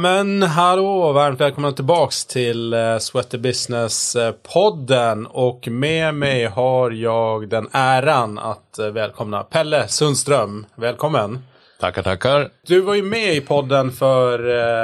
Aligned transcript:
Men 0.00 0.42
hallå, 0.42 1.12
varmt 1.12 1.40
välkomna 1.40 1.72
tillbaks 1.72 2.24
till 2.24 2.74
uh, 2.74 2.98
Sweater 2.98 3.38
Business-podden. 3.38 5.26
Och 5.26 5.68
med 5.68 6.14
mig 6.14 6.44
har 6.44 6.90
jag 6.90 7.48
den 7.48 7.68
äran 7.72 8.38
att 8.38 8.78
uh, 8.80 8.86
välkomna 8.86 9.42
Pelle 9.42 9.88
Sundström. 9.88 10.66
Välkommen! 10.74 11.38
Tackar, 11.80 12.02
tackar. 12.02 12.48
Du 12.66 12.80
var 12.80 12.94
ju 12.94 13.02
med 13.02 13.34
i 13.34 13.40
podden 13.40 13.92
för, 13.92 14.38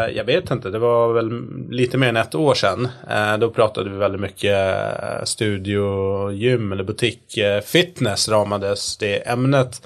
jag 0.08 0.24
vet 0.24 0.50
inte, 0.50 0.70
det 0.70 0.78
var 0.78 1.12
väl 1.12 1.42
lite 1.70 1.98
mer 1.98 2.08
än 2.08 2.16
ett 2.16 2.34
år 2.34 2.54
sedan. 2.54 2.88
Då 3.40 3.50
pratade 3.50 3.90
vi 3.90 3.96
väldigt 3.96 4.20
mycket 4.20 4.66
studio, 5.24 6.30
gym 6.32 6.72
eller 6.72 6.84
butik, 6.84 7.38
fitness 7.64 8.28
ramades 8.28 8.96
det 8.96 9.28
ämnet 9.28 9.82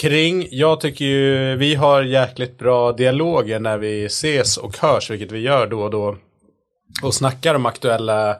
kring. 0.00 0.48
Jag 0.50 0.80
tycker 0.80 1.04
ju 1.04 1.56
vi 1.56 1.74
har 1.74 2.02
jäkligt 2.02 2.58
bra 2.58 2.92
dialoger 2.92 3.60
när 3.60 3.78
vi 3.78 4.04
ses 4.04 4.56
och 4.56 4.78
hörs, 4.78 5.10
vilket 5.10 5.32
vi 5.32 5.38
gör 5.38 5.66
då 5.66 5.82
och 5.82 5.90
då. 5.90 6.16
Och 7.02 7.14
snackar 7.14 7.54
om 7.54 7.66
aktuella 7.66 8.36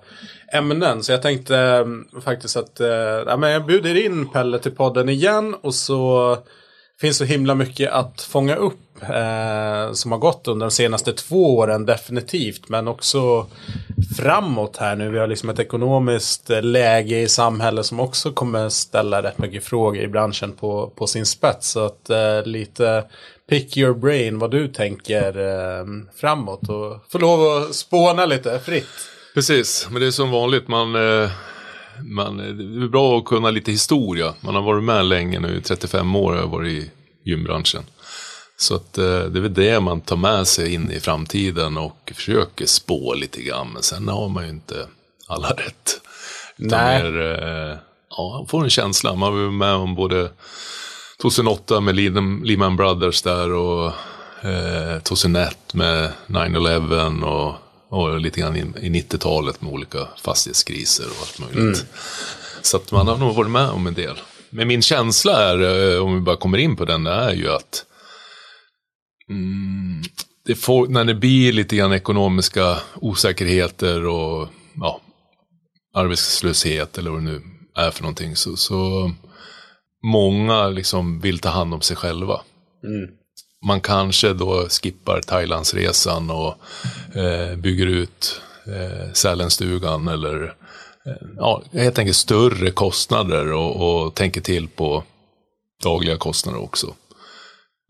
ämnen. 0.53 1.03
Så 1.03 1.13
jag 1.13 1.23
tänkte 1.23 1.59
mm, 1.59 2.07
faktiskt 2.25 2.57
att 2.57 2.81
eh, 2.81 2.89
ja, 3.27 3.37
men 3.37 3.51
jag 3.51 3.67
bjuder 3.67 4.07
in 4.07 4.29
Pelle 4.29 4.59
till 4.59 4.73
podden 4.73 5.09
igen 5.09 5.55
och 5.63 5.75
så 5.75 6.39
finns 7.01 7.17
så 7.17 7.25
himla 7.25 7.55
mycket 7.55 7.93
att 7.93 8.21
fånga 8.21 8.57
upp 8.57 8.79
eh, 9.03 9.93
som 9.93 10.13
har 10.13 10.19
gått 10.19 10.49
under 10.49 10.67
de 10.67 10.71
senaste 10.71 11.13
två 11.13 11.57
åren 11.57 11.87
definitivt. 11.87 12.69
Men 12.69 12.89
också 12.89 13.47
framåt 14.17 14.77
här 14.77 14.97
nu. 14.97 15.11
Vi 15.11 15.19
har 15.19 15.27
liksom 15.27 15.49
ett 15.49 15.59
ekonomiskt 15.59 16.51
läge 16.63 17.21
i 17.21 17.29
samhället 17.29 17.87
som 17.87 18.01
också 18.01 18.33
kommer 18.33 18.69
ställa 18.69 19.23
rätt 19.23 19.39
mycket 19.39 19.65
frågor 19.65 20.03
i 20.03 20.09
branschen 20.09 20.53
på, 20.53 20.93
på 20.97 21.07
sin 21.07 21.27
spets. 21.27 21.71
Så 21.71 21.85
att 21.85 22.11
eh, 22.11 22.43
lite 22.45 23.05
pick 23.49 23.77
your 23.77 23.95
brain 23.95 24.39
vad 24.39 24.51
du 24.51 24.69
tänker 24.69 25.39
eh, 25.39 25.87
framåt 26.17 26.69
och 26.69 27.05
få 27.13 27.19
lov 27.19 27.63
att 27.63 27.75
spåna 27.75 28.27
lite 28.27 28.59
fritt. 28.59 29.09
Precis, 29.35 29.89
men 29.91 30.01
det 30.01 30.07
är 30.07 30.11
som 30.11 30.31
vanligt 30.31 30.69
man 30.69 30.95
eh, 30.95 31.31
man, 32.05 32.41
eh, 32.41 32.47
det 32.47 32.85
är 32.85 32.89
bra 32.89 33.19
att 33.19 33.25
kunna 33.25 33.51
lite 33.51 33.71
historia. 33.71 34.35
Man 34.41 34.55
har 34.55 34.63
varit 34.63 34.85
med 34.85 35.07
länge 35.07 35.41
nu, 35.41 35.61
35 35.61 36.17
år 36.17 36.33
har 36.33 36.39
jag 36.39 36.49
varit 36.49 36.73
i 36.73 36.91
gymbranschen. 37.25 37.83
Så 38.63 38.75
att, 38.75 38.99
eh, 38.99 39.05
det 39.05 39.39
är 39.39 39.41
väl 39.41 39.55
det 39.55 39.81
man 39.81 40.01
tar 40.01 40.17
med 40.17 40.47
sig 40.47 40.75
in 40.75 40.91
i 40.91 41.01
framtiden 41.01 41.77
och 41.77 42.13
försöker 42.15 42.67
spå 42.67 43.15
lite 43.15 43.43
grann. 43.43 43.71
Men 43.73 43.83
sen 43.83 44.09
har 44.09 44.29
man 44.29 44.45
ju 44.45 44.51
inte 44.51 44.87
alla 45.27 45.49
rätt. 45.57 46.01
Nej. 46.57 47.03
Mer, 47.03 47.21
eh, 47.21 47.77
ja, 48.11 48.39
man 48.39 48.47
får 48.47 48.65
en 48.65 48.71
känsla. 48.71 49.15
Man 49.15 49.33
var 49.33 49.51
med 49.51 49.75
om 49.75 49.95
både 49.95 50.31
2008 51.23 51.81
med 51.81 51.97
Lehman 52.45 52.77
Brothers 52.77 53.23
där 53.23 53.53
och 53.53 53.93
eh, 54.43 54.99
2001 55.03 55.75
med 55.75 56.13
9-11 56.27 57.25
och 57.25 57.55
och 57.93 58.21
lite 58.21 58.41
grann 58.41 58.57
i 58.57 58.89
90-talet 58.89 59.63
med 59.63 59.73
olika 59.73 59.99
fastighetskriser 60.23 61.05
och 61.05 61.17
allt 61.21 61.39
möjligt. 61.39 61.79
Mm. 61.79 61.89
Så 62.63 62.77
att 62.77 62.93
man 62.93 63.09
har 63.09 63.17
nog 63.17 63.35
varit 63.35 63.51
med 63.51 63.69
om 63.69 63.87
en 63.87 63.95
del. 63.95 64.17
Men 64.51 64.69
min 64.69 64.83
känsla 64.83 65.43
är, 65.43 65.93
eh, 65.95 66.05
om 66.05 66.15
vi 66.15 66.21
bara 66.21 66.37
kommer 66.37 66.59
in 66.59 66.77
på 66.77 66.85
den, 66.85 67.07
är 67.07 67.33
ju 67.33 67.53
att 67.53 67.85
mm, 69.29 70.03
det 70.47 70.55
får, 70.55 70.87
när 70.87 71.05
det 71.05 71.15
blir 71.15 71.53
lite 71.53 71.77
grann 71.77 71.93
ekonomiska 71.93 72.79
osäkerheter 72.95 74.07
och 74.07 74.49
ja, 74.75 75.01
arbetslöshet 75.95 76.99
eller 76.99 77.11
vad 77.11 77.21
det 77.21 77.25
nu 77.25 77.43
är 77.77 77.91
för 77.91 78.03
någonting, 78.03 78.37
så, 78.37 78.57
så 78.57 79.13
många 80.03 80.69
liksom 80.69 81.21
vill 81.21 81.39
ta 81.39 81.49
hand 81.49 81.75
om 81.75 81.81
sig 81.81 81.97
själva. 81.97 82.41
Mm 82.85 83.23
man 83.63 83.81
kanske 83.81 84.33
då 84.33 84.69
skippar 84.69 85.21
Thailandsresan 85.21 86.31
och 86.31 86.55
eh, 87.17 87.57
bygger 87.57 87.87
ut 87.87 88.41
eh, 88.67 89.13
Sälenstugan 89.13 90.09
eller 90.09 90.45
eh, 91.07 91.29
ja, 91.37 91.63
helt 91.73 91.99
enkelt 91.99 92.17
större 92.17 92.71
kostnader 92.71 93.53
och, 93.53 94.05
och 94.05 94.15
tänker 94.15 94.41
till 94.41 94.69
på 94.69 95.05
dagliga 95.83 96.17
kostnader 96.17 96.63
också. 96.63 96.95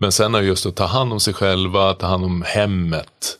Men 0.02 0.12
sen 0.12 0.34
är 0.34 0.40
det 0.40 0.46
just 0.46 0.66
att 0.66 0.74
ta 0.74 0.86
hand 0.86 1.12
om 1.12 1.20
sig 1.20 1.34
själva, 1.34 1.94
ta 1.94 2.06
hand 2.06 2.24
om 2.24 2.42
hemmet 2.42 3.38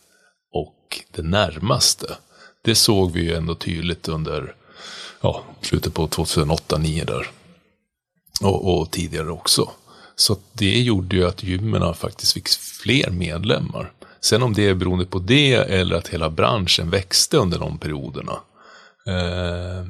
och 0.53 1.01
det 1.13 1.23
närmaste. 1.23 2.17
Det 2.65 2.75
såg 2.75 3.13
vi 3.13 3.21
ju 3.21 3.35
ändå 3.35 3.55
tydligt 3.55 4.09
under 4.09 4.55
ja, 5.21 5.43
slutet 5.61 5.95
på 5.95 6.09
2008-2009 6.09 7.07
där. 7.07 7.31
Och, 8.43 8.81
och, 8.81 8.91
tidigare 8.91 9.31
också. 9.31 9.71
Så 10.17 10.37
det 10.53 10.81
gjorde 10.81 11.17
ju 11.17 11.27
att 11.27 11.43
gymmen 11.43 11.95
faktiskt 11.95 12.33
fick 12.33 12.49
fler 12.49 13.11
medlemmar. 13.11 13.93
Sen 14.21 14.43
om 14.43 14.53
det 14.53 14.69
är 14.69 14.75
beroende 14.75 15.07
på 15.07 15.19
det 15.19 15.55
eller 15.55 15.97
att 15.97 16.09
hela 16.09 16.31
branschen 16.31 16.91
växte 16.91 17.37
under 17.37 17.59
de 17.59 17.79
perioderna. 17.79 18.41
Eh, 19.07 19.87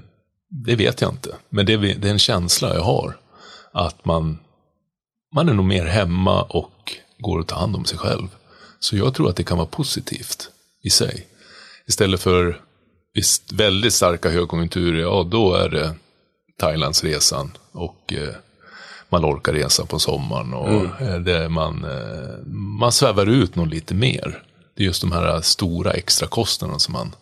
det 0.49 0.77
vet 0.77 1.01
jag 1.01 1.11
inte. 1.11 1.35
Men 1.49 1.67
det 1.67 1.77
det 1.77 2.09
är 2.09 2.13
en 2.13 2.19
känsla 2.19 2.75
jag 2.75 2.85
har. 2.85 3.17
Att 3.73 4.05
man, 4.05 4.39
man 5.33 5.49
är 5.49 5.55
nog 5.55 5.65
mer 5.65 5.85
hemma 5.85 6.43
och 6.43 6.97
går 7.19 7.41
att 7.41 7.49
ta 7.49 7.57
hand 7.57 7.77
om 7.77 7.85
sig 7.85 7.99
själv. 7.99 8.29
Så 8.79 8.97
jag 8.97 9.15
tror 9.15 9.29
att 9.29 9.37
det 9.37 9.45
kan 9.45 9.59
vara 9.59 9.67
positivt 9.67 10.51
i 10.83 10.91
sig. 10.91 11.27
Istället 11.87 12.21
för 12.21 12.61
väldigt 13.53 13.93
starka 13.93 14.31
högkonjunkturer, 14.31 15.01
ja 15.01 15.27
då 15.31 15.55
är 15.55 15.69
det 15.69 15.95
Thailandsresan 16.59 17.53
och 17.73 18.13
eh, 18.13 18.35
Mallorca-resan 19.09 19.87
på 19.87 19.99
sommaren. 19.99 20.55
Och 20.55 21.01
mm. 21.01 21.25
Det 21.25 21.49
man, 21.49 21.85
eh, 21.85 22.47
man 22.81 22.93
svävar 22.93 23.27
ut 23.27 23.57
nog 23.57 23.67
lite 23.67 23.95
mer. 23.95 24.43
Det 24.75 24.83
är 24.83 24.87
just 24.87 25.01
de 25.01 25.13
här 25.13 25.41
stora 25.41 25.91
extra 25.93 26.29
kostnaderna 26.29 26.79
som 26.79 26.93
man 26.93 27.15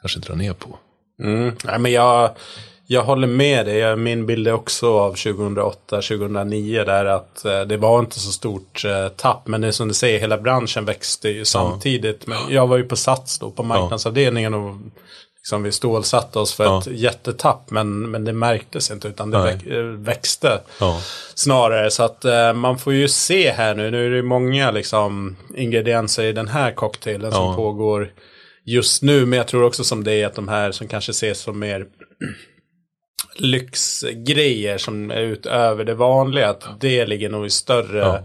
kanske 0.00 0.20
drar 0.20 0.34
ner 0.34 0.52
på. 0.52 0.78
Mm. 1.22 1.54
Nej, 1.64 1.78
men 1.78 1.92
jag, 1.92 2.36
jag 2.86 3.02
håller 3.02 3.26
med 3.26 3.66
dig. 3.66 3.96
Min 3.96 4.26
bild 4.26 4.48
är 4.48 4.52
också 4.52 4.98
av 4.98 5.14
2008-2009 5.14 6.84
där 6.84 7.04
att 7.04 7.44
eh, 7.44 7.60
det 7.60 7.76
var 7.76 8.00
inte 8.00 8.20
så 8.20 8.32
stort 8.32 8.84
tapp. 9.16 9.46
Men 9.46 9.60
det 9.60 9.66
är 9.66 9.72
som 9.72 9.88
du 9.88 9.94
säger, 9.94 10.20
hela 10.20 10.38
branschen 10.38 10.84
växte 10.84 11.28
ju 11.28 11.44
samtidigt. 11.44 12.24
Ja. 12.26 12.28
Men 12.28 12.54
jag 12.54 12.66
var 12.66 12.76
ju 12.76 12.84
på 12.84 12.96
Sats 12.96 13.38
då, 13.38 13.50
på 13.50 13.62
marknadsavdelningen 13.62 14.54
och 14.54 14.76
liksom 15.38 15.62
vi 15.62 15.72
stålsatte 15.72 16.38
oss 16.38 16.54
för 16.54 16.64
ja. 16.64 16.78
ett 16.78 16.86
jättetapp. 16.86 17.70
Men, 17.70 18.10
men 18.10 18.24
det 18.24 18.32
märktes 18.32 18.90
inte 18.90 19.08
utan 19.08 19.30
det 19.30 19.42
väx, 19.42 19.64
växte 20.08 20.60
ja. 20.80 21.00
snarare. 21.34 21.90
Så 21.90 22.02
att 22.02 22.24
man 22.54 22.78
får 22.78 22.92
ju 22.92 23.08
se 23.08 23.50
här 23.50 23.74
nu. 23.74 23.90
Nu 23.90 24.06
är 24.06 24.10
det 24.10 24.22
många 24.22 24.70
liksom, 24.70 25.36
ingredienser 25.56 26.24
i 26.24 26.32
den 26.32 26.48
här 26.48 26.72
cocktailen 26.72 27.32
som 27.32 27.56
pågår 27.56 28.12
just 28.64 29.02
nu. 29.02 29.26
Men 29.26 29.36
jag 29.36 29.48
tror 29.48 29.64
också 29.64 29.84
som 29.84 30.04
det 30.04 30.12
är 30.12 30.26
att 30.26 30.34
de 30.34 30.48
här 30.48 30.72
som 30.72 30.88
kanske 30.88 31.10
ses 31.10 31.40
som 31.40 31.58
mer 31.58 31.86
lyxgrejer 33.34 34.78
som 34.78 35.10
är 35.10 35.20
utöver 35.20 35.84
det 35.84 35.94
vanliga. 35.94 36.48
Att 36.48 36.80
det 36.80 37.06
ligger 37.06 37.28
nog 37.28 37.46
i 37.46 37.50
större 37.50 38.22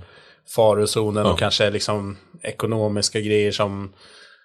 farozonen 0.55 1.25
och 1.25 1.39
kanske 1.39 1.69
liksom 1.69 2.17
ekonomiska 2.41 3.19
grejer 3.19 3.51
som 3.51 3.93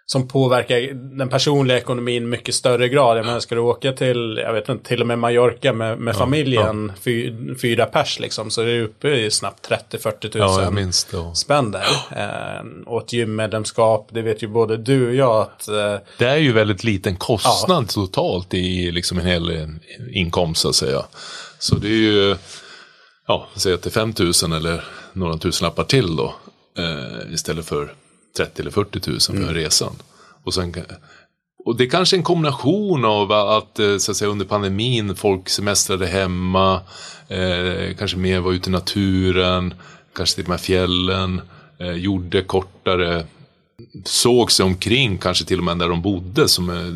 som 0.09 0.29
påverkar 0.29 0.95
den 1.17 1.29
personliga 1.29 1.79
ekonomin 1.79 2.29
mycket 2.29 2.55
större 2.55 2.89
grad. 2.89 3.19
Jag 3.19 3.27
menar, 3.27 3.41
ska 3.41 3.55
du 3.55 3.61
åka 3.61 3.93
till, 3.93 4.41
jag 4.43 4.53
vet 4.53 4.69
inte, 4.69 4.89
till 4.89 5.01
och 5.01 5.07
med 5.07 5.19
Mallorca 5.19 5.73
med, 5.73 5.99
med 5.99 6.15
ja, 6.15 6.19
familjen, 6.19 6.93
ja. 6.95 7.01
Fy, 7.03 7.35
fyra 7.63 7.87
pers 7.87 8.21
liksom, 8.21 8.51
så 8.51 8.63
är 8.63 8.67
det 8.67 8.83
uppe 8.83 9.09
i 9.09 9.31
snabbt 9.31 9.71
30-40 9.91 10.21
tusen 10.21 10.93
ja, 11.13 11.35
spänn 11.35 11.71
där. 11.71 11.87
Eh, 12.11 12.87
och 12.87 13.03
ett 13.03 13.13
gymmedlemskap, 13.13 14.09
det 14.13 14.23
vet 14.23 14.43
ju 14.43 14.47
både 14.47 14.77
du 14.77 15.09
och 15.09 15.15
jag 15.15 15.41
att... 15.41 15.69
Eh, 15.69 15.97
det 16.19 16.27
är 16.27 16.37
ju 16.37 16.53
väldigt 16.53 16.85
liten 16.85 17.17
kostnad 17.17 17.85
ja. 17.85 17.93
totalt 17.93 18.55
i 18.55 18.91
liksom 18.91 19.19
en 19.19 19.27
hel 19.27 19.69
inkomst 20.13 20.61
så 20.61 20.69
att 20.69 20.75
säga. 20.75 21.03
Så 21.59 21.75
det 21.75 21.89
är 21.89 22.01
ju, 22.01 22.37
ja, 23.27 23.47
säg 23.57 23.75
att 23.75 23.83
det 23.83 23.89
är 23.89 23.91
5 23.91 24.15
000 24.43 24.53
eller 24.53 24.85
några 25.13 25.39
tusenlappar 25.39 25.85
till 25.85 26.17
då. 26.17 26.35
Eh, 26.79 27.33
istället 27.35 27.67
för 27.67 27.93
30 28.37 28.63
eller 28.63 28.71
40 28.71 29.11
000 29.11 29.21
för 29.21 29.33
mm. 29.33 29.55
resan. 29.55 29.93
Och, 30.45 30.55
sen, 30.55 30.75
och 31.65 31.77
det 31.77 31.85
är 31.85 31.91
kanske 31.91 32.17
en 32.17 32.23
kombination 32.23 33.05
av 33.05 33.33
att, 33.33 33.79
eh, 33.79 33.97
så 33.97 34.11
att 34.11 34.17
säga, 34.17 34.31
under 34.31 34.47
pandemin 34.47 35.17
folk 35.17 35.49
semestrade 35.49 36.07
hemma, 36.07 36.81
eh, 37.29 37.97
kanske 37.99 38.17
mer 38.17 38.41
var 38.41 38.53
ute 38.53 38.71
i 38.71 38.73
naturen, 38.73 39.75
kanske 40.13 40.35
till 40.35 40.45
och 40.45 40.51
med 40.51 40.61
fjällen, 40.61 41.41
eh, 41.79 41.93
gjorde 41.93 42.43
kortare 42.43 43.27
såg 44.05 44.53
sig 44.53 44.65
omkring, 44.65 45.19
kanske 45.19 45.45
till 45.45 45.59
och 45.59 45.65
med 45.65 45.79
där 45.79 45.89
de 45.89 46.03
bodde. 46.03 46.49
Som, 46.49 46.71
eh, 46.71 46.87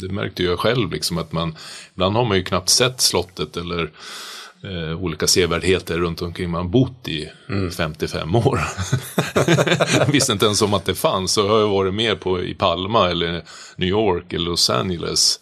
det 0.00 0.12
märkte 0.12 0.42
jag 0.42 0.58
själv, 0.58 0.92
liksom, 0.92 1.18
att 1.18 1.32
man, 1.32 1.56
ibland 1.94 2.16
har 2.16 2.24
man 2.24 2.36
ju 2.36 2.44
knappt 2.44 2.68
sett 2.68 3.00
slottet 3.00 3.56
eller 3.56 3.90
eh, 4.64 5.02
olika 5.02 5.26
sevärdheter 5.26 5.98
runt 5.98 6.22
omkring 6.22 6.50
man 6.50 6.70
bott 6.70 7.08
i 7.08 7.28
mm. 7.48 7.70
55 7.70 8.36
år. 8.36 8.60
jag 9.98 10.06
visste 10.12 10.32
inte 10.32 10.46
ens 10.46 10.62
om 10.62 10.74
att 10.74 10.84
det 10.84 10.94
fanns. 10.94 11.32
Så 11.32 11.48
har 11.48 11.60
jag 11.60 11.68
varit 11.68 11.94
med 11.94 12.20
på 12.20 12.42
i 12.42 12.54
Palma 12.54 13.10
eller 13.10 13.42
New 13.76 13.88
York 13.88 14.32
eller 14.32 14.44
Los 14.44 14.70
Angeles. 14.70 15.40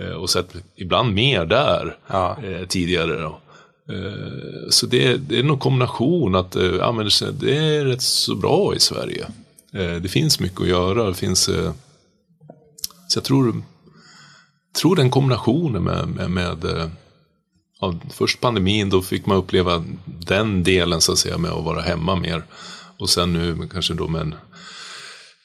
Eh, 0.00 0.12
och 0.12 0.30
sett 0.30 0.54
ibland 0.76 1.14
mer 1.14 1.46
där 1.46 1.96
ja. 2.06 2.36
eh, 2.44 2.66
tidigare. 2.66 3.22
Då. 3.22 3.40
Eh, 3.92 4.68
så 4.70 4.86
det, 4.86 5.16
det, 5.16 5.38
är 5.38 5.42
nog 5.42 5.60
kombination 5.60 6.34
att 6.34 6.56
eh, 6.56 6.64
ja, 6.64 6.92
men 6.92 7.10
det 7.32 7.56
är 7.56 7.84
rätt 7.84 8.02
så 8.02 8.34
bra 8.34 8.74
i 8.74 8.80
Sverige. 8.80 9.26
Eh, 9.72 9.94
det 9.94 10.08
finns 10.08 10.40
mycket 10.40 10.60
att 10.60 10.68
göra. 10.68 11.08
Det 11.08 11.14
finns, 11.14 11.40
så 13.08 13.18
jag 13.18 13.24
tror, 13.24 13.62
tror 14.80 14.96
den 14.96 15.10
kombinationen 15.10 15.82
med, 15.82 16.08
med, 16.08 16.30
med 16.30 16.90
ja, 17.80 17.94
först 18.10 18.40
pandemin, 18.40 18.90
då 18.90 19.02
fick 19.02 19.26
man 19.26 19.36
uppleva 19.36 19.84
den 20.04 20.62
delen 20.62 21.00
så 21.00 21.12
att 21.12 21.18
säga 21.18 21.38
med 21.38 21.50
att 21.50 21.64
vara 21.64 21.80
hemma 21.80 22.16
mer. 22.16 22.44
Och 22.98 23.10
sen 23.10 23.32
nu 23.32 23.68
kanske 23.72 23.94
då 23.94 24.08
med 24.08 24.20
en 24.20 24.34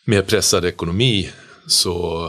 mer 0.05 0.21
pressad 0.21 0.65
ekonomi 0.65 1.29
så 1.67 2.25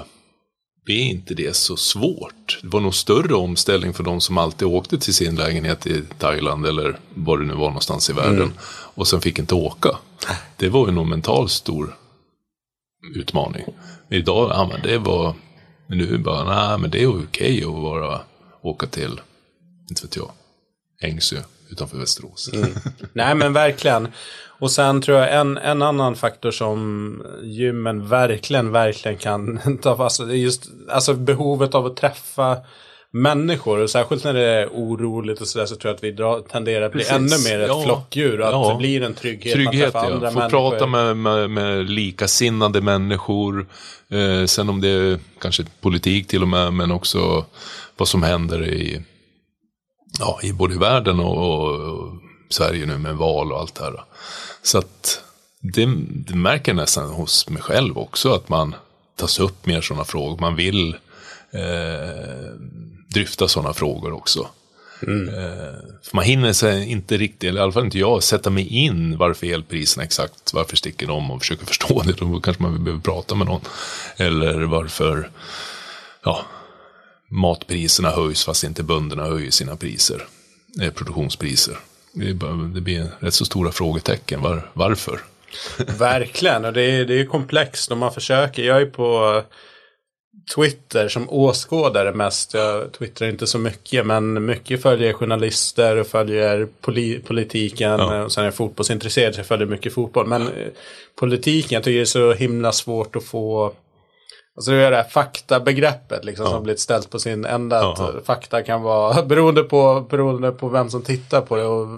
är 0.86 1.02
inte 1.02 1.34
det 1.34 1.56
så 1.56 1.76
svårt. 1.76 2.58
Det 2.62 2.68
var 2.68 2.80
nog 2.80 2.94
större 2.94 3.34
omställning 3.34 3.94
för 3.94 4.04
de 4.04 4.20
som 4.20 4.38
alltid 4.38 4.68
åkte 4.68 4.98
till 4.98 5.14
sin 5.14 5.34
lägenhet 5.34 5.86
i 5.86 6.02
Thailand 6.18 6.66
eller 6.66 6.98
var 7.14 7.38
det 7.38 7.44
nu 7.44 7.54
var 7.54 7.66
någonstans 7.66 8.10
i 8.10 8.12
världen. 8.12 8.42
Mm. 8.42 8.52
Och 8.94 9.08
sen 9.08 9.20
fick 9.20 9.38
inte 9.38 9.54
åka. 9.54 9.98
Det 10.56 10.68
var 10.68 10.86
ju 10.86 10.92
nog 10.92 11.06
mentalt 11.06 11.50
stor 11.50 11.96
utmaning. 13.14 13.64
Men 14.08 14.18
idag, 14.18 14.50
ja 14.50 14.68
men 14.72 14.82
det 14.82 14.98
var, 14.98 15.34
men 15.86 15.98
nu 15.98 16.18
bara, 16.18 16.44
nej 16.44 16.78
men 16.78 16.90
det 16.90 17.02
är 17.02 17.06
okej 17.06 17.22
okay 17.22 17.64
att 17.64 17.82
vara, 17.82 18.20
åka 18.62 18.86
till, 18.86 19.20
inte 19.90 20.02
vet 20.02 20.16
jag, 20.16 20.30
Ängsö 21.00 21.36
utanför 21.70 21.98
Västerås. 21.98 22.50
Mm. 22.52 22.70
Nej 23.12 23.34
men 23.34 23.52
verkligen. 23.52 24.08
Och 24.62 24.70
sen 24.70 25.02
tror 25.02 25.18
jag 25.18 25.34
en, 25.34 25.58
en 25.58 25.82
annan 25.82 26.16
faktor 26.16 26.50
som 26.50 27.22
gymmen 27.42 28.08
verkligen, 28.08 28.72
verkligen 28.72 29.18
kan 29.18 29.78
ta 29.82 29.96
fast 29.96 30.18
det 30.18 30.32
är 30.32 30.36
just 30.36 30.70
alltså 30.88 31.14
behovet 31.14 31.74
av 31.74 31.86
att 31.86 31.96
träffa 31.96 32.56
människor. 33.12 33.78
Och 33.78 33.90
särskilt 33.90 34.24
när 34.24 34.34
det 34.34 34.46
är 34.46 34.68
oroligt 34.68 35.40
och 35.40 35.48
sådär 35.48 35.66
så 35.66 35.76
tror 35.76 35.90
jag 35.90 35.96
att 35.96 36.04
vi 36.04 36.12
drar, 36.12 36.40
tenderar 36.40 36.86
att 36.86 36.92
bli 36.92 37.04
Precis. 37.04 37.16
ännu 37.16 37.50
mer 37.50 37.60
ett 37.64 37.68
ja. 37.68 37.82
flockdjur. 37.82 38.42
Att 38.42 38.52
ja. 38.52 38.72
det 38.72 38.78
blir 38.78 39.02
en 39.02 39.14
trygghet. 39.14 39.54
Trygghet, 39.54 39.94
man 39.94 40.04
ja. 40.04 40.10
Få 40.10 40.20
människor. 40.20 40.48
prata 40.48 40.86
med, 40.86 41.16
med, 41.16 41.50
med 41.50 41.90
likasinnade 41.90 42.80
människor. 42.80 43.66
Eh, 44.10 44.44
sen 44.46 44.68
om 44.68 44.80
det 44.80 44.88
är 44.88 45.18
kanske 45.38 45.64
politik 45.80 46.28
till 46.28 46.42
och 46.42 46.48
med, 46.48 46.72
men 46.72 46.90
också 46.90 47.44
vad 47.96 48.08
som 48.08 48.22
händer 48.22 48.68
i, 48.68 49.02
ja, 50.18 50.40
i 50.42 50.52
både 50.52 50.78
världen 50.78 51.20
och, 51.20 51.36
och, 51.36 51.80
och 51.80 52.12
Sverige 52.50 52.86
nu 52.86 52.98
med 52.98 53.16
val 53.16 53.52
och 53.52 53.60
allt 53.60 53.74
det 53.74 53.84
här. 53.84 54.04
Så 54.62 54.78
att 54.78 55.20
det, 55.60 55.88
det 56.08 56.34
märker 56.34 56.72
jag 56.72 56.76
nästan 56.76 57.10
hos 57.10 57.48
mig 57.48 57.62
själv 57.62 57.98
också, 57.98 58.32
att 58.32 58.48
man 58.48 58.74
tas 59.16 59.38
upp 59.38 59.66
mer 59.66 59.80
sådana 59.80 60.04
frågor. 60.04 60.40
Man 60.40 60.56
vill 60.56 60.96
eh, 61.50 62.54
dryfta 63.08 63.48
sådana 63.48 63.72
frågor 63.72 64.12
också. 64.12 64.48
Mm. 65.06 65.28
Eh, 65.28 65.74
för 66.02 66.16
man 66.16 66.24
hinner 66.24 66.52
sig 66.52 66.90
inte 66.90 67.16
riktigt, 67.16 67.48
eller 67.48 67.60
i 67.60 67.62
alla 67.62 67.72
fall 67.72 67.84
inte 67.84 67.98
jag, 67.98 68.22
sätta 68.22 68.50
mig 68.50 68.68
in 68.68 69.18
varför 69.18 69.46
elpriserna 69.46 70.04
exakt, 70.04 70.52
varför 70.52 70.76
sticker 70.76 71.06
de 71.06 71.30
och 71.30 71.40
försöka 71.40 71.66
förstå 71.72 72.02
det. 72.02 72.12
Då 72.12 72.40
kanske 72.40 72.62
man 72.62 72.84
behöver 72.84 73.02
prata 73.02 73.34
med 73.34 73.46
någon. 73.46 73.60
Eller 74.16 74.62
varför 74.62 75.30
ja, 76.24 76.44
matpriserna 77.32 78.10
höjs 78.10 78.44
fast 78.44 78.64
inte 78.64 78.82
bönderna 78.82 79.24
höjer 79.24 79.50
sina 79.50 79.76
priser, 79.76 80.26
eh, 80.82 80.92
produktionspriser. 80.92 81.78
Det, 82.12 82.34
bara, 82.34 82.52
det 82.52 82.80
blir 82.80 83.06
rätt 83.20 83.34
så 83.34 83.44
stora 83.44 83.72
frågetecken. 83.72 84.40
Var, 84.40 84.70
varför? 84.72 85.20
Verkligen, 85.98 86.64
och 86.64 86.72
det 86.72 86.82
är, 86.82 87.04
det 87.04 87.20
är 87.20 87.24
komplext 87.24 87.90
och 87.90 87.98
man 87.98 88.12
försöker. 88.12 88.62
Jag 88.62 88.82
är 88.82 88.86
på 88.86 89.42
Twitter 90.54 91.08
som 91.08 91.30
åskådare 91.30 92.14
mest. 92.14 92.54
Jag 92.54 92.92
twittrar 92.92 93.28
inte 93.28 93.46
så 93.46 93.58
mycket, 93.58 94.06
men 94.06 94.46
mycket 94.46 94.82
följer 94.82 95.12
journalister 95.12 95.96
och 95.96 96.06
följer 96.06 96.68
poli 96.80 97.18
politiken. 97.18 97.90
Ja. 97.90 98.24
Och 98.24 98.32
sen 98.32 98.42
är 98.42 98.46
jag 98.46 98.54
fotbollsintresserad 98.54 99.34
så 99.34 99.40
jag 99.40 99.46
följer 99.46 99.66
mycket 99.66 99.94
fotboll. 99.94 100.26
Men 100.26 100.42
eh, 100.42 100.68
politiken, 101.16 101.74
jag 101.74 101.84
tycker 101.84 101.96
det 101.96 102.02
är 102.02 102.04
så 102.04 102.32
himla 102.32 102.72
svårt 102.72 103.16
att 103.16 103.24
få 103.24 103.72
Alltså 104.56 104.70
det 104.70 104.76
är 104.76 104.90
det 104.90 104.96
här 104.96 105.04
faktabegreppet 105.04 106.24
liksom, 106.24 106.46
ja. 106.46 106.52
som 106.52 106.62
blivit 106.62 106.80
ställt 106.80 107.10
på 107.10 107.18
sin 107.18 107.44
ända. 107.44 107.78
Att 107.78 108.00
Aha. 108.00 108.12
fakta 108.24 108.62
kan 108.62 108.82
vara 108.82 109.22
beroende 109.26 109.62
på, 109.62 110.06
beroende 110.10 110.50
på 110.50 110.68
vem 110.68 110.90
som 110.90 111.02
tittar 111.02 111.40
på 111.40 111.56
det. 111.56 111.64
Och 111.64 111.88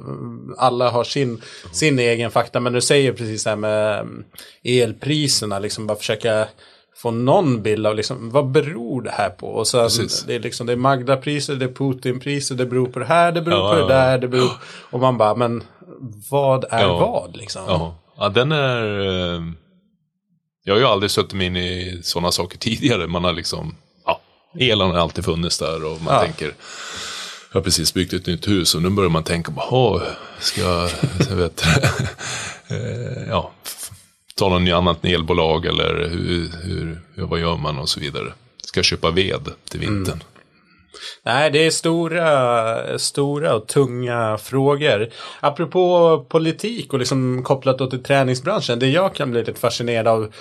alla 0.58 0.90
har 0.90 1.04
sin, 1.04 1.42
sin 1.72 1.98
egen 1.98 2.30
fakta. 2.30 2.60
Men 2.60 2.72
du 2.72 2.80
säger 2.80 3.12
precis 3.12 3.44
det 3.44 3.50
här 3.50 3.56
med 3.56 4.00
mm, 4.00 4.24
elpriserna. 4.64 5.58
Liksom 5.58 5.86
bara 5.86 5.98
försöka 5.98 6.48
få 6.96 7.10
någon 7.10 7.62
bild 7.62 7.86
av 7.86 7.94
liksom, 7.94 8.30
vad 8.30 8.50
beror 8.50 9.02
det 9.02 9.10
här 9.10 9.30
på? 9.30 9.46
Och 9.46 9.66
sen, 9.66 9.88
det 10.26 10.34
är 10.34 10.40
liksom, 10.40 10.66
det 10.66 10.72
är 10.72 10.76
Magda-priser, 10.76 11.54
det 11.54 11.64
är 11.64 11.68
Putin-priser, 11.68 12.54
det 12.54 12.66
beror 12.66 12.86
på 12.86 12.98
det 12.98 13.04
här, 13.04 13.32
det 13.32 13.42
beror 13.42 13.58
ja, 13.58 13.70
på 13.70 13.80
det 13.80 13.94
där, 13.94 14.18
det 14.18 14.28
beror... 14.28 14.50
Och 14.90 15.00
man 15.00 15.18
bara, 15.18 15.34
men 15.34 15.62
vad 16.30 16.64
är 16.70 16.86
vad 16.86 17.36
liksom? 17.36 17.62
Ja, 17.68 17.94
ja 18.16 18.28
den 18.28 18.52
är... 18.52 19.63
Jag 20.66 20.74
har 20.74 20.78
ju 20.78 20.86
aldrig 20.86 21.10
suttit 21.10 21.32
mig 21.32 21.46
in 21.46 21.56
i 21.56 22.00
sådana 22.02 22.32
saker 22.32 22.58
tidigare. 22.58 23.06
Man 23.06 23.24
har 23.24 23.32
liksom, 23.32 23.76
ja, 24.04 24.20
elen 24.58 24.90
har 24.90 24.98
alltid 24.98 25.24
funnits 25.24 25.58
där 25.58 25.84
och 25.84 26.02
man 26.02 26.14
ja. 26.14 26.22
tänker, 26.22 26.54
jag 27.52 27.60
har 27.60 27.64
precis 27.64 27.94
byggt 27.94 28.12
ett 28.12 28.26
nytt 28.26 28.48
hus 28.48 28.74
och 28.74 28.82
nu 28.82 28.90
börjar 28.90 29.10
man 29.10 29.24
tänka, 29.24 29.52
jaha, 29.56 30.02
ska 30.38 30.60
jag, 30.60 30.90
jag 31.30 31.36
vet, 31.36 31.64
eh, 32.68 33.28
ja, 33.28 33.52
ta 34.34 34.48
något 34.48 34.74
annat 34.74 35.04
elbolag 35.04 35.66
eller 35.66 36.08
hur, 36.08 36.50
hur, 36.62 37.00
vad 37.14 37.40
gör 37.40 37.56
man 37.56 37.78
och 37.78 37.88
så 37.88 38.00
vidare. 38.00 38.32
Ska 38.64 38.78
jag 38.78 38.84
köpa 38.84 39.10
ved 39.10 39.50
till 39.68 39.80
vintern? 39.80 40.14
Mm. 40.14 40.33
Nej, 41.22 41.50
det 41.50 41.66
är 41.66 41.70
stora, 41.70 42.98
stora 42.98 43.54
och 43.54 43.66
tunga 43.66 44.38
frågor. 44.38 45.08
Apropå 45.40 46.26
politik 46.28 46.92
och 46.92 46.98
liksom 46.98 47.42
kopplat 47.42 47.90
till 47.90 48.02
träningsbranschen. 48.02 48.78
Det 48.78 48.88
jag 48.88 49.14
kan 49.14 49.30
bli 49.30 49.40
lite 49.40 49.60
fascinerad 49.60 50.08
av 50.08 50.32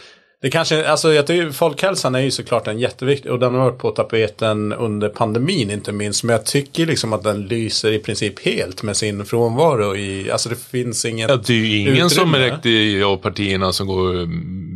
det 0.43 0.49
kanske, 0.49 0.87
alltså 0.87 1.13
jag 1.13 1.27
tycker 1.27 1.51
folkhälsan 1.51 2.15
är 2.15 2.19
ju 2.19 2.31
såklart 2.31 2.67
en 2.67 2.79
jätteviktig 2.79 3.31
och 3.31 3.39
den 3.39 3.55
har 3.55 3.61
varit 3.61 3.77
på 3.77 3.91
tapeten 3.91 4.73
under 4.73 5.09
pandemin 5.09 5.71
inte 5.71 5.91
minst. 5.91 6.23
Men 6.23 6.33
jag 6.33 6.45
tycker 6.45 6.85
liksom 6.85 7.13
att 7.13 7.23
den 7.23 7.47
lyser 7.47 7.91
i 7.91 7.99
princip 7.99 8.45
helt 8.45 8.83
med 8.83 8.97
sin 8.97 9.25
frånvaro 9.25 9.95
i, 9.95 10.31
alltså 10.31 10.49
det 10.49 10.55
finns 10.55 11.05
inget 11.05 11.29
ja, 11.29 11.35
Det 11.35 11.53
är 11.53 11.57
ju 11.57 11.77
ingen 11.77 11.93
utrymme. 11.93 12.09
som 12.09 12.33
är 12.33 12.39
riktigt 12.39 13.05
av 13.05 13.17
partierna 13.17 13.73
som 13.73 13.87
går 13.87 14.15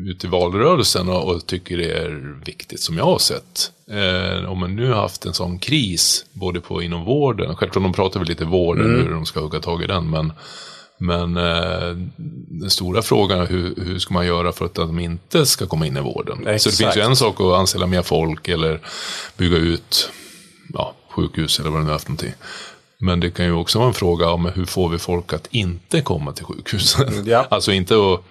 ut 0.10 0.24
i 0.24 0.28
valrörelsen 0.28 1.10
och, 1.10 1.36
och, 1.36 1.46
tycker 1.46 1.78
det 1.78 1.92
är 1.92 2.42
viktigt 2.46 2.80
som 2.80 2.98
jag 2.98 3.06
har 3.06 3.20
sett. 3.20 3.72
Eh, 3.92 4.52
om 4.52 4.60
man 4.60 4.76
nu 4.76 4.92
har 4.92 5.02
haft 5.02 5.26
en 5.26 5.34
sån 5.34 5.60
kris, 5.60 6.26
både 6.32 6.62
på 6.62 6.82
inom 6.82 7.06
vården, 7.06 7.56
självklart 7.56 7.84
de 7.84 7.94
pratar 7.94 8.20
väl 8.20 8.30
lite 8.30 8.46
vården, 8.46 8.86
mm. 8.86 9.02
hur 9.02 9.14
de 9.14 9.26
ska 9.26 9.40
hugga 9.40 9.60
tag 9.60 9.84
i 9.84 9.88
den, 9.88 10.10
men 10.10 10.34
men 10.98 11.38
eh, 11.38 11.96
den 12.48 12.70
stora 12.70 13.02
frågan 13.02 13.40
är 13.40 13.46
hur, 13.46 13.74
hur 13.78 14.00
ska 14.00 14.14
man 14.14 14.26
göra 14.26 14.52
för 14.52 14.66
att 14.66 14.74
de 14.74 15.00
inte 15.00 15.46
ska 15.46 15.68
komma 15.68 15.88
in 15.88 15.98
i 15.98 16.02
vården? 16.02 16.48
Exakt. 16.48 16.62
Så 16.62 16.70
det 16.70 16.76
finns 16.76 16.98
ju 16.98 17.02
en 17.02 17.16
sak 17.16 17.42
att 17.42 17.60
anställa 17.60 17.88
mer 17.88 18.02
folk 18.02 18.48
eller 18.48 18.80
bygga 19.38 19.58
ut 19.58 20.10
ja, 20.74 20.94
sjukhus 21.10 21.60
eller 21.60 21.70
vad 21.70 21.82
det 21.82 21.86
nu 21.86 21.94
är 21.94 21.98
för 21.98 22.10
någonting. 22.10 22.34
Men 22.98 23.20
det 23.20 23.30
kan 23.30 23.46
ju 23.46 23.52
också 23.52 23.80
vara 23.80 23.88
en 23.88 23.94
fråga 23.94 24.30
om 24.30 24.46
hur 24.46 24.66
får 24.66 24.90
vi 24.90 24.98
folk 24.98 25.34
att 25.34 25.48
inte 25.52 26.02
komma 26.02 26.32
till 26.32 26.46
sjukhusen? 26.46 27.26
Ja. 27.26 27.48
alltså 27.50 27.72
inte 27.72 27.96
att 27.96 28.24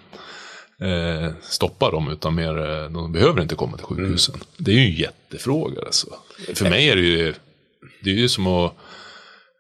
eh, 0.80 1.32
stoppa 1.42 1.90
dem 1.90 2.10
utan 2.10 2.34
mer, 2.34 2.58
eh, 2.58 2.90
de 2.90 3.12
behöver 3.12 3.42
inte 3.42 3.54
komma 3.54 3.76
till 3.76 3.86
sjukhusen. 3.86 4.34
Mm. 4.34 4.46
Det 4.56 4.70
är 4.70 4.74
ju 4.74 4.84
en 4.84 4.96
jättefråga 4.96 5.82
alltså. 5.86 6.06
För 6.54 6.70
mig 6.70 6.88
är 6.88 6.96
det 6.96 7.02
ju, 7.02 7.34
det 8.04 8.10
är 8.10 8.14
ju 8.14 8.28
som 8.28 8.46
att 8.46 8.72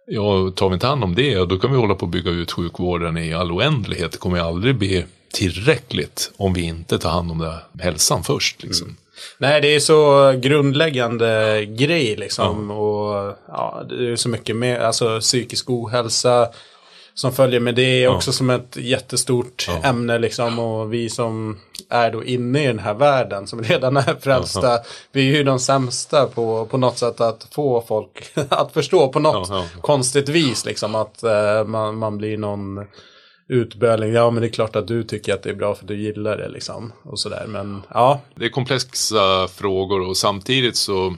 Ja, 0.08 0.52
tar 0.56 0.68
vi 0.68 0.74
inte 0.74 0.86
hand 0.86 1.04
om 1.04 1.14
det, 1.14 1.34
då 1.34 1.58
kan 1.58 1.70
vi 1.70 1.76
hålla 1.76 1.94
på 1.94 2.06
att 2.06 2.12
bygga 2.12 2.30
ut 2.30 2.52
sjukvården 2.52 3.18
i 3.18 3.34
all 3.34 3.52
oändlighet. 3.52 4.12
Det 4.12 4.18
kommer 4.18 4.38
aldrig 4.38 4.76
bli 4.76 5.04
tillräckligt 5.32 6.32
om 6.36 6.54
vi 6.54 6.62
inte 6.62 6.98
tar 6.98 7.10
hand 7.10 7.30
om 7.30 7.38
det, 7.38 7.82
hälsan 7.82 8.24
först. 8.24 8.62
Liksom. 8.62 8.86
Mm. 8.86 8.96
Nej, 9.38 9.60
det 9.60 9.74
är 9.74 9.80
så 9.80 10.32
grundläggande 10.42 11.64
grej 11.64 12.16
liksom. 12.16 12.70
Ja. 12.70 12.76
Och 12.76 13.36
ja, 13.48 13.82
det 13.88 14.12
är 14.12 14.16
så 14.16 14.28
mycket 14.28 14.56
mer, 14.56 14.78
alltså 14.78 15.20
psykisk 15.20 15.70
ohälsa, 15.70 16.48
som 17.16 17.32
följer 17.32 17.60
med 17.60 17.74
det 17.74 18.04
är 18.04 18.08
också 18.08 18.28
ja. 18.28 18.32
som 18.32 18.50
ett 18.50 18.76
jättestort 18.76 19.66
ja. 19.68 19.88
ämne 19.88 20.18
liksom. 20.18 20.58
Och 20.58 20.92
vi 20.92 21.10
som 21.10 21.58
är 21.88 22.10
då 22.12 22.24
inne 22.24 22.64
i 22.64 22.66
den 22.66 22.78
här 22.78 22.94
världen 22.94 23.46
som 23.46 23.62
redan 23.62 23.96
är 23.96 24.20
frälsta. 24.20 24.70
Ja. 24.72 24.84
Vi 25.12 25.32
är 25.32 25.36
ju 25.36 25.44
de 25.44 25.58
sämsta 25.58 26.26
på, 26.26 26.66
på 26.66 26.78
något 26.78 26.98
sätt 26.98 27.20
att 27.20 27.48
få 27.50 27.84
folk 27.88 28.24
att 28.48 28.72
förstå 28.72 29.08
på 29.08 29.18
något 29.18 29.50
konstigt 29.80 30.28
vis. 30.28 30.64
Liksom 30.64 30.94
att 30.94 31.24
uh, 31.24 31.68
man, 31.68 31.98
man 31.98 32.18
blir 32.18 32.38
någon 32.38 32.86
utböling. 33.48 34.12
Ja 34.12 34.30
men 34.30 34.40
det 34.40 34.48
är 34.48 34.52
klart 34.52 34.76
att 34.76 34.88
du 34.88 35.02
tycker 35.02 35.34
att 35.34 35.42
det 35.42 35.50
är 35.50 35.54
bra 35.54 35.74
för 35.74 35.86
du 35.86 35.96
gillar 35.96 36.36
det 36.36 36.48
liksom. 36.48 36.92
Och 37.02 37.18
sådär 37.18 37.44
men 37.48 37.82
ja. 37.94 38.20
Det 38.34 38.44
är 38.44 38.50
komplexa 38.50 39.48
frågor 39.48 40.08
och 40.08 40.16
samtidigt 40.16 40.76
så 40.76 41.14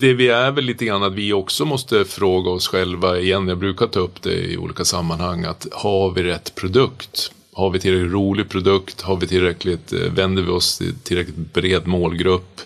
det 0.00 0.14
vi 0.14 0.28
är 0.28 0.50
väl 0.50 0.64
lite 0.64 0.84
grann 0.84 1.02
att 1.02 1.12
vi 1.12 1.32
också 1.32 1.64
måste 1.64 2.04
fråga 2.04 2.50
oss 2.50 2.68
själva 2.68 3.18
igen. 3.18 3.48
Jag 3.48 3.58
brukar 3.58 3.86
ta 3.86 4.00
upp 4.00 4.22
det 4.22 4.34
i 4.34 4.56
olika 4.56 4.84
sammanhang. 4.84 5.44
Att 5.44 5.66
har 5.72 6.10
vi 6.10 6.22
rätt 6.22 6.54
produkt? 6.54 7.32
Har 7.52 7.70
vi 7.70 7.80
tillräckligt 7.80 8.12
rolig 8.12 8.48
produkt? 8.48 9.00
Har 9.00 9.16
vi 9.16 9.26
tillräckligt, 9.26 9.92
eh, 9.92 9.98
vänder 9.98 10.42
vi 10.42 10.50
oss 10.50 10.78
till 10.78 10.94
tillräckligt 10.94 11.52
bred 11.52 11.86
målgrupp? 11.86 12.60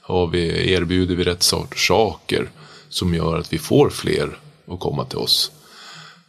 Har 0.00 0.26
vi, 0.26 0.72
erbjuder 0.72 1.14
vi 1.14 1.24
rätt 1.24 1.42
sorts 1.42 1.86
saker 1.86 2.50
som 2.88 3.14
gör 3.14 3.38
att 3.38 3.52
vi 3.52 3.58
får 3.58 3.90
fler 3.90 4.38
att 4.66 4.80
komma 4.80 5.04
till 5.04 5.18
oss? 5.18 5.52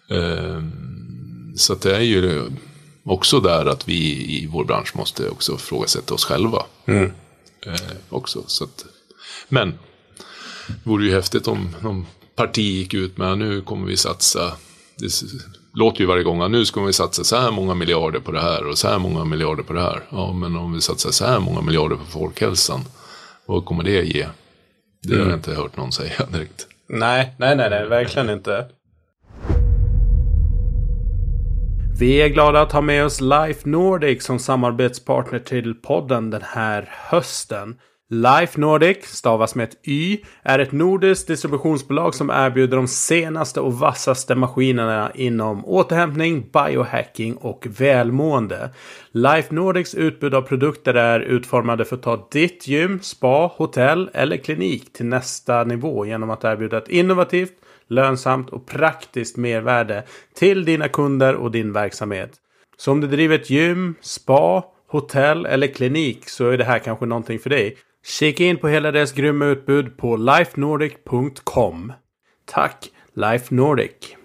Ehm, 0.09 1.53
så 1.55 1.75
det 1.75 1.95
är 1.95 2.01
ju 2.01 2.51
också 3.03 3.39
där 3.39 3.65
att 3.65 3.87
vi 3.87 3.95
i 4.41 4.47
vår 4.51 4.65
bransch 4.65 4.95
måste 4.95 5.29
också 5.29 5.57
frågasätta 5.57 6.13
oss 6.13 6.25
själva. 6.25 6.63
Mm. 6.85 7.11
Eh, 7.65 7.95
också. 8.09 8.43
Så 8.47 8.63
att, 8.63 8.85
men 9.49 9.73
det 10.67 10.89
vore 10.89 11.05
ju 11.05 11.11
häftigt 11.11 11.47
om 11.47 11.75
någon 11.81 12.05
parti 12.35 12.57
gick 12.57 12.93
ut 12.93 13.17
med 13.17 13.37
nu 13.37 13.61
kommer 13.61 13.87
vi 13.87 13.97
satsa. 13.97 14.53
Det 14.97 15.07
låter 15.73 16.01
ju 16.01 16.05
varje 16.05 16.23
gång 16.23 16.41
att 16.41 16.51
nu 16.51 16.65
ska 16.65 16.81
vi 16.81 16.93
satsa 16.93 17.23
så 17.23 17.35
här 17.35 17.51
många 17.51 17.73
miljarder 17.73 18.19
på 18.19 18.31
det 18.31 18.41
här 18.41 18.67
och 18.67 18.77
så 18.77 18.87
här 18.87 18.99
många 18.99 19.25
miljarder 19.25 19.63
på 19.63 19.73
det 19.73 19.81
här. 19.81 20.03
Ja, 20.09 20.33
men 20.33 20.55
om 20.55 20.73
vi 20.73 20.81
satsar 20.81 21.11
så 21.11 21.25
här 21.25 21.39
många 21.39 21.61
miljarder 21.61 21.95
på 21.95 22.05
folkhälsan, 22.05 22.81
vad 23.45 23.65
kommer 23.65 23.83
det 23.83 24.03
ge? 24.03 24.27
Det 25.01 25.15
har 25.15 25.25
jag 25.25 25.33
inte 25.33 25.53
hört 25.53 25.77
någon 25.77 25.91
säga 25.91 26.25
direkt. 26.31 26.67
Nej, 26.89 27.35
nej, 27.37 27.55
nej, 27.55 27.69
nej, 27.69 27.87
verkligen 27.87 28.29
inte. 28.29 28.65
Vi 31.99 32.21
är 32.21 32.27
glada 32.27 32.61
att 32.61 32.71
ha 32.71 32.81
med 32.81 33.05
oss 33.05 33.21
Life 33.21 33.69
Nordic 33.69 34.23
som 34.23 34.39
samarbetspartner 34.39 35.39
till 35.39 35.73
podden 35.73 36.29
den 36.29 36.41
här 36.45 36.89
hösten. 36.91 37.75
Life 38.09 38.59
Nordic, 38.59 39.05
stavas 39.05 39.55
med 39.55 39.63
ett 39.63 39.87
Y, 39.87 40.17
är 40.43 40.59
ett 40.59 40.71
nordiskt 40.71 41.27
distributionsbolag 41.27 42.15
som 42.15 42.29
erbjuder 42.29 42.77
de 42.77 42.87
senaste 42.87 43.59
och 43.59 43.73
vassaste 43.73 44.35
maskinerna 44.35 45.11
inom 45.15 45.65
återhämtning, 45.65 46.49
biohacking 46.53 47.35
och 47.35 47.67
välmående. 47.79 48.69
Life 49.11 49.55
Nordics 49.55 49.95
utbud 49.95 50.33
av 50.33 50.41
produkter 50.41 50.93
är 50.93 51.19
utformade 51.19 51.85
för 51.85 51.95
att 51.95 52.03
ta 52.03 52.27
ditt 52.31 52.67
gym, 52.67 52.99
spa, 53.01 53.51
hotell 53.55 54.09
eller 54.13 54.37
klinik 54.37 54.93
till 54.93 55.05
nästa 55.05 55.63
nivå 55.63 56.05
genom 56.05 56.29
att 56.29 56.43
erbjuda 56.43 56.77
ett 56.77 56.89
innovativt, 56.89 57.53
lönsamt 57.87 58.49
och 58.49 58.65
praktiskt 58.65 59.37
mervärde 59.37 60.03
till 60.35 60.65
dina 60.65 60.87
kunder 60.87 61.35
och 61.35 61.51
din 61.51 61.73
verksamhet. 61.73 62.31
Så 62.77 62.91
om 62.91 63.01
du 63.01 63.07
driver 63.07 63.35
ett 63.35 63.49
gym, 63.49 63.95
spa, 64.01 64.63
hotell 64.87 65.45
eller 65.45 65.67
klinik 65.67 66.29
så 66.29 66.49
är 66.49 66.57
det 66.57 66.63
här 66.63 66.79
kanske 66.79 67.05
någonting 67.05 67.39
för 67.39 67.49
dig. 67.49 67.77
Kika 68.09 68.43
in 68.43 68.57
på 68.57 68.67
hela 68.67 68.91
deras 68.91 69.11
grymma 69.11 69.45
utbud 69.45 69.97
på 69.97 70.17
lifenordic.com. 70.17 71.93
Tack 72.45 72.89
Life 73.13 73.55
Nordic! 73.55 74.15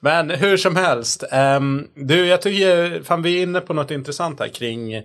Men 0.00 0.30
hur 0.30 0.56
som 0.56 0.76
helst. 0.76 1.24
Um, 1.32 1.88
du, 1.94 2.26
jag 2.26 2.42
tycker 2.42 3.02
fan 3.02 3.22
vi 3.22 3.38
är 3.38 3.42
inne 3.42 3.60
på 3.60 3.74
något 3.74 3.90
intressant 3.90 4.40
här 4.40 4.48
kring 4.48 5.02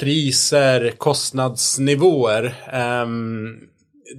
priser, 0.00 0.90
kostnadsnivåer. 0.90 2.54
Um, 3.02 3.58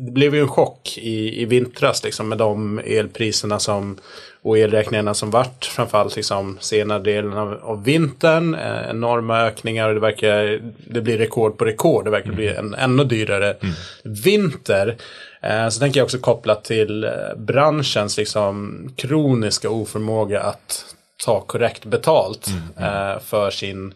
det 0.05 0.12
blev 0.12 0.35
ju 0.35 0.41
en 0.41 0.47
chock 0.47 0.97
i, 0.97 1.41
i 1.41 1.45
vintras 1.45 2.03
liksom, 2.03 2.29
med 2.29 2.38
de 2.38 2.79
elpriserna 2.79 3.59
som, 3.59 3.97
och 4.43 4.57
elräkningarna 4.57 5.13
som 5.13 5.29
vart. 5.29 5.65
Framförallt 5.65 6.15
liksom, 6.15 6.57
senare 6.62 7.00
delen 7.00 7.33
av, 7.33 7.59
av 7.62 7.83
vintern. 7.83 8.55
Eh, 8.55 8.89
enorma 8.89 9.41
ökningar 9.41 9.88
och 9.88 9.93
det 9.93 10.00
verkar 10.00 10.62
det 10.88 11.01
blir 11.01 11.17
rekord 11.17 11.57
på 11.57 11.65
rekord. 11.65 12.05
Det 12.05 12.12
verkar 12.12 12.31
bli 12.31 12.47
en 12.47 12.73
ännu 12.73 13.03
dyrare 13.03 13.53
mm. 13.53 13.75
vinter. 14.03 14.95
Eh, 15.41 15.69
så 15.69 15.79
tänker 15.79 16.00
jag 16.00 16.05
också 16.05 16.17
kopplat 16.17 16.63
till 16.63 17.03
eh, 17.03 17.12
branschens 17.38 18.17
liksom, 18.17 18.88
kroniska 18.95 19.69
oförmåga 19.69 20.41
att 20.41 20.85
ta 21.25 21.41
korrekt 21.41 21.85
betalt 21.85 22.47
mm. 22.47 22.62
mm. 22.77 23.12
Eh, 23.12 23.19
för 23.19 23.50
sin 23.50 23.93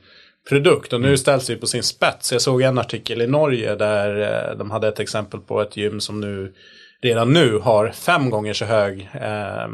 produkt. 0.49 0.93
Och 0.93 1.01
nu 1.01 1.07
mm. 1.07 1.17
ställs 1.17 1.47
det 1.47 1.55
på 1.55 1.67
sin 1.67 1.83
spets. 1.83 2.31
Jag 2.31 2.41
såg 2.41 2.61
en 2.61 2.77
artikel 2.77 3.21
i 3.21 3.27
Norge 3.27 3.75
där 3.75 4.21
eh, 4.21 4.57
de 4.57 4.71
hade 4.71 4.87
ett 4.87 4.99
exempel 4.99 5.39
på 5.39 5.61
ett 5.61 5.77
gym 5.77 5.99
som 5.99 6.21
nu 6.21 6.53
redan 7.01 7.33
nu 7.33 7.59
har 7.59 7.89
fem 7.89 8.29
gånger 8.29 8.53
så 8.53 8.65
hög 8.65 9.09
eh, 9.13 9.67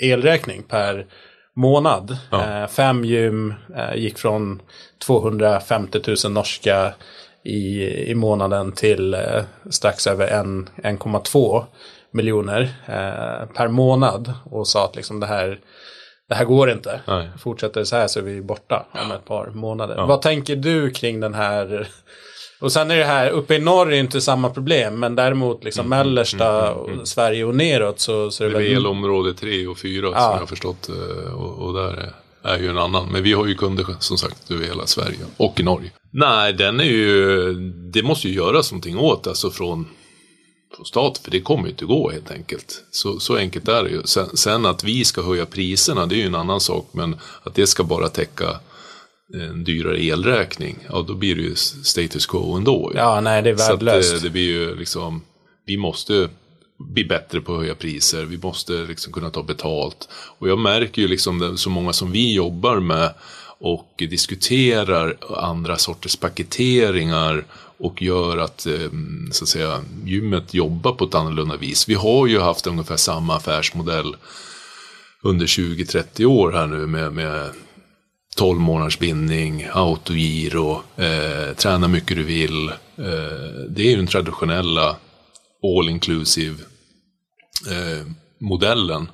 elräkning 0.00 0.62
per 0.62 1.06
månad. 1.54 2.18
Ja. 2.30 2.62
Eh, 2.62 2.66
fem 2.66 3.04
gym 3.04 3.54
eh, 3.76 3.94
gick 3.94 4.18
från 4.18 4.62
250 5.06 6.00
000 6.24 6.32
norska 6.32 6.94
i, 7.44 7.84
i 8.10 8.14
månaden 8.14 8.72
till 8.72 9.14
eh, 9.14 9.42
strax 9.70 10.06
över 10.06 10.28
1,2 10.28 11.64
miljoner 12.10 12.60
eh, 12.86 13.46
per 13.54 13.68
månad. 13.68 14.32
Och 14.44 14.68
sa 14.68 14.84
att 14.84 14.96
liksom 14.96 15.20
det 15.20 15.26
här 15.26 15.60
det 16.28 16.34
här 16.34 16.44
går 16.44 16.70
inte. 16.70 17.00
Nej. 17.06 17.30
Fortsätter 17.38 17.80
det 17.80 17.86
så 17.86 17.96
här 17.96 18.06
så 18.06 18.18
är 18.18 18.22
vi 18.22 18.42
borta 18.42 18.86
om 19.04 19.12
ett 19.12 19.24
par 19.24 19.46
månader. 19.46 19.94
Ja. 19.96 20.06
Vad 20.06 20.22
tänker 20.22 20.56
du 20.56 20.90
kring 20.90 21.20
den 21.20 21.34
här? 21.34 21.88
Och 22.58 22.72
sen 22.72 22.90
är 22.90 22.96
det 22.96 23.04
här, 23.04 23.30
uppe 23.30 23.54
i 23.54 23.58
norr 23.58 23.92
är 23.92 23.96
inte 23.96 24.20
samma 24.20 24.50
problem, 24.50 25.00
men 25.00 25.14
däremot 25.14 25.64
liksom 25.64 25.86
mm, 25.86 25.98
mellersta 25.98 26.66
mm, 26.66 26.78
mm, 26.78 26.92
mm. 26.92 27.06
Sverige 27.06 27.44
och 27.44 27.54
neråt 27.54 28.00
så, 28.00 28.30
så 28.30 28.44
är 28.44 28.48
det, 28.48 28.58
det 28.58 28.64
är 28.64 28.68
väl... 28.68 28.76
elområde 28.76 29.34
3 29.34 29.66
och 29.66 29.78
4 29.78 30.06
ja. 30.06 30.12
som 30.12 30.30
jag 30.32 30.38
har 30.38 30.46
förstått 30.46 30.88
eh, 30.88 31.34
och, 31.34 31.66
och 31.66 31.74
där 31.74 32.12
är 32.42 32.58
ju 32.58 32.68
en 32.68 32.78
annan. 32.78 33.08
Men 33.12 33.22
vi 33.22 33.32
har 33.32 33.46
ju 33.46 33.54
kunder 33.54 33.86
som 33.98 34.18
sagt 34.18 34.50
över 34.50 34.64
hela 34.64 34.86
Sverige 34.86 35.18
och 35.36 35.60
i 35.60 35.62
Norge. 35.62 35.90
Nej, 36.10 36.52
den 36.52 36.80
är 36.80 36.84
ju, 36.84 37.54
det 37.92 38.02
måste 38.02 38.28
ju 38.28 38.34
göras 38.34 38.72
någonting 38.72 38.98
åt 38.98 39.26
alltså 39.26 39.50
från 39.50 39.86
från 40.76 40.86
staten, 40.86 41.24
för 41.24 41.30
det 41.30 41.40
kommer 41.40 41.64
ju 41.64 41.70
inte 41.70 41.84
gå 41.84 42.10
helt 42.10 42.30
enkelt. 42.30 42.84
Så, 42.90 43.20
så 43.20 43.36
enkelt 43.36 43.68
är 43.68 43.82
det 43.82 43.90
ju. 43.90 44.02
Sen, 44.04 44.36
sen, 44.36 44.66
att 44.66 44.84
vi 44.84 45.04
ska 45.04 45.22
höja 45.22 45.46
priserna, 45.46 46.06
det 46.06 46.14
är 46.14 46.16
ju 46.18 46.26
en 46.26 46.34
annan 46.34 46.60
sak, 46.60 46.88
men 46.92 47.16
att 47.42 47.54
det 47.54 47.66
ska 47.66 47.84
bara 47.84 48.08
täcka 48.08 48.60
en 49.34 49.64
dyrare 49.64 50.02
elräkning, 50.02 50.78
ja 50.88 51.04
då 51.08 51.14
blir 51.14 51.34
det 51.34 51.42
ju 51.42 51.54
status 51.84 52.26
quo 52.26 52.56
ändå. 52.56 52.92
Ja, 52.94 53.20
nej 53.20 53.42
det 53.42 53.50
är 53.50 53.54
värdelöst. 53.54 54.08
Så 54.08 54.14
det, 54.16 54.22
det 54.22 54.30
blir 54.30 54.46
ju 54.46 54.74
liksom, 54.74 55.22
vi 55.66 55.76
måste 55.76 56.28
bli 56.78 57.04
bättre 57.04 57.40
på 57.40 57.54
att 57.54 57.60
höja 57.60 57.74
priser, 57.74 58.24
vi 58.24 58.38
måste 58.38 58.72
liksom 58.72 59.12
kunna 59.12 59.30
ta 59.30 59.42
betalt. 59.42 60.08
Och 60.12 60.48
jag 60.48 60.58
märker 60.58 61.02
ju 61.02 61.08
liksom 61.08 61.58
så 61.58 61.70
många 61.70 61.92
som 61.92 62.12
vi 62.12 62.34
jobbar 62.34 62.80
med 62.80 63.14
och 63.58 63.92
diskuterar 63.96 65.16
andra 65.36 65.76
sorters 65.76 66.16
paketeringar 66.16 67.44
och 67.78 68.02
gör 68.02 68.36
att, 68.36 68.66
eh, 68.66 68.90
så 69.30 69.44
att 69.44 69.48
säga, 69.48 69.80
gymmet 70.04 70.54
jobbar 70.54 70.92
på 70.92 71.04
ett 71.04 71.14
annorlunda 71.14 71.56
vis. 71.56 71.88
Vi 71.88 71.94
har 71.94 72.26
ju 72.26 72.40
haft 72.40 72.66
ungefär 72.66 72.96
samma 72.96 73.36
affärsmodell 73.36 74.16
under 75.22 75.46
20-30 75.46 76.24
år 76.24 76.52
här 76.52 76.66
nu 76.66 76.86
med, 76.86 77.12
med 77.12 77.50
12 78.36 78.60
månaders 78.60 78.98
bindning, 78.98 79.66
autogiro, 79.72 80.82
eh, 80.96 81.54
träna 81.56 81.88
mycket 81.88 82.16
du 82.16 82.22
vill. 82.22 82.68
Eh, 82.68 83.64
det 83.68 83.82
är 83.82 83.90
ju 83.90 83.96
den 83.96 84.06
traditionella 84.06 84.96
all 85.62 85.88
inclusive 85.88 86.56
eh, 87.70 88.06
modellen. 88.38 89.08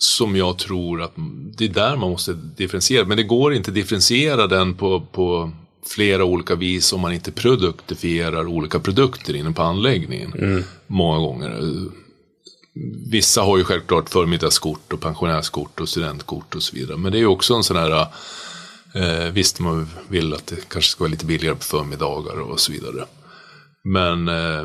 Som 0.00 0.36
jag 0.36 0.58
tror 0.58 1.02
att 1.02 1.12
det 1.56 1.64
är 1.64 1.68
där 1.68 1.96
man 1.96 2.10
måste 2.10 2.32
differentiera. 2.32 3.04
Men 3.04 3.16
det 3.16 3.22
går 3.22 3.54
inte 3.54 3.70
att 3.70 3.74
differentiera 3.74 4.46
den 4.46 4.74
på, 4.74 5.00
på 5.00 5.50
flera 5.86 6.24
olika 6.24 6.54
vis 6.54 6.92
om 6.92 7.00
man 7.00 7.12
inte 7.12 7.32
produktifierar 7.32 8.46
olika 8.46 8.78
produkter 8.78 9.36
inne 9.36 9.52
på 9.52 9.62
anläggningen. 9.62 10.32
Mm. 10.32 10.64
Många 10.86 11.18
gånger. 11.18 11.60
Vissa 13.10 13.42
har 13.42 13.58
ju 13.58 13.64
självklart 13.64 14.10
förmiddagskort 14.10 14.92
och 14.92 15.00
pensionärskort 15.00 15.80
och 15.80 15.88
studentkort 15.88 16.54
och 16.54 16.62
så 16.62 16.76
vidare. 16.76 16.96
Men 16.96 17.12
det 17.12 17.18
är 17.18 17.20
ju 17.20 17.26
också 17.26 17.54
en 17.54 17.64
sån 17.64 17.76
här, 17.76 18.06
eh, 18.94 19.32
visst 19.32 19.60
man 19.60 19.88
vill 20.08 20.34
att 20.34 20.46
det 20.46 20.68
kanske 20.68 20.90
ska 20.90 21.04
vara 21.04 21.10
lite 21.10 21.26
billigare 21.26 21.54
på 21.54 21.64
förmiddagar 21.64 22.40
och 22.40 22.60
så 22.60 22.72
vidare. 22.72 23.04
Men 23.84 24.28
eh, 24.28 24.64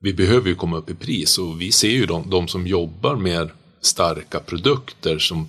vi 0.00 0.14
behöver 0.14 0.48
ju 0.48 0.54
komma 0.54 0.76
upp 0.76 0.90
i 0.90 0.94
pris 0.94 1.38
och 1.38 1.60
vi 1.60 1.72
ser 1.72 1.90
ju 1.90 2.06
de, 2.06 2.30
de 2.30 2.48
som 2.48 2.66
jobbar 2.66 3.16
med 3.16 3.50
starka 3.80 4.40
produkter 4.40 5.18
som 5.18 5.48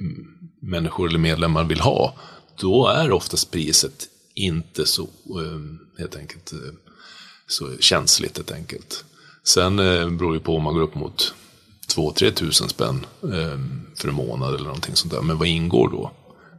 mm, 0.00 0.26
människor 0.62 1.08
eller 1.08 1.18
medlemmar 1.18 1.64
vill 1.64 1.80
ha. 1.80 2.14
Då 2.60 2.88
är 2.88 3.12
oftast 3.12 3.50
priset 3.50 4.08
inte 4.34 4.86
så, 4.86 5.02
eh, 5.02 5.60
helt 5.98 6.16
enkelt, 6.16 6.52
eh, 6.52 6.58
så 7.46 7.76
känsligt 7.80 8.36
helt 8.36 8.52
enkelt. 8.52 9.04
Sen 9.44 9.78
eh, 9.78 10.10
beror 10.10 10.34
det 10.34 10.40
på 10.40 10.56
om 10.56 10.62
man 10.62 10.74
går 10.74 10.82
upp 10.82 10.94
mot 10.94 11.34
2-3 11.96 12.30
tusen 12.30 12.68
spänn 12.68 13.06
ehm, 13.22 13.80
för 13.96 14.08
en 14.08 14.14
månad 14.14 14.54
eller 14.54 14.64
någonting 14.64 14.96
sånt 14.96 15.12
där. 15.14 15.22
Men 15.22 15.38
vad 15.38 15.48
ingår 15.48 15.88
då? 15.88 16.10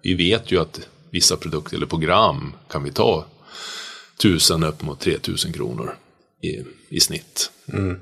Vi 0.01 0.13
vet 0.13 0.51
ju 0.51 0.61
att 0.61 0.87
vissa 1.09 1.37
produkter 1.37 1.75
eller 1.75 1.85
program 1.85 2.53
kan 2.69 2.83
vi 2.83 2.91
ta 2.91 3.25
tusen 4.21 4.63
upp 4.63 4.81
mot 4.81 4.99
3000 4.99 5.53
kronor 5.53 5.95
i, 6.41 6.63
i 6.89 6.99
snitt. 6.99 7.51
Mm. 7.67 7.99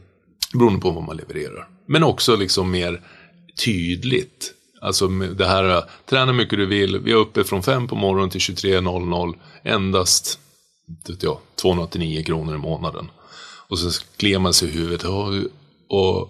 Beroende 0.53 0.81
på 0.81 0.91
vad 0.91 1.03
man 1.03 1.17
levererar. 1.17 1.67
Men 1.85 2.03
också 2.03 2.35
liksom 2.35 2.71
mer 2.71 3.01
tydligt 3.65 4.53
Alltså 4.81 5.07
det 5.07 5.45
här, 5.45 5.83
träna 6.05 6.33
mycket 6.33 6.59
du 6.59 6.65
vill. 6.65 6.99
Vi 6.99 7.11
är 7.11 7.15
uppe 7.15 7.43
från 7.43 7.63
5 7.63 7.87
på 7.87 7.95
morgonen 7.95 8.29
till 8.29 8.39
23.00. 8.39 9.35
Endast 9.63 10.39
jag, 11.19 11.37
289 11.55 12.23
kronor 12.23 12.55
i 12.55 12.57
månaden. 12.57 13.09
Och 13.71 13.79
så 13.79 14.05
kliar 14.17 14.39
man 14.39 14.53
sig 14.53 14.69
i 14.69 14.71
huvudet. 14.71 15.03
Och, 15.87 16.21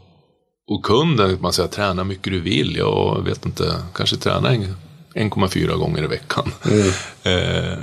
och 0.68 0.84
kunden, 0.84 1.38
man 1.42 1.54
säger 1.54 1.70
träna 1.70 2.04
mycket 2.04 2.34
du 2.34 2.40
vill. 2.40 2.76
Jag 2.76 3.22
vet 3.26 3.46
inte, 3.46 3.84
kanske 3.94 4.18
träna 4.18 4.50
1,4 4.50 5.78
gånger 5.78 6.04
i 6.04 6.08
veckan. 6.08 6.52
Mm. 6.66 6.88
eh, 7.24 7.80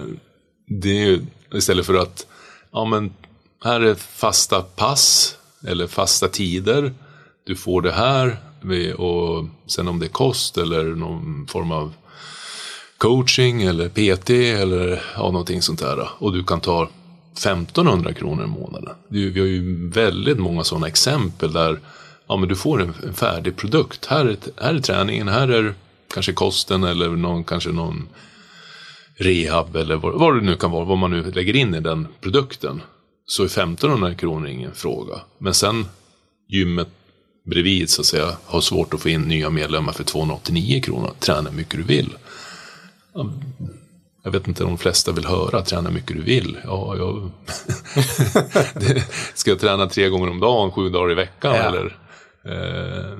det 0.83 0.91
är 0.91 1.07
ju 1.07 1.27
istället 1.55 1.87
för 1.87 1.95
att, 1.95 2.27
ja 2.73 2.85
men 2.85 3.13
här 3.65 3.81
är 3.81 3.95
fasta 3.95 4.63
pass 4.63 5.37
eller 5.67 5.87
fasta 5.87 6.29
tider. 6.29 6.95
du 7.47 7.57
får 7.57 7.83
det 7.83 7.93
här 7.93 8.37
och 8.97 9.45
sen 9.67 9.89
om 9.89 9.99
det 9.99 10.07
är 10.07 10.11
kost 10.11 10.59
eller 10.59 10.85
någon 10.85 11.47
form 11.47 11.73
av 11.73 11.93
coaching 12.99 13.63
eller 13.63 13.89
PT 13.89 14.31
eller 14.31 15.03
ja, 15.17 15.23
någonting 15.23 15.63
sånt 15.63 15.81
där. 15.81 16.09
Och 16.19 16.33
du 16.33 16.45
kan 16.45 16.61
ta 16.61 16.89
1500 17.39 18.13
kronor 18.13 18.45
i 18.45 18.47
månaden. 18.47 18.95
Vi 19.09 19.41
har 19.41 19.47
ju 19.47 19.89
väldigt 19.89 20.39
många 20.39 20.65
sådana 20.65 20.89
exempel 20.89 21.53
där 21.53 21.79
ja, 22.29 22.37
men 22.37 22.49
du 22.49 22.57
får 22.57 22.83
en, 22.83 23.15
färdig 23.15 23.57
produkt. 23.57 24.07
Här 24.07 24.25
är, 24.27 24.37
här 24.57 24.75
är 24.75 24.81
träningen, 24.81 25.29
här 25.29 25.49
är 25.49 25.75
kanske 26.15 26.33
kosten 26.33 26.85
eller 26.85 27.09
någon, 27.09 27.45
kanske 27.45 27.71
någon 27.71 28.09
rehab 29.15 29.77
eller 29.77 29.97
vad, 29.97 30.15
vad 30.15 30.35
det 30.35 30.41
nu 30.41 30.57
kan 30.57 30.71
vara, 30.71 30.85
vad 30.85 30.99
man 30.99 31.11
nu 31.11 31.31
lägger 31.31 31.57
in 31.57 31.75
i 31.75 31.81
den 31.81 32.09
produkten. 32.21 32.83
Så 33.27 33.43
är 33.43 33.47
1500 33.47 34.15
kronor 34.15 34.49
ingen 34.49 34.75
fråga. 34.75 35.15
Men 35.39 35.55
sen 35.55 35.87
gymmet 36.49 36.89
bredvid 37.45 37.91
så 37.91 38.01
att 38.01 38.07
säga 38.07 38.37
har 38.45 38.61
svårt 38.61 38.95
att 38.95 39.01
få 39.01 39.09
in 39.09 39.23
nya 39.23 39.51
medlemmar 39.51 39.93
för 39.93 40.05
289 40.05 40.81
kronor. 40.83 41.13
Träna 41.19 41.51
hur 41.51 41.57
mycket 41.57 41.77
du 41.77 41.83
vill. 41.83 42.11
Jag 44.29 44.33
vet 44.33 44.49
inte, 44.49 44.65
de 44.65 44.79
flesta 44.79 45.13
vill 45.13 45.27
höra 45.27 45.63
träna 45.63 45.91
mycket 45.91 46.17
du 46.17 46.23
vill. 46.23 46.59
Ja, 46.65 46.97
jag... 46.97 47.31
Ska 49.35 49.51
jag 49.51 49.61
träna 49.61 49.87
tre 49.87 50.09
gånger 50.09 50.31
om 50.31 50.41
dagen, 50.41 50.73
sju 50.73 50.89
dagar 50.89 51.13
i 51.13 51.15
veckan 51.15 51.55
ja. 51.55 51.63
eller? 51.63 51.97
Eh, 52.45 53.19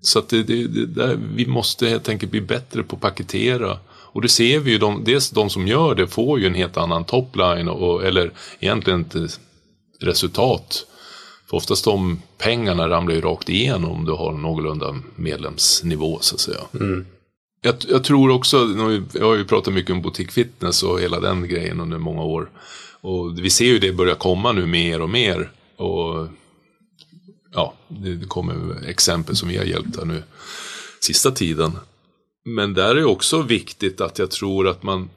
så 0.00 0.18
att 0.18 0.28
det, 0.28 0.42
det, 0.42 0.86
där, 0.86 1.18
vi 1.34 1.46
måste 1.46 1.88
helt 1.88 2.08
enkelt 2.08 2.32
bli 2.32 2.40
bättre 2.40 2.82
på 2.82 2.96
att 2.96 3.02
paketera. 3.02 3.78
Och 3.88 4.22
det 4.22 4.28
ser 4.28 4.58
vi 4.58 4.70
ju, 4.70 4.78
de, 4.78 5.04
dels 5.04 5.30
de 5.30 5.50
som 5.50 5.68
gör 5.68 5.94
det 5.94 6.06
får 6.06 6.40
ju 6.40 6.46
en 6.46 6.54
helt 6.54 6.76
annan 6.76 7.04
topline, 7.04 7.68
och, 7.68 8.04
eller 8.04 8.30
egentligen 8.60 9.00
ett 9.00 9.40
resultat. 10.00 10.86
För 11.50 11.56
oftast 11.56 11.84
de 11.84 12.22
pengarna 12.38 12.88
ramlar 12.88 13.14
ju 13.14 13.20
rakt 13.20 13.48
igenom 13.48 13.90
om 13.90 14.04
du 14.04 14.12
har 14.12 14.32
någorlunda 14.32 14.96
medlemsnivå 15.16 16.18
så 16.20 16.34
att 16.34 16.40
säga. 16.40 16.60
Mm. 16.80 17.06
Jag, 17.60 17.74
jag, 17.88 18.04
tror 18.04 18.30
också, 18.30 18.56
jag 19.12 19.26
har 19.26 19.34
ju 19.34 19.44
pratat 19.44 19.74
mycket 19.74 19.90
om 19.90 20.02
boutiquefitness 20.02 20.82
och 20.82 21.00
hela 21.00 21.20
den 21.20 21.48
grejen 21.48 21.80
under 21.80 21.98
många 21.98 22.22
år. 22.22 22.50
Och 23.00 23.38
vi 23.38 23.50
ser 23.50 23.64
ju 23.64 23.78
det 23.78 23.92
börja 23.92 24.14
komma 24.14 24.52
nu 24.52 24.66
mer 24.66 25.00
och 25.00 25.10
mer. 25.10 25.50
Och 25.76 26.28
ja, 27.52 27.74
det 27.88 28.28
kommer 28.28 28.84
exempel 28.88 29.36
som 29.36 29.48
vi 29.48 29.56
har 29.56 29.64
hjälpt 29.64 29.96
här 29.96 30.04
nu 30.04 30.22
sista 31.00 31.30
tiden. 31.30 31.72
Men 32.44 32.74
där 32.74 32.96
är 32.96 33.04
också 33.04 33.42
viktigt 33.42 34.00
att 34.00 34.18
jag 34.18 34.30
tror 34.30 34.68
att 34.68 34.82
man 34.82 35.10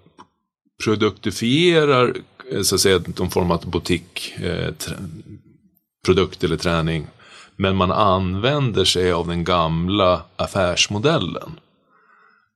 produktifierar 0.84 2.15
eh, 2.51 2.62
så 2.62 2.75
att 2.75 2.81
säga 2.81 3.01
någon 3.17 3.31
form 3.31 3.51
av 3.51 3.69
boutique, 3.69 4.50
eh, 4.50 4.74
produkt 6.05 6.43
eller 6.43 6.58
träning. 6.58 7.08
Men 7.55 7.75
man 7.75 7.91
använder 7.91 8.86
sig 8.86 9.12
av 9.12 9.27
den 9.27 9.43
gamla 9.43 10.22
affärsmodellen. 10.36 11.60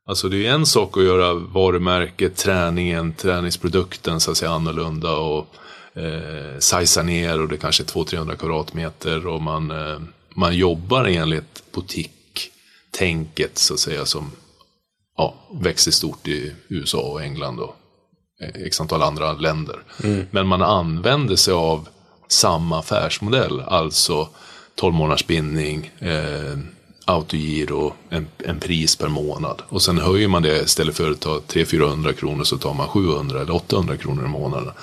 Alltså 0.06 0.30
det 0.30 0.48
är 0.48 0.52
en 0.54 0.66
sak 0.66 0.98
att 0.98 1.04
göra 1.04 1.34
varumärket, 1.34 2.36
träningen, 2.36 3.14
träningsprodukten 3.14 4.20
så 4.20 4.32
att 4.32 4.38
säga 4.38 4.52
annorlunda 4.52 5.16
och 5.16 5.56
eh, 5.94 6.60
sajsa 6.60 7.04
ner 7.04 7.42
och 7.42 7.48
det 7.48 7.56
är 7.56 7.60
kanske 7.60 7.84
200-300 7.84 8.36
kvadratmeter 8.36 9.28
och 9.28 9.42
man, 9.42 9.72
eh, 9.72 10.00
man 10.36 10.58
jobbar 10.58 11.06
enligt 11.06 11.64
butik-tänket 11.72 13.58
så 13.58 13.74
att 13.74 13.80
säga 13.80 14.06
som 14.06 14.32
ja, 15.18 15.36
växer 15.52 15.92
stort 15.92 16.28
i 16.28 16.54
USA 16.68 17.02
och 17.02 17.24
England 17.24 17.60
och 17.60 17.76
x 18.40 18.82
antal 18.82 19.02
andra 19.02 19.34
länder. 19.34 19.80
Mm. 20.04 20.26
Men 20.32 20.48
man 20.48 20.62
använder 20.62 21.36
sig 21.36 21.54
av 21.54 21.88
samma 22.28 22.80
affärsmodell, 22.80 23.60
alltså 23.60 24.30
12 24.76 24.96
månaders 24.96 25.28
bindning, 25.28 25.92
eh, 26.00 26.58
autogiro, 27.06 27.94
en, 28.10 28.28
en 28.38 28.60
pris 28.60 28.96
per 28.96 29.08
månad. 29.08 29.62
Och 29.70 29.82
sen 29.82 29.98
höjer 29.98 30.28
man 30.28 30.44
det 30.44 30.62
istället 30.62 30.96
för 30.96 31.12
att 31.12 31.20
ta 31.20 31.40
300-400 31.40 32.14
kronor 32.14 32.44
så 32.44 32.58
tar 32.58 32.74
man 32.74 32.88
700 32.88 33.42
eller 33.42 33.56
800 33.56 33.98
kronor 33.98 34.26
i 34.26 34.28
månaden. 34.28 34.74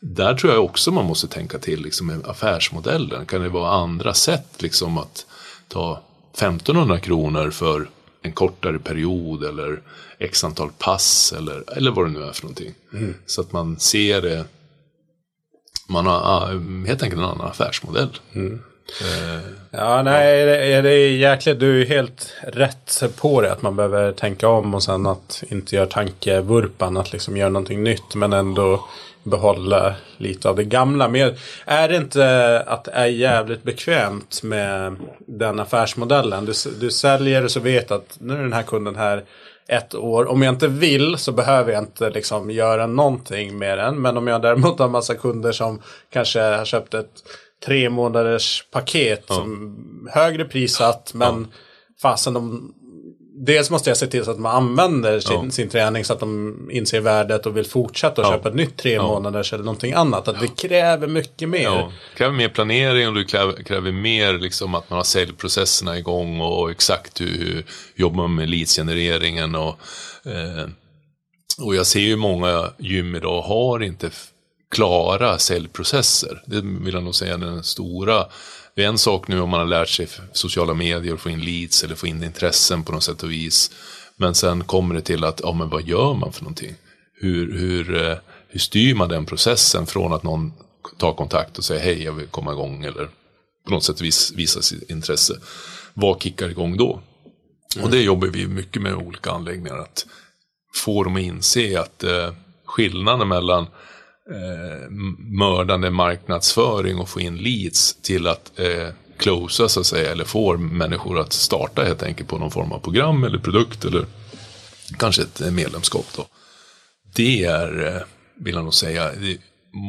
Där 0.00 0.34
tror 0.34 0.52
jag 0.52 0.64
också 0.64 0.90
man 0.90 1.04
måste 1.04 1.28
tänka 1.28 1.58
till 1.58 1.82
liksom, 1.82 2.22
affärsmodellen. 2.26 3.26
Kan 3.26 3.42
det 3.42 3.48
vara 3.48 3.70
andra 3.70 4.14
sätt 4.14 4.62
liksom, 4.62 4.98
att 4.98 5.26
ta 5.68 6.02
1500 6.34 6.98
kronor 6.98 7.50
för 7.50 7.88
en 8.22 8.32
kortare 8.32 8.78
period 8.78 9.44
eller 9.44 9.82
x 10.18 10.44
antal 10.44 10.70
pass 10.78 11.34
eller, 11.36 11.76
eller 11.76 11.90
vad 11.90 12.06
det 12.06 12.10
nu 12.10 12.22
är 12.22 12.32
för 12.32 12.42
någonting. 12.42 12.74
Mm. 12.92 13.14
Så 13.26 13.40
att 13.40 13.52
man 13.52 13.78
ser 13.78 14.22
det, 14.22 14.44
man 15.88 16.06
har 16.06 16.14
ah, 16.14 16.46
helt 16.86 17.02
enkelt 17.02 17.18
en 17.18 17.28
annan 17.28 17.46
affärsmodell. 17.46 18.20
Mm. 18.32 18.62
Eh, 19.00 19.40
ja, 19.70 20.02
nej, 20.02 20.38
ja. 20.70 20.82
det 20.82 20.90
är 20.90 21.10
jäkligt. 21.10 21.60
Du 21.60 21.82
är 21.82 21.86
helt 21.86 22.34
rätt 22.42 23.02
på 23.16 23.40
det. 23.40 23.52
Att 23.52 23.62
man 23.62 23.76
behöver 23.76 24.12
tänka 24.12 24.48
om 24.48 24.74
och 24.74 24.82
sen 24.82 25.06
att 25.06 25.42
inte 25.48 25.76
göra 25.76 25.86
tankevurpan. 25.86 26.96
Att 26.96 27.12
liksom 27.12 27.36
göra 27.36 27.48
någonting 27.48 27.82
nytt 27.82 28.14
men 28.14 28.32
ändå 28.32 28.84
behålla 29.22 29.94
lite 30.16 30.48
av 30.48 30.56
det 30.56 30.64
gamla. 30.64 31.08
Men 31.08 31.34
är 31.64 31.88
det 31.88 31.96
inte 31.96 32.62
att 32.66 32.84
det 32.84 32.90
är 32.90 33.06
jävligt 33.06 33.62
bekvämt 33.62 34.42
med 34.42 34.96
den 35.18 35.60
affärsmodellen? 35.60 36.44
Du, 36.44 36.52
du 36.80 36.90
säljer 36.90 37.44
och 37.44 37.50
så 37.50 37.60
vet 37.60 37.90
att 37.90 38.16
nu 38.20 38.34
är 38.34 38.42
den 38.42 38.52
här 38.52 38.62
kunden 38.62 38.96
här 38.96 39.24
ett 39.68 39.94
år. 39.94 40.30
Om 40.30 40.42
jag 40.42 40.54
inte 40.54 40.68
vill 40.68 41.16
så 41.18 41.32
behöver 41.32 41.72
jag 41.72 41.82
inte 41.82 42.10
liksom 42.10 42.50
göra 42.50 42.86
någonting 42.86 43.58
med 43.58 43.78
den. 43.78 44.02
Men 44.02 44.16
om 44.16 44.26
jag 44.26 44.42
däremot 44.42 44.78
har 44.78 44.88
massa 44.88 45.14
kunder 45.14 45.52
som 45.52 45.82
kanske 46.12 46.40
har 46.40 46.64
köpt 46.64 46.94
ett 46.94 47.22
tre 47.64 47.90
månaders 47.90 48.64
paket. 48.70 49.24
Ja. 49.28 49.34
Som 49.34 50.08
högre 50.12 50.44
prissatt 50.44 51.14
men 51.14 51.48
ja. 51.50 51.58
fasen 52.02 52.34
de 52.34 52.74
Dels 53.42 53.70
måste 53.70 53.90
jag 53.90 53.96
se 53.96 54.06
till 54.06 54.24
så 54.24 54.30
att 54.30 54.38
man 54.38 54.56
använder 54.56 55.20
sin, 55.20 55.44
ja. 55.44 55.50
sin 55.50 55.68
träning 55.68 56.04
så 56.04 56.12
att 56.12 56.20
de 56.20 56.56
inser 56.72 57.00
värdet 57.00 57.46
och 57.46 57.56
vill 57.56 57.64
fortsätta 57.64 58.20
och 58.20 58.26
ja. 58.26 58.32
köpa 58.32 58.48
ett 58.48 58.54
nytt 58.54 58.76
tre 58.76 58.92
ja. 58.92 59.02
månaders 59.02 59.52
eller 59.52 59.64
någonting 59.64 59.92
annat. 59.92 60.28
Att 60.28 60.40
det 60.40 60.68
kräver 60.68 61.06
mycket 61.06 61.48
mer. 61.48 61.62
Ja. 61.62 61.92
Det 62.10 62.18
kräver 62.18 62.36
mer 62.36 62.48
planering 62.48 63.08
och 63.08 63.14
det 63.14 63.24
kräver, 63.24 63.52
kräver 63.52 63.92
mer 63.92 64.32
liksom 64.32 64.74
att 64.74 64.90
man 64.90 64.96
har 64.96 65.04
säljprocesserna 65.04 65.98
igång 65.98 66.40
och 66.40 66.70
exakt 66.70 67.20
hur, 67.20 67.26
hur 67.26 67.64
jobbar 67.94 68.16
man 68.16 68.34
med 68.34 68.50
leadsgenereringen. 68.50 69.54
Och, 69.54 69.78
eh, 70.24 70.68
och 71.60 71.74
jag 71.74 71.86
ser 71.86 72.00
ju 72.00 72.16
många 72.16 72.72
gym 72.78 73.16
idag 73.16 73.42
har 73.42 73.82
inte 73.82 74.10
klara 74.70 75.38
säljprocesser. 75.38 76.42
Det 76.46 76.60
vill 76.60 76.94
jag 76.94 77.02
nog 77.02 77.14
säga 77.14 77.34
är 77.34 77.38
den 77.38 77.64
stora. 77.64 78.26
Det 78.74 78.84
är 78.84 78.88
en 78.88 78.98
sak 78.98 79.28
nu 79.28 79.40
om 79.40 79.50
man 79.50 79.60
har 79.60 79.66
lärt 79.66 79.88
sig 79.88 80.08
sociala 80.32 80.74
medier 80.74 81.14
och 81.14 81.20
få 81.20 81.30
in 81.30 81.40
leads 81.40 81.84
eller 81.84 81.94
få 81.94 82.06
in 82.06 82.24
intressen 82.24 82.84
på 82.84 82.92
något 82.92 83.02
sätt 83.02 83.22
och 83.22 83.30
vis. 83.30 83.70
Men 84.16 84.34
sen 84.34 84.64
kommer 84.64 84.94
det 84.94 85.00
till 85.00 85.24
att, 85.24 85.40
ja 85.44 85.52
men 85.52 85.68
vad 85.68 85.82
gör 85.82 86.14
man 86.14 86.32
för 86.32 86.42
någonting? 86.42 86.74
Hur, 87.14 87.58
hur, 87.58 88.06
eh, 88.06 88.16
hur 88.48 88.60
styr 88.60 88.94
man 88.94 89.08
den 89.08 89.26
processen 89.26 89.86
från 89.86 90.12
att 90.12 90.22
någon 90.22 90.52
tar 90.98 91.12
kontakt 91.12 91.58
och 91.58 91.64
säger 91.64 91.80
hej 91.80 92.02
jag 92.02 92.12
vill 92.12 92.26
komma 92.26 92.52
igång 92.52 92.84
eller 92.84 93.08
på 93.64 93.70
något 93.70 93.84
sätt 93.84 94.00
vis, 94.00 94.32
visa 94.36 94.62
sitt 94.62 94.90
intresse. 94.90 95.34
Vad 95.94 96.22
kickar 96.22 96.48
igång 96.48 96.76
då? 96.76 97.00
Mm. 97.74 97.84
Och 97.84 97.90
det 97.90 98.02
jobbar 98.02 98.28
vi 98.28 98.46
mycket 98.46 98.82
med 98.82 98.94
olika 98.94 99.30
anläggningar. 99.30 99.78
Att 99.78 100.06
få 100.74 101.04
dem 101.04 101.16
att 101.16 101.22
inse 101.22 101.80
att 101.80 102.04
eh, 102.04 102.32
skillnaden 102.64 103.28
mellan 103.28 103.66
eh, 104.30 104.90
mördande 105.18 105.90
marknadsföring 105.90 106.98
och 106.98 107.08
få 107.08 107.20
in 107.20 107.36
leads 107.36 107.94
till 108.02 108.26
att 108.26 108.58
eh, 108.58 108.88
closa 109.16 109.68
så 109.68 109.80
att 109.80 109.86
säga, 109.86 110.12
eller 110.12 110.24
få 110.24 110.56
människor 110.56 111.18
att 111.18 111.32
starta 111.32 111.84
helt 111.84 112.02
enkelt 112.02 112.28
på 112.28 112.38
någon 112.38 112.50
form 112.50 112.72
av 112.72 112.78
program 112.78 113.24
eller 113.24 113.38
produkt 113.38 113.84
eller 113.84 114.06
kanske 114.98 115.22
ett 115.22 115.40
eh, 115.40 115.50
medlemskap. 115.50 116.06
Då. 116.16 116.26
Det 117.14 117.44
är, 117.44 117.86
eh, 117.86 118.02
vill 118.34 118.54
jag 118.54 118.64
nog 118.64 118.74
säga, 118.74 119.12
det, 119.12 119.38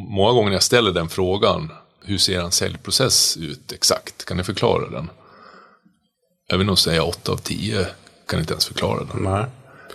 många 0.10 0.32
gånger 0.32 0.50
när 0.50 0.56
jag 0.56 0.64
ställer 0.64 0.92
den 0.92 1.10
frågan, 1.10 1.72
hur 2.04 2.18
ser 2.18 2.40
en 2.40 2.52
säljprocess 2.52 3.38
ut 3.38 3.72
exakt? 3.72 4.26
Kan 4.26 4.38
ni 4.38 4.44
förklara 4.44 4.90
den? 4.90 5.10
Jag 6.48 6.58
vill 6.58 6.68
nog 6.68 6.80
säga 6.80 7.04
8 7.04 7.32
av 7.32 7.38
10 7.38 7.88
kan 8.28 8.40
inte 8.40 8.54
ens 8.54 8.66
förklara 8.66 9.04
den. 9.04 9.24
Nej. 9.24 9.46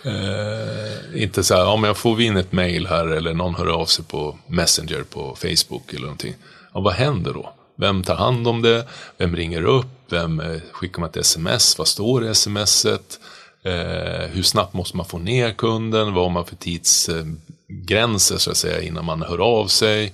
Eh, 0.07 1.23
inte 1.23 1.45
så 1.45 1.55
här, 1.55 1.67
om 1.67 1.85
jag 1.85 1.97
får 1.97 2.21
in 2.21 2.37
ett 2.37 2.53
mail 2.53 2.87
här 2.87 3.07
eller 3.07 3.35
någon 3.35 3.55
hör 3.55 3.67
av 3.67 3.87
sig 3.87 4.05
på 4.05 4.39
Messenger 4.47 5.03
på 5.03 5.37
Facebook 5.37 5.93
eller 5.93 6.01
någonting. 6.01 6.35
Ja, 6.75 6.81
vad 6.81 6.93
händer 6.95 7.33
då? 7.33 7.53
Vem 7.77 8.03
tar 8.03 8.17
hand 8.17 8.49
om 8.49 8.63
det? 8.63 8.87
Vem 9.19 9.37
ringer 9.37 9.63
upp? 9.63 9.87
Vem 10.11 10.41
eh, 10.41 10.61
skickar 10.73 11.01
man 11.01 11.09
ett 11.09 11.17
sms? 11.17 11.79
Vad 11.79 11.89
står 11.89 12.31
i 12.31 12.35
smset? 12.35 13.21
Eh, 13.65 14.29
hur 14.33 14.43
snabbt 14.43 14.75
måste 14.75 14.97
man 14.97 15.07
få 15.07 15.19
ner 15.19 15.53
kunden? 15.53 16.15
Vad 16.15 16.25
har 16.25 16.31
man 16.31 16.47
för 16.47 16.57
tidsgränser 16.57 18.39
så 18.39 18.51
att 18.51 18.57
säga 18.57 18.83
innan 18.83 19.05
man 19.05 19.23
hör 19.23 19.39
av 19.39 19.67
sig? 19.67 20.13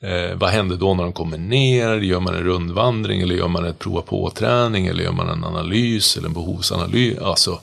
Eh, 0.00 0.36
vad 0.36 0.50
händer 0.50 0.76
då 0.76 0.94
när 0.94 1.02
de 1.02 1.12
kommer 1.12 1.38
ner? 1.38 1.96
Gör 1.96 2.20
man 2.20 2.34
en 2.34 2.44
rundvandring 2.44 3.20
eller 3.20 3.34
gör 3.34 3.48
man 3.48 3.64
ett 3.64 3.78
prova 3.78 4.02
på-träning 4.02 4.86
eller 4.86 5.04
gör 5.04 5.12
man 5.12 5.28
en 5.28 5.44
analys 5.44 6.16
eller 6.16 6.28
en 6.28 6.34
behovsanalys? 6.34 7.18
Alltså, 7.18 7.60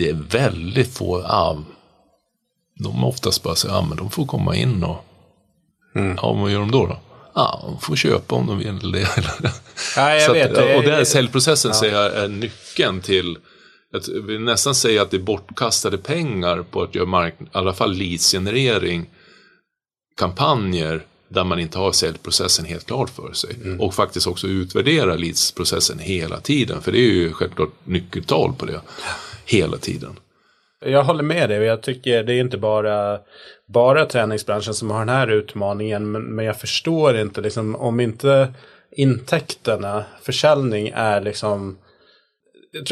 det 0.00 0.08
är 0.08 0.14
väldigt 0.14 0.94
få, 0.94 1.20
ja, 1.20 1.64
de 2.78 3.04
oftast 3.04 3.42
bara 3.42 3.54
säger, 3.54 3.74
ja 3.74 3.82
men 3.88 3.96
de 3.96 4.10
får 4.10 4.26
komma 4.26 4.56
in 4.56 4.84
och, 4.84 5.04
mm. 5.94 6.16
ja 6.22 6.32
vad 6.32 6.50
gör 6.50 6.60
de 6.60 6.70
då? 6.70 6.86
då? 6.86 7.00
Ja, 7.34 7.60
de 7.66 7.80
får 7.80 7.96
köpa 7.96 8.34
om 8.34 8.46
de 8.46 8.58
vill 8.58 8.92
det. 8.92 9.08
Ja, 9.96 10.14
jag 10.14 10.32
vet. 10.32 10.58
Att, 10.58 10.76
och 10.76 10.82
den 10.82 11.06
säljprocessen 11.06 11.74
säger 11.74 12.02
jag 12.02 12.14
är 12.14 12.28
nyckeln 12.28 13.00
till 13.00 13.38
jag 13.92 14.22
vill 14.22 14.40
nästan 14.40 14.74
säga 14.74 15.02
att 15.02 15.10
det 15.10 15.16
är 15.16 15.22
bortkastade 15.22 15.98
pengar 15.98 16.62
på 16.62 16.82
att 16.82 16.94
göra 16.94 17.06
mark 17.06 17.34
i 17.40 17.44
alla 17.52 17.74
fall 17.74 17.92
leadsgenerering 17.92 19.06
kampanjer 20.16 21.04
där 21.28 21.44
man 21.44 21.58
inte 21.58 21.78
har 21.78 21.92
säljprocessen 21.92 22.64
helt 22.64 22.86
klar 22.86 23.06
för 23.06 23.32
sig. 23.32 23.56
Mm. 23.64 23.80
Och 23.80 23.94
faktiskt 23.94 24.26
också 24.26 24.46
utvärdera 24.46 25.14
leadsprocessen 25.14 25.98
hela 25.98 26.40
tiden. 26.40 26.82
För 26.82 26.92
det 26.92 26.98
är 26.98 27.12
ju 27.12 27.32
självklart 27.32 27.72
nyckeltal 27.84 28.52
på 28.58 28.66
det. 28.66 28.80
Hela 29.50 29.76
tiden. 29.76 30.18
Jag 30.84 31.04
håller 31.04 31.22
med 31.22 31.48
dig 31.48 31.58
och 31.58 31.64
jag 31.64 31.82
tycker 31.82 32.22
det 32.22 32.32
är 32.32 32.40
inte 32.40 32.58
bara, 32.58 33.18
bara 33.68 34.06
träningsbranschen 34.06 34.74
som 34.74 34.90
har 34.90 34.98
den 34.98 35.08
här 35.08 35.28
utmaningen. 35.28 36.12
Men, 36.12 36.22
men 36.22 36.44
jag 36.44 36.60
förstår 36.60 37.16
inte 37.16 37.40
liksom 37.40 37.76
om 37.76 38.00
inte 38.00 38.54
intäkterna, 38.90 40.04
försäljning 40.22 40.92
är 40.94 41.20
liksom 41.20 41.78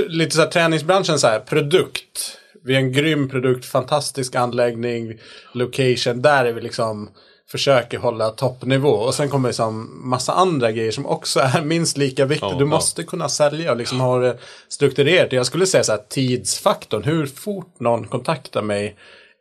lite 0.08 0.36
så 0.36 0.42
här 0.42 0.50
träningsbranschen 0.50 1.18
så 1.18 1.26
här 1.26 1.40
produkt. 1.40 2.38
Vi 2.64 2.74
har 2.74 2.80
en 2.80 2.92
grym 2.92 3.28
produkt, 3.28 3.64
fantastisk 3.64 4.34
anläggning, 4.34 5.18
location. 5.54 6.22
Där 6.22 6.44
är 6.44 6.52
vi 6.52 6.60
liksom 6.60 7.10
försöker 7.50 7.98
hålla 7.98 8.30
toppnivå. 8.30 8.90
Och 8.90 9.14
sen 9.14 9.28
kommer 9.28 9.48
liksom 9.48 10.00
massa 10.08 10.32
andra 10.32 10.72
grejer 10.72 10.90
som 10.92 11.06
också 11.06 11.40
är 11.40 11.62
minst 11.62 11.96
lika 11.96 12.24
viktiga. 12.24 12.50
Ja, 12.50 12.58
du 12.58 12.64
måste 12.64 13.02
kunna 13.02 13.28
sälja 13.28 13.70
och 13.70 13.76
liksom 13.76 14.00
ha 14.00 14.18
det 14.18 14.38
strukturerat. 14.68 15.32
Jag 15.32 15.46
skulle 15.46 15.66
säga 15.66 15.84
så 15.84 15.92
här 15.92 16.00
tidsfaktorn. 16.08 17.02
Hur 17.04 17.26
fort 17.26 17.74
någon 17.80 18.06
kontaktar 18.06 18.62
mig 18.62 18.96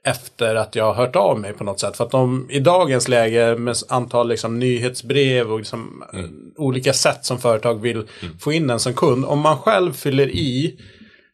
efter 0.06 0.56
att 0.56 0.76
jag 0.76 0.86
har 0.86 0.94
hört 0.94 1.16
av 1.16 1.40
mig 1.40 1.54
på 1.54 1.64
något 1.64 1.80
sätt. 1.80 1.98
För 1.98 2.04
att 2.04 2.12
de 2.12 2.48
i 2.50 2.60
dagens 2.60 3.08
läge 3.08 3.56
med 3.56 3.76
antal 3.90 4.28
liksom, 4.30 4.60
nyhetsbrev 4.60 5.52
och 5.52 5.58
liksom, 5.60 6.04
Mm. 6.14 6.32
olika 6.58 6.94
sätt 6.94 7.26
som 7.26 7.38
företag 7.40 7.82
vill 7.82 8.04
få 8.40 8.54
in 8.54 8.70
en 8.70 8.80
som 8.80 8.94
kund. 8.94 9.26
Om 9.26 9.40
man 9.40 9.58
själv 9.58 9.94
fyller 9.94 10.28
i 10.30 10.76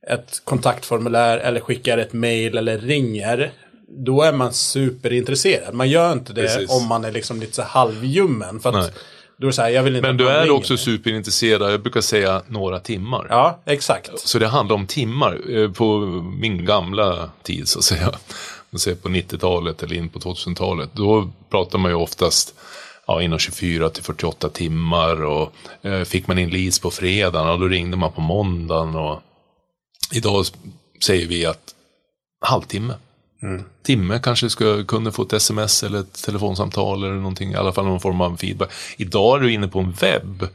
ett 0.10 0.42
kontaktformulär 0.44 1.38
eller 1.38 1.60
skickar 1.60 1.98
ett 1.98 2.14
mail 2.14 2.58
eller 2.58 2.78
ringer. 2.78 3.52
Då 3.98 4.22
är 4.22 4.34
man 4.34 4.54
superintresserad. 4.54 5.74
Man 5.74 5.90
gör 5.90 6.14
inte 6.14 6.34
det 6.34 6.42
Precis. 6.42 6.72
om 6.72 6.88
man 6.88 7.06
är 7.06 7.12
liksom 7.12 7.40
lite 7.40 7.56
så 7.56 7.62
här 7.62 7.70
halvljummen. 7.70 8.60
För 8.60 8.80
att 8.80 8.94
då 9.38 9.48
är 9.48 9.52
så 9.52 9.62
här, 9.62 9.70
jag 9.70 9.84
vill 9.84 9.96
inte 9.96 10.08
Men 10.08 10.18
du 10.18 10.30
är 10.30 10.50
också 10.50 10.78
superintresserad, 10.78 11.74
jag 11.74 11.82
brukar 11.82 12.02
säga 12.02 12.42
några 12.48 12.80
timmar. 12.80 13.28
Ja, 13.30 13.60
exakt. 13.66 14.20
Så 14.20 14.40
det 14.40 14.48
handlar 14.48 14.76
om 14.76 14.88
timmar. 14.88 15.58
Eh, 15.58 15.72
På 15.72 16.00
min 16.40 16.66
gamla 16.66 17.30
tid 17.44 17.68
så 17.68 17.80
att 17.80 17.86
säga, 17.86 18.12
man 18.70 18.80
säger 18.80 18.98
på 18.98 19.10
90-talet 19.10 19.84
eller 19.84 19.96
in 19.96 20.10
på 20.10 20.20
2000-talet, 20.20 20.90
då 20.94 21.32
pratar 21.50 21.80
man 21.80 21.92
ju 21.92 21.96
oftast 21.96 22.56
ja, 23.08 23.22
inom 23.22 23.40
24 23.40 23.90
till 23.90 24.04
48 24.04 24.50
timmar 24.50 25.24
och 25.24 25.54
eh, 25.82 26.04
fick 26.04 26.28
man 26.28 26.40
in 26.40 26.50
leads 26.50 26.80
på 26.80 26.92
fredagen 26.92 27.50
och 27.50 27.60
då 27.60 27.68
ringde 27.68 27.98
man 27.98 28.12
på 28.12 28.22
måndagen 28.22 28.96
och 28.96 29.22
idag 30.14 30.46
säger 31.06 31.28
vi 31.28 31.46
att 31.46 31.76
halvtimme. 32.46 32.94
Timme 33.84 34.20
kanske 34.24 34.50
ska 34.50 34.84
kunna 34.84 35.12
få 35.12 35.22
ett 35.22 35.34
sms 35.34 35.84
eller 35.84 36.00
ett 36.00 36.24
telefonsamtal 36.24 37.04
eller 37.04 37.16
någonting, 37.16 37.52
i 37.52 37.56
alla 37.56 37.72
fall 37.72 37.86
någon 37.86 38.00
form 38.00 38.22
av 38.22 38.38
feedback. 38.38 38.72
Idag 38.98 39.38
är 39.38 39.42
du 39.42 39.54
inne 39.54 39.68
på 39.68 39.80
en 39.80 39.92
webb 39.92 40.48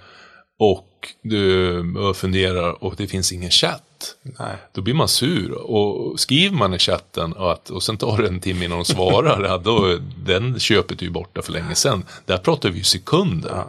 och 0.59 0.89
du 1.23 1.79
eh, 1.79 2.13
funderar 2.13 2.85
och 2.85 2.95
det 2.97 3.07
finns 3.07 3.33
ingen 3.33 3.51
chatt. 3.51 3.83
Nej. 4.23 4.57
Då 4.73 4.83
blir 4.83 4.95
man 4.95 5.09
sur 5.09 5.53
och 5.53 6.21
skriver 6.21 6.57
man 6.57 6.75
i 6.75 6.79
chatten 6.79 7.33
och, 7.33 7.53
att, 7.53 7.71
och 7.71 7.83
sen 7.83 7.97
tar 7.97 8.23
det 8.23 8.29
en 8.29 8.41
timme 8.41 8.65
innan 8.65 8.79
de 8.79 8.85
svarar, 8.85 9.45
ja, 9.49 9.59
då, 9.59 9.99
den 10.25 10.59
köpet 10.59 11.01
är 11.01 11.05
ju 11.05 11.11
borta 11.11 11.43
för 11.43 11.53
länge 11.53 11.75
sedan. 11.75 12.05
Där 12.27 12.39
pratar 12.39 12.71
vi 12.71 12.79
ju 12.79 12.85
sekunder. 12.85 13.65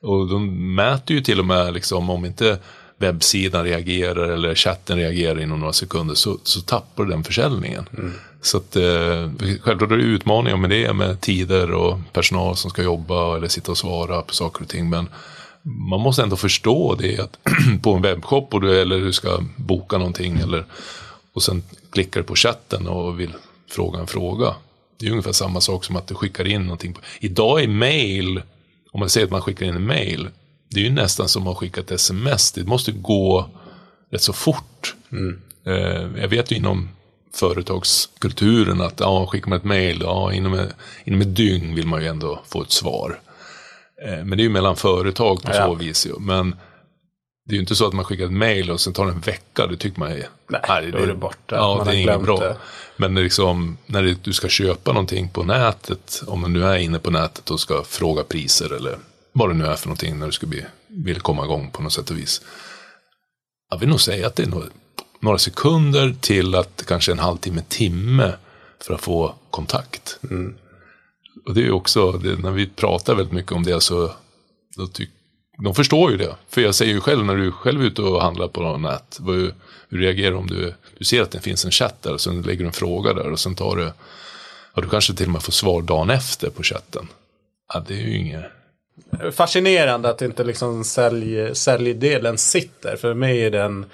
Och 0.00 0.28
de 0.28 0.74
mäter 0.74 1.16
ju 1.16 1.22
till 1.22 1.40
och 1.40 1.46
med 1.46 1.74
liksom 1.74 2.10
om 2.10 2.24
inte 2.24 2.58
webbsidan 2.98 3.64
reagerar 3.64 4.28
eller 4.28 4.54
chatten 4.54 4.98
reagerar 4.98 5.40
inom 5.40 5.60
några 5.60 5.72
sekunder 5.72 6.14
så, 6.14 6.38
så 6.42 6.60
tappar 6.60 7.04
den 7.04 7.24
försäljningen. 7.24 7.88
Så 8.40 8.56
att, 8.56 8.76
eh, 8.76 9.30
självklart 9.60 9.90
är 9.90 9.96
det 9.96 10.02
utmaningar 10.02 10.56
med 10.56 10.70
det, 10.70 10.92
med 10.92 11.20
tider 11.20 11.70
och 11.70 11.98
personal 12.12 12.56
som 12.56 12.70
ska 12.70 12.82
jobba 12.82 13.36
eller 13.36 13.48
sitta 13.48 13.70
och 13.70 13.78
svara 13.78 14.22
på 14.22 14.34
saker 14.34 14.62
och 14.62 14.68
ting. 14.68 14.90
Men 14.90 15.08
man 15.62 16.00
måste 16.00 16.22
ändå 16.22 16.36
förstå 16.36 16.94
det 16.94 17.18
att 17.18 17.38
på 17.82 17.92
en 17.94 18.02
webbshop 18.02 18.54
och 18.54 18.60
du, 18.60 18.80
eller 18.80 18.98
du 18.98 19.12
ska 19.12 19.40
boka 19.56 19.98
någonting 19.98 20.38
eller, 20.38 20.64
och 21.32 21.42
sen 21.42 21.62
klickar 21.92 22.20
du 22.20 22.26
på 22.26 22.34
chatten 22.34 22.88
och 22.88 23.20
vill 23.20 23.32
fråga 23.70 23.98
en 23.98 24.06
fråga. 24.06 24.54
Det 24.98 25.06
är 25.06 25.10
ungefär 25.10 25.32
samma 25.32 25.60
sak 25.60 25.84
som 25.84 25.96
att 25.96 26.06
du 26.06 26.14
skickar 26.14 26.46
in 26.46 26.62
någonting. 26.62 26.92
På. 26.92 27.00
Idag 27.20 27.62
är 27.62 27.68
mail, 27.68 28.42
om 28.92 29.00
man 29.00 29.08
säger 29.08 29.26
att 29.26 29.30
man 29.30 29.42
skickar 29.42 29.66
in 29.66 29.74
en 29.74 29.86
mail, 29.86 30.28
det 30.68 30.80
är 30.80 30.84
ju 30.84 30.90
nästan 30.90 31.28
som 31.28 31.46
att 31.46 31.56
skicka 31.56 31.80
ett 31.80 31.90
sms. 31.90 32.52
Det 32.52 32.64
måste 32.64 32.92
gå 32.92 33.50
rätt 34.10 34.22
så 34.22 34.32
fort. 34.32 34.94
Eh, 35.64 36.20
jag 36.20 36.28
vet 36.28 36.52
ju 36.52 36.56
inom 36.56 36.88
företagskulturen 37.36 38.80
att 38.80 39.00
ja, 39.00 39.26
skickar 39.26 39.48
man 39.48 39.58
ett 39.58 39.64
mail, 39.64 40.00
ja, 40.02 40.32
inom, 40.32 40.66
inom 41.04 41.20
ett 41.20 41.36
dygn 41.36 41.74
vill 41.74 41.86
man 41.86 42.02
ju 42.02 42.08
ändå 42.08 42.40
få 42.48 42.62
ett 42.62 42.70
svar. 42.72 43.20
Eh, 44.06 44.24
Men 44.24 44.30
det 44.30 44.36
är 44.42 44.44
ju 44.44 44.50
mellan 44.50 44.76
företag 44.76 45.42
på 45.42 45.50
Ja. 45.54 45.66
så 45.66 45.74
vis. 45.74 46.06
Ju. 46.06 46.12
Men 46.18 46.50
det 47.48 47.52
är 47.52 47.54
ju 47.54 47.60
inte 47.60 47.74
så 47.76 47.86
att 47.86 47.92
man 47.92 48.04
skickar 48.04 48.24
ett 48.24 48.32
mail 48.32 48.70
och 48.70 48.80
sen 48.80 48.92
tar 48.92 49.06
det 49.06 49.12
en 49.12 49.20
vecka. 49.20 49.66
Det 49.66 49.76
tycker 49.76 49.98
man 50.00 50.12
är... 50.12 50.28
Nej, 50.48 50.90
då 50.92 50.98
är 50.98 51.06
det 51.06 51.14
borta. 51.14 51.56
Ja, 51.56 51.76
Man 51.76 51.86
det 51.86 51.92
är 51.92 51.96
inget 51.96 52.22
bra. 52.22 52.38
det. 52.40 52.56
Men 52.96 53.14
det 53.14 53.22
liksom, 53.22 53.78
när 53.86 54.02
det, 54.02 54.24
du 54.24 54.32
ska 54.32 54.48
köpa 54.48 54.92
någonting 54.92 55.28
på 55.28 55.42
nätet, 55.42 56.22
om 56.26 56.40
man 56.40 56.52
nu 56.52 56.64
är 56.64 56.76
inne 56.76 56.98
på 56.98 57.10
nätet 57.10 57.50
och 57.50 57.60
ska 57.60 57.82
fråga 57.84 58.22
priser 58.24 58.72
eller 58.76 58.98
vad 59.32 59.50
det 59.50 59.54
nu 59.54 59.66
är 59.66 59.74
för 59.74 59.86
någonting 59.88 60.18
när 60.18 60.26
du 60.26 60.32
ska 60.32 60.46
bli, 60.46 60.64
vill 60.88 61.20
komma 61.20 61.44
igång 61.44 61.70
på 61.70 61.82
något 61.82 61.92
sätt 61.92 62.10
och 62.10 62.18
vis. 62.18 62.40
Jag 63.70 63.78
vill 63.78 63.88
nog 63.88 64.00
säga 64.00 64.26
att 64.26 64.36
det 64.36 64.42
är 64.42 64.46
några, 64.46 64.66
några 65.20 65.38
sekunder 65.38 66.14
till 66.20 66.54
att 66.54 66.84
kanske 66.86 67.12
en 67.12 67.18
halvtimme, 67.18 67.62
timme 67.68 68.32
för 68.80 68.94
att 68.94 69.00
få 69.00 69.34
kontakt. 69.50 70.18
Och 71.46 71.54
det 71.54 71.66
är 71.66 71.70
också, 71.70 72.12
det, 72.12 72.38
när 72.38 72.50
vi 72.50 72.66
pratar 72.66 73.14
väldigt 73.14 73.34
mycket 73.34 73.52
om 73.52 73.62
det 73.62 73.80
så 73.80 74.12
då 74.76 74.86
tyck, 74.86 75.10
de 75.64 75.74
förstår 75.74 76.10
ju 76.10 76.16
det. 76.16 76.34
För 76.48 76.60
jag 76.60 76.74
säger 76.74 76.94
ju 76.94 77.00
själv 77.00 77.24
när 77.24 77.36
du 77.36 77.52
själv 77.52 77.80
är 77.80 77.84
ute 77.84 78.02
och 78.02 78.22
handlar 78.22 78.48
på 78.48 78.78
nät, 78.78 79.16
vad, 79.20 79.36
hur 79.88 79.98
reagerar 79.98 80.30
du 80.30 80.36
om 80.36 80.46
du, 80.46 80.74
du 80.98 81.04
ser 81.04 81.22
att 81.22 81.30
det 81.30 81.40
finns 81.40 81.64
en 81.64 81.70
chatt 81.70 82.02
där 82.02 82.12
och 82.12 82.20
sen 82.20 82.42
lägger 82.42 82.60
du 82.60 82.66
en 82.66 82.72
fråga 82.72 83.12
där 83.12 83.30
och 83.30 83.40
sen 83.40 83.54
tar 83.54 83.76
du, 83.76 83.92
ja 84.74 84.82
du 84.82 84.88
kanske 84.88 85.14
till 85.14 85.26
och 85.26 85.32
med 85.32 85.42
får 85.42 85.52
svar 85.52 85.82
dagen 85.82 86.10
efter 86.10 86.50
på 86.50 86.62
chatten. 86.62 87.08
Ja, 87.74 87.84
det 87.88 87.94
är 87.94 87.98
ju 87.98 88.16
inget, 88.18 88.44
Fascinerande 89.32 90.08
att 90.08 90.22
inte 90.22 90.44
liksom 90.44 90.84
sälj, 90.84 91.54
säljdelen 91.54 92.38
sitter. 92.38 92.96
För 92.96 93.14
mig 93.14 93.44
är 93.44 93.50
den, 93.50 93.86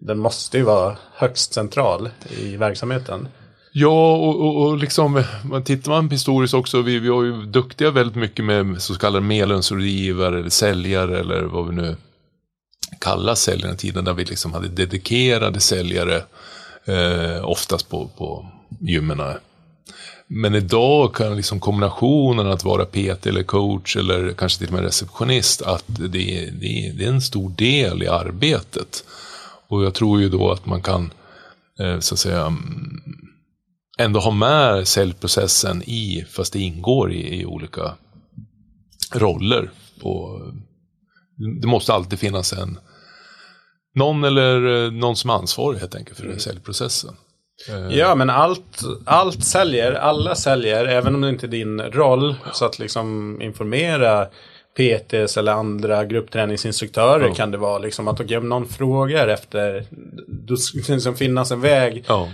den 0.00 0.18
måste 0.18 0.58
ju 0.58 0.64
vara 0.64 0.96
högst 1.14 1.54
central 1.54 2.10
i 2.30 2.56
verksamheten. 2.56 3.28
Ja, 3.72 4.16
och, 4.16 4.40
och, 4.40 4.66
och 4.66 4.78
liksom, 4.78 5.24
man 5.44 5.64
tittar 5.64 5.90
man 5.90 6.10
historiskt 6.10 6.54
också, 6.54 6.82
vi, 6.82 6.98
vi 6.98 7.08
har 7.08 7.22
ju 7.22 7.46
duktiga 7.46 7.90
väldigt 7.90 8.16
mycket 8.16 8.44
med 8.44 8.82
så 8.82 8.94
kallade 8.94 9.26
medlemsrådgivare 9.26 10.38
eller 10.38 10.50
säljare 10.50 11.20
eller 11.20 11.42
vad 11.42 11.68
vi 11.68 11.74
nu 11.74 11.96
kallar 13.00 13.34
säljare 13.34 13.72
i 13.72 13.76
tiden, 13.76 14.04
där 14.04 14.12
vi 14.12 14.24
liksom 14.24 14.52
hade 14.52 14.68
dedikerade 14.68 15.60
säljare, 15.60 16.22
eh, 16.84 17.44
oftast 17.44 17.90
på, 17.90 18.10
på 18.18 18.46
gymmen. 18.80 19.20
Men 20.26 20.54
idag 20.54 21.14
kan 21.14 21.36
liksom 21.36 21.60
kombinationen 21.60 22.46
att 22.46 22.64
vara 22.64 22.84
PT 22.84 23.26
eller 23.26 23.42
coach 23.42 23.96
eller 23.96 24.32
kanske 24.32 24.58
till 24.58 24.68
och 24.68 24.74
med 24.74 24.82
receptionist, 24.82 25.62
att 25.62 25.84
det, 25.86 26.08
det, 26.08 26.92
det 26.98 27.04
är 27.04 27.08
en 27.08 27.22
stor 27.22 27.50
del 27.50 28.02
i 28.02 28.08
arbetet. 28.08 29.04
Och 29.68 29.84
jag 29.84 29.94
tror 29.94 30.20
ju 30.20 30.28
då 30.28 30.52
att 30.52 30.66
man 30.66 30.82
kan, 30.82 31.12
eh, 31.78 31.98
så 31.98 32.14
att 32.14 32.18
säga, 32.18 32.40
mm, 32.40 33.00
ändå 33.98 34.20
ha 34.20 34.30
med 34.30 34.88
säljprocessen 34.88 35.82
i, 35.82 36.26
fast 36.30 36.52
det 36.52 36.58
ingår 36.58 37.12
i, 37.12 37.40
i 37.40 37.46
olika 37.46 37.94
roller. 39.14 39.70
Och 40.02 40.40
det 41.60 41.66
måste 41.66 41.92
alltid 41.92 42.18
finnas 42.18 42.52
en 42.52 42.78
någon 43.94 44.24
eller 44.24 44.84
eh, 44.84 44.92
någon 44.92 45.16
som 45.16 45.30
är 45.30 45.34
ansvarig 45.34 45.78
helt 45.78 45.94
enkelt 45.94 46.18
för 46.18 46.26
den 46.26 46.40
säljprocessen. 46.40 47.14
Eh, 47.68 47.96
Ja, 47.98 48.14
men 48.14 48.30
allt, 48.30 48.82
allt 49.04 49.44
säljer. 49.44 49.92
Alla 49.92 50.34
säljer, 50.34 50.84
även 50.86 51.14
om 51.14 51.20
det 51.20 51.28
inte 51.28 51.46
är 51.46 51.48
din 51.48 51.80
roll. 51.80 52.34
Så 52.52 52.64
att 52.64 52.78
liksom 52.78 53.38
informera 53.42 54.28
PTs 54.76 55.36
eller 55.36 55.52
andra 55.52 56.04
gruppträningsinstruktörer 56.04 57.28
Ja. 57.28 57.34
kan 57.34 57.50
det 57.50 57.58
vara. 57.58 57.78
Liksom 57.78 58.08
att 58.08 58.20
okej, 58.20 58.36
om 58.36 58.48
någon 58.48 58.68
frågar 58.68 59.28
efter, 59.28 59.84
då 60.28 60.56
ska 60.56 60.78
det 60.86 60.92
liksom 60.94 61.16
finnas 61.16 61.50
en 61.50 61.60
väg. 61.60 62.04
Ja, 62.08 62.28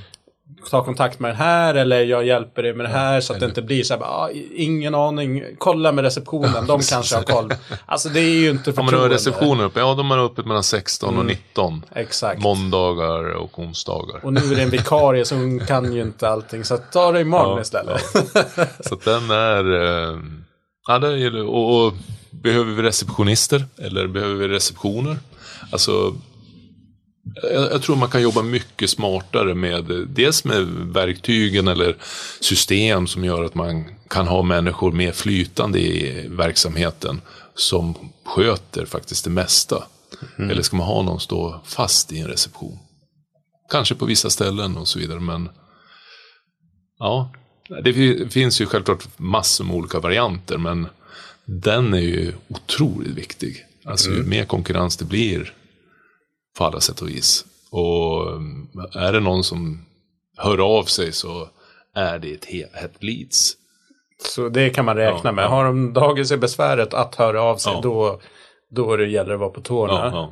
Ta 0.70 0.84
kontakt 0.84 1.20
med 1.20 1.30
den 1.30 1.36
här 1.36 1.74
eller 1.74 2.04
jag 2.04 2.26
hjälper 2.26 2.62
dig 2.62 2.74
med 2.74 2.86
det 2.86 2.90
här. 2.90 3.20
Så 3.20 3.32
att 3.32 3.40
det 3.40 3.46
inte 3.46 3.62
blir 3.62 3.82
så 3.82 3.94
här, 3.94 4.02
ah, 4.02 4.30
ingen 4.54 4.94
aning, 4.94 5.44
kolla 5.58 5.92
med 5.92 6.04
receptionen, 6.04 6.66
de 6.66 6.80
kanske 6.80 7.16
har 7.16 7.22
koll. 7.22 7.50
Alltså 7.86 8.08
det 8.08 8.20
är 8.20 8.40
ju 8.40 8.50
inte 8.50 8.70
om 8.70 8.76
man 8.76 8.84
har 8.84 8.90
förtroende. 8.90 9.14
receptionen 9.14 9.66
uppe, 9.66 9.80
ja 9.80 9.94
de 9.94 10.10
är 10.10 10.18
öppet 10.18 10.46
mellan 10.46 10.62
16 10.62 11.18
och 11.18 11.26
19. 11.26 11.84
Exakt. 11.94 12.42
Måndagar 12.42 13.32
och 13.34 13.58
onsdagar. 13.58 14.20
Och 14.24 14.32
nu 14.32 14.40
är 14.40 14.56
det 14.56 14.62
en 14.62 14.70
vikarie 14.70 15.24
så 15.24 15.34
hon 15.34 15.60
kan 15.66 15.92
ju 15.92 16.02
inte 16.02 16.28
allting. 16.28 16.64
Så 16.64 16.76
ta 16.76 17.12
det 17.12 17.20
imorgon 17.20 17.56
Ja, 17.56 17.60
istället. 17.62 18.00
Så 18.80 18.94
att 18.94 19.04
den 19.04 19.30
är, 19.30 19.82
eh, 19.82 20.18
Ja, 20.88 20.98
det 20.98 21.16
gäller, 21.18 21.46
och, 21.46 21.86
och 21.86 21.92
behöver 22.32 22.72
vi 22.72 22.82
receptionister 22.82 23.64
eller 23.78 24.06
behöver 24.06 24.34
vi 24.34 24.48
receptioner? 24.48 25.18
Alltså, 25.70 26.14
jag, 27.42 27.72
jag, 27.72 27.82
tror 27.82 27.96
man 27.96 28.10
kan 28.10 28.22
jobba 28.22 28.42
mycket 28.42 28.90
smartare 28.90 29.54
med 29.54 29.84
dels 30.08 30.44
med 30.44 30.66
verktygen 30.92 31.68
eller 31.68 31.96
system 32.40 33.06
som 33.06 33.24
gör 33.24 33.44
att 33.44 33.54
man 33.54 33.84
kan 34.08 34.28
ha 34.28 34.42
människor 34.42 34.92
mer 34.92 35.12
flytande 35.12 35.78
i 35.78 36.26
verksamheten 36.28 37.20
som 37.54 37.94
sköter 38.24 38.86
faktiskt 38.86 39.24
det 39.24 39.30
mesta. 39.30 39.84
Mm. 40.38 40.50
Eller 40.50 40.62
ska 40.62 40.76
man 40.76 40.86
ha 40.86 41.02
någon 41.02 41.20
stå 41.20 41.60
fast 41.64 42.12
i 42.12 42.18
en 42.18 42.28
reception? 42.28 42.78
Kanske 43.70 43.94
på 43.94 44.04
vissa 44.04 44.30
ställen 44.30 44.76
och 44.76 44.88
så 44.88 44.98
vidare, 44.98 45.20
men 45.20 45.48
ja, 46.98 47.32
det 47.84 47.92
finns 48.32 48.60
ju 48.60 48.66
självklart 48.66 49.18
massor 49.18 49.64
med 49.64 49.76
olika 49.76 50.00
varianter, 50.00 50.58
men 50.58 50.88
den 51.60 51.94
är 51.94 51.98
ju 51.98 52.32
otroligt 52.48 53.14
viktig. 53.14 53.66
Alltså 53.84 54.10
mm. 54.10 54.22
ju 54.22 54.28
mer 54.28 54.44
konkurrens 54.44 54.96
det 54.96 55.04
blir 55.04 55.54
på 56.58 56.64
alla 56.64 56.80
sätt 56.80 57.02
och 57.02 57.08
vis. 57.08 57.44
Och 57.70 58.32
mm, 58.32 58.68
är 58.94 59.12
det 59.12 59.20
någon 59.20 59.44
som 59.44 59.84
hör 60.36 60.78
av 60.78 60.84
sig 60.84 61.12
så 61.12 61.48
är 61.94 62.18
det 62.18 62.32
ett 62.32 62.72
hett 62.72 63.02
leads. 63.02 63.56
Så 64.24 64.48
det 64.48 64.70
kan 64.70 64.84
man 64.84 64.96
räkna 64.96 65.20
ja, 65.30 65.32
med. 65.32 65.44
Ja. 65.44 65.48
Har 65.48 65.64
de 65.64 65.92
dragit 65.92 66.28
sig 66.28 66.36
besväret 66.36 66.94
att 66.94 67.14
höra 67.14 67.42
av 67.42 67.56
sig 67.56 67.72
ja. 67.72 67.80
då, 67.82 68.20
då 68.70 68.96
det 68.96 69.06
gäller 69.06 69.34
att 69.34 69.40
vara 69.40 69.50
på 69.50 69.60
tårna. 69.60 70.28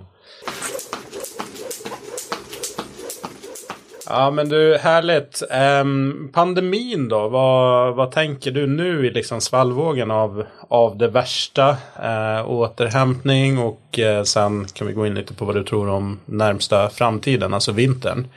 Ja 4.13 4.31
men 4.31 4.49
du, 4.49 4.77
härligt. 4.77 5.43
Um, 5.83 6.31
pandemin 6.33 7.09
då, 7.09 7.29
vad, 7.29 7.95
vad 7.95 8.13
tänker 8.13 8.51
du 8.51 8.67
nu 8.67 9.07
i 9.07 9.11
liksom 9.11 9.41
svallvågen 9.41 10.11
av, 10.11 10.45
av 10.69 10.99
det 10.99 11.09
värsta? 11.09 11.71
Uh, 11.71 12.51
återhämtning 12.51 13.59
och 13.59 13.99
uh, 13.99 14.23
sen 14.23 14.67
kan 14.73 14.87
vi 14.87 14.93
gå 14.93 15.07
in 15.07 15.15
lite 15.15 15.35
på 15.35 15.45
vad 15.45 15.55
du 15.55 15.65
tror 15.65 15.89
om 15.89 16.21
närmsta 16.25 16.91
framtiden, 16.91 17.55
alltså 17.55 17.73
vintern. 17.73 18.29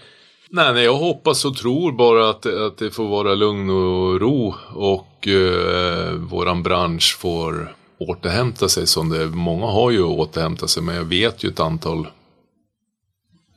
Nej, 0.49 0.73
nej 0.73 0.83
jag 0.83 0.95
hoppas 0.95 1.45
och 1.45 1.57
tror 1.57 1.91
bara 1.91 2.29
att, 2.29 2.45
att 2.45 2.77
det 2.77 2.91
får 2.91 3.07
vara 3.07 3.35
lugn 3.35 3.69
och 3.69 4.21
ro 4.21 4.55
och 4.75 5.27
uh, 5.27 6.11
våran 6.11 6.63
bransch 6.63 7.17
får 7.19 7.75
återhämta 7.97 8.69
sig 8.69 8.87
som 8.87 9.09
det 9.09 9.25
Många 9.25 9.65
har 9.65 9.91
ju 9.91 10.03
återhämtat 10.03 10.69
sig 10.69 10.83
men 10.83 10.95
jag 10.95 11.03
vet 11.03 11.43
ju 11.43 11.49
ett 11.49 11.59
antal 11.59 12.07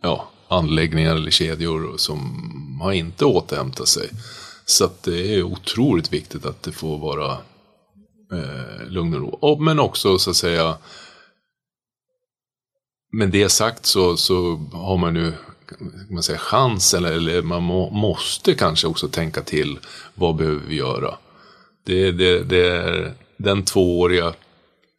ja, 0.00 0.29
anläggningar 0.49 1.17
eller 1.17 1.31
kedjor 1.31 1.97
som 1.97 2.81
har 2.83 2.93
inte 2.93 3.25
återhämtat 3.25 3.89
sig. 3.89 4.11
Så 4.65 4.85
att 4.85 5.03
det 5.03 5.35
är 5.35 5.43
otroligt 5.43 6.13
viktigt 6.13 6.47
att 6.47 6.63
det 6.63 6.73
får 6.73 6.99
vara 6.99 7.33
eh, 8.33 8.89
lugn 8.89 9.15
och 9.15 9.21
ro. 9.21 9.59
men 9.61 9.79
också 9.79 10.19
så 10.19 10.31
att 10.31 10.37
säga 10.37 10.77
med 13.13 13.31
det 13.31 13.49
sagt 13.49 13.87
så, 13.87 14.17
så 14.17 14.57
har 14.73 14.97
man 14.97 15.15
nu 15.15 15.33
man 16.11 16.23
säga, 16.23 16.39
chans 16.39 16.95
eller, 16.95 17.13
eller 17.13 17.43
man 17.43 17.63
må, 17.63 17.91
måste 17.91 18.55
kanske 18.55 18.87
också 18.87 19.09
tänka 19.09 19.43
till 19.43 19.79
vad 20.15 20.37
behöver 20.37 20.67
vi 20.69 20.77
göra. 20.77 21.15
Det, 21.85 22.13
det, 22.13 22.43
det 22.43 22.67
är 22.67 23.15
den 23.37 23.63
tvååriga 23.63 24.35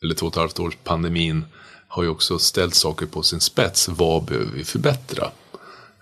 eller 0.04 0.16
två 0.16 0.26
och 0.26 0.34
ett 0.34 0.38
halvt 0.38 0.60
års 0.60 0.76
pandemin 0.84 1.46
har 1.88 2.04
ju 2.04 2.10
också 2.10 2.40
ställt 2.40 2.76
saker 2.76 3.06
på 3.06 3.24
sin 3.24 3.40
spets. 3.40 3.90
Vad 3.90 4.24
behöver 4.24 4.52
vi 4.52 4.64
förbättra? 4.64 5.32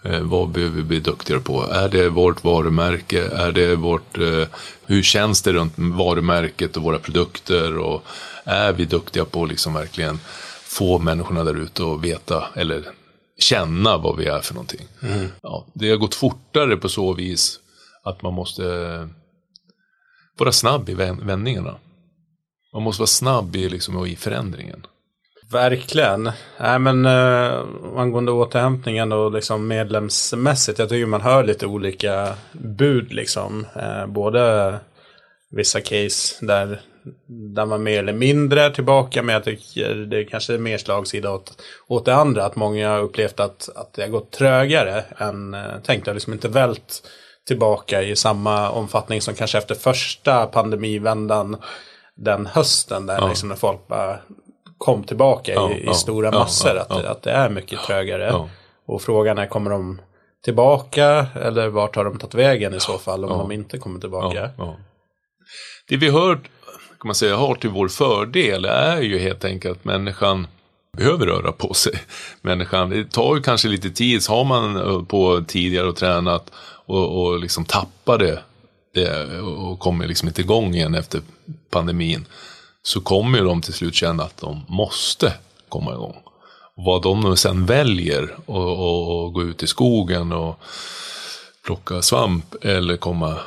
Eh, 0.04 0.20
vad 0.20 0.50
behöver 0.50 0.76
vi 0.76 0.84
bli 0.84 1.00
duktigare 1.00 1.42
på? 1.42 1.64
Är 1.64 1.90
det 1.90 2.10
vårt 2.10 2.44
varumärke? 2.44 3.28
Är 3.28 3.52
det 3.52 3.76
vårt, 3.76 4.18
eh, 4.18 4.48
hur 4.86 5.04
känns 5.04 5.42
det 5.42 5.54
runt 5.54 5.74
varumärket 5.78 6.78
och 6.78 6.84
våra 6.84 7.00
produkter? 7.00 7.78
Och 7.78 8.04
är 8.44 8.74
vi 8.74 8.86
duktiga 8.86 9.26
på 9.26 9.44
att 9.44 9.50
liksom 9.50 9.74
verkligen 9.74 10.20
få 10.64 11.00
människorna 11.00 11.44
där 11.44 11.56
ute 11.56 11.84
att 11.84 12.02
veta 12.02 12.48
eller 12.54 12.84
känna 13.40 13.98
vad 13.98 14.18
vi 14.18 14.26
är 14.26 14.42
för 14.42 14.54
någonting? 14.54 14.88
Mm. 15.02 15.28
Ja, 15.42 15.66
det 15.74 15.90
har 15.90 15.98
gått 15.98 16.16
fortare 16.16 16.78
på 16.78 16.90
så 16.90 17.14
vis 17.14 17.60
att 18.04 18.22
man 18.22 18.34
måste 18.34 18.64
vara 20.38 20.52
snabb 20.52 20.90
i 20.90 20.94
vändningarna. 20.94 21.76
Man 22.74 22.84
måste 22.84 23.02
vara 23.02 23.08
snabb 23.08 23.56
i, 23.56 23.70
liksom, 23.70 24.06
i 24.06 24.16
förändringen. 24.16 24.86
Verkligen. 25.56 26.32
Nej 26.60 26.80
men 26.80 27.06
uh, 27.06 27.66
angående 27.98 28.32
återhämtningen 28.32 29.12
och 29.12 29.32
liksom 29.32 29.68
medlemsmässigt. 29.68 30.80
Jag 30.80 30.90
tycker 30.90 31.06
man 31.06 31.22
hör 31.22 31.44
lite 31.44 31.66
olika 31.66 32.34
bud 32.52 33.14
liksom. 33.14 33.66
Uh, 33.76 34.06
både 34.08 34.76
vissa 35.52 35.82
case 35.82 36.46
där, 36.46 36.82
där 37.56 37.66
man 37.66 37.84
mer 37.84 38.00
eller 38.00 38.14
mindre 38.14 38.64
är 38.64 38.70
tillbaka. 38.70 39.24
Men 39.24 39.34
jag 39.34 39.44
tycker 39.44 39.96
det 39.96 40.24
kanske 40.24 40.54
är 40.54 40.58
mer 40.58 40.78
slagsida 40.78 41.32
åt, 41.32 41.62
åt 41.88 42.06
det 42.06 42.16
andra. 42.16 42.46
Att 42.46 42.56
många 42.56 42.90
har 42.90 43.00
upplevt 43.00 43.40
att, 43.40 43.70
att 43.76 43.94
det 43.94 44.02
har 44.02 44.10
gått 44.10 44.32
trögare 44.32 45.04
än 45.18 45.54
uh, 45.54 45.82
tänkt. 45.84 46.06
Det 46.06 46.12
har 46.12 46.16
liksom 46.16 46.34
inte 46.34 46.50
vält 46.50 47.02
tillbaka 47.48 48.02
i 48.02 48.16
samma 48.16 48.70
omfattning 48.70 49.22
som 49.22 49.34
kanske 49.34 49.58
efter 49.58 49.76
första 49.76 50.46
pandemivändan 50.46 51.58
den 52.16 52.46
hösten 52.46 53.06
där 53.06 53.18
ja. 53.20 53.28
liksom 53.28 53.50
när 53.50 53.56
folk 53.56 53.88
bara 53.88 54.20
kom 54.78 55.04
tillbaka 55.04 55.54
ja, 55.54 55.72
i, 55.72 55.74
i 55.74 55.86
ja, 55.86 55.94
stora 55.94 56.32
massor. 56.32 56.78
att, 56.78 56.92
att 56.92 57.22
det 57.22 57.32
är 57.32 57.50
mycket 57.50 57.80
trögare. 57.80 58.48
Och 58.86 59.02
frågan 59.02 59.38
är, 59.38 59.48
kommer 59.48 59.72
de 59.72 60.02
tillbaka 60.44 61.28
eller 61.36 61.68
vart 61.68 61.96
har 61.96 62.06
de 62.06 62.20
tagit 62.20 62.36
vägen 62.36 62.74
i 62.74 62.80
så 62.80 62.98
fall 62.98 63.26
om 63.26 63.38
de 63.38 63.52
inte 63.52 63.78
kommer 63.78 64.00
tillbaka? 64.00 64.50
Det 65.88 65.98
vi 65.98 66.10
hör, 66.10 66.36
kan 66.36 67.08
man 67.08 67.16
säga, 67.16 67.36
har 67.36 67.56
till 67.56 67.70
vår 67.70 67.88
fördel 67.88 68.66
är 68.66 69.02
ju 69.02 69.18
helt 69.18 69.46
enkelt 69.46 69.78
att 69.78 69.86
människan 69.86 70.48
behöver 70.98 71.26
röra 71.26 71.52
på 71.52 71.74
sig. 71.74 71.94
Människan, 72.42 72.90
det 72.90 73.12
tar 73.12 73.36
ju 73.36 73.42
kanske 73.42 73.68
lite 73.68 73.90
tid, 73.90 74.24
så 74.24 74.34
har 74.34 74.44
man 74.44 74.76
eh, 74.76 75.04
på 75.04 75.44
tidigare 75.48 75.88
och 75.88 75.96
tränat 75.96 76.52
och, 76.86 77.26
och 77.26 77.40
liksom 77.40 77.66
tappade 77.66 78.40
det 78.94 79.40
och 79.42 79.80
kommer 79.80 80.08
liksom 80.08 80.28
inte 80.28 80.42
igång 80.42 80.76
igen 80.76 80.96
efter 80.96 81.22
pandemin 81.70 82.26
så 82.86 83.02
kommer 83.02 83.38
ju 83.38 83.44
de 83.46 83.62
till 83.62 83.74
slut 83.74 83.96
känna 83.96 84.24
att 84.24 84.38
de 84.38 84.62
måste 84.68 85.34
komma 85.70 85.94
igång. 85.94 86.16
vad 86.76 87.02
de 87.02 87.38
sen 87.38 87.66
väljer 87.66 88.24
att 88.24 89.34
gå 89.34 89.44
ut 89.44 89.64
i 89.64 89.68
skogen 89.68 90.32
och 90.32 90.60
plocka 91.66 92.02
svamp 92.02 92.56
eller 92.62 92.98
komma 92.98 93.38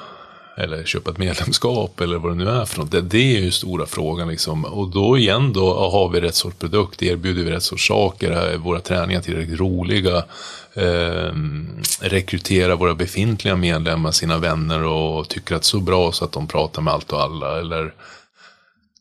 eller 0.57 0.85
köpa 0.85 1.11
ett 1.11 1.18
medlemskap 1.18 2.01
eller 2.01 2.18
vad 2.18 2.33
det 2.33 2.44
nu 2.44 2.51
är 2.51 2.64
för 2.64 2.79
något. 2.79 2.90
Det, 2.90 3.01
det 3.01 3.37
är 3.37 3.40
ju 3.40 3.51
stora 3.51 3.87
frågan 3.87 4.29
liksom. 4.29 4.64
Och 4.64 4.88
då 4.88 5.18
igen 5.18 5.53
då, 5.53 5.90
har 5.90 6.09
vi 6.09 6.20
rätt 6.20 6.35
sorts 6.35 6.57
produkt, 6.59 7.03
erbjuder 7.03 7.44
vi 7.44 7.51
rätt 7.51 7.62
sorts 7.62 7.88
saker, 7.88 8.31
är 8.31 8.57
våra 8.57 8.81
träningar 8.81 9.20
tillräckligt 9.20 9.61
roliga, 9.61 10.16
eh, 10.74 11.33
rekrytera 12.01 12.77
våra 12.77 12.94
befintliga 12.94 13.57
medlemmar, 13.57 14.12
sina 14.12 14.38
vänner 14.38 14.83
och 14.83 15.29
tycker 15.29 15.55
att 15.55 15.62
det 15.62 15.66
är 15.66 15.68
så 15.68 15.81
bra 15.81 16.12
så 16.12 16.24
att 16.24 16.33
de 16.33 16.46
pratar 16.46 16.83
med 16.83 16.94
allt 16.94 17.12
och 17.12 17.22
alla. 17.22 17.59
Eller, 17.61 17.94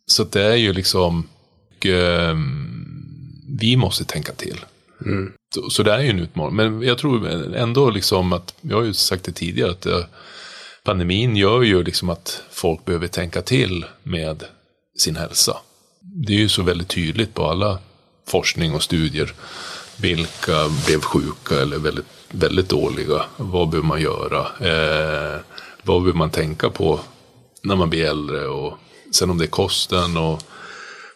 så 0.08 0.24
det 0.24 0.44
är 0.44 0.56
ju 0.56 0.74
liksom, 0.74 1.30
eh, 1.86 2.36
vi 3.60 3.78
måste 3.78 4.04
tänka 4.06 4.34
till. 4.34 4.66
Mm. 5.06 5.34
Så, 5.56 5.70
så, 5.70 5.84
det 5.84 5.94
är 5.94 6.00
ju 6.00 6.10
en 6.10 6.20
utmaning. 6.20 6.56
Men 6.56 6.82
jag 6.82 6.98
tror 6.98 7.28
ändå 7.56 7.90
liksom 7.90 8.34
att, 8.34 8.54
jag 8.62 8.78
har 8.78 8.84
ju 8.84 8.94
sagt 8.94 9.24
det 9.24 9.32
tidigare, 9.32 9.72
att 9.72 9.86
eh, 9.86 10.06
pandemin 10.84 11.36
gör 11.36 11.62
ju 11.62 11.84
liksom 11.84 12.10
att 12.10 12.44
folk 12.52 12.86
behöver 12.86 13.08
tänka 13.08 13.42
till 13.42 13.86
med 14.04 14.44
sin 14.98 15.16
hälsa. 15.16 15.58
Det 16.00 16.34
är 16.34 16.38
ju 16.38 16.50
så 16.50 16.64
väldigt 16.64 16.88
tydligt 16.88 17.34
på 17.34 17.46
alla 17.46 17.80
forskning 18.28 18.74
och 18.76 18.84
studier. 18.84 19.34
Vilka 19.98 20.70
blev 20.86 21.02
sjuka 21.02 21.62
eller 21.62 21.78
väldigt, 21.78 22.06
väldigt 22.32 22.70
dåliga? 22.70 23.26
Vad 23.38 23.70
behöver 23.70 23.88
man 23.88 24.02
göra? 24.02 24.40
Eh, 24.40 25.40
vad 25.84 26.02
behöver 26.02 26.18
man 26.18 26.30
tänka 26.30 26.70
på 26.70 27.00
när 27.62 27.76
man 27.76 27.90
blir 27.90 28.06
äldre? 28.06 28.48
Och 28.48 28.74
sen 29.12 29.30
om 29.30 29.38
det 29.38 29.46
är 29.46 29.50
kosten 29.50 30.18
och 30.18 30.44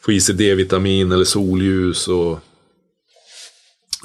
få 0.05 0.11
i 0.11 0.21
sig 0.21 0.35
D-vitamin 0.35 1.11
eller 1.11 1.25
solljus 1.25 2.07
och 2.07 2.39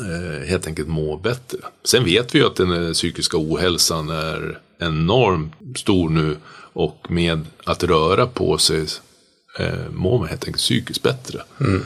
eh, 0.01 0.49
helt 0.49 0.66
enkelt 0.66 0.88
må 0.88 1.16
bättre. 1.16 1.59
Sen 1.85 2.05
vet 2.05 2.35
vi 2.35 2.38
ju 2.38 2.46
att 2.46 2.57
den 2.57 2.94
psykiska 2.94 3.37
ohälsan 3.40 4.09
är 4.09 4.61
enormt 4.79 5.79
stor 5.79 6.11
nu 6.11 6.37
och 6.72 7.07
med 7.09 7.46
att 7.64 7.85
röra 7.85 8.27
på 8.27 8.59
sig 8.59 8.87
eh, 9.59 9.90
mår 9.92 10.18
man 10.18 10.29
helt 10.29 10.44
enkelt 10.44 10.62
psykiskt 10.62 11.03
bättre. 11.03 11.42
Mm. 11.61 11.83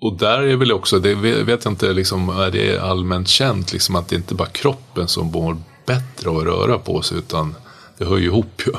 Och 0.00 0.18
där 0.18 0.42
är 0.42 0.56
väl 0.56 0.72
också, 0.72 0.98
det 0.98 1.14
vet 1.14 1.64
jag 1.64 1.72
inte, 1.72 1.92
liksom, 1.92 2.28
är 2.28 2.50
det 2.50 2.78
allmänt 2.78 3.28
känt 3.28 3.72
liksom, 3.72 3.96
att 3.96 4.08
det 4.08 4.16
inte 4.16 4.34
bara 4.34 4.48
kroppen 4.48 5.08
som 5.08 5.26
mår 5.26 5.56
bättre 5.86 6.30
av 6.30 6.38
att 6.38 6.44
röra 6.44 6.78
på 6.78 7.02
sig 7.02 7.18
utan 7.18 7.54
det 7.98 8.04
hör 8.04 8.16
ju 8.16 8.24
ihop 8.24 8.62
ju. 8.66 8.72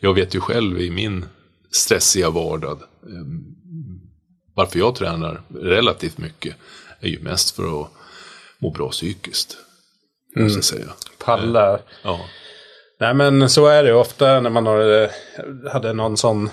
Jag 0.00 0.14
vet 0.14 0.34
ju 0.34 0.40
själv 0.40 0.80
i 0.80 0.90
min 0.90 1.24
stressiga 1.72 2.30
vardag 2.30 2.78
eh, 3.02 3.24
varför 4.54 4.78
jag 4.78 4.94
tränar 4.94 5.40
relativt 5.54 6.18
mycket 6.18 6.56
är 7.00 7.08
ju 7.08 7.20
mest 7.20 7.56
för 7.56 7.80
att 7.80 7.88
må 8.58 8.70
bra 8.70 8.90
psykiskt. 8.90 9.56
Mm. 10.36 10.48
Måste 10.48 10.62
säga. 10.62 10.86
Palla. 11.24 11.74
Eh, 11.74 11.80
ja. 12.02 12.20
Nej 13.00 13.14
men 13.14 13.50
så 13.50 13.66
är 13.66 13.84
det 13.84 13.94
ofta 13.94 14.40
när 14.40 14.50
man 14.50 14.66
har, 14.66 15.10
hade 15.70 15.92
någon 15.92 16.16
sån 16.16 16.50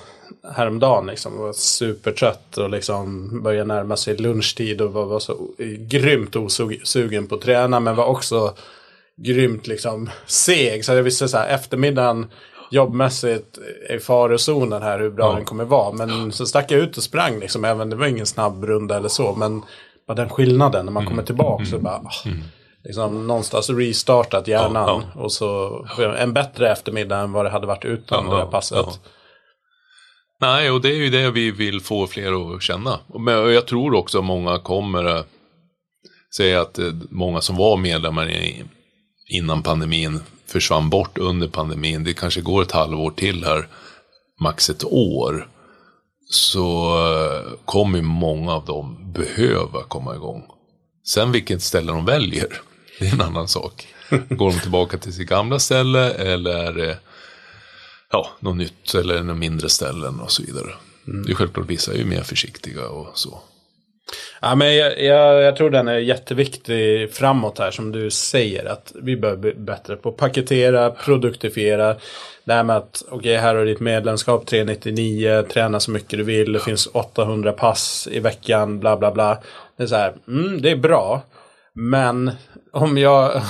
häromdagen 0.55 1.07
liksom. 1.07 1.37
Var 1.37 1.53
supertrött 1.53 2.57
och 2.57 2.69
liksom 2.69 3.29
började 3.43 3.73
närma 3.73 3.97
sig 3.97 4.17
lunchtid 4.17 4.81
och 4.81 4.93
var, 4.93 5.05
var 5.05 5.19
så 5.19 5.49
grymt 5.77 6.35
osugen 6.35 7.27
på 7.27 7.35
att 7.35 7.41
träna. 7.41 7.79
Men 7.79 7.95
var 7.95 8.05
också 8.05 8.53
grymt 9.17 9.67
liksom 9.67 10.09
seg. 10.25 10.85
Så 10.85 10.93
jag 10.93 11.03
visste 11.03 11.27
så 11.27 11.37
här 11.37 11.47
eftermiddagen 11.47 12.25
jobbmässigt 12.71 13.57
i 13.89 13.99
farozonen 13.99 14.81
här 14.81 14.99
hur 14.99 15.09
bra 15.09 15.25
ja. 15.25 15.35
den 15.35 15.45
kommer 15.45 15.65
vara. 15.65 15.91
Men 15.91 16.31
så 16.31 16.45
stack 16.45 16.71
jag 16.71 16.79
ut 16.79 16.97
och 16.97 17.03
sprang 17.03 17.39
liksom. 17.39 17.65
Även 17.65 17.89
det 17.89 17.95
var 17.95 18.07
ingen 18.07 18.25
snabb 18.25 18.63
runda 18.63 18.97
eller 18.97 19.09
så. 19.09 19.35
Men 19.35 19.61
bara 20.07 20.13
den 20.13 20.29
skillnaden 20.29 20.85
när 20.85 20.93
man 20.93 21.03
mm. 21.03 21.11
kommer 21.11 21.23
tillbaka 21.23 21.63
mm. 21.63 21.71
så 21.71 21.79
bara. 21.79 21.95
Ah, 21.95 22.25
mm. 22.25 22.43
Liksom 22.83 23.27
någonstans 23.27 23.69
restartat 23.69 24.47
hjärnan. 24.47 24.87
Ja, 24.87 25.03
ja. 25.15 25.21
Och 25.21 25.31
så 25.31 25.85
en 26.17 26.33
bättre 26.33 26.71
eftermiddag 26.71 27.17
än 27.17 27.31
vad 27.31 27.45
det 27.45 27.49
hade 27.49 27.67
varit 27.67 27.85
utan 27.85 28.29
det 28.29 28.35
här 28.35 28.45
passet. 28.45 28.99
Nej, 30.41 30.71
och 30.71 30.81
det 30.81 30.89
är 30.89 30.95
ju 30.95 31.09
det 31.09 31.31
vi 31.31 31.51
vill 31.51 31.81
få 31.81 32.07
fler 32.07 32.55
att 32.55 32.61
känna. 32.61 32.99
Men 33.19 33.53
jag 33.53 33.65
tror 33.67 33.93
också 33.93 34.17
att 34.17 34.25
många 34.25 34.59
kommer 34.59 35.23
säga 36.37 36.61
att 36.61 36.79
eh, 36.79 36.93
många 37.09 37.41
som 37.41 37.55
var 37.55 37.77
medlemmar 37.77 38.27
innan 39.27 39.63
pandemin 39.63 40.19
försvann 40.47 40.89
bort 40.89 41.17
under 41.17 41.47
pandemin. 41.47 42.03
Det 42.03 42.13
kanske 42.13 42.41
går 42.41 42.61
ett 42.61 42.71
halvår 42.71 43.11
till 43.11 43.43
här, 43.43 43.67
max 44.39 44.69
ett 44.69 44.83
år. 44.83 45.49
Så 46.29 46.97
eh, 47.07 47.51
kommer 47.65 48.01
många 48.01 48.53
av 48.53 48.65
dem 48.65 49.13
behöva 49.13 49.83
komma 49.83 50.15
igång. 50.15 50.43
Sen 51.07 51.31
vilket 51.31 51.61
ställe 51.61 51.91
de 51.91 52.05
väljer, 52.05 52.61
det 52.99 53.07
är 53.07 53.13
en 53.13 53.21
annan 53.21 53.47
sak. 53.47 53.87
Går 54.29 54.51
de 54.51 54.59
tillbaka 54.59 54.97
till 54.97 55.13
sitt 55.13 55.29
gamla 55.29 55.59
ställe 55.59 56.11
eller 56.11 56.73
det 56.73 56.97
ja, 58.11 58.29
något 58.39 58.57
nytt 58.57 58.95
eller 58.95 59.23
något 59.23 59.37
mindre 59.37 59.69
ställen 59.69 60.19
och 60.19 60.31
så 60.31 60.43
vidare. 60.43 60.73
Mm. 61.07 61.25
Det 61.25 61.31
är 61.31 61.35
självklart, 61.35 61.69
vissa 61.69 61.93
är 61.93 61.97
ju 61.97 62.05
mer 62.05 62.23
försiktiga 62.23 62.87
och 62.87 63.17
så. 63.17 63.41
Ja, 64.41 64.55
men 64.55 64.75
jag, 64.75 65.03
jag, 65.03 65.43
jag, 65.43 65.55
tror 65.55 65.69
den 65.69 65.87
är 65.87 65.97
jätteviktig 65.97 67.11
framåt 67.13 67.59
här 67.59 67.71
som 67.71 67.91
du 67.91 68.11
säger. 68.11 68.65
Att 68.65 68.91
vi 68.95 69.17
behöver 69.17 69.41
bli 69.41 69.53
bättre 69.53 69.95
på 69.95 70.09
att 70.09 70.17
paketera, 70.17 70.89
produktifiera. 70.89 71.95
Det 72.43 72.53
här 72.53 72.63
med 72.63 72.77
att 72.77 73.03
okej, 73.07 73.17
okay, 73.17 73.35
här 73.35 73.55
har 73.55 73.65
du 73.65 73.73
ditt 73.73 73.79
medlemskap 73.79 74.45
399, 74.45 75.43
träna 75.49 75.79
så 75.79 75.91
mycket 75.91 76.19
du 76.19 76.23
vill, 76.23 76.53
det 76.53 76.59
finns 76.59 76.87
800 76.87 77.51
pass 77.51 78.07
i 78.11 78.19
veckan, 78.19 78.79
bla 78.79 78.97
bla 78.97 79.11
bla. 79.11 79.37
Det 79.77 79.83
är 79.83 79.87
så 79.87 79.95
här, 79.95 80.13
mm, 80.27 80.61
det 80.61 80.71
är 80.71 80.75
bra. 80.75 81.21
Men 81.73 82.31
om 82.71 82.97
jag, 82.97 83.41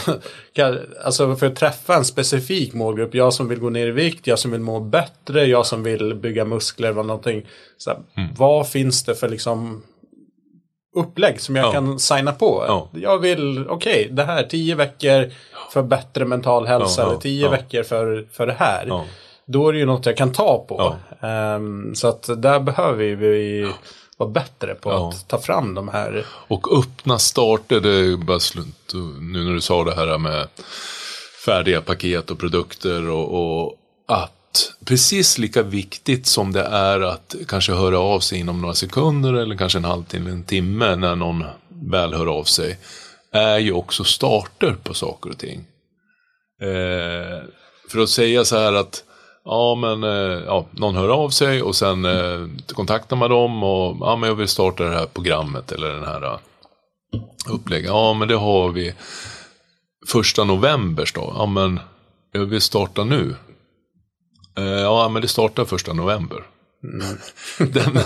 alltså 1.04 1.36
för 1.36 1.48
att 1.48 1.56
träffa 1.56 1.96
en 1.96 2.06
specifik 2.06 2.74
målgrupp, 2.74 3.16
jag 3.16 3.34
som 3.34 3.48
vill 3.48 3.60
gå 3.60 3.70
ner 3.70 3.88
i 3.88 3.92
vikt, 3.92 4.28
jag 4.28 4.40
som 4.40 4.52
vill 4.52 4.62
må 4.62 4.80
bättre, 4.80 5.46
jag 5.46 5.66
som 5.66 5.84
vill 5.84 6.16
bygga 6.16 6.46
muskler 6.46 6.90
eller 6.90 7.04
någonting. 7.04 7.46
Så 7.78 7.90
här, 7.90 8.00
mm. 8.18 8.30
Vad 8.38 8.70
finns 8.70 9.04
det 9.04 9.16
för 9.16 9.30
liksom 9.30 9.84
upplägg 10.96 11.42
som 11.42 11.56
jag 11.56 11.66
ja. 11.66 11.72
kan 11.72 12.00
signa 12.00 12.32
på? 12.32 12.64
Ja. 12.68 12.90
Jag 12.94 13.18
vill, 13.18 13.68
okej, 13.70 14.02
okay, 14.04 14.16
det 14.16 14.24
här, 14.24 14.44
tio 14.44 14.76
veckor 14.76 15.32
för 15.72 15.84
bättre 15.84 16.26
mental 16.26 16.68
hälsa 16.68 17.02
ja, 17.02 17.08
eller 17.08 17.20
tio 17.20 17.50
veckor 17.50 17.84
för, 17.84 18.28
för 18.32 18.48
det 18.48 18.56
här. 18.60 19.06
Då 19.46 19.70
är 19.70 19.74
det 19.74 19.80
ju 19.80 19.86
något 19.86 20.06
jag 20.06 20.18
kan 20.18 20.32
ta 20.32 20.66
på. 20.68 20.96
Um, 21.28 21.96
så 21.96 22.08
att 22.08 22.30
där 22.42 22.60
behöver 22.60 23.16
vi 23.16 23.72
vara 24.18 24.30
bättre 24.30 24.76
på 24.76 24.92
att 24.92 25.28
ta 25.28 25.38
fram 25.38 25.74
de 25.74 25.88
här. 25.88 26.26
Och 26.30 26.80
öppna 26.80 27.20
starter, 27.20 27.80
det 27.80 27.90
är 27.90 28.18
bara 28.18 28.40
slut. 28.40 28.94
Nu 29.20 29.44
när 29.44 29.54
du 29.54 29.62
sa 29.62 29.84
det 29.84 29.96
här 29.96 30.18
med 30.18 30.48
färdiga 31.46 31.82
paket 31.82 32.32
och 32.32 32.40
produkter 32.40 33.10
och, 33.10 33.64
och 33.64 33.76
att 34.08 34.35
precis 34.86 35.38
lika 35.38 35.64
viktigt 35.64 36.26
som 36.26 36.52
det 36.52 36.64
är 36.64 37.02
att 37.02 37.36
kanske 37.48 37.74
höra 37.74 38.00
av 38.00 38.20
sig 38.20 38.40
inom 38.40 38.62
några 38.62 38.74
sekunder 38.74 39.34
eller 39.34 39.58
kanske 39.58 39.78
en 39.78 39.86
halvtimme, 39.86 40.32
en 40.32 40.44
timme 40.44 40.96
när 40.96 41.16
någon 41.16 41.44
väl 41.92 42.14
hör 42.14 42.28
av 42.28 42.44
sig, 42.44 42.78
är 43.32 43.58
ju 43.58 43.72
också 43.72 44.04
starter 44.04 44.76
på 44.84 44.94
saker 44.94 45.30
och 45.30 45.38
ting. 45.38 45.66
Eh, 46.62 47.44
för 47.90 48.00
att 48.00 48.10
säga 48.10 48.46
så 48.46 48.58
här 48.58 48.74
att 48.74 49.04
Ja, 49.46 49.76
men 49.76 50.04
eh, 50.04 50.44
ja, 50.46 50.66
någon 50.72 50.96
hör 50.96 51.10
av 51.10 51.30
sig 51.30 51.62
och 51.62 51.76
sen 51.76 52.06
eh, 52.06 52.48
kontaktar 52.68 53.16
man 53.16 53.30
dem 53.30 53.64
och 53.64 53.98
ja, 54.00 54.16
men 54.16 54.30
jag 54.30 54.36
vill 54.36 54.48
starta 54.48 54.84
det 54.84 54.96
här 54.96 55.06
programmet 55.06 55.72
eller 55.72 55.90
den 55.90 56.04
här 56.04 56.24
eh, 56.24 56.40
upplägget. 57.50 57.90
Ja, 57.90 58.14
men 58.14 58.28
det 58.28 58.36
har 58.36 58.70
vi 58.70 58.94
första 60.08 60.44
november 60.44 61.10
då. 61.14 61.34
Ja, 61.38 61.46
men 61.46 61.80
jag 62.32 62.46
vill 62.46 62.62
starta 62.62 63.04
nu. 63.04 63.36
Eh, 64.58 64.64
ja, 64.64 65.10
men 65.10 65.22
det 65.22 65.28
startar 65.28 65.66
första 65.66 65.94
november. 65.94 66.44
Mm. 66.84 67.18
den, 67.58 68.00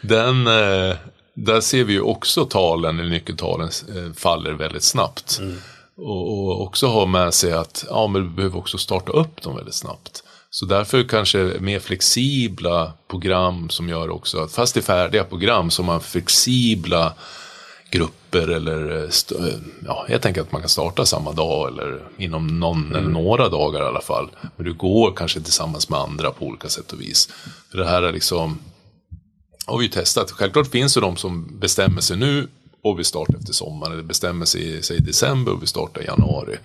den, 0.00 0.46
eh, 0.46 0.96
där 1.34 1.60
ser 1.60 1.84
vi 1.84 1.92
ju 1.92 2.00
också 2.00 2.44
talen, 2.44 3.00
eller 3.00 3.10
nyckeltalen, 3.10 3.68
eh, 3.68 4.12
faller 4.14 4.52
väldigt 4.52 4.82
snabbt. 4.82 5.38
Mm. 5.40 5.56
Och, 5.96 6.32
och, 6.32 6.62
också 6.62 6.86
ha 6.86 7.06
med 7.06 7.34
sig 7.34 7.52
att 7.52 7.84
ja, 7.88 8.06
men 8.06 8.22
vi 8.22 8.28
behöver 8.28 8.58
också 8.58 8.78
starta 8.78 9.12
upp 9.12 9.42
dem 9.42 9.56
väldigt 9.56 9.74
snabbt. 9.74 10.22
Så 10.50 10.66
därför 10.66 11.04
kanske 11.04 11.38
mer 11.60 11.80
flexibla 11.80 12.92
program 13.08 13.70
som 13.70 13.88
gör 13.88 14.10
också 14.10 14.38
att 14.38 14.52
fast 14.52 14.74
det 14.74 14.80
är 14.80 14.82
färdiga 14.82 15.24
program 15.24 15.70
så 15.70 15.82
har 15.82 15.86
man 15.86 16.00
flexibla 16.00 17.14
grupper 17.90 18.48
eller 18.48 19.04
eh, 19.04 19.54
ja, 19.86 20.06
jag 20.08 20.22
tänker 20.22 20.40
att 20.40 20.52
man 20.52 20.60
kan 20.60 20.68
starta 20.68 21.06
samma 21.06 21.32
dag 21.32 21.68
eller 21.68 22.00
inom 22.16 22.60
någon 22.60 22.84
mm. 22.84 22.96
eller 22.96 23.08
några 23.08 23.48
dagar 23.48 23.82
i 23.82 23.86
alla 23.86 24.00
fall. 24.00 24.30
Men 24.56 24.66
du 24.66 24.74
går 24.74 25.12
kanske 25.16 25.40
tillsammans 25.40 25.88
med 25.88 26.00
andra 26.00 26.30
på 26.30 26.46
olika 26.46 26.68
sätt 26.68 26.92
och 26.92 27.00
vis. 27.00 27.28
För 27.70 27.78
det 27.78 27.86
här 27.86 28.02
är 28.02 28.12
liksom, 28.12 28.58
har 29.66 29.78
vi 29.78 29.84
ju 29.84 29.90
testat. 29.90 30.30
Självklart 30.30 30.66
finns 30.66 30.94
det 30.94 31.00
de 31.00 31.16
som 31.16 31.58
bestämmer 31.58 32.00
sig 32.00 32.16
nu 32.16 32.48
och 32.82 32.98
vill 32.98 33.04
starta 33.04 33.32
efter 33.40 33.52
sommaren. 33.52 33.92
Eller 33.92 34.02
bestämmer 34.02 34.46
sig 34.46 34.96
i 34.96 34.98
december 34.98 35.52
och 35.52 35.60
vill 35.62 35.68
starta 35.68 36.02
i 36.02 36.04
januari. 36.04 36.56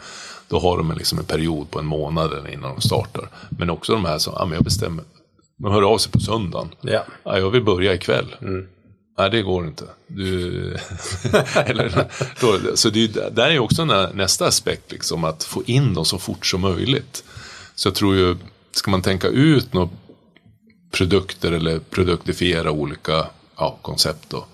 Då 0.47 0.59
har 0.59 0.77
de 0.77 0.91
liksom 0.97 1.19
en 1.19 1.25
period 1.25 1.71
på 1.71 1.79
en 1.79 1.85
månad 1.85 2.31
innan 2.53 2.75
de 2.75 2.81
startar. 2.81 3.29
Men 3.49 3.69
också 3.69 3.93
de 3.93 4.05
här 4.05 4.17
som, 4.17 4.33
ja 4.37 4.45
men 4.45 4.53
jag 4.53 4.63
bestämmer, 4.63 5.03
de 5.57 5.71
hör 5.71 5.81
av 5.81 5.97
sig 5.97 6.11
på 6.11 6.19
söndagen. 6.19 6.69
Ja. 6.81 7.03
ja 7.23 7.39
jag 7.39 7.49
vill 7.49 7.63
börja 7.63 7.93
ikväll. 7.93 8.35
Mm. 8.41 8.67
Nej, 9.17 9.29
det 9.29 9.41
går 9.41 9.67
inte. 9.67 9.85
Du... 10.07 10.67
Eller, 11.55 12.07
då, 12.41 12.77
så 12.77 12.89
det, 12.89 13.07
där 13.35 13.49
är 13.49 13.59
också 13.59 13.85
nästa 14.13 14.47
aspekt, 14.47 14.91
liksom, 14.91 15.23
att 15.23 15.43
få 15.43 15.63
in 15.65 15.93
dem 15.93 16.05
så 16.05 16.19
fort 16.19 16.45
som 16.45 16.61
möjligt. 16.61 17.23
Så 17.75 17.87
jag 17.87 17.95
tror 17.95 18.15
ju, 18.15 18.37
ska 18.71 18.91
man 18.91 19.01
tänka 19.01 19.27
ut 19.27 19.73
några 19.73 19.89
produkter 20.91 21.51
eller 21.51 21.79
produktifiera 21.79 22.71
olika 22.71 23.25
ja, 23.57 23.77
koncept 23.81 24.29
då, 24.29 24.45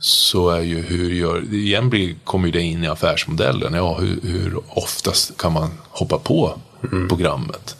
så 0.00 0.50
är 0.50 0.60
ju 0.60 0.82
hur 0.82 1.10
gör, 1.10 1.54
igen 1.54 1.90
blir, 1.90 2.14
kommer 2.24 2.52
det 2.52 2.60
in 2.60 2.84
i 2.84 2.86
affärsmodellen. 2.86 3.74
Ja, 3.74 3.98
hur, 3.98 4.20
hur 4.22 4.60
oftast 4.68 5.36
kan 5.36 5.52
man 5.52 5.70
hoppa 5.88 6.18
på 6.18 6.58
mm. 6.92 7.08
programmet? 7.08 7.76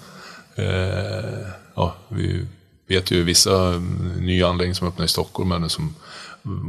Eh, 0.57 1.49
ja, 1.75 1.95
vi 2.09 2.47
vet 2.93 3.11
ju 3.11 3.25
vissa 3.25 3.83
nya 4.21 4.49
anläggningar 4.49 4.75
som 4.75 4.89
öppnar 4.89 5.05
i 5.05 5.09
Stockholm, 5.09 5.49
men 5.49 5.71
som, 5.71 5.95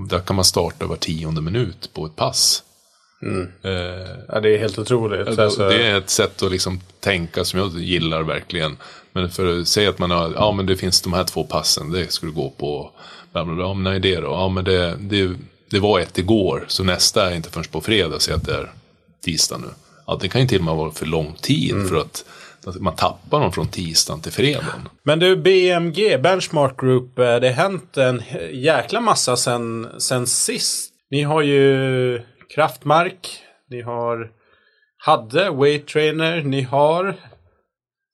där 0.09 0.19
kan 0.19 0.35
man 0.35 0.45
starta 0.45 0.85
var 0.85 0.95
tionde 0.95 1.41
minut 1.41 1.89
på 1.93 2.05
ett 2.05 2.15
pass. 2.15 2.63
Mm. 3.21 3.47
Eh, 3.61 4.09
ja, 4.27 4.39
det 4.39 4.55
är 4.55 4.57
helt 4.57 4.79
otroligt. 4.79 5.39
Alltså... 5.39 5.69
Det 5.69 5.87
är 5.87 5.97
ett 5.97 6.09
sätt 6.09 6.43
att 6.43 6.51
liksom 6.51 6.81
tänka 6.99 7.45
som 7.45 7.59
jag 7.59 7.79
gillar 7.79 8.23
verkligen. 8.23 8.77
Men 9.11 9.29
för 9.29 9.59
att 9.59 9.67
säga 9.67 9.89
att 9.89 9.99
man 9.99 10.11
har, 10.11 10.33
ja 10.35 10.51
men 10.51 10.65
det 10.65 10.77
finns 10.77 11.01
de 11.01 11.13
här 11.13 11.23
två 11.23 11.43
passen, 11.43 11.91
det 11.91 12.11
skulle 12.11 12.31
gå 12.31 12.49
på 12.49 12.91
bla 13.31 13.45
bla 13.45 13.55
bla. 13.55 13.63
Ja, 13.63 13.73
men 13.73 13.83
nej, 13.83 13.99
det 13.99 14.15
då? 14.15 14.27
Ja, 14.27 14.49
men 14.49 14.63
det, 14.63 14.95
det, 14.99 15.35
det 15.69 15.79
var 15.79 15.99
ett 15.99 16.17
igår, 16.17 16.65
så 16.67 16.83
nästa 16.83 17.31
är 17.31 17.35
inte 17.35 17.49
förrän 17.49 17.65
på 17.71 17.81
fredag, 17.81 18.19
så 18.19 18.33
att 18.33 18.45
det 18.45 18.53
är 18.53 18.71
tisdag 19.25 19.57
nu. 19.57 19.67
Ja, 20.07 20.17
det 20.21 20.29
kan 20.29 20.41
ju 20.41 20.47
till 20.47 20.59
och 20.59 20.65
med 20.65 20.75
vara 20.75 20.91
för 20.91 21.05
lång 21.05 21.33
tid 21.41 21.71
mm. 21.71 21.87
för 21.87 21.95
att 21.95 22.25
man 22.79 22.95
tappar 22.95 23.39
dem 23.39 23.51
från 23.51 23.67
tisdagen 23.67 24.21
till 24.21 24.31
fredagen. 24.31 24.89
Men 25.03 25.19
du, 25.19 25.35
BMG, 25.35 26.21
Benchmark 26.21 26.79
Group, 26.79 27.19
eh, 27.19 27.35
det 27.35 27.47
har 27.47 27.53
hänt 27.53 27.97
en 27.97 28.21
jäkla 28.51 29.01
massa 29.01 29.35
sen, 29.37 29.87
sen 29.97 30.27
sist. 30.27 30.93
Ni 31.11 31.23
har 31.23 31.41
ju 31.41 32.21
Kraftmark, 32.55 33.39
ni 33.69 33.81
har 33.81 34.31
hade 34.97 35.49
Weight 35.49 35.87
Trainer, 35.87 36.41
ni 36.41 36.61
har 36.61 37.15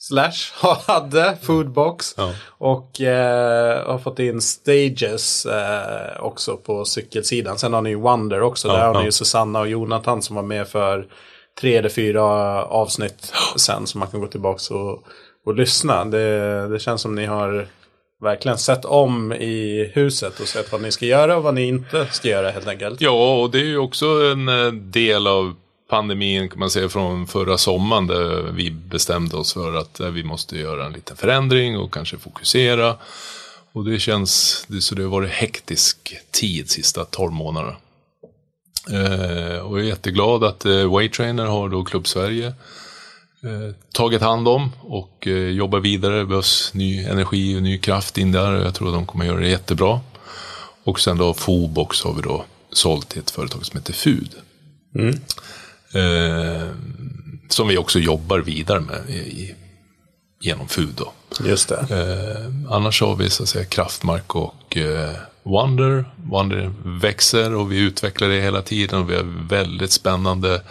Slash 0.02 0.54
hade 0.88 1.38
Foodbox. 1.42 2.14
Ja. 2.18 2.34
Och 2.48 3.02
eh, 3.02 3.88
har 3.88 3.98
fått 3.98 4.20
in 4.20 4.42
Stages 4.42 5.46
eh, 5.46 6.22
också 6.24 6.58
på 6.58 6.86
cykelsidan. 6.86 7.58
Sen 7.58 7.74
har 7.74 7.82
ni 7.82 7.96
Wonder 7.96 8.42
också. 8.42 8.68
Ja, 8.68 8.74
Där 8.74 8.86
har 8.88 8.94
ja. 8.94 9.00
ni 9.00 9.06
ju 9.06 9.12
Susanna 9.12 9.60
och 9.60 9.70
Jonathan 9.70 10.22
som 10.22 10.36
var 10.36 10.44
med 10.44 10.68
för 10.68 11.08
tre 11.60 11.76
eller 11.76 11.90
fyra 11.90 12.24
avsnitt 12.64 13.34
sen. 13.56 13.88
som 13.88 14.00
man 14.00 14.08
kan 14.08 14.20
gå 14.20 14.28
tillbaka 14.28 14.74
och, 14.74 15.04
och 15.46 15.56
lyssna. 15.56 16.06
Det, 16.06 16.68
det 16.68 16.80
känns 16.80 17.02
som 17.02 17.16
ni 17.16 17.26
har 17.26 17.68
verkligen 18.22 18.58
sett 18.58 18.86
om 18.86 19.34
i 19.34 19.92
huset 19.94 20.40
och 20.40 20.48
sett 20.48 20.72
vad 20.72 20.82
ni 20.82 20.92
ska 20.92 21.06
göra 21.06 21.38
och 21.38 21.44
vad 21.44 21.54
ni 21.54 21.68
inte 21.68 22.08
ska 22.12 22.28
göra 22.28 22.52
helt 22.52 22.68
enkelt. 22.68 23.02
Ja, 23.02 23.36
och 23.36 23.52
det 23.52 23.60
är 23.60 23.66
ju 23.66 23.78
också 23.78 24.06
en 24.06 24.48
eh, 24.48 24.72
del 24.72 25.28
av 25.28 25.56
pandemin 25.90 26.50
kan 26.50 26.60
man 26.60 26.70
säga 26.70 26.90
från 26.90 27.28
förra 27.28 27.58
sommaren 27.58 28.08
där 28.08 28.52
vi 28.52 28.72
bestämde 28.72 29.38
oss 29.38 29.54
för 29.54 29.74
att 29.74 30.00
eh, 30.00 30.08
vi 30.08 30.24
måste 30.24 30.58
göra 30.58 30.86
en 30.86 30.94
liten 30.94 31.18
förändring 31.18 31.78
och 31.78 31.94
kanske 31.94 32.18
fokusera. 32.18 32.96
Och 33.72 33.86
det 33.86 34.00
känns, 34.00 34.66
så 34.82 34.96
det 34.96 35.04
har 35.04 35.10
varit 35.10 35.30
hektisk 35.30 36.18
tid 36.32 36.70
sista 36.70 37.06
12 37.06 37.32
månaderna. 37.32 37.76
Eh, 38.92 39.58
och 39.58 39.78
jag 39.78 39.86
är 39.86 39.90
jätteglad 39.90 40.44
att 40.44 40.66
eh, 40.66 40.92
Waytrainer 40.92 41.46
har 41.46 41.70
då 41.70 41.84
Klubb 41.84 42.08
Sverige 42.08 42.48
eh, 43.44 43.76
tagit 43.94 44.22
hand 44.22 44.48
om 44.48 44.72
och 44.82 45.28
jobbar 45.52 45.80
vidare. 45.80 46.18
Det 46.18 46.26
behövs 46.26 46.74
ny 46.74 47.04
energi 47.04 47.58
och 47.58 47.62
ny 47.64 47.78
kraft 47.78 48.18
in 48.18 48.32
där. 48.32 48.52
Jag 48.54 48.76
tror 48.76 48.88
att 48.88 48.94
de 48.94 49.06
kommer 49.06 49.26
göra 49.26 49.40
det 49.40 49.50
jättebra. 49.50 50.00
Och 50.84 51.00
sen 51.00 51.18
då 51.18 51.34
Fobox 51.34 52.04
har 52.04 52.14
vi 52.14 52.22
då 52.22 52.46
sålt 52.72 53.10
till 53.10 53.20
ett 53.20 53.32
företag 53.32 53.66
som 53.66 53.78
heter 53.78 53.94
Fud. 53.94 54.36
Mm. 54.96 55.20
Eh, 55.94 56.68
som 57.50 57.68
vi 57.68 57.78
också 57.78 58.00
jobbar 58.00 58.40
vidare 58.40 58.80
med 58.80 59.10
i, 59.10 59.56
genom 60.42 60.68
FUD. 60.68 60.94
Då. 60.96 61.14
Just 61.46 61.70
det. 61.70 61.76
Eh, 61.76 62.74
annars 62.76 63.02
har 63.02 63.16
vi 63.16 63.30
så 63.30 63.44
att 63.44 63.50
säga 63.50 63.66
Kraftmark 63.66 64.36
och 64.36 64.78
eh, 64.78 65.16
Wonder. 65.50 66.06
Wonder 66.24 66.74
växer 66.84 67.56
och 67.56 67.72
vi 67.72 67.80
utvecklar 67.80 68.30
det 68.30 68.42
hela 68.42 68.62
tiden. 68.62 69.00
Och 69.00 69.10
vi 69.10 69.16
har 69.16 69.48
väldigt 69.50 69.92
spännande 69.92 70.62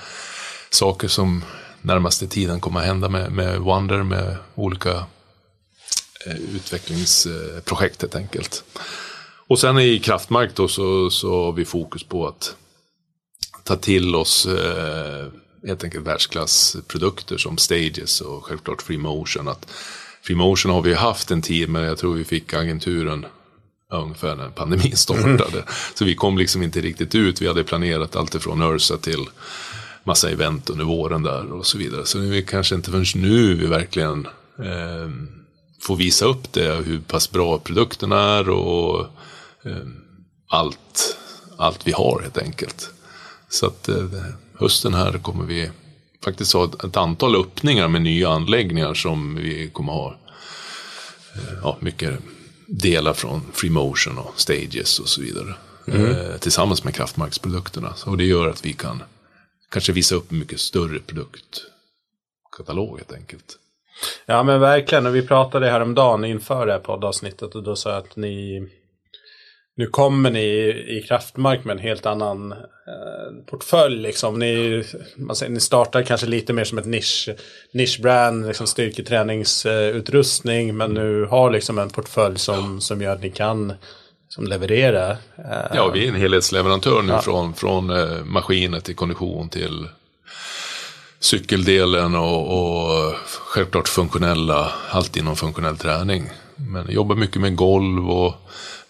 saker 0.70 1.08
som 1.08 1.44
närmaste 1.82 2.26
tiden 2.26 2.60
kommer 2.60 2.80
att 2.80 2.86
hända 2.86 3.08
med, 3.08 3.32
med 3.32 3.60
Wonder 3.60 4.02
med 4.02 4.36
olika 4.54 5.06
eh, 6.26 6.36
utvecklingsprojekt 6.54 8.02
helt 8.02 8.14
enkelt. 8.14 8.64
Och 9.48 9.58
sen 9.58 9.78
i 9.78 9.98
Kraftmark 9.98 10.50
då 10.54 10.68
så, 10.68 11.10
så 11.10 11.44
har 11.44 11.52
vi 11.52 11.64
fokus 11.64 12.04
på 12.04 12.26
att 12.26 12.56
ta 13.64 13.76
till 13.76 14.14
oss 14.14 14.46
eh, 14.46 15.26
helt 15.66 15.84
enkelt 15.84 16.06
världsklassprodukter 16.06 17.36
som 17.36 17.58
Stages 17.58 18.20
och 18.20 18.44
självklart 18.44 18.82
Freemotion. 18.82 19.48
Att 19.48 19.70
Freemotion 20.22 20.72
har 20.72 20.82
vi 20.82 20.94
haft 20.94 21.30
en 21.30 21.42
tid 21.42 21.68
men 21.68 21.82
jag 21.82 21.98
tror 21.98 22.14
vi 22.14 22.24
fick 22.24 22.54
agenturen 22.54 23.26
ungefär 23.96 24.36
när 24.36 24.48
pandemin 24.48 24.96
startade. 24.96 25.58
Mm. 25.58 25.64
Så 25.94 26.04
vi 26.04 26.14
kom 26.14 26.38
liksom 26.38 26.62
inte 26.62 26.80
riktigt 26.80 27.14
ut. 27.14 27.42
Vi 27.42 27.48
hade 27.48 27.64
planerat 27.64 28.16
allt 28.16 28.34
ifrån 28.34 28.62
Ursa 28.62 28.96
till 28.96 29.26
massa 30.04 30.30
event 30.30 30.70
under 30.70 30.84
våren 30.84 31.22
där 31.22 31.52
och 31.52 31.66
så 31.66 31.78
vidare. 31.78 32.06
Så 32.06 32.18
det 32.18 32.38
är 32.38 32.42
kanske 32.42 32.74
inte 32.74 32.90
förrän 32.90 33.22
nu 33.22 33.54
vi 33.54 33.66
verkligen 33.66 34.26
eh, 34.58 35.10
får 35.80 35.96
visa 35.96 36.24
upp 36.24 36.52
det, 36.52 36.84
hur 36.84 37.00
pass 37.00 37.30
bra 37.30 37.58
produkten 37.58 38.12
är 38.12 38.50
och 38.50 39.00
eh, 39.64 39.86
allt, 40.48 41.16
allt 41.56 41.86
vi 41.86 41.92
har 41.92 42.20
helt 42.22 42.38
enkelt. 42.38 42.90
Så 43.48 43.66
att 43.66 43.88
eh, 43.88 44.04
hösten 44.58 44.94
här 44.94 45.18
kommer 45.18 45.44
vi 45.44 45.70
faktiskt 46.24 46.52
ha 46.52 46.64
ett, 46.64 46.84
ett, 46.84 46.96
antal 46.96 47.36
öppningar 47.36 47.88
med 47.88 48.02
nya 48.02 48.28
anläggningar 48.28 48.94
som 48.94 49.34
vi 49.34 49.70
kommer 49.72 49.92
ha. 49.92 50.16
Eh, 51.34 51.58
ja, 51.62 51.76
mycket 51.80 52.18
delar 52.68 53.12
från 53.12 53.40
Freemotion 53.52 54.18
och 54.18 54.40
Stages 54.40 54.98
och 54.98 55.08
så 55.08 55.20
vidare. 55.20 55.54
Mm. 55.86 56.10
Eh, 56.10 56.36
tillsammans 56.36 56.84
med 56.84 56.94
kraftmarksprodukterna. 56.94 57.94
Så 57.94 58.16
det 58.16 58.24
gör 58.24 58.48
att 58.48 58.66
vi 58.66 58.72
kan 58.72 59.02
kanske 59.70 59.92
visa 59.92 60.14
upp 60.14 60.32
en 60.32 60.38
mycket 60.38 60.60
större 60.60 60.98
produktkatalog 60.98 62.98
helt 62.98 63.12
enkelt. 63.12 63.58
Ja 64.26 64.42
men 64.42 64.60
verkligen, 64.60 65.06
och 65.06 65.14
vi 65.14 65.26
pratade 65.26 65.70
häromdagen 65.70 66.24
inför 66.24 66.66
det 66.66 66.72
här 66.72 66.80
poddavsnittet 66.80 67.54
och 67.54 67.62
då 67.62 67.76
sa 67.76 67.90
jag 67.90 67.98
att 67.98 68.16
ni 68.16 68.68
nu 69.78 69.86
kommer 69.86 70.30
ni 70.30 70.46
i 70.88 71.04
Kraftmark 71.08 71.64
med 71.64 71.76
en 71.76 71.82
helt 71.82 72.06
annan 72.06 72.52
eh, 72.52 72.58
portfölj. 73.46 74.02
Liksom. 74.02 74.38
Ni, 74.38 74.84
säger, 75.34 75.52
ni 75.52 75.60
startar 75.60 76.02
kanske 76.02 76.26
lite 76.26 76.52
mer 76.52 76.64
som 76.64 76.78
ett 76.78 76.86
nisch, 76.86 77.28
nischbrand, 77.72 78.46
liksom 78.46 78.66
styrketräningsutrustning. 78.66 80.76
men 80.76 80.90
nu 80.90 81.24
har 81.24 81.50
liksom 81.50 81.78
en 81.78 81.90
portfölj 81.90 82.38
som, 82.38 82.80
som 82.80 83.02
gör 83.02 83.12
att 83.12 83.22
ni 83.22 83.30
kan 83.30 83.72
som 84.28 84.46
leverera. 84.46 85.10
Eh, 85.10 85.16
ja, 85.74 85.90
vi 85.94 86.04
är 86.04 86.08
en 86.08 86.14
helhetsleverantör 86.14 87.02
nu 87.02 87.12
ja. 87.12 87.22
från, 87.22 87.54
från 87.54 87.90
eh, 87.90 88.24
maskiner 88.24 88.80
till 88.80 88.96
kondition 88.96 89.48
till 89.48 89.88
cykeldelen 91.20 92.14
och, 92.14 92.58
och 92.58 93.14
självklart 93.24 93.88
funktionella, 93.88 94.72
allt 94.90 95.16
inom 95.16 95.36
funktionell 95.36 95.76
träning. 95.76 96.30
Men 96.56 96.90
jobbar 96.90 97.16
mycket 97.16 97.40
med 97.40 97.56
golv 97.56 98.10
och 98.10 98.34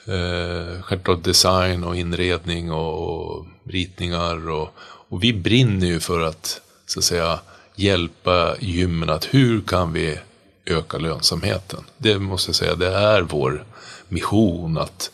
Eh, 0.06 0.82
självklart 0.82 1.24
design 1.24 1.84
och 1.84 1.96
inredning 1.96 2.72
och, 2.72 3.08
och 3.08 3.46
ritningar. 3.64 4.50
Och, 4.50 4.68
och, 4.80 5.22
vi 5.22 5.32
brinner 5.32 5.86
ju 5.86 6.00
för 6.00 6.20
att, 6.20 6.60
så 6.86 6.98
att 6.98 7.04
säga, 7.04 7.40
hjälpa 7.74 8.56
gymmen 8.60 9.10
att 9.10 9.24
hur 9.24 9.60
kan 9.60 9.92
vi 9.92 10.18
öka 10.66 10.98
lönsamheten? 10.98 11.84
Det 11.98 12.18
måste 12.18 12.48
jag 12.48 12.56
säga, 12.56 12.74
det 12.74 12.94
är 12.94 13.22
vår 13.22 13.64
mission 14.08 14.78
att 14.78 15.10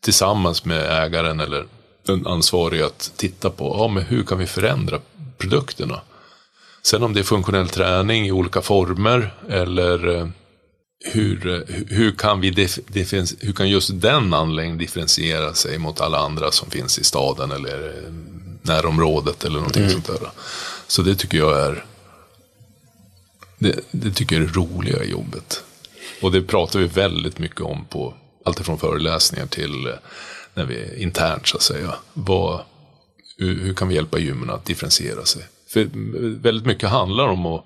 tillsammans 0.00 0.64
med 0.64 1.04
ägaren 1.04 1.40
eller 1.40 1.66
den 2.06 2.26
ansvariga 2.26 2.86
att 2.86 3.12
titta 3.16 3.50
på, 3.50 3.76
ja 3.78 3.88
men 3.88 4.02
hur 4.02 4.22
kan 4.24 4.38
vi 4.38 4.46
förändra 4.46 5.00
produkterna? 5.38 6.00
Sen 6.82 7.02
om 7.02 7.14
det 7.14 7.20
är 7.20 7.24
funktionell 7.24 7.68
träning 7.68 8.26
i 8.26 8.32
olika 8.32 8.60
former 8.60 9.34
eller 9.48 10.16
eh, 10.16 10.28
hur, 11.04 11.64
hur, 11.88 12.12
kan 12.12 12.40
vi 12.40 12.68
hur 13.40 13.52
kan 13.52 13.68
just 13.68 13.90
den 14.00 14.34
anläggningen 14.34 14.78
differentiera 14.78 15.54
sig 15.54 15.78
mot 15.78 16.00
alla 16.00 16.18
andra 16.18 16.50
som 16.50 16.70
finns 16.70 16.98
i 16.98 17.04
staden 17.04 17.50
eller 17.50 18.02
närområdet 18.62 19.44
eller 19.44 19.56
någonting 19.56 19.82
mm. 19.82 19.92
sånt 19.92 20.06
där. 20.06 20.30
Så 20.86 21.02
det 21.02 21.14
tycker 21.14 21.38
jag 21.38 21.58
är 21.58 21.84
det, 23.58 23.80
det 23.90 24.10
tycker 24.10 24.36
jag 24.36 24.44
är 24.44 24.48
det 24.48 24.58
roliga 24.58 25.04
jobbet. 25.04 25.64
Och 26.22 26.32
det 26.32 26.42
pratar 26.42 26.78
vi 26.78 26.86
väldigt 26.86 27.38
mycket 27.38 27.60
om 27.60 27.84
på 27.84 28.14
alltifrån 28.44 28.78
föreläsningar 28.78 29.46
till 29.46 29.86
eh, 29.86 29.92
när 30.54 30.64
vi 30.64 31.02
internt 31.02 31.46
så 31.46 31.56
att 31.56 31.62
säga. 31.62 31.94
Vad, 32.12 32.60
hur, 33.38 33.60
hur 33.60 33.74
kan 33.74 33.88
vi 33.88 33.94
hjälpa 33.94 34.18
gymmen 34.18 34.50
att 34.50 34.64
differentiera 34.64 35.24
sig? 35.24 35.42
För 35.68 35.88
väldigt 36.42 36.66
mycket 36.66 36.88
handlar 36.88 37.26
om 37.26 37.46
att 37.46 37.64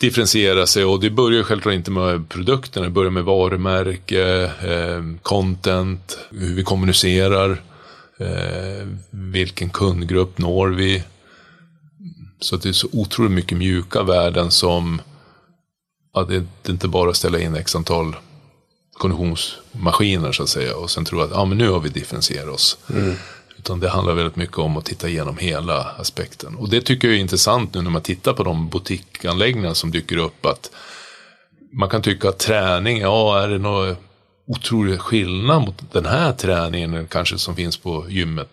differentiera 0.00 0.66
sig 0.66 0.84
och 0.84 1.00
det 1.00 1.10
börjar 1.10 1.42
självklart 1.42 1.74
inte 1.74 1.90
med 1.90 2.28
produkterna, 2.28 2.86
det 2.86 2.92
börjar 2.92 3.10
med 3.10 3.24
varumärke, 3.24 4.44
eh, 4.44 5.02
content, 5.22 6.18
hur 6.30 6.54
vi 6.54 6.64
kommunicerar, 6.64 7.62
eh, 8.18 8.86
vilken 9.10 9.70
kundgrupp 9.70 10.38
når 10.38 10.68
vi. 10.68 11.02
Så 12.40 12.56
det 12.56 12.68
är 12.68 12.72
så 12.72 12.88
otroligt 12.92 13.32
mycket 13.32 13.58
mjuka 13.58 14.02
värden 14.02 14.50
som, 14.50 15.02
att 16.14 16.28
det, 16.28 16.34
är 16.36 16.70
inte 16.70 16.88
bara 16.88 17.10
att 17.10 17.16
ställa 17.16 17.38
in 17.38 17.54
x 17.54 17.76
antal 17.76 18.16
konditionsmaskiner 18.92 20.32
så 20.32 20.42
att 20.42 20.48
säga 20.48 20.76
och 20.76 20.90
sen 20.90 21.04
tro 21.04 21.20
att 21.20 21.32
ah, 21.32 21.44
men 21.44 21.58
nu 21.58 21.68
har 21.70 21.80
vi 21.80 21.88
differentierat 21.88 22.54
oss. 22.54 22.78
Mm. 22.90 23.14
Utan 23.60 23.80
det 23.80 23.88
handlar 23.88 24.14
väldigt 24.14 24.36
mycket 24.36 24.58
om 24.58 24.76
att 24.76 24.84
titta 24.84 25.08
igenom 25.08 25.38
hela 25.38 25.80
aspekten. 25.82 26.56
Och 26.56 26.68
det 26.68 26.80
tycker 26.80 27.08
jag 27.08 27.16
är 27.16 27.20
intressant 27.20 27.74
nu 27.74 27.82
när 27.82 27.90
man 27.90 28.02
tittar 28.02 28.32
på 28.32 28.42
de 28.42 28.68
butikanläggningar 28.68 29.74
som 29.74 29.90
dyker 29.90 30.16
upp. 30.16 30.46
att 30.46 30.70
Man 31.72 31.88
kan 31.88 32.02
tycka 32.02 32.28
att 32.28 32.38
träning, 32.38 32.98
ja 32.98 33.42
är 33.42 33.48
det 33.48 33.58
någon 33.58 33.96
otrolig 34.46 35.00
skillnad 35.00 35.62
mot 35.62 35.92
den 35.92 36.06
här 36.06 36.32
träningen 36.32 37.06
kanske 37.06 37.38
som 37.38 37.56
finns 37.56 37.76
på 37.76 38.06
gymmet 38.08 38.48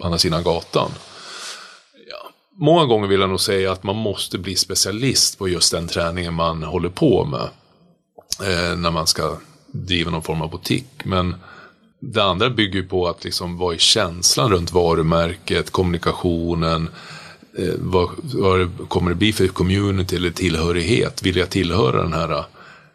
på 0.00 0.06
andra 0.06 0.18
sidan 0.18 0.42
gatan. 0.42 0.90
Ja, 2.08 2.30
många 2.56 2.84
gånger 2.84 3.08
vill 3.08 3.20
jag 3.20 3.30
nog 3.30 3.40
säga 3.40 3.72
att 3.72 3.82
man 3.82 3.96
måste 3.96 4.38
bli 4.38 4.56
specialist 4.56 5.38
på 5.38 5.48
just 5.48 5.72
den 5.72 5.88
träningen 5.88 6.34
man 6.34 6.62
håller 6.62 6.88
på 6.88 7.24
med. 7.24 7.48
Eh, 8.48 8.76
när 8.76 8.90
man 8.90 9.06
ska 9.06 9.36
driva 9.66 10.10
någon 10.10 10.22
form 10.22 10.42
av 10.42 10.50
butik. 10.50 11.04
Men 11.04 11.34
det 12.00 12.22
andra 12.22 12.50
bygger 12.50 12.82
på 12.82 13.08
att 13.08 13.24
liksom, 13.24 13.58
vad 13.58 13.74
är 13.74 13.78
känslan 13.78 14.50
runt 14.50 14.72
varumärket, 14.72 15.70
kommunikationen, 15.70 16.88
eh, 17.58 17.74
vad, 17.78 18.10
vad 18.22 18.88
kommer 18.88 19.10
det 19.10 19.14
bli 19.14 19.32
för 19.32 19.48
community 19.48 20.16
eller 20.16 20.30
tillhörighet? 20.30 21.22
Vill 21.22 21.36
jag 21.36 21.50
tillhöra 21.50 22.02
den 22.02 22.12
här 22.12 22.38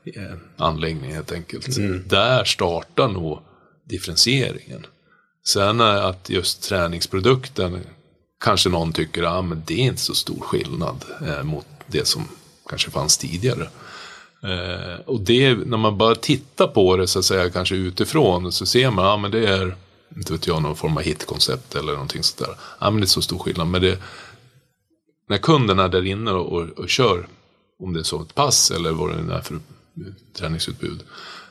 eh, 0.06 0.22
anläggningen 0.58 1.16
helt 1.16 1.32
enkelt? 1.32 1.78
Mm. 1.78 2.04
Där 2.08 2.44
startar 2.44 3.08
nog 3.08 3.40
differentieringen. 3.84 4.86
Sen 5.46 5.82
att 5.82 6.30
just 6.30 6.64
träningsprodukten 6.64 7.80
kanske 8.40 8.70
någon 8.70 8.94
tycker 8.94 9.24
att 9.24 9.34
ah, 9.34 9.56
det 9.66 9.74
är 9.74 9.78
inte 9.78 10.02
så 10.02 10.16
stor 10.16 10.40
skillnad 10.42 11.06
eh, 11.28 11.44
mot 11.44 11.66
det 11.88 12.08
som 12.08 12.28
kanske 12.70 12.92
fanns 12.92 13.18
tidigare. 13.18 13.70
Eh, 14.44 15.00
och 15.06 15.22
det, 15.22 15.56
när 15.56 15.78
man 15.78 15.98
bara 15.98 16.16
tittar 16.16 16.68
på 16.68 16.98
det 16.98 17.08
så 17.08 17.20
att 17.20 17.26
säga, 17.26 17.50
kanske 17.50 17.76
utifrån, 17.76 18.52
så 18.52 18.66
ser 18.66 18.92
man, 18.92 19.06
ja 19.06 19.18
men 19.18 19.32
det 19.32 19.48
är, 19.48 19.76
inte 20.16 20.34
vet 20.34 20.48
jag, 20.48 20.62
någon 20.62 20.76
form 20.76 20.98
av 20.98 21.04
hitkoncept 21.04 21.76
eller 21.76 21.94
någonting 21.94 22.24
sånt 22.24 22.50
där. 22.50 22.58
Ja 22.80 22.90
men 22.90 23.02
det 23.02 23.06
är 23.06 23.08
så 23.08 23.22
stor 23.22 23.40
skillnad. 23.40 23.68
Men 23.68 23.82
det, 23.82 24.00
när 25.30 25.38
kunden 25.38 25.80
är 25.80 25.90
där 25.90 26.06
inne 26.06 26.32
och, 26.32 26.54
och, 26.54 26.70
och 26.70 26.90
kör, 26.90 27.28
om 27.80 27.94
det 27.94 28.00
är 28.00 28.04
så 28.04 28.22
ett 28.22 28.36
pass 28.36 28.72
eller 28.72 28.92
vad 28.92 29.10
det 29.10 29.34
är 29.34 29.42
för 29.42 29.60
träningsutbud, 30.38 31.04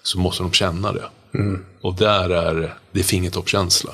så 0.02 0.18
måste 0.18 0.42
de 0.42 0.52
känna 0.52 0.92
det. 0.92 1.08
Mm. 1.34 1.64
Och 1.80 1.94
där 1.94 2.30
är 2.30 2.78
det 2.92 3.00
är 3.00 3.04
fingertoppkänsla. 3.04 3.92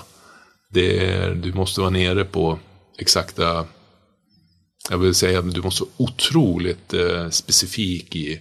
Det 0.70 1.06
är, 1.06 1.34
du 1.34 1.52
måste 1.52 1.80
vara 1.80 1.90
nere 1.90 2.24
på 2.24 2.58
exakta, 2.98 3.66
jag 4.90 4.98
vill 4.98 5.14
säga 5.14 5.42
du 5.42 5.62
måste 5.62 5.82
vara 5.82 5.92
otroligt 5.96 6.94
eh, 6.94 7.28
specifik 7.30 8.16
i 8.16 8.40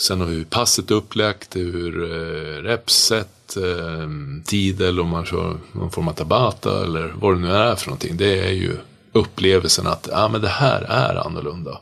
Sen 0.00 0.20
har 0.20 0.26
vi 0.26 0.34
hur 0.34 0.44
passet 0.44 0.90
är 0.90 0.94
upplagt, 0.94 1.56
hur 1.56 2.02
eh, 2.02 2.62
repset, 2.62 3.56
eh, 3.56 4.08
tid 4.44 4.80
eller 4.80 5.02
om 5.02 5.08
man 5.08 5.24
kör 5.24 5.56
någon 5.72 5.90
form 5.90 6.08
av 6.08 6.12
tabata 6.12 6.84
eller 6.84 7.12
vad 7.16 7.34
det 7.34 7.40
nu 7.40 7.52
är 7.52 7.74
för 7.74 7.86
någonting. 7.86 8.16
Det 8.16 8.46
är 8.48 8.52
ju 8.52 8.76
upplevelsen 9.12 9.86
att 9.86 10.08
ah, 10.12 10.28
men 10.28 10.40
det 10.40 10.48
här 10.48 10.82
är 10.82 11.26
annorlunda. 11.26 11.80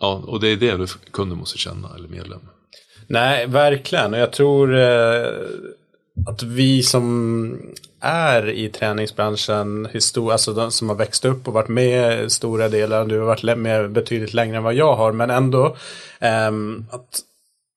Ja, 0.00 0.22
och 0.26 0.40
det 0.40 0.48
är 0.48 0.56
det 0.56 0.96
kunden 1.10 1.38
måste 1.38 1.58
känna, 1.58 1.88
eller 1.96 2.08
medlem. 2.08 2.40
Nej, 3.06 3.46
verkligen. 3.46 4.14
Och 4.14 4.20
jag 4.20 4.32
tror 4.32 4.78
eh, 4.78 5.26
att 6.26 6.42
vi 6.42 6.82
som 6.82 7.74
är 8.00 8.48
i 8.48 8.68
träningsbranschen, 8.68 9.86
histor- 9.86 10.32
alltså 10.32 10.52
de 10.52 10.72
som 10.72 10.88
har 10.88 10.96
växt 10.96 11.24
upp 11.24 11.48
och 11.48 11.54
varit 11.54 11.68
med 11.68 12.32
stora 12.32 12.68
delar, 12.68 13.04
du 13.04 13.18
har 13.18 13.26
varit 13.26 13.58
med 13.58 13.92
betydligt 13.92 14.34
längre 14.34 14.56
än 14.56 14.62
vad 14.62 14.74
jag 14.74 14.94
har, 14.94 15.12
men 15.12 15.30
ändå. 15.30 15.76
Um, 16.48 16.86
att 16.90 17.20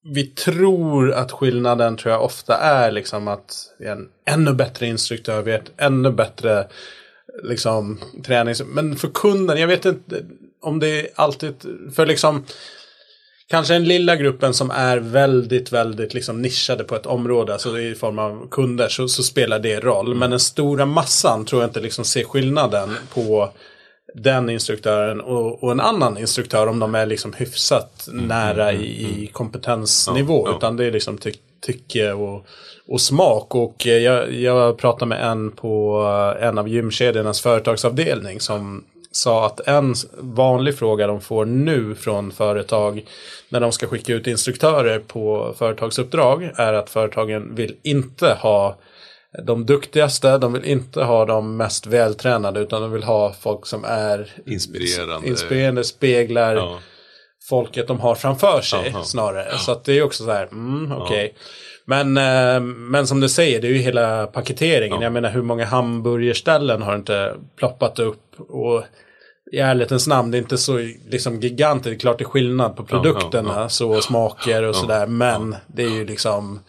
vi 0.03 0.27
tror 0.27 1.11
att 1.11 1.31
skillnaden 1.31 1.97
tror 1.97 2.13
jag 2.13 2.23
ofta 2.23 2.57
är 2.57 2.91
liksom 2.91 3.27
att 3.27 3.55
vi 3.79 3.86
är 3.86 3.91
en 3.91 4.09
ännu 4.25 4.53
bättre 4.53 4.88
instruktör, 4.88 5.41
vi 5.41 5.51
är 5.51 5.59
ett 5.59 5.71
ännu 5.77 6.11
bättre 6.11 6.67
liksom 7.43 7.99
tränings... 8.25 8.63
Men 8.65 8.95
för 8.95 9.07
kunden, 9.07 9.59
jag 9.59 9.67
vet 9.67 9.86
inte 9.86 10.25
om 10.61 10.79
det 10.79 10.99
är 10.99 11.07
alltid, 11.15 11.53
för 11.95 12.05
liksom 12.05 12.43
Kanske 13.48 13.74
den 13.74 13.84
lilla 13.84 14.16
gruppen 14.16 14.54
som 14.54 14.72
är 14.72 14.98
väldigt, 14.98 15.72
väldigt 15.72 16.14
liksom 16.14 16.41
nischade 16.41 16.84
på 16.84 16.96
ett 16.96 17.06
område, 17.06 17.54
alltså 17.54 17.80
i 17.80 17.96
form 17.96 18.20
av 18.20 18.48
kunder, 18.52 18.88
så, 18.89 19.08
så 19.08 19.24
spelar 19.24 19.60
det 19.60 19.80
roll. 19.80 20.16
Men 20.16 20.30
den 20.30 20.39
stora 20.39 20.86
massan 20.86 21.46
tror 21.46 21.62
jag 21.62 21.70
inte 21.70 21.80
liksom 21.80 22.06
ser 22.06 22.24
skillnaden 22.24 22.96
på 23.14 23.50
den 24.14 24.50
instruktören 24.50 25.22
och, 25.22 25.64
och, 25.64 25.72
en 25.72 25.80
annan 25.80 26.18
instruktör 26.18 26.68
om 26.68 26.80
de 26.80 26.96
är 26.96 27.06
liksom 27.06 27.34
hyfsat 27.34 28.08
mm, 28.08 28.26
nära 28.26 28.72
mm, 28.72 28.84
i, 28.84 29.14
mm. 29.16 29.28
kompetensnivå. 29.28 30.43
Ja, 30.46 30.52
ja. 30.52 30.58
Utan 30.58 30.78
det 30.78 30.86
är 30.86 30.91
liksom 30.91 31.18
ty 31.18 31.34
tycke 31.66 32.12
och, 32.12 32.46
och 32.88 33.02
smak. 33.02 33.56
Och 33.56 33.86
jag, 33.86 34.34
jag 34.34 34.78
pratade 34.78 35.10
med 35.10 35.32
en 35.32 35.52
på 35.52 35.98
en 36.41 36.58
av 36.58 36.70
gymkedjornas 36.70 37.41
företagsavdelning 37.41 38.39
som 38.39 38.84
sa 39.16 39.45
att 39.45 39.68
en 39.68 39.95
vanlig 40.18 40.78
fråga 40.78 41.07
de 41.07 41.22
får 41.22 41.45
nu 41.45 41.95
från 41.95 42.32
företag 42.32 43.05
när 43.49 43.59
de 43.59 43.72
ska 43.72 43.88
skicka 43.88 44.13
ut 44.13 44.28
instruktörer 44.28 44.99
på 44.99 45.53
företagsuppdrag 45.57 46.49
är 46.55 46.74
att 46.74 46.89
företagen 46.89 47.55
vill 47.55 47.76
inte 47.84 48.28
ha 48.34 48.78
de 49.45 49.66
duktigaste, 49.66 50.38
de 50.38 50.53
vill 50.53 50.66
inte 50.66 51.03
ha 51.03 51.26
de 51.26 51.57
mest 51.57 51.88
vältränade 51.88 52.59
utan 52.59 52.82
de 52.82 52.91
vill 52.91 53.03
ha 53.03 53.34
folk 53.34 53.66
som 53.66 53.86
är 53.86 54.34
inspirerande, 54.45 55.28
inspirerande 55.28 55.84
speglar 55.84 56.55
ja. 56.55 56.80
folket 57.49 57.88
de 57.88 57.99
har 57.99 58.16
framför 58.16 58.61
sig 58.61 58.89
Aha. 58.89 59.03
snarare. 59.03 59.47
Ja. 59.51 59.57
Så 59.57 59.72
att 59.72 59.84
det 59.84 59.93
är 59.93 60.03
också 60.03 60.24
så 60.24 60.32
här, 60.32 60.43
mm, 60.43 60.91
okej. 60.91 61.03
Okay. 61.05 61.26
Ja. 61.26 61.34
Men, 61.86 62.18
eh, 62.18 62.61
men 62.61 63.07
som 63.07 63.20
du 63.20 63.30
säger, 63.30 63.61
det 63.61 63.68
är 63.68 63.72
ju 63.72 63.78
hela 63.78 64.28
paketeringen. 64.28 65.01
Jag 65.01 65.13
menar 65.13 65.30
hur 65.30 65.41
många 65.41 65.66
hamburgerställen 65.66 66.82
har 66.82 66.95
inte 66.95 67.36
ploppat 67.57 67.99
upp 67.99 68.39
och 68.39 68.84
i 69.52 69.60
ärlighetens 69.60 70.08
namn, 70.08 70.32
det 70.32 70.38
är 70.38 70.39
inte 70.39 70.58
så 70.58 70.78
liksom 71.10 71.39
gigantiskt. 71.39 71.84
Det 71.84 71.96
är 71.96 72.00
klart 72.00 72.18
det 72.18 72.24
är 72.24 72.30
skillnad 72.30 72.76
på 72.76 72.84
produkterna, 72.84 73.50
ja, 73.50 73.56
ja, 73.56 73.62
ja. 73.62 73.70
så 73.70 74.02
smaker 74.02 74.64
och 74.64 74.76
sådär. 74.76 75.08
Men 75.08 75.56
det 75.68 75.84
är 75.84 75.89
ju 75.89 76.06
liksom 76.06 76.60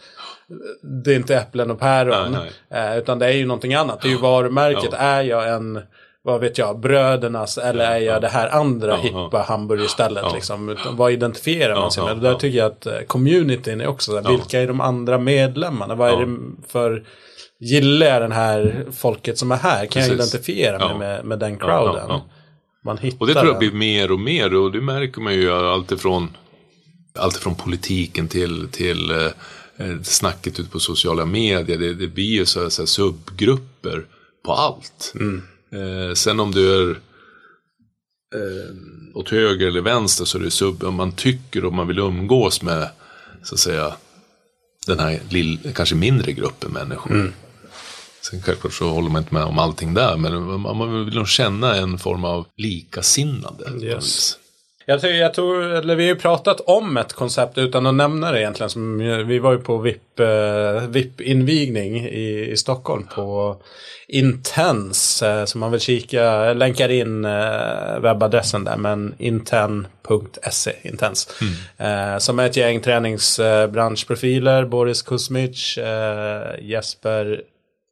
det 0.83 1.13
är 1.13 1.17
inte 1.17 1.37
äpplen 1.37 1.71
och 1.71 1.81
päron. 1.81 2.33
Nej, 2.33 2.51
nej. 2.71 2.93
Eh, 2.93 2.99
utan 2.99 3.19
det 3.19 3.27
är 3.27 3.33
ju 3.33 3.47
någonting 3.47 3.75
annat. 3.75 4.01
Det 4.01 4.09
är 4.09 4.11
ju 4.11 4.19
varumärket. 4.19 4.93
Är 4.93 5.23
jag 5.23 5.49
en, 5.49 5.81
vad 6.23 6.41
vet 6.41 6.59
jag, 6.59 6.81
brödernas 6.81 7.59
eller 7.59 7.85
är 7.85 7.99
jag 7.99 8.23
det 8.23 8.29
här 8.29 8.49
andra 8.49 8.97
hippa 8.97 9.45
hamburgerstället? 9.49 10.25
Liksom? 10.35 10.77
Vad 10.91 11.13
identifierar 11.13 11.81
man 11.81 11.91
sig 11.91 12.05
med? 12.05 12.17
Där 12.17 12.35
tycker 12.35 12.59
jag 12.59 12.67
att 12.67 12.87
eh, 12.87 13.01
communityn 13.07 13.81
är 13.81 13.87
också 13.87 14.23
så 14.23 14.31
vilka 14.31 14.61
är 14.61 14.67
de 14.67 14.81
andra 14.81 15.19
medlemmarna? 15.19 15.95
Vad 15.95 16.11
är 16.11 16.27
det 16.27 16.37
för 16.69 17.05
Gillar 17.59 18.07
jag 18.07 18.23
den 18.23 18.33
här 18.33 18.85
folket 18.93 19.39
som 19.39 19.53
är 19.53 19.57
här? 19.57 19.79
Kan 19.79 19.89
Precis. 19.89 20.09
jag 20.09 20.15
identifiera 20.15 20.89
mig 20.89 20.99
med, 20.99 21.25
med 21.25 21.39
den 21.39 21.59
crowden? 21.59 22.21
Man 22.87 22.99
hittar 22.99 23.21
Och 23.21 23.27
det 23.27 23.35
tror 23.35 23.47
jag 23.47 23.59
blir 23.59 23.73
mer 23.73 24.13
och 24.13 24.21
mer 24.21 24.55
och 24.55 24.73
det 24.73 24.81
märker 24.81 25.21
man 25.21 25.35
ju 25.35 25.51
alltifrån 25.51 26.31
alltifrån 27.19 27.55
politiken 27.55 28.29
till, 28.29 28.69
till 28.69 29.11
eh, 29.11 29.31
eh, 29.77 30.03
snacket 30.03 30.61
ute 30.61 30.71
på 30.71 30.81
sociala 30.81 31.25
medier. 31.25 31.79
Det, 31.79 31.95
det 31.95 32.07
blir 32.09 32.25
ju 32.25 32.47
så 32.47 32.71
så 32.71 32.83
här 32.83 32.87
subgrupper 32.87 34.07
på 34.45 34.53
allt. 34.53 35.13
Mm. 35.15 35.43
Eh, 35.73 36.15
sen 36.15 36.41
om 36.41 36.53
du 36.53 36.75
är 36.75 36.91
eh, 38.35 38.75
åt 39.15 39.29
höger 39.29 39.67
eller 39.67 39.81
vänster 39.81 40.25
så 40.25 40.39
är 40.39 40.43
det 40.43 40.51
sub, 40.51 40.85
om 40.85 40.95
man 40.95 41.13
tycker 41.13 41.65
och 41.65 41.73
man 41.73 41.87
vill 41.87 41.99
umgås 41.99 42.63
med 42.63 42.89
så 43.43 43.55
att 43.55 43.61
säga 43.61 43.95
den 44.87 44.99
här 44.99 45.21
lill, 45.29 45.73
kanske 45.75 45.95
mindre 45.95 46.33
gruppen 46.33 46.73
människor. 46.73 47.15
Mm. 47.15 47.33
Sen 48.31 48.43
självklart 48.43 48.73
så 48.73 48.89
håller 48.89 49.11
man 49.11 49.23
inte 49.23 49.35
med 49.35 49.43
om 49.43 49.59
allting 49.59 49.95
där, 49.95 50.17
men 50.17 50.61
man 50.61 51.05
vill 51.05 51.15
nog 51.15 51.29
känna 51.29 51.77
en 51.77 51.99
form 51.99 52.25
av 52.25 52.47
likasinnande. 52.57 53.65
Yes. 53.83 54.39
Jag, 54.87 55.01
tror, 55.01 55.13
jag 55.13 55.35
tror, 55.35 55.63
eller 55.63 55.97
vi 55.97 56.03
har 56.03 56.15
ju 56.15 56.21
pratat 56.21 56.61
om 56.61 56.97
ett 56.97 57.13
koncept 57.13 57.59
utan 57.59 57.87
att 57.87 57.95
nämna 57.95 58.33
det 58.33 58.41
egentligen. 58.41 58.71
Som, 58.71 58.99
vi 59.29 59.39
var 59.39 59.53
ju 59.53 59.59
på 59.59 59.79
VIP, 59.79 60.21
eh, 60.21 60.89
VIP-invigning 60.89 61.97
i, 61.97 62.51
i 62.51 62.57
Stockholm 62.57 63.07
på 63.15 63.57
Intense. 64.09 65.31
Eh, 65.31 65.45
så 65.45 65.59
man 65.59 65.71
vill 65.71 65.81
kika, 65.81 66.53
länkar 66.53 66.89
in 66.89 67.25
eh, 67.25 68.01
webbadressen 68.01 68.65
där, 68.65 68.77
men 68.77 69.15
inten.se, 69.19 70.73
Intense. 70.83 71.31
Mm. 71.41 72.15
Eh, 72.15 72.19
som 72.19 72.39
är 72.39 72.47
ett 72.47 72.57
gäng 72.57 72.81
träningsbranschprofiler, 72.81 74.65
Boris 74.65 75.03
Kuzmic, 75.03 75.79
eh, 75.79 76.65
Jesper 76.65 77.43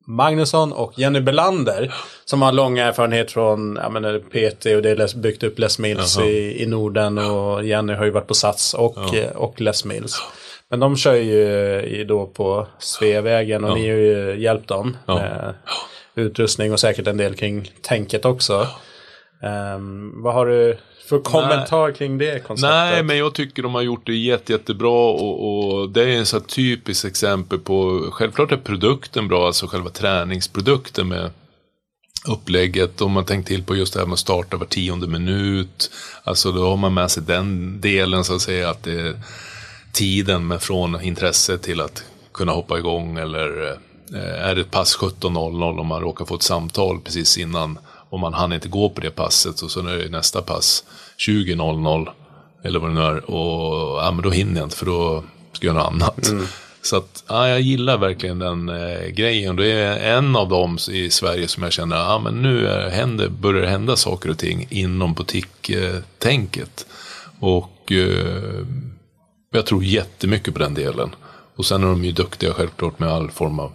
Magnusson 0.05 0.73
och 0.73 0.99
Jenny 0.99 1.21
Belander. 1.21 1.95
Som 2.25 2.43
har 2.43 2.53
lång 2.53 2.79
erfarenhet 2.79 3.33
från 3.33 3.79
ja, 3.83 3.89
men, 3.89 4.21
PT 4.21 4.67
och 4.67 4.83
det 4.83 4.91
är 4.91 5.19
byggt 5.19 5.43
upp 5.43 5.59
Les 5.59 5.79
Mills 5.79 6.19
i, 6.19 6.63
i 6.63 6.67
Norden. 6.67 7.19
Och 7.19 7.65
Jenny 7.65 7.93
har 7.93 8.05
ju 8.05 8.11
varit 8.11 8.27
på 8.27 8.35
Sats 8.35 8.75
och, 8.75 8.99
ja. 9.13 9.31
och 9.35 9.61
Les 9.61 9.85
Mills. 9.85 10.23
Men 10.71 10.81
de 10.81 10.97
kör 10.97 11.15
ju 11.15 11.43
i, 11.83 12.05
då 12.05 12.27
på 12.27 12.67
Sveavägen 12.79 13.65
och 13.65 13.71
ja. 13.71 13.75
ni 13.75 13.89
har 13.89 13.97
ju 13.97 14.41
hjälpt 14.43 14.69
dem 14.69 14.97
med 15.07 15.55
utrustning 16.15 16.73
och 16.73 16.81
säkert 16.81 17.07
en 17.07 17.17
del 17.17 17.35
kring 17.35 17.71
tänket 17.83 18.25
också. 18.25 18.67
Um, 19.77 20.23
vad 20.23 20.35
har 20.35 20.47
du 20.47 20.79
för 21.09 21.19
kommentar 21.19 21.87
Nej. 21.87 21.95
kring 21.95 22.19
det 22.19 22.47
konceptet? 22.47 22.71
Nej, 22.71 23.03
men 23.03 23.19
jag 23.19 23.35
tycker 23.35 23.63
de 23.63 23.75
har 23.75 23.83
gjort 23.83 24.07
det 24.07 24.15
jätte, 24.15 24.53
jättebra 24.53 25.11
och, 25.11 25.81
och 25.81 25.91
det 25.91 26.03
är 26.03 26.19
en 26.19 26.27
så 26.27 26.41
typiskt 26.41 27.05
exempel 27.05 27.59
på, 27.59 28.09
självklart 28.13 28.53
är 28.53 28.57
produkten 28.57 29.29
bra, 29.29 29.47
alltså 29.47 29.67
själva 29.67 29.91
träningsprodukten 29.91 31.09
med 31.09 31.31
upplägget. 32.29 33.01
Om 33.01 33.13
man 33.13 33.25
tänkt 33.25 33.49
till 33.49 33.65
på 33.65 33.77
just 33.77 33.95
det 33.95 34.01
här 34.01 34.07
med 34.07 34.13
att 34.13 34.19
starta 34.19 34.57
var 34.57 34.67
tionde 34.67 35.07
minut. 35.07 35.91
Alltså 36.25 36.53
då 36.53 36.69
har 36.69 36.77
man 36.77 36.95
med 36.95 37.11
sig 37.11 37.23
den 37.23 37.81
delen 37.81 38.25
så 38.25 38.35
att 38.35 38.43
säga, 38.43 38.71
att 38.71 38.83
det 38.83 39.01
är 39.01 39.21
tiden 39.93 40.47
med 40.47 40.63
från 40.63 41.03
intresse 41.03 41.59
till 41.59 41.81
att 41.81 42.05
kunna 42.33 42.53
hoppa 42.53 42.79
igång 42.79 43.19
eller 43.19 43.71
eh, 44.15 44.49
är 44.49 44.55
det 44.55 44.61
ett 44.61 44.71
pass 44.71 44.99
17.00 44.99 45.81
om 45.81 45.87
man 45.87 46.01
råkar 46.01 46.25
få 46.25 46.35
ett 46.35 46.43
samtal 46.43 47.01
precis 47.01 47.39
innan 47.39 47.79
och 48.15 48.21
man 48.21 48.35
hann 48.35 48.53
inte 48.53 48.69
gå 48.69 48.89
på 48.91 49.01
det 49.01 49.11
passet 49.11 49.61
och 49.61 49.71
så 49.71 49.81
är 49.81 49.99
det 49.99 50.09
nästa 50.09 50.43
pass 50.43 50.85
20.00 51.19 52.09
eller 52.63 52.79
vad 52.79 52.91
det 52.91 52.95
nu 52.95 53.01
är 53.01 53.31
och 53.31 54.03
ja, 54.03 54.11
men 54.11 54.23
då 54.23 54.31
hinner 54.31 54.61
jag 54.61 54.67
inte 54.67 54.77
för 54.77 54.87
då 54.87 55.25
ska 55.53 55.67
jag 55.67 55.75
göra 55.75 55.91
något 55.91 55.93
annat. 55.93 56.29
Mm. 56.29 56.47
Så 56.83 56.97
att, 56.97 57.25
ja, 57.29 57.49
jag 57.49 57.61
gillar 57.61 57.99
verkligen 57.99 58.39
den 58.39 58.69
eh, 58.69 59.07
grejen. 59.09 59.57
Det 59.57 59.73
är 59.73 60.17
en 60.17 60.37
av 60.37 60.49
dem 60.49 60.79
i 60.91 61.11
Sverige 61.11 61.49
som 61.49 61.63
jag 61.63 61.73
känner, 61.73 61.97
ja 61.97 62.19
men 62.19 62.43
nu 62.43 62.67
är, 62.67 62.91
händer, 62.91 63.29
börjar 63.29 63.63
det 63.63 63.69
hända 63.69 63.97
saker 63.97 64.31
och 64.31 64.39
ting 64.39 64.67
inom 64.71 65.15
butik-tänket. 65.15 66.87
Och 67.41 67.93
eh, 67.93 68.67
jag 69.53 69.67
tror 69.67 69.85
jättemycket 69.85 70.55
på 70.55 70.61
den 70.61 70.75
delen. 70.75 71.15
Och 71.57 71.67
sen 71.67 71.83
är 71.83 71.87
de 71.87 72.05
ju 72.05 72.13
duktiga 72.13 72.53
självklart 72.53 72.99
med 72.99 73.09
all 73.09 73.31
form 73.31 73.59
av 73.59 73.73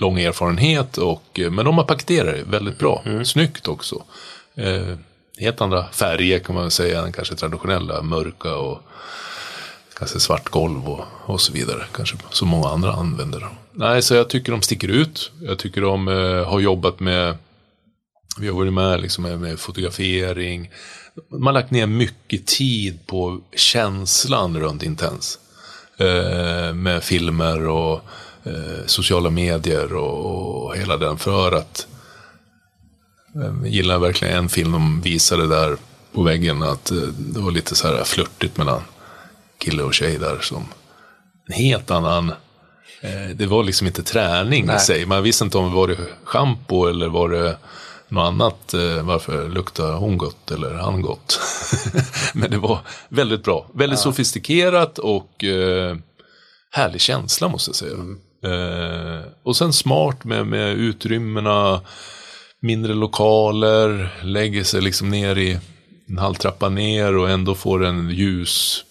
lång 0.00 0.20
erfarenhet. 0.20 0.98
Och, 0.98 1.40
eh, 1.40 1.50
men 1.50 1.64
de 1.64 1.78
har 1.78 1.84
paketerat 1.84 2.34
det 2.34 2.42
väldigt 2.42 2.78
bra. 2.78 3.02
Mm. 3.06 3.24
Snyggt 3.24 3.68
också. 3.68 4.02
Eh, 4.54 4.96
helt 5.38 5.60
andra 5.60 5.86
färger 5.92 6.38
kan 6.38 6.54
man 6.54 6.70
säga 6.70 7.02
än 7.02 7.12
kanske 7.12 7.34
traditionella. 7.34 8.02
Mörka 8.02 8.54
och 8.54 8.82
kanske 9.98 10.20
svart 10.20 10.48
golv 10.48 10.88
och, 10.88 11.04
och 11.26 11.40
så 11.40 11.52
vidare. 11.52 11.84
Kanske 11.92 12.16
som 12.30 12.48
många 12.48 12.68
andra 12.68 12.92
använder. 12.92 13.48
Nej, 13.72 14.02
så 14.02 14.14
jag 14.14 14.28
tycker 14.28 14.52
de 14.52 14.62
sticker 14.62 14.88
ut. 14.88 15.30
Jag 15.40 15.58
tycker 15.58 15.80
de 15.80 16.08
eh, 16.08 16.48
har 16.48 16.60
jobbat 16.60 17.00
med 17.00 17.36
vi 18.40 18.48
har 18.48 18.54
varit 18.54 18.72
med 18.72 19.00
liksom 19.00 19.24
med 19.24 19.58
fotografering. 19.58 20.70
Man 21.30 21.42
har 21.42 21.52
lagt 21.52 21.70
ner 21.70 21.86
mycket 21.86 22.46
tid 22.46 23.06
på 23.06 23.40
känslan 23.56 24.60
runt 24.60 24.82
Intens. 24.82 25.38
Eh, 25.96 26.74
med 26.74 27.04
filmer 27.04 27.68
och 27.68 28.00
eh, 28.48 28.86
sociala 28.86 29.30
medier 29.30 29.94
och, 29.94 30.64
och, 30.64 30.76
hela 30.76 30.96
den. 30.96 31.18
För 31.18 31.52
att 31.52 31.86
eh, 33.34 33.70
gillar 33.70 33.98
verkligen 33.98 34.36
en 34.36 34.48
film 34.48 34.72
de 34.72 35.00
visade 35.00 35.46
där 35.46 35.76
på 36.12 36.22
väggen. 36.22 36.62
Att 36.62 36.90
eh, 36.90 36.96
det 37.18 37.40
var 37.40 37.50
lite 37.50 37.74
så 37.74 37.88
här 37.88 38.04
flörtigt 38.04 38.56
mellan 38.56 38.80
kille 39.58 39.82
och 39.82 39.94
tjej 39.94 40.18
där 40.18 40.38
som 40.40 40.64
en 41.46 41.54
helt 41.54 41.90
annan 41.90 42.32
eh, 43.00 43.28
det 43.34 43.46
var 43.46 43.64
liksom 43.64 43.86
inte 43.86 44.02
träning 44.02 44.66
Nej. 44.66 44.76
i 44.76 44.78
sig. 44.78 45.06
Man 45.06 45.22
visste 45.22 45.44
inte 45.44 45.58
om 45.58 45.70
det 45.70 45.76
var 45.76 45.88
det 45.88 45.96
schampo 46.24 46.86
eller 46.86 47.08
var 47.08 47.28
det 47.28 47.56
något 48.08 48.28
annat. 48.28 48.74
Varför 49.02 49.48
luktar 49.48 49.92
hon 49.92 50.18
gott 50.18 50.50
eller 50.50 50.74
han 50.74 51.02
gott? 51.02 51.40
Men 52.34 52.50
det 52.50 52.58
var 52.58 52.80
väldigt 53.08 53.44
bra. 53.44 53.66
Väldigt 53.74 53.98
ja. 53.98 54.02
sofistikerat 54.02 54.98
och 54.98 55.44
eh, 55.44 55.96
härlig 56.70 57.00
känsla 57.00 57.48
måste 57.48 57.68
jag 57.68 57.76
säga. 57.76 57.94
Mm. 57.94 58.18
Eh, 58.44 59.20
och 59.42 59.56
sen 59.56 59.72
smart 59.72 60.24
med, 60.24 60.46
med 60.46 60.72
utrymmena, 60.72 61.80
mindre 62.60 62.94
lokaler, 62.94 64.14
lägger 64.22 64.64
sig 64.64 64.80
liksom 64.80 65.10
ner 65.10 65.38
i 65.38 65.58
en 66.08 66.18
halv 66.18 66.34
trappa 66.34 66.68
ner 66.68 67.16
och 67.16 67.30
ändå 67.30 67.54
får 67.54 67.84
en 67.84 68.10
ljus, 68.10 68.84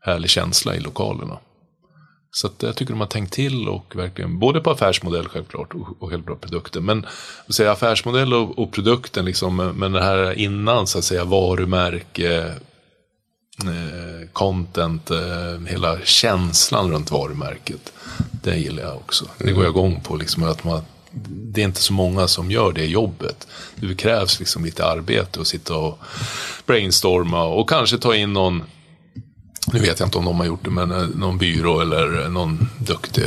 härlig 0.00 0.30
känsla 0.30 0.76
i 0.76 0.80
lokalerna. 0.80 1.38
Så 2.32 2.46
att 2.46 2.62
jag 2.62 2.76
tycker 2.76 2.92
de 2.92 3.00
har 3.00 3.06
tänkt 3.06 3.32
till 3.32 3.68
och 3.68 3.96
verkligen, 3.96 4.38
både 4.38 4.60
på 4.60 4.70
affärsmodell 4.70 5.28
självklart 5.28 5.74
och, 5.74 6.02
och 6.02 6.10
självklart 6.10 6.40
produkten. 6.40 6.84
Men 6.84 7.06
säga, 7.48 7.72
affärsmodell 7.72 8.34
och, 8.34 8.58
och, 8.58 8.72
produkten, 8.72 9.24
liksom, 9.24 9.56
men 9.56 9.92
det 9.92 10.02
här 10.02 10.38
innan 10.38 10.86
så 10.86 10.98
att 10.98 11.04
säga 11.04 11.24
varumärke, 11.24 12.54
Eh, 13.64 14.28
content, 14.32 15.10
eh, 15.10 15.66
hela 15.66 16.00
känslan 16.04 16.90
runt 16.90 17.10
varumärket. 17.10 17.92
Det 18.42 18.56
gillar 18.56 18.82
jag 18.82 18.96
också. 18.96 19.24
Det 19.38 19.52
går 19.52 19.64
jag 19.64 19.70
igång 19.70 20.00
på. 20.00 20.16
Liksom, 20.16 20.42
att 20.42 20.64
man, 20.64 20.82
det 21.26 21.60
är 21.60 21.64
inte 21.64 21.82
så 21.82 21.92
många 21.92 22.28
som 22.28 22.50
gör 22.50 22.72
det 22.72 22.86
jobbet. 22.86 23.46
Det 23.76 23.94
krävs 23.94 24.38
liksom 24.38 24.64
lite 24.64 24.84
arbete 24.84 25.40
och 25.40 25.46
sitta 25.46 25.74
och 25.74 25.98
brainstorma 26.66 27.44
och 27.44 27.68
kanske 27.68 27.98
ta 27.98 28.14
in 28.14 28.32
någon 28.32 28.62
nu 29.72 29.80
vet 29.80 30.00
jag 30.00 30.06
inte 30.06 30.18
om 30.18 30.24
de 30.24 30.38
har 30.38 30.46
gjort 30.46 30.64
det, 30.64 30.70
men 30.70 30.90
eh, 30.90 31.08
någon 31.14 31.38
byrå 31.38 31.80
eller 31.80 32.28
någon 32.28 32.68
duktig 32.78 33.24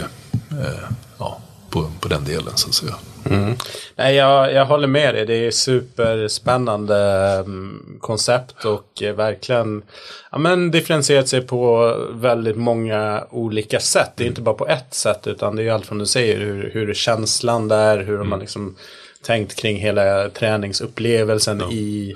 eh, 0.51 0.89
ja, 1.17 1.39
på, 1.69 1.91
på 1.99 2.07
den 2.07 2.25
delen 2.25 2.53
så 2.55 2.67
att 2.67 2.73
säga. 2.75 2.95
Mm. 3.33 3.55
Nej, 3.95 4.15
jag, 4.15 4.53
jag 4.53 4.65
håller 4.65 4.87
med 4.87 5.15
dig. 5.15 5.25
Det 5.25 5.47
är 5.47 5.51
superspännande 5.51 6.95
um, 7.45 7.97
koncept 8.01 8.65
och 8.65 9.03
eh, 9.03 9.15
verkligen 9.15 9.81
ja, 10.31 10.37
men 10.37 10.71
differentierat 10.71 11.27
sig 11.27 11.41
på 11.41 11.95
väldigt 12.11 12.57
många 12.57 13.23
olika 13.29 13.79
sätt. 13.79 14.11
Det 14.15 14.23
är 14.23 14.27
inte 14.27 14.41
bara 14.41 14.55
på 14.55 14.67
ett 14.67 14.93
sätt 14.93 15.27
utan 15.27 15.55
det 15.55 15.63
är 15.63 15.71
allt 15.71 15.85
från 15.85 15.99
du 15.99 16.05
säger 16.05 16.39
hur, 16.39 16.71
hur 16.73 16.93
känslan 16.93 17.67
där, 17.67 17.97
hur 17.97 18.15
mm. 18.15 18.29
man 18.29 18.39
liksom 18.39 18.75
tänkt 19.25 19.55
kring 19.55 19.77
hela 19.77 20.29
träningsupplevelsen 20.29 21.59
ja. 21.59 21.71
i 21.71 22.15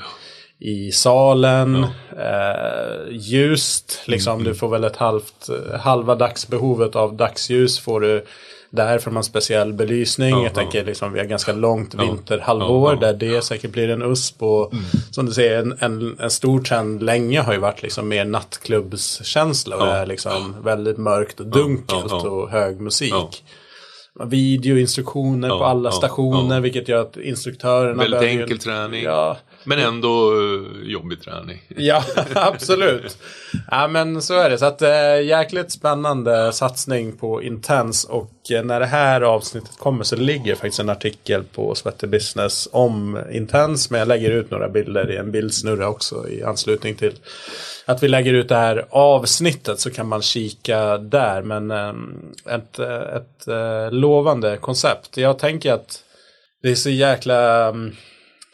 i 0.59 0.91
salen. 0.91 1.85
Ja. 2.15 2.23
Eh, 2.23 3.11
ljust, 3.11 4.01
liksom. 4.05 4.33
Mm. 4.33 4.43
Du 4.43 4.55
får 4.55 4.69
väl 4.69 4.83
ett 4.83 4.95
halvt, 4.95 5.49
halva 5.79 6.15
dagsbehovet 6.15 6.95
av 6.95 7.13
dagsljus 7.13 7.79
får 7.79 8.01
du 8.01 8.25
där 8.69 8.99
från 8.99 9.17
en 9.17 9.23
speciell 9.23 9.73
belysning. 9.73 10.29
Ja, 10.29 10.37
jag 10.37 10.45
ja. 10.45 10.49
tänker 10.55 10.85
liksom 10.85 11.13
vi 11.13 11.19
har 11.19 11.25
ganska 11.25 11.53
långt 11.53 11.95
vinterhalvår 11.95 12.95
där 12.95 13.13
det 13.13 13.43
säkert 13.43 13.71
blir 13.71 13.89
en 13.89 14.01
USP. 14.01 14.43
Och 14.43 14.73
mm. 14.73 14.85
som 15.11 15.25
du 15.25 15.31
säger 15.31 15.59
en, 15.59 15.77
en, 15.79 16.19
en, 16.19 16.31
stor 16.31 16.59
trend 16.59 17.03
länge 17.03 17.41
har 17.41 17.53
ju 17.53 17.59
varit 17.59 17.81
liksom 17.81 18.07
mer 18.07 18.25
nattklubbskänsla. 18.25 19.77
Och 19.77 19.85
det 19.85 19.91
är 19.91 20.05
liksom 20.05 20.55
väldigt 20.63 20.97
mörkt 20.97 21.39
och 21.39 21.47
dunkelt 21.47 22.13
och 22.13 22.49
hög 22.49 22.81
musik 22.81 23.43
videoinstruktioner 24.25 25.47
ja, 25.47 25.57
på 25.57 25.65
alla 25.65 25.91
stationer 25.91 26.55
ja. 26.55 26.61
vilket 26.61 26.87
gör 26.87 27.01
att 27.01 27.17
instruktörerna 27.17 28.03
Väldigt 28.03 28.21
enkel 28.21 28.59
träning. 28.59 29.03
Ja, 29.03 29.37
men 29.67 29.79
ändå 29.79 30.33
uh, 30.33 30.83
jobbig 30.83 31.21
träning. 31.21 31.61
ja, 31.67 32.03
absolut. 32.35 33.17
Ja, 33.71 33.87
men 33.87 34.21
så 34.21 34.33
är 34.33 34.49
det. 34.49 34.57
Så 34.57 34.65
att 34.65 34.81
äh, 34.81 35.21
jäkligt 35.21 35.71
spännande 35.71 36.53
satsning 36.53 37.17
på 37.17 37.43
Intens. 37.43 38.03
Och 38.03 38.31
äh, 38.51 38.63
när 38.63 38.79
det 38.79 38.85
här 38.85 39.21
avsnittet 39.21 39.77
kommer 39.77 40.03
så 40.03 40.15
ligger 40.15 40.55
faktiskt 40.55 40.79
en 40.79 40.89
artikel 40.89 41.43
på 41.43 41.75
Sweater 41.75 42.07
Business 42.07 42.69
om 42.71 43.19
Intens. 43.31 43.89
Men 43.89 43.99
jag 43.99 44.07
lägger 44.07 44.31
ut 44.31 44.51
några 44.51 44.69
bilder 44.69 45.11
i 45.11 45.17
en 45.17 45.31
bildsnurra 45.31 45.87
också 45.87 46.29
i 46.29 46.43
anslutning 46.43 46.95
till 46.95 47.13
att 47.85 48.03
vi 48.03 48.07
lägger 48.07 48.33
ut 48.33 48.49
det 48.49 48.55
här 48.55 48.85
avsnittet 48.89 49.79
så 49.79 49.91
kan 49.91 50.07
man 50.07 50.21
kika 50.21 50.97
där. 50.97 51.41
Men 51.41 51.71
ett, 52.49 52.79
ett 52.79 53.47
lovande 53.93 54.57
koncept. 54.57 55.17
Jag 55.17 55.39
tänker 55.39 55.73
att 55.73 56.03
det 56.61 56.71
är 56.71 56.75
så 56.75 56.89
jäkla 56.89 57.69
um, 57.69 57.95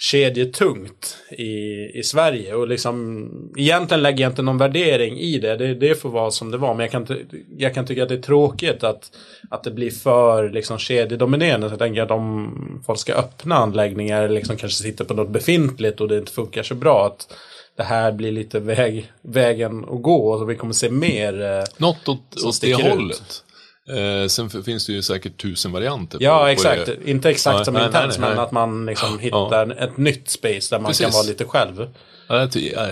kedjetungt 0.04 1.18
i, 1.30 1.54
i 2.00 2.04
Sverige. 2.04 2.56
Och 2.56 2.68
liksom, 2.68 3.30
egentligen 3.58 4.04
lägger 4.04 4.24
jag 4.24 4.32
inte 4.32 4.42
någon 4.42 4.58
värdering 4.58 5.18
i 5.18 5.40
det. 5.40 5.56
Det, 5.56 5.74
det 5.74 6.02
får 6.02 6.10
vara 6.10 6.32
som 6.32 6.52
det 6.52 6.58
var. 6.58 6.74
Men 6.74 6.80
jag 6.84 6.92
kan, 6.92 7.18
jag 7.58 7.74
kan 7.74 7.86
tycka 7.86 8.04
att 8.04 8.10
det 8.10 8.16
är 8.16 8.22
tråkigt 8.22 8.84
att, 8.84 9.12
att 9.50 9.64
det 9.64 9.72
blir 9.72 9.92
för 9.92 10.50
liksom, 10.50 10.78
kedjedominerande. 10.78 11.68
Så 11.68 11.74
jag 11.74 11.80
tänker 11.80 12.02
att 12.02 12.12
om 12.12 12.84
folk 12.86 13.00
ska 13.00 13.14
öppna 13.14 13.56
anläggningar 13.56 14.30
liksom 14.30 14.58
kanske 14.58 14.84
sitter 14.84 15.06
på 15.06 15.14
något 15.14 15.30
befintligt 15.30 16.02
och 16.02 16.08
det 16.08 16.18
inte 16.18 16.32
funkar 16.32 16.64
så 16.64 16.76
bra. 16.76 17.06
att 17.06 17.34
det 17.76 17.84
här 17.84 18.12
blir 18.12 18.32
lite 18.32 18.60
väg, 18.60 19.12
vägen 19.22 19.86
att 19.90 20.02
gå 20.02 20.34
och 20.34 20.50
vi 20.50 20.56
kommer 20.56 20.74
se 20.74 20.90
mer. 20.90 21.42
Eh, 21.42 21.64
något 21.78 22.08
åt, 22.08 22.44
åt 22.46 22.62
det 22.62 22.74
hållet. 22.74 23.43
Eh, 23.90 24.28
sen 24.28 24.50
finns 24.50 24.86
det 24.86 24.94
ju 24.94 25.02
säkert 25.02 25.42
tusen 25.42 25.72
varianter. 25.72 26.18
Ja, 26.22 26.40
på, 26.40 26.46
exakt. 26.46 26.86
På 26.86 27.10
Inte 27.10 27.30
exakt 27.30 27.58
ja, 27.58 27.66
som 27.66 27.74
nej, 27.74 27.86
Intense, 27.86 28.22
men 28.22 28.40
att 28.40 28.52
man 28.52 28.86
liksom 28.86 29.20
hittar 29.20 29.68
ja. 29.68 29.74
ett 29.74 29.98
nytt 29.98 30.30
space 30.30 30.76
där 30.76 30.80
man 30.80 30.90
Precis. 30.90 31.06
kan 31.06 31.14
vara 31.14 31.24
lite 31.24 31.46
själv. 31.46 31.88
Ja, 32.28 32.40
jag, 32.40 32.52
ty 32.52 32.70
jag, 32.70 32.90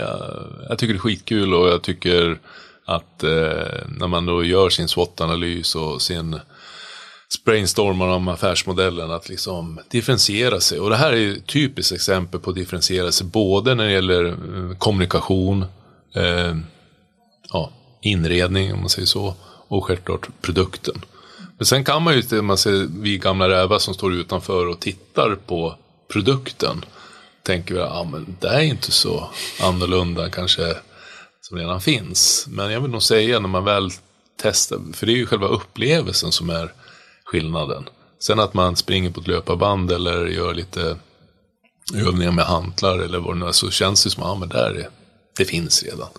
jag, 0.69 0.77
tycker 0.77 0.93
det 0.93 0.97
är 0.97 0.99
skitkul 0.99 1.53
och 1.53 1.67
jag 1.67 1.81
tycker 1.81 2.39
att 2.85 3.23
eh, 3.23 3.29
när 3.87 4.07
man 4.07 4.25
då 4.25 4.43
gör 4.43 4.69
sin 4.69 4.87
SWOT-analys 4.87 5.75
och 5.75 6.01
sin 6.01 6.39
brainstormar 7.45 8.07
om 8.07 8.27
affärsmodellen 8.27 9.11
att 9.11 9.29
liksom 9.29 9.79
differentiera 9.89 10.59
sig. 10.59 10.79
Och 10.79 10.89
det 10.89 10.95
här 10.95 11.13
är 11.13 11.31
ett 11.31 11.47
typiskt 11.47 11.93
exempel 11.93 12.39
på 12.39 12.49
att 12.49 12.55
differentiera 12.55 13.11
sig 13.11 13.27
både 13.27 13.75
när 13.75 13.85
det 13.85 13.91
gäller 13.91 14.25
eh, 14.25 14.77
kommunikation, 14.77 15.65
eh, 16.15 16.55
ja, 17.53 17.71
inredning 18.01 18.73
om 18.73 18.79
man 18.79 18.89
säger 18.89 19.05
så 19.05 19.35
och 19.71 19.85
självklart 19.85 20.29
produkten. 20.41 21.01
Men 21.57 21.65
sen 21.65 21.83
kan 21.83 22.03
man 22.03 22.13
ju, 22.15 22.41
man 22.41 22.57
ser 22.57 22.87
vi 23.01 23.17
gamla 23.17 23.49
rävar 23.49 23.79
som 23.79 23.93
står 23.93 24.13
utanför 24.13 24.67
och 24.67 24.79
tittar 24.79 25.35
på 25.35 25.75
produkten. 26.13 26.85
Tänker 27.43 27.73
vi, 27.73 27.79
ja 27.79 28.03
men 28.11 28.37
det 28.39 28.47
är 28.47 28.61
inte 28.61 28.91
så 28.91 29.29
annorlunda 29.61 30.29
kanske 30.29 30.75
som 31.41 31.57
redan 31.57 31.81
finns. 31.81 32.45
Men 32.49 32.71
jag 32.71 32.81
vill 32.81 32.91
nog 32.91 33.03
säga 33.03 33.39
när 33.39 33.47
man 33.47 33.63
väl 33.63 33.89
testar, 34.41 34.79
för 34.93 35.05
det 35.05 35.11
är 35.11 35.17
ju 35.17 35.25
själva 35.25 35.47
upplevelsen 35.47 36.31
som 36.31 36.49
är 36.49 36.73
skillnaden. 37.25 37.89
Sen 38.19 38.39
att 38.39 38.53
man 38.53 38.75
springer 38.75 39.11
på 39.11 39.21
ett 39.21 39.27
löparband 39.27 39.91
eller 39.91 40.25
gör 40.25 40.53
lite 40.53 40.97
övningar 41.93 42.31
med 42.31 42.45
hantlar 42.45 42.99
eller 42.99 43.19
vad 43.19 43.35
det 43.35 43.39
nu 43.39 43.45
är, 43.45 43.51
så 43.51 43.69
känns 43.69 44.03
det 44.03 44.09
som 44.09 44.23
att 44.23 44.29
ah, 44.29 44.35
men 44.35 44.49
där 44.49 44.69
är, 44.69 44.89
det 45.37 45.45
finns 45.45 45.83
redan. 45.83 46.09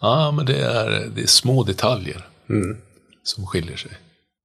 Ja, 0.00 0.30
men 0.30 0.46
det 0.46 0.58
är, 0.58 1.10
det 1.14 1.22
är 1.22 1.26
små 1.26 1.64
detaljer. 1.64 2.28
Mm 2.48 2.76
som 3.24 3.46
skiljer 3.46 3.76
sig. 3.76 3.90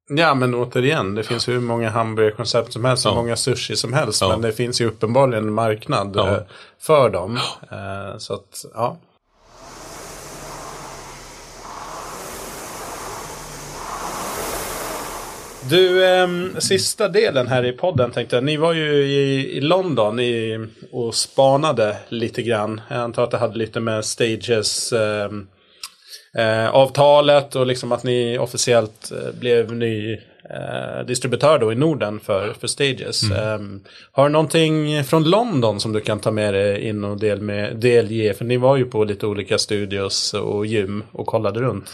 Ja 0.10 0.34
men 0.34 0.56
återigen, 0.56 1.16
det 1.16 1.24
finns 1.24 1.48
hur 1.48 1.60
många 1.60 1.90
hamburgerkoncept 1.90 2.74
som 2.74 2.86
helst, 2.86 3.06
ja. 3.06 3.12
hur 3.12 3.18
många 3.18 3.36
sushi 3.36 3.76
som 3.76 3.94
helst. 3.94 4.22
Ja. 4.22 4.30
Men 4.30 4.42
det 4.42 4.52
finns 4.52 4.82
ju 4.82 4.86
uppenbarligen 4.86 5.44
en 5.44 5.54
marknad 5.54 6.12
ja. 6.16 6.36
Eh, 6.36 6.42
för 6.80 7.10
dem. 7.10 7.40
Ja. 7.70 8.12
Eh, 8.12 8.18
så 8.18 8.34
att, 8.34 8.66
ja. 8.74 8.98
Du, 15.70 16.06
eh, 16.06 16.28
sista 16.58 17.08
delen 17.08 17.48
här 17.48 17.66
i 17.66 17.72
podden 17.72 18.12
tänkte 18.12 18.36
jag. 18.36 18.44
Ni 18.44 18.58
var 18.58 18.74
ju 18.74 19.06
i, 19.06 19.58
i 19.58 19.62
London 19.62 20.20
i, 20.20 20.68
och 20.92 21.16
spanade 21.16 21.98
lite 22.08 22.42
grann. 22.42 22.82
Jag 22.88 23.00
antar 23.00 23.24
att 23.24 23.32
det 23.32 23.38
hade 23.38 23.58
lite 23.58 23.80
med 23.80 24.06
Stages 24.06 24.94
eh, 24.94 25.30
eh, 26.38 26.70
avtalet 26.70 27.56
och 27.56 27.68
liksom 27.68 27.92
att 27.92 28.04
ni 28.04 28.38
officiellt 28.38 29.12
eh, 29.12 29.40
blev 29.40 29.76
ny 29.76 30.14
eh, 30.50 31.06
distributör 31.08 31.60
då 31.60 31.72
i 31.72 31.76
Norden 31.76 32.20
för, 32.20 32.54
för 32.60 32.68
Stages. 32.68 33.24
Mm. 33.24 33.38
Eh, 33.38 33.82
har 34.12 34.24
du 34.24 34.30
någonting 34.30 35.04
från 35.04 35.24
London 35.24 35.80
som 35.80 35.94
du 35.94 36.02
kan 36.02 36.20
ta 36.20 36.32
med 36.32 36.54
dig 36.54 36.88
in 36.88 37.04
och 37.04 37.20
del 37.20 37.42
med, 37.42 37.76
delge? 37.76 38.34
För 38.34 38.46
ni 38.46 38.58
var 38.58 38.78
ju 38.78 38.86
på 38.86 39.04
lite 39.04 39.28
olika 39.28 39.58
studios 39.58 40.34
och 40.34 40.66
gym 40.66 41.04
och 41.12 41.28
kollade 41.28 41.60
runt. 41.60 41.90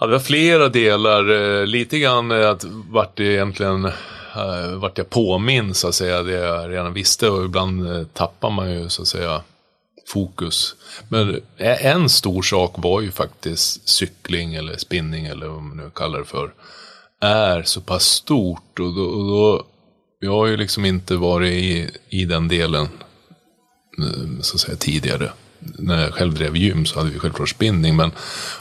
Ja, 0.00 0.06
det 0.06 0.12
var 0.12 0.20
flera 0.20 0.68
delar. 0.68 1.60
Eh, 1.60 1.66
lite 1.66 1.98
grann 1.98 2.32
att 2.32 2.64
vart 2.90 3.16
det 3.16 3.24
egentligen 3.24 3.84
eh, 3.84 4.74
vart 4.74 4.98
jag 4.98 5.10
påminn 5.10 5.74
så 5.74 5.88
att 5.88 5.94
säga 5.94 6.22
det 6.22 6.32
jag 6.32 6.70
redan 6.70 6.92
visste 6.92 7.30
och 7.30 7.44
ibland 7.44 8.06
tappar 8.14 8.50
man 8.50 8.72
ju 8.72 8.88
så 8.88 9.02
att 9.02 9.08
säga 9.08 9.40
fokus. 10.12 10.74
Men 11.08 11.40
en 11.56 12.08
stor 12.08 12.42
sak 12.42 12.74
var 12.76 13.00
ju 13.00 13.10
faktiskt 13.10 13.88
cykling 13.88 14.54
eller 14.54 14.76
spinning 14.76 15.26
eller 15.26 15.46
vad 15.46 15.62
man 15.62 15.76
nu 15.76 15.90
kallar 15.94 16.18
det 16.18 16.24
för. 16.24 16.52
Är 17.20 17.62
så 17.62 17.80
pass 17.80 18.04
stort 18.04 18.78
och 18.78 18.94
då, 18.94 19.02
och 19.02 19.24
då 19.24 19.66
jag 20.22 20.32
har 20.32 20.46
ju 20.46 20.56
liksom 20.56 20.84
inte 20.84 21.16
varit 21.16 21.52
i, 21.52 21.90
i 22.08 22.24
den 22.24 22.48
delen 22.48 22.88
mm, 23.98 24.42
så 24.42 24.54
att 24.54 24.60
säga 24.60 24.76
tidigare. 24.76 25.32
när 25.58 26.02
jag 26.02 26.14
själv 26.14 26.34
drev 26.34 26.56
gym 26.56 26.86
så 26.86 26.98
hade 26.98 27.10
vi 27.10 27.18
självklart 27.18 27.48
spinning. 27.48 27.96
Men 27.96 28.12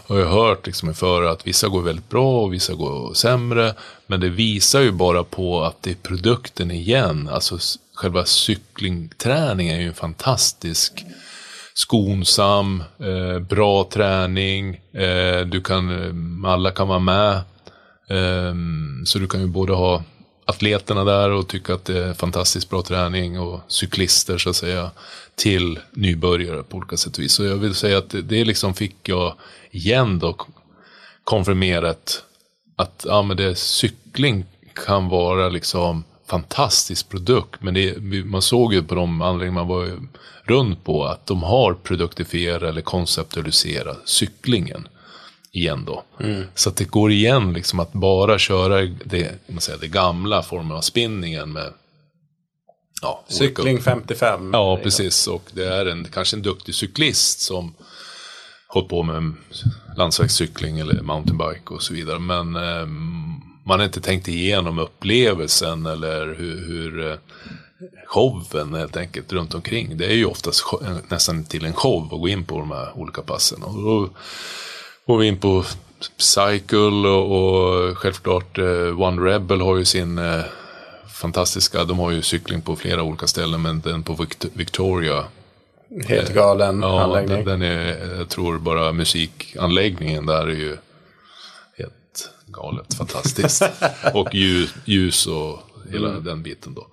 jag 0.08 0.16
har 0.26 0.48
hört 0.48 0.66
liksom 0.66 0.94
för 0.94 1.24
att 1.24 1.48
vissa 1.48 1.68
går 1.68 1.82
väldigt 1.82 2.10
bra 2.10 2.42
och 2.42 2.54
vissa 2.54 2.74
går 2.74 3.14
sämre. 3.14 3.74
Men 4.08 4.20
det 4.20 4.30
visar 4.30 4.82
ju 4.82 4.92
bara 4.92 5.24
på 5.24 5.64
att 5.64 5.84
det 5.84 5.92
är 5.92 5.96
produkten 5.96 6.72
igen. 6.72 7.30
Alltså 7.32 7.58
själva 7.94 8.26
cyklingträningen 8.26 9.76
är 9.76 9.82
ju 9.82 9.88
en 9.88 9.94
fantastisk 9.94 11.06
skonsam, 11.74 12.84
eh, 13.00 13.40
bra 13.40 13.84
träning. 13.84 14.82
Eh, 14.94 15.46
du 15.46 15.62
kan, 15.62 15.90
eh, 15.90 16.52
alla 16.52 16.72
kan 16.72 16.88
vara 16.88 17.00
med. 17.00 17.34
Eh, 18.10 18.56
så 19.06 19.20
du 19.20 19.28
kan 19.28 19.42
ju 19.42 19.48
både 19.48 19.74
ha 19.74 20.04
atleterna 20.46 21.04
där 21.04 21.32
och 21.32 21.48
tycka 21.48 21.74
att 21.74 21.86
det 21.86 22.04
är 22.04 22.14
fantastiskt 22.14 22.70
bra 22.70 22.82
träning 22.82 23.40
och 23.40 23.60
cyklister 23.68 24.38
så 24.38 24.50
att 24.50 24.56
säga 24.56 24.92
till 25.36 25.80
nybörjare 25.92 26.64
på 26.64 26.78
olika 26.78 26.98
sätt 26.98 27.18
och 27.18 27.24
vis. 27.24 27.34
Så 27.34 27.44
jag 27.44 27.56
vill 27.56 27.76
säga 27.76 27.98
att 27.98 28.10
det, 28.10 28.22
det 28.22 28.46
liksom 28.46 28.74
fick 28.74 28.96
jag 29.10 29.34
igen 29.72 30.20
då 30.20 30.36
konfirmerat 31.24 32.24
att 32.76 33.06
ja, 33.08 33.22
men 33.22 33.38
det, 33.38 33.56
cykling 33.56 34.46
kan 34.86 35.10
vara 35.10 35.50
liksom 35.50 36.04
fantastisk 36.30 37.10
produkt. 37.10 37.62
Men 37.62 37.74
det, 37.74 38.02
man 38.26 38.42
såg 38.42 38.74
ju 38.74 38.84
på 38.84 38.96
de 38.96 39.22
anläggningar 39.22 39.54
man 39.54 39.68
var 39.68 40.00
runt 40.44 40.84
på 40.84 41.06
att 41.06 41.26
de 41.26 41.44
har 41.44 41.74
produktifierat 41.74 42.64
eller 42.64 42.82
konceptualiserat 42.82 44.02
cyklingen 44.06 44.88
igen 45.52 45.86
då. 45.86 46.04
Mm. 46.20 46.44
Så 46.56 46.70
att 46.70 46.76
det 46.76 46.84
går 46.84 47.12
igen 47.12 47.54
liksom 47.54 47.80
att 47.80 47.94
bara 47.94 48.40
köra 48.40 48.82
det, 49.06 49.32
man 49.48 49.62
säger, 49.62 49.80
det 49.80 49.88
gamla 49.88 50.44
formen 50.44 50.78
av 50.78 50.82
spinningen 50.82 51.52
med 51.52 51.74
ja, 53.02 53.24
Cykling 53.28 53.82
55. 53.82 54.50
Ja, 54.54 54.80
precis. 54.84 55.28
Och 55.28 55.50
det 55.54 55.66
är 55.66 55.86
en, 55.86 56.08
kanske 56.14 56.36
en 56.36 56.42
duktig 56.42 56.76
cyklist 56.76 57.40
som 57.40 57.74
hållit 58.68 58.90
på 58.90 59.04
med 59.04 59.34
landsvägscykling 59.98 60.80
eller 60.80 61.02
mountainbike 61.02 61.74
och 61.74 61.84
så 61.84 61.94
vidare. 61.94 62.20
Men 62.20 62.56
eh, 62.56 62.88
man 63.64 63.82
inte 63.82 64.02
tänkt 64.02 64.28
igenom 64.28 64.80
upplevelsen 64.80 65.86
eller 65.86 66.26
hur, 66.26 66.68
hur 66.68 67.12
eh, 67.12 67.18
showen 68.06 68.74
helt 68.74 68.98
enkelt 68.98 69.34
runt 69.34 69.54
omkring. 69.54 69.98
Det 69.98 70.06
är 70.06 70.16
ju 70.16 70.26
oftast 70.26 70.66
nästan 71.10 71.44
till 71.44 71.66
en 71.66 71.74
show 71.74 72.04
att 72.04 72.10
gå 72.10 72.28
in 72.28 72.46
på 72.46 72.60
de 72.60 72.72
här 72.72 72.98
olika 72.98 73.22
passen. 73.22 73.64
Och 73.64 73.84
då 73.84 74.10
går 75.08 75.18
vi 75.18 75.28
in 75.28 75.38
på 75.38 75.64
Cycle 76.18 77.08
och, 77.08 77.32
och 77.32 77.98
självklart 77.98 78.58
eh, 78.58 79.02
One 79.02 79.32
Rebel 79.32 79.62
har 79.62 79.78
ju 79.78 79.86
sin 79.86 80.18
eh, 80.18 80.42
fantastiska, 81.14 81.84
de 81.84 82.00
har 82.00 82.12
ju 82.12 82.22
cykling 82.22 82.62
på 82.62 82.76
flera 82.76 83.04
olika 83.04 83.28
ställen 83.28 83.62
men 83.62 83.82
den 83.82 84.04
på 84.04 84.26
Victoria 84.54 85.26
Helt 86.08 86.34
galen 86.34 86.82
ja, 86.82 87.02
anläggning. 87.02 87.46
Den, 87.46 87.60
den 87.60 87.62
är, 87.62 88.18
jag 88.18 88.30
tror 88.30 88.58
bara 88.58 88.92
musikanläggningen 88.92 90.26
där 90.26 90.48
är 90.48 90.56
ju 90.56 90.78
galet 92.52 92.94
fantastiskt. 92.94 93.64
och 94.14 94.36
ljus, 94.36 94.74
ljus 94.86 95.28
och 95.28 95.60
hela 95.92 96.10
mm. 96.10 96.24
den 96.24 96.44
biten 96.44 96.74
då. 96.74 96.88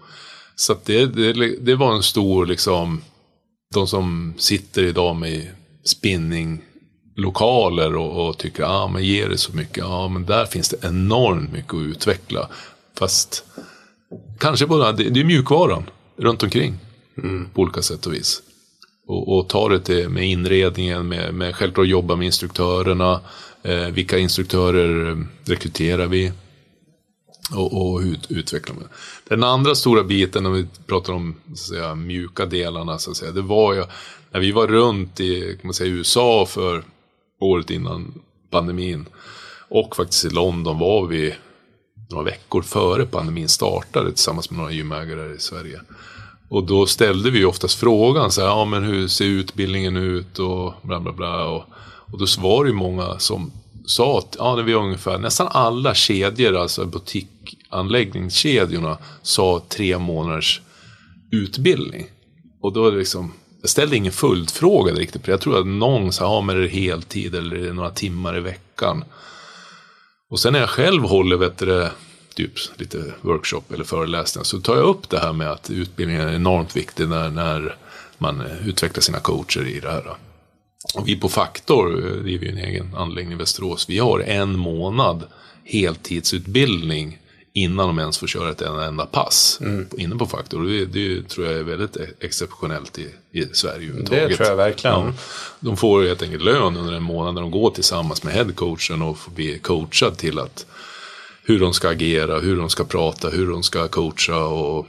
Så 0.57 0.77
det, 0.85 1.07
det, 1.07 1.57
det, 1.61 1.75
var 1.75 1.95
en 1.95 2.03
stor, 2.03 2.47
liksom, 2.47 3.03
de 3.75 3.87
som 3.87 4.35
sitter 4.39 4.83
idag 4.83 5.17
med 5.17 5.51
spinninglokaler 5.85 7.97
och, 7.97 8.29
och 8.29 8.39
tycker, 8.39 8.63
ja 8.63 8.69
ah, 8.69 8.89
men 8.89 9.05
ger 9.05 9.29
det 9.29 9.39
så 9.39 9.53
mycket, 9.53 9.77
ja 9.77 10.09
men 10.09 10.27
där 10.27 10.47
finns 10.47 10.69
det 10.69 10.87
enormt 10.87 11.53
mycket 11.53 11.75
att 11.75 11.81
utveckla. 11.81 12.49
Fast 12.99 13.45
kanske 14.39 14.67
bara, 14.67 14.93
det, 14.93 15.11
det 15.11 15.21
är 15.21 15.25
mjukvaran 15.25 15.91
runt 16.17 16.43
omkring. 16.43 16.79
Mm. 17.19 17.49
På 17.55 17.63
olika 17.63 17.83
sätt 17.83 18.07
och 18.07 18.15
vis. 18.15 18.43
Och, 19.07 19.39
och 19.39 19.49
ta 19.49 19.69
det 19.69 19.81
till, 19.81 20.09
med 20.09 20.29
inredningen, 20.29 21.09
med, 21.09 21.35
med 21.35 21.57
självklart 21.57 21.87
jobba 21.87 22.17
med 22.17 22.27
instruktörerna. 22.27 23.21
Eh, 23.63 23.87
vilka 23.87 24.19
instruktörer 24.19 25.11
eh, 25.11 25.17
rekryterar 25.45 26.07
vi? 26.07 26.33
Och, 27.55 27.93
och 27.93 28.01
ut, 28.01 28.31
utveckla 28.31 28.75
med. 28.75 28.85
Den 29.29 29.45
andra 29.45 29.75
stora 29.75 30.05
biten 30.05 30.43
när 30.43 30.51
vi 30.51 30.67
pratar 30.87 31.13
om 31.13 31.35
så 31.55 31.57
säga, 31.57 31.95
mjuka 31.95 32.47
delarna, 32.47 32.99
så 32.99 33.11
att 33.11 33.17
säga, 33.17 33.33
det 33.33 33.43
var 33.43 33.75
ju 33.75 33.85
när 34.31 34.41
vi 34.41 34.53
var 34.53 34.67
runt 34.67 35.21
i 35.21 35.57
kan 35.61 35.67
man 35.67 35.75
säga, 35.75 35.91
USA 35.91 36.47
för 36.47 36.85
året 37.41 37.71
innan 37.71 38.15
pandemin. 38.51 39.07
Och 39.69 39.97
faktiskt 39.97 40.25
i 40.25 40.31
London 40.31 40.79
var 40.79 41.07
vi 41.07 41.35
några 42.11 42.25
veckor 42.25 42.63
före 42.63 43.07
pandemin 43.07 43.49
startade 43.49 44.11
tillsammans 44.11 44.51
med 44.51 44.59
några 44.59 44.73
gymägare 44.73 45.35
i 45.35 45.39
Sverige. 45.39 45.81
Och 46.49 46.65
då 46.65 46.87
ställde 46.87 47.31
vi 47.31 47.45
oftast 47.45 47.81
frågan 47.81 48.31
så 48.31 48.41
här, 48.41 48.49
ja 48.49 48.65
men 48.65 48.85
hur 48.85 49.09
ser 49.09 49.25
utbildningen 49.25 49.97
ut 49.97 50.39
och 50.39 50.75
bla 50.83 51.01
bla 51.01 51.13
bla. 51.13 51.45
Och, 51.45 51.65
och 52.13 52.19
då 52.19 52.27
var 52.39 52.65
det 52.65 52.71
ju 52.71 52.77
många 52.77 53.19
som 53.19 53.53
sa 53.87 54.19
att 54.19 54.37
ja, 54.39 54.55
vi 54.55 54.75
ungefär, 54.75 55.19
nästan 55.19 55.49
alla 55.51 55.95
kedjor, 55.95 56.57
alltså 56.57 56.85
butikanläggningskedjorna, 56.85 58.99
sa 59.23 59.63
tre 59.69 59.99
månaders 59.99 60.61
utbildning. 61.31 62.07
Och 62.61 62.73
då 62.73 62.87
är 62.87 62.93
det 62.93 62.99
liksom, 62.99 63.33
jag 63.61 63.71
ställde 63.71 63.97
ingen 63.97 64.13
följdfråga 64.13 64.95
riktigt 64.95 65.23
på 65.23 65.27
det. 65.27 65.33
Jag 65.33 65.41
tror 65.41 65.59
att 65.59 65.67
någon 65.67 66.13
sa, 66.13 66.25
ja 66.25 66.41
men 66.41 66.57
är 66.57 66.61
det 66.61 66.69
heltid 66.69 67.35
eller 67.35 67.57
är 67.57 67.67
det 67.67 67.73
några 67.73 67.91
timmar 67.91 68.37
i 68.37 68.41
veckan? 68.41 69.05
Och 70.31 70.41
sen 70.41 70.53
när 70.53 70.61
jag 70.61 70.71
själv 70.71 71.03
håller, 71.03 71.37
vet 71.37 71.59
du, 71.59 71.89
typ 72.37 72.53
lite 72.77 73.15
workshop 73.21 73.63
eller 73.75 73.85
föreläsningar 73.85 74.45
så 74.45 74.61
tar 74.61 74.77
jag 74.77 74.85
upp 74.85 75.11
det 75.11 75.19
här 75.19 75.33
med 75.33 75.51
att 75.51 75.71
utbildningen 75.71 76.29
är 76.29 76.35
enormt 76.35 76.77
viktig 76.77 77.09
när, 77.09 77.31
när 77.31 77.77
man 78.19 78.43
utvecklar 78.65 79.01
sina 79.01 79.19
coacher 79.19 79.67
i 79.67 79.81
det 79.81 79.91
här. 79.91 80.17
Och 80.95 81.09
vi 81.09 81.17
på 81.17 81.29
Faktor, 81.29 81.91
driver 82.23 82.47
ju 82.47 82.53
en 82.53 82.59
egen 82.59 82.95
anläggning 82.95 83.33
i 83.33 83.37
Västerås, 83.37 83.89
vi 83.89 83.99
har 83.99 84.21
en 84.21 84.59
månad 84.59 85.23
heltidsutbildning 85.65 87.19
innan 87.53 87.87
de 87.87 87.99
ens 87.99 88.19
får 88.19 88.27
köra 88.27 88.51
ett 88.51 88.63
enda 88.63 89.07
pass 89.07 89.59
mm. 89.61 89.89
inne 89.99 90.17
på 90.17 90.27
Faktor. 90.27 90.65
Det, 90.65 90.87
det 90.87 91.29
tror 91.29 91.47
jag 91.47 91.57
är 91.57 91.63
väldigt 91.63 91.97
exceptionellt 92.21 92.99
i, 92.99 93.09
i 93.33 93.45
Sverige 93.53 93.93
Det 93.93 94.37
tror 94.37 94.49
jag 94.49 94.57
verkligen. 94.57 94.97
Ja, 94.97 95.13
de 95.61 95.77
får 95.77 96.03
helt 96.03 96.23
enkelt 96.23 96.45
lön 96.45 96.77
under 96.77 96.93
en 96.93 97.03
månad 97.03 97.35
när 97.35 97.41
de 97.41 97.51
går 97.51 97.71
tillsammans 97.71 98.23
med 98.23 98.35
headcoachen 98.35 99.03
och 99.03 99.19
får 99.19 99.31
bli 99.31 99.59
coachad 99.59 100.19
till 100.19 100.39
att 100.39 100.67
hur 101.47 101.61
de 101.61 101.73
ska 101.73 101.89
agera, 101.89 102.41
hur 102.41 102.57
de 102.57 102.69
ska 102.69 102.85
prata, 102.85 103.29
hur 103.29 103.51
de 103.51 103.63
ska 103.63 103.89
coacha 103.89 104.45
och 104.45 104.87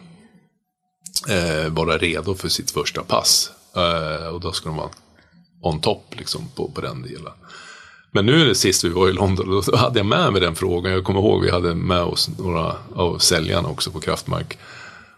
eh, 1.30 1.70
vara 1.70 1.98
redo 1.98 2.36
för 2.36 2.50
sitt 2.50 2.72
första 2.72 3.04
pass. 3.04 3.52
Eh, 3.76 4.28
och 4.28 4.42
då 4.42 4.52
ska 4.52 4.70
de 4.70 4.78
vara 4.78 4.90
on 5.62 5.82
top 5.82 6.16
liksom, 6.18 6.42
på, 6.56 6.72
på 6.72 6.82
den 6.82 7.02
delen. 7.02 7.34
Men 8.12 8.26
nu 8.26 8.42
är 8.42 8.46
det 8.46 8.56
sist 8.56 8.84
vi 8.84 8.90
var 8.90 9.10
i 9.10 9.14
London, 9.14 9.62
då 9.68 9.78
hade 9.78 10.00
jag 10.00 10.06
med 10.06 10.34
mig 10.34 10.42
den 10.42 10.56
frågan. 10.56 10.92
Jag 10.92 11.04
kommer 11.04 11.20
ihåg 11.20 11.44
vi 11.44 11.52
hade 11.52 11.76
med 11.76 12.04
oss 12.04 12.30
några 12.38 12.76
av 12.96 13.18
säljarna 13.18 13.70
också 13.70 13.92
på 13.92 14.00
Kraftmark. 14.00 14.58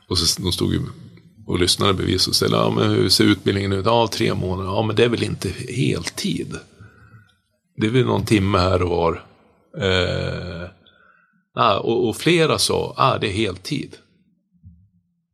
Och 0.08 0.18
så, 0.18 0.42
de 0.42 0.52
stod 0.52 0.74
ju 0.74 0.82
och 1.48 1.60
lyssnade 1.60 1.94
bevis 1.94 2.28
och 2.28 2.36
ställde, 2.36 2.58
ja 2.58 2.70
men 2.70 2.90
hur 2.90 3.10
ser 3.10 3.24
utbildningen 3.24 3.74
ut? 3.74 3.86
Ja, 3.86 4.08
tre 4.12 4.34
månader. 4.34 4.70
Ja, 4.70 4.82
men 4.82 4.96
det 4.96 5.04
är 5.04 5.10
väl 5.10 5.24
inte 5.24 5.50
heltid? 5.70 6.56
Det 7.78 7.88
är 7.88 7.92
väl 7.92 8.06
någon 8.06 8.26
timme 8.26 8.58
här 8.58 8.82
och 8.82 8.90
var. 8.90 9.24
Eh, 9.78 10.79
Ah, 11.56 11.78
och, 11.78 12.10
och, 12.10 12.16
flera 12.16 12.58
sa, 12.58 12.94
ah, 12.98 13.18
det 13.18 13.28
är 13.28 13.32
heltid. 13.32 13.96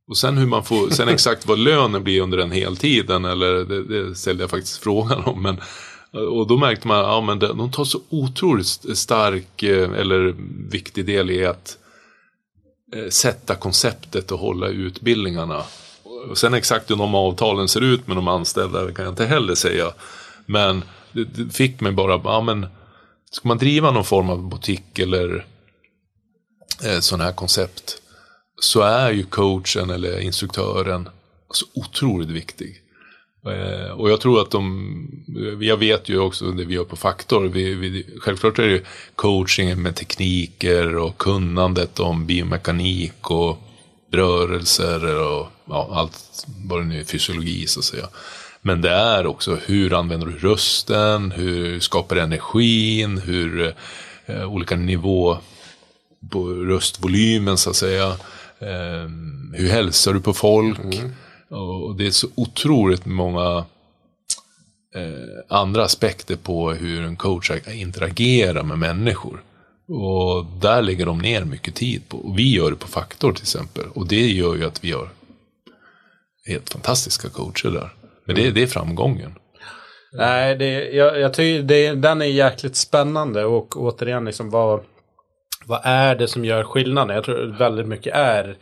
Och 0.08 0.18
sen 0.18 0.38
hur 0.38 0.48
man 0.48 0.64
får, 0.64 0.90
sen 0.90 1.10
exakt 1.10 1.48
vad 1.48 1.60
lönen 1.60 2.04
blir 2.04 2.22
under 2.22 2.38
den 2.38 2.52
heltiden, 2.52 3.26
eller 3.26 3.54
det, 3.54 3.84
det 3.84 4.16
ställde 4.16 4.44
jag 4.44 4.50
faktiskt 4.50 4.78
frågan 4.78 5.24
om. 5.24 5.42
Men, 5.42 5.58
och 6.12 6.48
då 6.48 6.58
märkte 6.58 6.88
man, 6.88 6.98
ja 6.98 7.22
men 7.22 7.40
de 7.40 7.72
tar 7.72 7.84
så 7.84 8.00
otroligt 8.10 8.98
stark, 8.98 9.64
eh, 9.64 9.92
eller 9.92 10.36
viktig 10.70 11.06
del 11.06 11.32
i 11.32 11.46
att 11.46 11.78
eh, 12.96 13.10
sätta 13.10 13.56
konceptet 13.56 14.32
och 14.32 14.40
hålla 14.40 14.68
utbildningarna. 14.68 15.64
Och 16.30 16.38
sen 16.38 16.54
exakt 16.54 16.92
hur 16.92 16.96
de 16.96 17.16
avtalen 17.16 17.68
ser 17.68 17.82
ut 17.82 18.08
med 18.08 18.18
de 18.18 18.28
anställda 18.28 18.92
kan 18.92 19.06
jag 19.06 19.12
inte 19.12 19.26
heller 19.26 19.56
säga. 19.56 19.92
Men 20.46 20.84
det, 21.12 21.24
det 21.24 21.54
fick 21.54 21.82
mig 21.82 21.92
bara, 21.92 22.22
ja 22.24 22.42
men 22.42 22.66
ska 23.32 23.48
man 23.48 23.58
driva 23.58 23.92
någon 23.92 24.06
form 24.06 24.30
av 24.30 24.50
butik 24.50 25.00
eller 25.00 25.46
Eh, 26.84 27.00
sådana 27.00 27.24
här 27.24 27.32
koncept 27.32 28.02
så 28.62 28.82
är 28.82 29.12
ju 29.12 29.24
coachen 29.24 29.90
eller 29.90 30.20
instruktören 30.20 31.10
så 31.52 31.66
otroligt 31.74 32.30
viktig. 32.30 32.82
Eh, 33.46 33.92
och 33.92 34.10
jag 34.10 34.22
tror 34.22 34.42
att 34.42 34.52
de, 34.52 34.90
eh, 35.38 35.68
jag 35.68 35.78
vet 35.78 36.10
ju 36.10 36.20
också 36.20 36.52
det 36.52 36.66
vi 36.66 36.74
gör 36.74 36.84
på 36.84 36.96
Faktor, 36.96 37.46
vi, 37.46 37.74
vi, 37.74 38.06
självklart 38.20 38.60
är 38.60 38.68
det 38.68 38.84
coachingen 39.16 39.82
med 39.82 39.96
tekniker 39.96 40.96
och 40.96 41.18
kunnandet 41.18 42.00
om 42.00 42.26
biomekanik 42.26 43.32
och 43.32 43.58
rörelser 44.12 45.22
och 45.22 45.48
ja, 45.66 45.90
allt 45.92 46.46
vad 46.66 46.80
det 46.80 46.86
nu 46.86 47.00
är, 47.00 47.04
fysiologi 47.04 47.68
så 47.68 47.80
att 47.80 47.86
säga. 47.86 48.08
Men 48.62 48.82
det 48.82 48.92
är 48.92 49.26
också 49.26 49.56
hur 49.66 49.94
använder 49.94 50.28
du 50.28 50.38
rösten, 50.38 51.32
hur 51.32 51.80
skapar 51.80 52.16
du 52.16 52.22
energin, 52.22 53.18
hur 53.18 53.74
eh, 54.26 54.52
olika 54.54 54.76
nivå 54.76 55.38
på 56.30 56.50
röstvolymen 56.50 57.58
så 57.58 57.70
att 57.70 57.76
säga. 57.76 58.08
Eh, 58.60 59.10
hur 59.54 59.70
hälsar 59.70 60.14
du 60.14 60.22
på 60.22 60.34
folk? 60.34 60.80
Mm. 60.80 61.12
Och 61.50 61.96
det 61.96 62.08
är 62.08 62.12
så 62.12 62.28
otroligt 62.36 63.06
många 63.06 63.66
eh, 64.96 65.58
andra 65.58 65.84
aspekter 65.84 66.36
på 66.36 66.72
hur 66.72 67.04
en 67.04 67.16
coach 67.16 67.52
interagerar 67.68 68.64
med 68.64 68.80
människor. 68.80 69.44
Och 69.88 70.46
där 70.62 70.82
lägger 70.82 71.06
de 71.06 71.20
ner 71.20 71.44
mycket 71.44 71.76
tid 71.76 72.10
på. 72.10 72.18
Och 72.18 72.40
vi 72.40 72.54
gör 72.54 72.72
det 72.72 72.78
på 72.78 72.88
Faktor 72.88 73.34
till 73.34 73.44
exempel. 73.44 73.84
Och 73.94 74.08
det 74.08 74.28
gör 74.28 74.56
ju 74.56 74.66
att 74.66 74.84
vi 74.84 74.92
har 74.92 75.10
helt 76.46 76.70
fantastiska 76.70 77.30
coacher 77.30 77.70
där. 77.70 77.94
Men 78.26 78.36
det, 78.36 78.52
det 78.52 78.64
är 78.64 78.68
framgången. 78.68 79.36
Nej, 80.14 80.56
det, 80.56 80.90
jag, 80.90 81.20
jag 81.20 81.34
tycker 81.34 81.64
det, 81.64 81.96
den 81.96 82.22
är 82.22 82.26
jäkligt 82.26 82.76
spännande 82.76 83.46
och 83.46 83.82
återigen 83.82 84.26
liksom 84.26 84.50
vad, 84.50 84.84
vad 85.66 85.82
är 85.84 86.16
det 86.16 86.28
som 86.28 86.46
gör 86.46 86.64
skillnaden? 86.64 87.16
Jag 87.16 87.26
tror 87.26 87.56
väldigt 87.60 87.88
mycket 87.88 88.16
är 88.16 88.56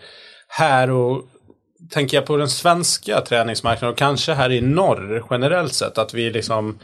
här 0.47 0.89
och 0.89 1.25
tänker 1.89 2.17
jag 2.17 2.25
på 2.25 2.37
den 2.37 2.49
svenska 2.49 3.21
träningsmarknaden 3.21 3.93
och 3.93 3.97
kanske 3.97 4.33
här 4.33 4.51
i 4.51 4.61
norr 4.61 5.23
generellt 5.29 5.73
sett 5.73 5.97
att 5.97 6.13
vi 6.13 6.29
liksom 6.29 6.79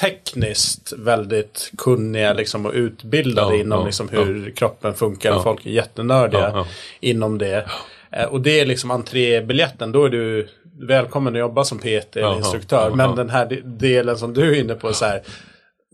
tekniskt 0.00 0.92
väldigt 0.98 1.72
kunniga 1.78 2.32
liksom, 2.32 2.66
och 2.66 2.72
utbildade 2.72 3.56
ja, 3.56 3.60
inom 3.60 3.78
ja, 3.78 3.86
liksom, 3.86 4.08
hur 4.08 4.46
ja. 4.46 4.54
kroppen 4.54 4.94
funkar. 4.94 5.36
Och 5.36 5.42
folk 5.42 5.66
är 5.66 5.70
jättenördiga 5.70 6.66
inom 7.00 7.38
det. 7.38 7.66
Eh, 8.10 8.24
och 8.24 8.40
det 8.40 8.60
är 8.60 8.66
liksom 8.66 8.90
entrébiljetten. 8.90 9.92
Då 9.92 10.04
är 10.04 10.10
du 10.10 10.48
välkommen 10.80 11.34
att 11.34 11.40
jobba 11.40 11.64
som 11.64 11.78
PT 11.78 12.16
eller 12.16 12.36
instruktör. 12.36 12.90
Men 12.90 13.16
den 13.16 13.30
här 13.30 13.60
delen 13.64 14.18
som 14.18 14.34
du 14.34 14.56
är 14.56 14.60
inne 14.60 14.74
på. 14.74 14.92
så 14.92 15.04
här, 15.04 15.22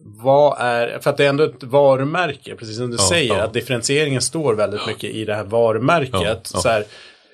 vad 0.05 0.57
är, 0.61 0.99
för 0.99 1.11
att 1.11 1.17
det 1.17 1.25
är 1.25 1.29
ändå 1.29 1.45
ett 1.45 1.63
varumärke, 1.63 2.55
precis 2.55 2.77
som 2.77 2.91
du 2.91 2.99
säger, 2.99 3.41
att 3.41 3.53
differentieringen 3.53 4.21
står 4.21 4.55
väldigt 4.55 4.87
mycket 4.87 5.11
i 5.11 5.25
det 5.25 5.35
här 5.35 5.45
varumärket. 5.45 6.47
Så 6.47 6.69
här, 6.69 6.85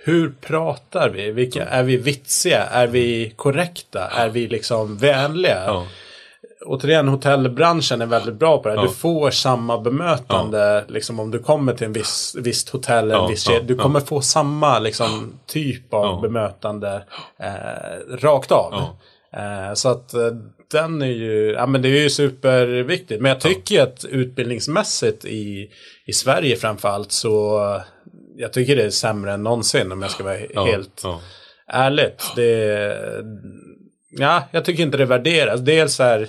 hur 0.04 0.34
pratar 0.40 1.08
vi? 1.08 1.30
Vilka, 1.30 1.64
är 1.64 1.82
vi 1.82 1.96
vitsiga? 1.96 2.66
Är 2.66 2.86
vi 2.86 3.32
korrekta? 3.36 4.08
Är 4.08 4.28
vi 4.28 4.46
liksom 4.48 4.96
vänliga? 4.96 5.64
Ja. 5.66 5.86
Återigen, 6.66 7.08
hotellbranschen 7.08 8.02
är 8.02 8.06
väldigt 8.06 8.34
bra 8.34 8.58
på 8.58 8.68
det. 8.68 8.74
Ja. 8.74 8.82
Du 8.82 8.88
får 8.88 9.30
samma 9.30 9.78
bemötande 9.78 10.58
ja. 10.58 10.94
liksom, 10.94 11.20
om 11.20 11.30
du 11.30 11.38
kommer 11.38 11.74
till 11.74 11.86
en 11.86 11.92
viss, 11.92 12.36
visst 12.38 12.68
hotell. 12.68 13.10
En 13.10 13.28
viss 13.28 13.48
Du 13.62 13.76
kommer 13.76 14.00
få 14.00 14.20
samma 14.20 14.78
liksom, 14.78 15.32
typ 15.46 15.94
av 15.94 16.20
bemötande 16.20 17.02
eh, 17.40 18.16
rakt 18.18 18.52
av. 18.52 18.74
Eh, 19.32 19.74
så 19.74 19.88
att 19.88 20.14
eh, 20.14 20.30
den 20.70 21.02
är 21.02 21.06
ju, 21.06 21.52
ja 21.52 21.66
men 21.66 21.82
det 21.82 21.88
är 21.88 22.02
ju 22.02 22.10
superviktigt. 22.10 23.22
Men 23.22 23.28
jag 23.28 23.40
tycker 23.40 23.82
att 23.82 24.04
utbildningsmässigt 24.04 25.24
i, 25.24 25.70
i 26.06 26.12
Sverige 26.12 26.56
framförallt 26.56 27.12
så 27.12 27.60
jag 28.36 28.52
tycker 28.52 28.76
det 28.76 28.84
är 28.84 28.90
sämre 28.90 29.32
än 29.32 29.42
någonsin 29.42 29.92
om 29.92 30.02
jag 30.02 30.10
ska 30.10 30.24
vara 30.24 30.38
ja, 30.54 30.64
helt 30.64 31.00
ja. 31.04 31.20
ärligt. 31.66 32.22
Det, 32.36 32.96
ja, 34.10 34.42
jag 34.50 34.64
tycker 34.64 34.82
inte 34.82 34.96
det 34.96 35.04
värderas. 35.04 35.60
Dels 35.60 36.00
är 36.00 36.28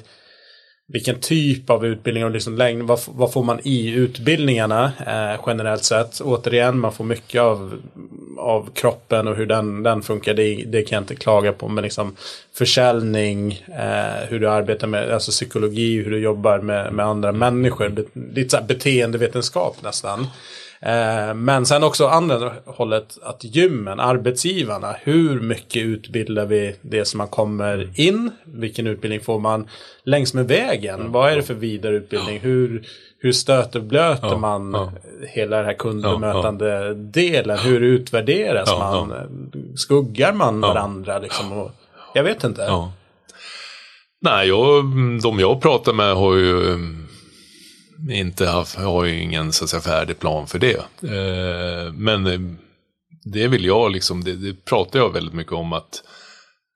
vilken 0.89 1.19
typ 1.19 1.69
av 1.69 1.85
utbildning 1.85 2.25
och 2.25 2.31
liksom 2.31 2.55
längd, 2.55 2.83
vad, 2.83 2.99
vad 3.07 3.33
får 3.33 3.43
man 3.43 3.59
i 3.63 3.91
utbildningarna 3.91 4.91
eh, 5.07 5.41
generellt 5.47 5.83
sett. 5.83 6.21
Återigen, 6.21 6.79
man 6.79 6.93
får 6.93 7.03
mycket 7.03 7.41
av, 7.41 7.81
av 8.37 8.69
kroppen 8.73 9.27
och 9.27 9.35
hur 9.35 9.45
den, 9.45 9.83
den 9.83 10.01
funkar. 10.01 10.33
Det, 10.33 10.63
det 10.67 10.81
kan 10.81 10.95
jag 10.95 11.03
inte 11.03 11.15
klaga 11.15 11.53
på. 11.53 11.67
Men 11.67 11.83
liksom 11.83 12.15
försäljning, 12.53 13.51
eh, 13.67 14.27
hur 14.29 14.39
du 14.39 14.49
arbetar 14.49 14.87
med 14.87 15.11
alltså 15.11 15.31
psykologi, 15.31 16.03
hur 16.03 16.11
du 16.11 16.19
jobbar 16.19 16.59
med, 16.59 16.93
med 16.93 17.05
andra 17.05 17.31
människor. 17.31 18.05
Lite 18.33 18.49
så 18.49 18.57
här 18.57 18.63
beteendevetenskap 18.63 19.77
nästan. 19.83 20.27
Eh, 20.79 21.33
men 21.33 21.65
sen 21.65 21.83
också 21.83 22.07
andra 22.07 22.53
hållet 22.65 23.17
att 23.21 23.43
gymmen, 23.43 23.99
arbetsgivarna, 23.99 24.95
hur 25.01 25.39
mycket 25.39 25.83
utbildar 25.83 26.45
vi 26.45 26.75
det 26.81 27.05
som 27.05 27.17
man 27.17 27.27
kommer 27.27 27.99
in? 27.99 28.31
Vilken 28.43 28.87
utbildning 28.87 29.21
får 29.21 29.39
man 29.39 29.67
längs 30.03 30.33
med 30.33 30.47
vägen? 30.47 31.11
Vad 31.11 31.31
är 31.31 31.35
det 31.35 31.43
för 31.43 31.53
vidareutbildning? 31.53 32.39
Hur, 32.39 32.83
hur 33.19 33.31
stöter 33.31 33.79
blöter 33.79 34.27
ja, 34.27 34.37
man 34.37 34.73
ja. 34.73 34.91
hela 35.27 35.57
den 35.57 35.65
här 35.65 35.73
kundbemötande 35.73 36.69
ja, 36.69 36.93
delen? 36.93 37.57
Hur 37.57 37.81
utvärderas 37.81 38.69
man? 38.79 39.13
Skuggar 39.75 40.33
man 40.33 40.61
varandra 40.61 41.19
liksom? 41.19 41.69
Jag 42.13 42.23
vet 42.23 42.43
inte. 42.43 42.61
Nej, 44.21 44.47
jag, 44.47 44.83
de 45.23 45.39
jag 45.39 45.61
pratar 45.61 45.93
med 45.93 46.15
har 46.15 46.35
ju 46.35 46.77
inte 48.09 48.45
haft, 48.47 48.75
har 48.75 49.05
ju 49.05 49.21
ingen 49.21 49.53
så 49.53 49.63
att 49.63 49.69
säga, 49.69 49.81
färdig 49.81 50.19
plan 50.19 50.47
för 50.47 50.59
det. 50.59 50.77
Eh, 51.01 51.93
men 51.93 52.27
eh, 52.27 52.39
det 53.23 53.47
vill 53.47 53.65
jag 53.65 53.91
liksom, 53.91 54.23
det, 54.23 54.33
det, 54.33 54.65
pratar 54.65 54.99
jag 54.99 55.13
väldigt 55.13 55.33
mycket 55.33 55.53
om 55.53 55.73
att 55.73 56.03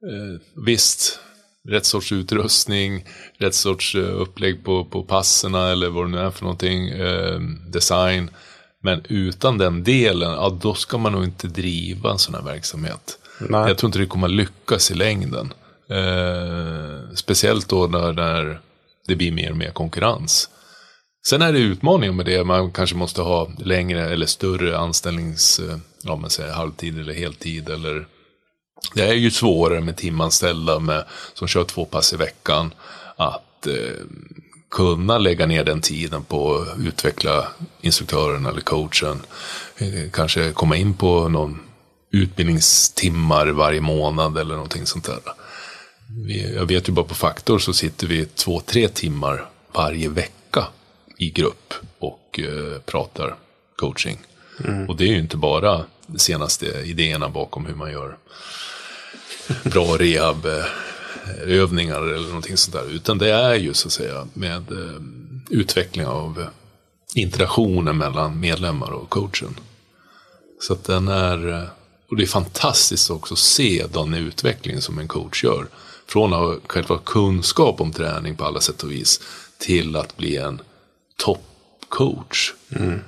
eh, 0.09 0.41
visst, 0.65 1.19
rätt 1.69 1.85
sorts 1.85 2.11
utrustning, 2.11 3.05
rätt 3.37 3.55
sorts 3.55 3.95
eh, 3.95 4.21
upplägg 4.21 4.63
på, 4.63 4.85
på 4.85 5.03
passerna 5.03 5.71
eller 5.71 5.89
vad 5.89 6.05
det 6.05 6.09
nu 6.09 6.19
är 6.19 6.31
för 6.31 6.43
någonting, 6.43 6.89
eh, 6.89 7.39
design. 7.67 8.29
Men 8.83 9.01
utan 9.09 9.57
den 9.57 9.83
delen, 9.83 10.31
ja, 10.31 10.57
då 10.61 10.73
ska 10.73 10.97
man 10.97 11.11
nog 11.11 11.23
inte 11.23 11.47
driva 11.47 12.11
en 12.11 12.19
sån 12.19 12.35
här 12.35 12.41
verksamhet. 12.41 13.17
Nej. 13.39 13.67
Jag 13.67 13.77
tror 13.77 13.87
inte 13.87 13.99
det 13.99 14.05
kommer 14.05 14.27
lyckas 14.27 14.91
i 14.91 14.95
längden. 14.95 15.53
Eh, 15.89 17.13
speciellt 17.15 17.69
då 17.69 17.87
när, 17.87 18.13
när 18.13 18.59
det 19.07 19.15
blir 19.15 19.31
mer 19.31 19.51
och 19.51 19.57
mer 19.57 19.71
konkurrens. 19.71 20.49
Sen 21.25 21.41
är 21.41 21.53
det 21.53 21.59
utmaningar 21.59 22.13
med 22.13 22.25
det. 22.25 22.43
Man 22.43 22.71
kanske 22.71 22.95
måste 22.95 23.21
ha 23.21 23.51
längre 23.57 24.09
eller 24.09 24.25
större 24.25 24.77
anställnings, 24.77 25.59
eh, 25.59 25.77
ja 26.03 26.15
men 26.15 26.29
säger 26.29 26.53
halvtid 26.53 26.99
eller 26.99 27.13
heltid 27.13 27.69
eller 27.69 28.07
det 28.93 29.07
är 29.07 29.13
ju 29.13 29.31
svårare 29.31 29.81
med 29.81 29.97
timanställda 29.97 30.79
med, 30.79 31.05
som 31.33 31.47
kör 31.47 31.63
två 31.63 31.85
pass 31.85 32.13
i 32.13 32.15
veckan 32.15 32.73
att 33.15 33.67
eh, 33.67 34.05
kunna 34.71 35.17
lägga 35.17 35.45
ner 35.45 35.63
den 35.63 35.81
tiden 35.81 36.23
på 36.23 36.55
att 36.55 36.79
utveckla 36.79 37.47
instruktören 37.81 38.45
eller 38.45 38.61
coachen. 38.61 39.21
Eh, 39.77 40.11
kanske 40.11 40.51
komma 40.51 40.75
in 40.75 40.93
på 40.93 41.29
någon 41.29 41.59
utbildningstimmar 42.11 43.47
varje 43.47 43.81
månad 43.81 44.37
eller 44.37 44.53
någonting 44.53 44.85
sånt 44.85 45.05
där. 45.05 45.19
Vi, 46.25 46.55
jag 46.55 46.65
vet 46.65 46.89
ju 46.89 46.93
bara 46.93 47.05
på 47.05 47.15
Faktor 47.15 47.59
så 47.59 47.73
sitter 47.73 48.07
vi 48.07 48.25
två, 48.25 48.61
tre 48.65 48.87
timmar 48.87 49.49
varje 49.73 50.09
vecka 50.09 50.40
i 51.21 51.29
grupp 51.29 51.73
och 51.99 52.39
eh, 52.39 52.79
pratar 52.85 53.35
coaching. 53.75 54.17
Mm. 54.65 54.89
Och 54.89 54.95
det 54.95 55.03
är 55.03 55.07
ju 55.07 55.19
inte 55.19 55.37
bara 55.37 55.85
de 56.07 56.19
senaste 56.19 56.65
idéerna 56.65 57.29
bakom 57.29 57.65
hur 57.65 57.75
man 57.75 57.91
gör 57.91 58.17
bra 59.63 59.97
rehabövningar 59.97 62.01
eller 62.01 62.27
någonting 62.27 62.57
sånt 62.57 62.73
där. 62.73 62.95
Utan 62.95 63.17
det 63.17 63.31
är 63.31 63.55
ju 63.55 63.73
så 63.73 63.87
att 63.87 63.91
säga 63.91 64.27
med 64.33 64.71
eh, 64.71 65.01
utveckling 65.49 66.05
av 66.05 66.45
interaktionen 67.15 67.97
mellan 67.97 68.39
medlemmar 68.39 68.91
och 68.91 69.09
coachen. 69.09 69.59
Så 70.61 70.73
att 70.73 70.83
den 70.83 71.07
är, 71.07 71.49
eh, 71.49 71.63
och 72.09 72.17
det 72.17 72.23
är 72.23 72.27
fantastiskt 72.27 73.11
också 73.11 73.33
att 73.33 73.39
se 73.39 73.85
den 73.93 74.13
utveckling 74.13 74.81
som 74.81 74.99
en 74.99 75.07
coach 75.07 75.43
gör. 75.43 75.67
Från 76.07 76.33
att 76.33 76.39
ha 76.39 76.55
själva 76.67 76.99
kunskap 77.05 77.81
om 77.81 77.91
träning 77.91 78.35
på 78.35 78.45
alla 78.45 78.59
sätt 78.59 78.83
och 78.83 78.91
vis 78.91 79.21
till 79.57 79.95
att 79.95 80.17
bli 80.17 80.37
en 80.37 80.61
toppcoach. 81.23 82.53
Mm. 82.75 82.99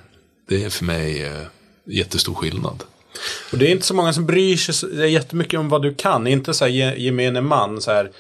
Det 0.48 0.64
är 0.64 0.70
för 0.70 0.86
mig 0.86 1.26
eh, 1.26 1.42
jättestor 1.86 2.34
skillnad. 2.34 2.84
Och 3.52 3.58
det 3.58 3.68
är 3.68 3.72
inte 3.72 3.86
så 3.86 3.94
många 3.94 4.14
som 4.14 4.26
bryr 4.26 4.56
sig 4.58 5.12
jättemycket 5.12 5.60
om 5.60 5.70
vad 5.70 5.82
du 5.82 5.94
kan. 5.94 6.28
Inte 6.28 6.54
så 6.54 6.66
här 6.66 6.72
gemene 6.98 7.42
man. 7.42 7.82
Så 7.82 7.92
här, 7.92 8.12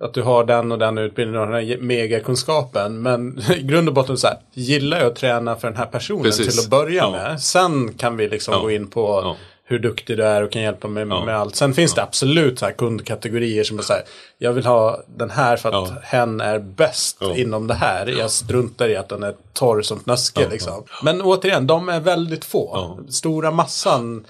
att 0.00 0.14
du 0.14 0.22
har 0.22 0.44
den 0.44 0.72
och 0.72 0.78
den 0.78 0.98
utbildningen 0.98 1.40
och 1.40 1.46
den 1.46 1.68
här 1.68 1.76
megakunskapen. 1.76 3.02
Men 3.02 3.42
i 3.58 3.62
grund 3.62 3.88
och 3.88 3.94
botten 3.94 4.18
så 4.18 4.26
här, 4.26 4.38
gillar 4.54 4.98
jag 4.98 5.06
att 5.06 5.16
träna 5.16 5.56
för 5.56 5.68
den 5.68 5.76
här 5.76 5.86
personen 5.86 6.22
Precis. 6.22 6.48
till 6.48 6.60
att 6.60 6.70
börja 6.70 7.02
ja. 7.02 7.10
med. 7.10 7.40
Sen 7.40 7.92
kan 7.94 8.16
vi 8.16 8.28
liksom 8.28 8.54
ja. 8.54 8.60
gå 8.60 8.70
in 8.70 8.86
på 8.86 9.20
ja 9.24 9.36
hur 9.70 9.78
duktig 9.78 10.16
du 10.16 10.24
är 10.24 10.42
och 10.42 10.52
kan 10.52 10.62
hjälpa 10.62 10.88
mig 10.88 11.06
ja. 11.08 11.24
med 11.24 11.36
allt. 11.36 11.56
Sen 11.56 11.74
finns 11.74 11.92
ja. 11.96 12.02
det 12.02 12.08
absolut 12.08 12.58
så 12.58 12.64
här 12.64 12.72
kundkategorier 12.72 13.64
som 13.64 13.78
är 13.78 13.82
så 13.82 13.92
här, 13.92 14.02
jag 14.38 14.52
vill 14.52 14.66
ha 14.66 15.00
den 15.18 15.30
här 15.30 15.56
för 15.56 15.68
att 15.68 15.88
ja. 15.88 15.96
hen 16.02 16.40
är 16.40 16.58
bäst 16.58 17.22
inom 17.36 17.66
det 17.66 17.74
här. 17.74 18.06
Jag 18.06 18.30
struntar 18.30 18.88
i 18.88 18.96
att 18.96 19.08
den 19.08 19.22
är 19.22 19.34
torr 19.52 19.82
som 19.82 20.00
fnöske 20.00 20.48
liksom. 20.48 20.84
Men 21.02 21.22
återigen, 21.22 21.66
de 21.66 21.88
är 21.88 22.00
väldigt 22.00 22.44
få. 22.44 22.98
Stora 23.08 23.50
massan, 23.50 24.24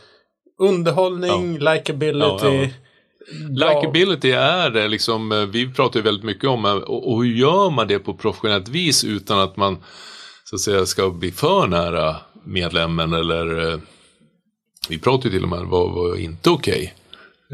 underhållning, 0.60 1.58
likability. 1.58 2.70
Likeability 3.50 4.30
är 4.30 4.70
det, 4.70 4.88
liksom, 4.88 5.32
eh, 5.32 5.38
vi 5.38 5.72
pratar 5.72 6.00
ju 6.00 6.04
väldigt 6.04 6.24
mycket 6.24 6.50
om, 6.50 6.64
eh, 6.64 6.72
och, 6.72 7.12
och 7.12 7.24
hur 7.24 7.32
gör 7.32 7.70
man 7.70 7.88
det 7.88 7.98
på 7.98 8.14
professionellt 8.14 8.68
vis 8.68 9.04
utan 9.04 9.38
att 9.38 9.56
man 9.56 9.78
så 10.44 10.56
att 10.56 10.60
säga 10.60 10.86
ska 10.86 11.10
bli 11.10 11.30
för 11.30 11.66
nära 11.66 12.16
medlemmen 12.44 13.12
eller 13.12 13.72
eh, 13.72 13.78
vi 14.88 14.98
pratar 14.98 15.24
ju 15.24 15.30
till 15.30 15.42
och 15.42 15.48
med 15.48 15.58
om 15.58 15.68
vad 15.68 15.90
var 15.90 16.16
inte 16.16 16.50
okej. 16.50 16.72
Okay. 16.74 16.98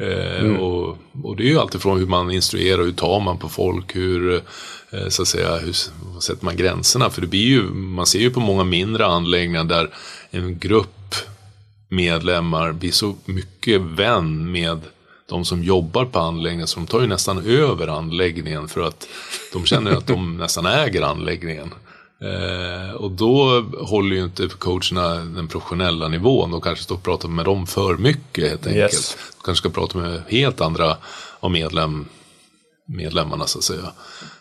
Eh, 0.09 0.41
mm. 0.41 0.61
och, 0.61 0.99
och, 1.23 1.37
det 1.37 1.43
är 1.43 1.49
ju 1.49 1.59
alltifrån 1.59 1.99
hur 1.99 2.07
man 2.07 2.31
instruerar, 2.31 2.83
hur 2.83 2.93
tar 2.93 3.21
man 3.21 3.39
på 3.39 3.49
folk, 3.49 3.97
hur, 3.97 4.35
eh, 4.91 5.09
så 5.09 5.23
att 5.23 5.29
säga, 5.29 5.57
hur 5.57 5.73
sätter 6.21 6.45
man 6.45 6.57
gränserna? 6.57 7.11
För 7.11 7.21
det 7.21 7.27
blir 7.27 7.47
ju, 7.47 7.63
man 7.73 8.07
ser 8.07 8.19
ju 8.19 8.31
på 8.31 8.41
många 8.41 8.65
mindre 8.65 9.07
anläggningar 9.07 9.65
där 9.65 9.91
en 10.31 10.59
grupp 10.59 11.15
medlemmar 11.89 12.73
blir 12.73 12.93
så 12.93 13.15
mycket 13.25 13.81
vän 13.81 14.53
med 14.53 14.81
de 15.29 15.45
som 15.45 15.63
jobbar 15.63 16.05
på 16.05 16.19
anläggningen, 16.19 16.67
så 16.67 16.81
de 16.81 16.87
tar 16.87 17.01
ju 17.01 17.07
nästan 17.07 17.47
över 17.47 17.89
anläggningen 17.89 18.69
för 18.69 18.81
att 18.81 19.09
de 19.53 19.67
känner 19.67 19.91
att 19.91 20.07
de 20.07 20.37
nästan 20.39 20.67
äger 20.67 21.03
anläggningen. 21.03 21.75
Eh, 22.25 22.95
och 22.95 23.11
då 23.11 23.65
håller 23.81 24.17
ju 24.17 24.25
inte 24.25 24.49
coacherna 24.49 25.15
den 25.15 25.49
professionella 25.49 26.09
nivån. 26.09 26.51
De 26.51 26.61
kanske 26.61 26.85
står 26.85 26.95
och 26.95 27.03
pratar 27.03 27.29
med 27.29 27.45
dem 27.45 27.67
för 27.67 27.97
mycket 27.97 28.49
helt 28.49 28.67
enkelt. 28.67 28.95
Yes. 28.95 29.17
De 29.41 29.45
kanske 29.45 29.63
ska 29.63 29.81
prata 29.81 29.99
med 29.99 30.23
helt 30.29 30.61
andra 30.61 30.97
av 31.41 31.51
medlem, 31.51 32.07
medlemmarna 32.87 33.47
så 33.47 33.59
att 33.59 33.65
säga. 33.65 33.93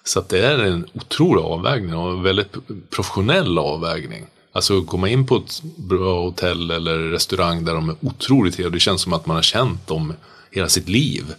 Så 0.04 0.20
att 0.20 0.30
det 0.30 0.46
är 0.46 0.60
en 0.60 0.88
otrolig 0.94 1.42
avvägning 1.42 1.96
och 1.96 2.12
en 2.12 2.24
väldigt 2.24 2.56
professionell 2.90 3.58
avvägning. 3.58 4.26
Alltså 4.52 4.84
komma 4.84 5.10
in 5.10 5.28
på 5.28 5.36
ett 5.36 5.62
bra 5.76 6.22
hotell 6.22 6.72
eller 6.72 6.98
restaurang 6.98 7.66
där 7.66 7.74
de 7.74 7.90
är 7.90 7.96
otroligt 8.02 8.54
trevliga. 8.54 8.74
Det 8.74 8.80
känns 8.80 9.02
som 9.02 9.14
att 9.14 9.26
man 9.26 9.36
har 9.36 9.44
känt 9.44 9.88
dem 9.88 10.14
hela 10.52 10.70
sitt 10.70 10.90
liv. 10.90 11.34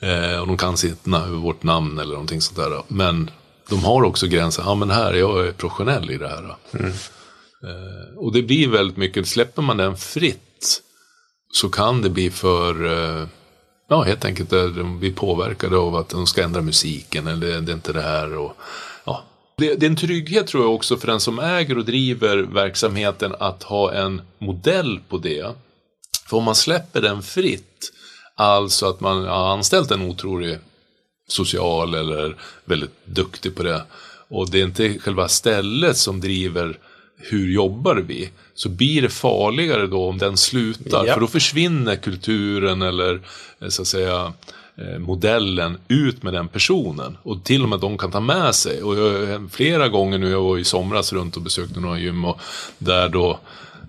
Eh, 0.00 0.40
och 0.40 0.46
de 0.46 0.56
kan 0.56 0.76
sitt, 0.76 1.06
vårt 1.30 1.62
namn 1.62 1.98
eller 1.98 2.12
någonting 2.12 2.40
sånt 2.40 2.56
där. 2.56 2.82
Men 2.88 3.30
de 3.72 3.84
har 3.84 4.02
också 4.02 4.26
gränsen, 4.26 4.64
ja 4.66 4.74
men 4.74 4.90
här, 4.90 5.14
jag 5.14 5.46
är 5.46 5.52
professionell 5.52 6.10
i 6.10 6.18
det 6.18 6.28
här. 6.28 6.56
Mm. 6.72 6.92
Eh, 7.64 8.18
och 8.18 8.32
det 8.32 8.42
blir 8.42 8.68
väldigt 8.68 8.96
mycket, 8.96 9.28
släpper 9.28 9.62
man 9.62 9.76
den 9.76 9.96
fritt 9.96 10.82
så 11.52 11.68
kan 11.68 12.02
det 12.02 12.10
bli 12.10 12.30
för, 12.30 12.86
eh, 12.86 13.26
ja 13.88 14.02
helt 14.02 14.24
enkelt, 14.24 14.52
eh, 14.52 14.64
de 14.64 14.98
blir 14.98 15.12
påverkade 15.12 15.76
av 15.76 15.96
att 15.96 16.08
de 16.08 16.26
ska 16.26 16.42
ändra 16.42 16.62
musiken 16.62 17.26
eller 17.26 17.60
det 17.60 17.70
är 17.70 17.74
inte 17.74 17.92
det 17.92 18.02
här. 18.02 18.36
Och, 18.36 18.56
ja. 19.04 19.24
det, 19.56 19.74
det 19.74 19.86
är 19.86 19.90
en 19.90 19.96
trygghet 19.96 20.46
tror 20.46 20.64
jag 20.64 20.74
också 20.74 20.96
för 20.96 21.06
den 21.06 21.20
som 21.20 21.38
äger 21.38 21.78
och 21.78 21.84
driver 21.84 22.36
verksamheten 22.36 23.34
att 23.38 23.62
ha 23.62 23.92
en 23.92 24.22
modell 24.38 25.00
på 25.08 25.18
det. 25.18 25.54
För 26.26 26.36
om 26.36 26.44
man 26.44 26.54
släpper 26.54 27.00
den 27.00 27.22
fritt, 27.22 27.92
alltså 28.36 28.86
att 28.86 29.00
man 29.00 29.24
har 29.24 29.52
anställt 29.52 29.90
en 29.90 30.02
otrolig 30.02 30.58
social 31.28 31.94
eller 31.94 32.36
väldigt 32.64 33.06
duktig 33.06 33.54
på 33.54 33.62
det. 33.62 33.82
Och 34.28 34.50
det 34.50 34.60
är 34.60 34.64
inte 34.64 34.98
själva 34.98 35.28
stället 35.28 35.96
som 35.96 36.20
driver 36.20 36.78
hur 37.16 37.52
jobbar 37.52 37.96
vi? 37.96 38.30
Så 38.54 38.68
blir 38.68 39.02
det 39.02 39.08
farligare 39.08 39.86
då 39.86 40.08
om 40.08 40.18
den 40.18 40.36
slutar. 40.36 41.06
Ja. 41.06 41.14
För 41.14 41.20
då 41.20 41.26
försvinner 41.26 41.96
kulturen 41.96 42.82
eller 42.82 43.20
eh, 43.60 43.68
så 43.68 43.82
att 43.82 43.88
säga 43.88 44.32
eh, 44.76 44.98
modellen 44.98 45.78
ut 45.88 46.22
med 46.22 46.32
den 46.32 46.48
personen. 46.48 47.16
Och 47.22 47.44
till 47.44 47.62
och 47.62 47.68
med 47.68 47.80
de 47.80 47.98
kan 47.98 48.10
ta 48.10 48.20
med 48.20 48.54
sig. 48.54 48.82
Och 48.82 48.98
jag, 48.98 49.50
flera 49.52 49.88
gånger 49.88 50.18
nu, 50.18 50.30
jag 50.30 50.42
var 50.42 50.58
i 50.58 50.64
somras 50.64 51.12
runt 51.12 51.36
och 51.36 51.42
besökte 51.42 51.80
några 51.80 51.98
gym 51.98 52.24
och 52.24 52.40
där 52.78 53.08
då 53.08 53.40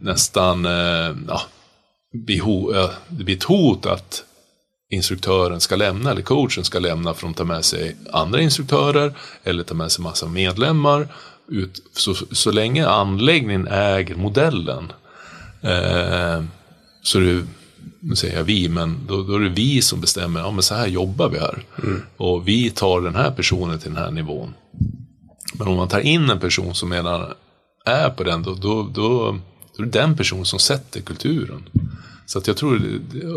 nästan 0.02 0.66
eh, 0.66 1.16
ja, 1.28 1.42
det 2.12 3.24
blir 3.24 3.36
ett 3.36 3.44
hot 3.44 3.86
att 3.86 4.24
instruktören 4.94 5.62
ska 5.62 5.76
lämna 5.76 6.12
eller 6.12 6.22
coachen 6.22 6.64
ska 6.64 6.80
lämna 6.80 7.14
för 7.14 7.28
att 7.28 7.38
ta 7.38 7.44
med 7.44 7.66
sig 7.66 7.96
andra 8.12 8.41
instruktörer 8.41 9.14
eller 9.44 9.64
ta 9.64 9.74
med 9.74 9.91
sig 9.91 10.04
massa 10.04 10.28
medlemmar. 10.28 11.08
Ut, 11.48 11.82
så, 11.94 12.14
så 12.32 12.52
länge 12.52 12.88
anläggningen 12.88 13.68
äger 13.68 14.16
modellen 14.16 14.91
eh, 15.62 16.44
så 17.02 17.20
är 17.20 17.24
det, 17.24 17.46
nu 18.00 18.16
säger 18.16 18.38
jag 18.38 18.44
vi, 18.44 18.70
men 18.70 19.00
då, 19.08 19.24
då, 19.24 19.36
är 19.36 19.39
det 19.39 19.50
vi 19.50 19.82
som 19.82 20.02
bestämmer, 20.02 20.39
ja 20.39 20.52
men 20.52 20.64
så 20.64 20.76
här 20.76 20.88
jobbar 20.88 21.30
vi 21.30 21.39
här. 21.39 21.64
Mm. 21.84 22.02
Och 22.18 22.48
vi 22.48 22.70
tar 22.70 23.02
den 23.02 23.16
här 23.16 23.32
personen 23.32 23.80
till 23.80 23.94
den 23.94 24.04
här 24.04 24.12
nivån. 24.12 24.54
Men 25.54 25.68
om 25.68 25.76
man 25.76 25.88
tar 25.88 26.00
in 26.00 26.30
en 26.30 26.39
person 26.39 26.76
som 26.76 26.94
redan 26.94 27.34
är 27.86 28.10
på 28.10 28.24
den, 28.24 28.44
då, 28.44 28.54
då, 28.54 28.84
då, 28.94 29.39
då 29.78 29.84
är 29.84 29.86
det 29.86 30.00
den 30.00 30.18
personen 30.18 30.46
som 30.46 30.60
sätter 30.60 31.02
kulturen. 31.02 31.64
Så 32.34 32.40
att 32.40 32.48
jag 32.48 32.58
tror 32.58 32.82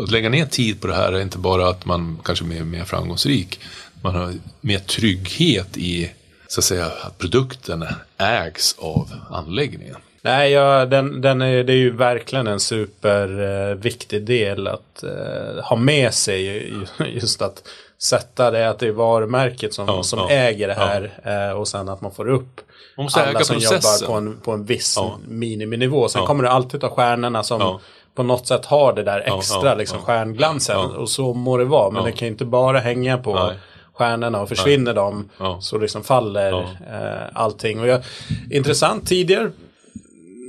att 0.03 0.11
lägga 0.11 0.29
ner 0.29 0.45
tid 0.45 0.81
på 0.81 0.87
det 0.87 0.93
här 0.93 1.13
är 1.13 1.21
inte 1.21 1.37
bara 1.37 1.69
att 1.69 1.85
man 1.85 2.19
kanske 2.23 2.45
är 2.45 2.63
mer 2.63 2.83
framgångsrik. 2.83 3.59
Man 4.01 4.15
har 4.15 4.33
mer 4.61 4.79
trygghet 4.79 5.77
i 5.77 6.11
så 6.47 6.59
att 6.59 6.63
säga 6.63 6.85
att 6.85 7.17
produkten 7.17 7.85
ägs 8.17 8.75
av 8.79 9.09
anläggningen. 9.29 9.95
Nej, 10.21 10.51
ja, 10.51 10.85
den, 10.85 11.21
den 11.21 11.41
är, 11.41 11.63
det 11.63 11.73
är 11.73 11.77
ju 11.77 11.91
verkligen 11.91 12.47
en 12.47 12.59
superviktig 12.59 14.25
del 14.25 14.67
att 14.67 15.03
uh, 15.03 15.61
ha 15.63 15.75
med 15.75 16.13
sig. 16.13 16.73
Just 17.13 17.41
att 17.41 17.63
sätta 17.97 18.51
det 18.51 18.69
att 18.69 18.79
det 18.79 18.87
är 18.87 18.91
varumärket 18.91 19.73
som, 19.73 19.87
ja, 19.87 20.03
som 20.03 20.19
ja, 20.19 20.29
äger 20.29 20.67
det 20.67 20.73
här 20.73 21.19
ja. 21.23 21.51
uh, 21.51 21.59
och 21.59 21.67
sen 21.67 21.89
att 21.89 22.01
man 22.01 22.11
får 22.11 22.29
upp 22.29 22.61
man 22.97 23.09
alla 23.13 23.43
som 23.43 23.55
processen. 23.55 24.07
jobbar 24.07 24.07
på 24.07 24.13
en, 24.13 24.37
på 24.37 24.51
en 24.51 24.65
viss 24.65 24.99
miniminivå. 25.27 26.09
Sen 26.09 26.25
kommer 26.25 26.43
det 26.43 26.49
alltid 26.49 26.81
ta 26.81 26.89
stjärnorna 26.89 27.43
som 27.43 27.79
på 28.17 28.23
något 28.23 28.47
sätt 28.47 28.65
har 28.65 28.93
det 28.93 29.03
där 29.03 29.19
extra 29.19 29.59
ja, 29.61 29.65
ja, 29.65 29.75
liksom, 29.75 30.01
stjärnglansen. 30.01 30.77
Och 30.77 31.09
så 31.09 31.33
må 31.33 31.57
det 31.57 31.65
vara. 31.65 31.91
Men 31.91 32.03
det 32.03 32.11
kan 32.11 32.27
ju 32.27 32.31
inte 32.31 32.45
bara 32.45 32.79
hänga 32.79 33.17
på 33.17 33.35
Nej. 33.35 33.55
stjärnorna 33.93 34.41
och 34.41 34.49
försvinner 34.49 34.93
de 34.93 35.29
så 35.61 35.77
liksom 35.77 36.03
faller 36.03 36.53
eh, 36.61 37.27
allting. 37.33 37.79
Och 37.79 37.87
jag, 37.87 38.01
intressant 38.49 39.07
tidigare 39.07 39.51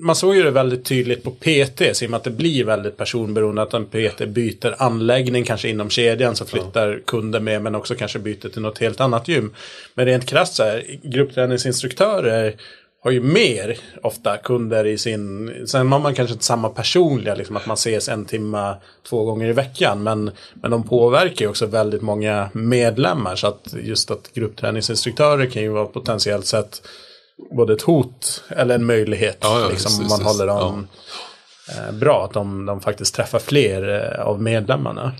man 0.00 0.16
såg 0.16 0.36
ju 0.36 0.42
det 0.42 0.50
väldigt 0.50 0.84
tydligt 0.84 1.22
på 1.22 1.30
PT, 1.30 1.80
i 1.80 2.06
och 2.06 2.10
med 2.10 2.16
att 2.16 2.24
det 2.24 2.30
blir 2.30 2.64
väldigt 2.64 2.96
personberoende. 2.96 3.62
Att 3.62 3.74
en 3.74 3.86
PT 3.86 4.28
byter 4.28 4.74
anläggning, 4.78 5.44
kanske 5.44 5.68
inom 5.68 5.90
kedjan, 5.90 6.36
så 6.36 6.46
flyttar 6.46 6.88
ja. 6.88 6.98
kunder 7.06 7.40
med, 7.40 7.62
men 7.62 7.74
också 7.74 7.94
kanske 7.94 8.18
byter 8.18 8.48
till 8.48 8.62
något 8.62 8.78
helt 8.78 9.00
annat 9.00 9.28
gym. 9.28 9.54
Men 9.94 10.06
rent 10.06 10.26
krasst 10.26 10.54
så 10.54 10.62
här, 10.62 10.84
gruppträningsinstruktörer 11.02 12.54
har 13.04 13.10
ju 13.10 13.20
mer 13.20 13.78
ofta 14.02 14.36
kunder 14.36 14.86
i 14.86 14.98
sin... 14.98 15.52
Sen 15.66 15.92
har 15.92 15.98
man 15.98 16.14
kanske 16.14 16.32
inte 16.32 16.44
samma 16.44 16.68
personliga, 16.68 17.34
liksom 17.34 17.56
att 17.56 17.66
man 17.66 17.74
ses 17.74 18.08
en 18.08 18.24
timme 18.24 18.74
två 19.08 19.24
gånger 19.24 19.48
i 19.48 19.52
veckan. 19.52 20.02
Men, 20.02 20.30
men 20.54 20.70
de 20.70 20.82
påverkar 20.82 21.44
ju 21.44 21.48
också 21.48 21.66
väldigt 21.66 22.02
många 22.02 22.50
medlemmar. 22.52 23.36
Så 23.36 23.46
att 23.46 23.74
just 23.82 24.10
att 24.10 24.32
gruppträningsinstruktörer 24.34 25.46
kan 25.46 25.62
ju 25.62 25.68
vara 25.68 25.86
potentiellt 25.86 26.46
sett 26.46 26.82
både 27.56 27.72
ett 27.72 27.82
hot 27.82 28.44
eller 28.48 28.74
en 28.74 28.86
möjlighet. 28.86 29.38
Ja, 29.40 29.60
ja, 29.60 29.68
liksom, 29.68 30.02
om 30.02 30.08
man 30.08 30.22
håller 30.22 30.46
dem 30.46 30.86
ja. 31.68 31.88
Eh, 31.88 31.92
bra. 31.92 32.24
Att 32.24 32.32
de, 32.32 32.66
de 32.66 32.80
faktiskt 32.80 33.14
träffar 33.14 33.38
fler 33.38 34.12
eh, 34.18 34.26
av 34.26 34.42
medlemmarna. 34.42 35.12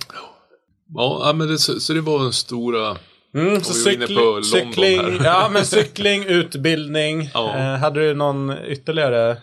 Ja, 0.95 1.33
men 1.35 1.49
det, 1.49 1.59
så, 1.59 1.81
så 1.81 1.93
det 1.93 2.01
var 2.01 2.19
den 2.19 2.33
stora 2.33 2.97
Mm, 3.35 3.61
så 3.61 3.73
cykling, 3.73 4.45
cykling, 4.45 5.21
ja, 5.25 5.51
men 5.53 5.65
cykling, 5.65 6.25
utbildning. 6.27 7.31
Ja. 7.35 7.57
Eh, 7.57 7.79
hade 7.79 8.01
du 8.01 8.15
någon 8.15 8.53
ytterligare? 8.67 9.37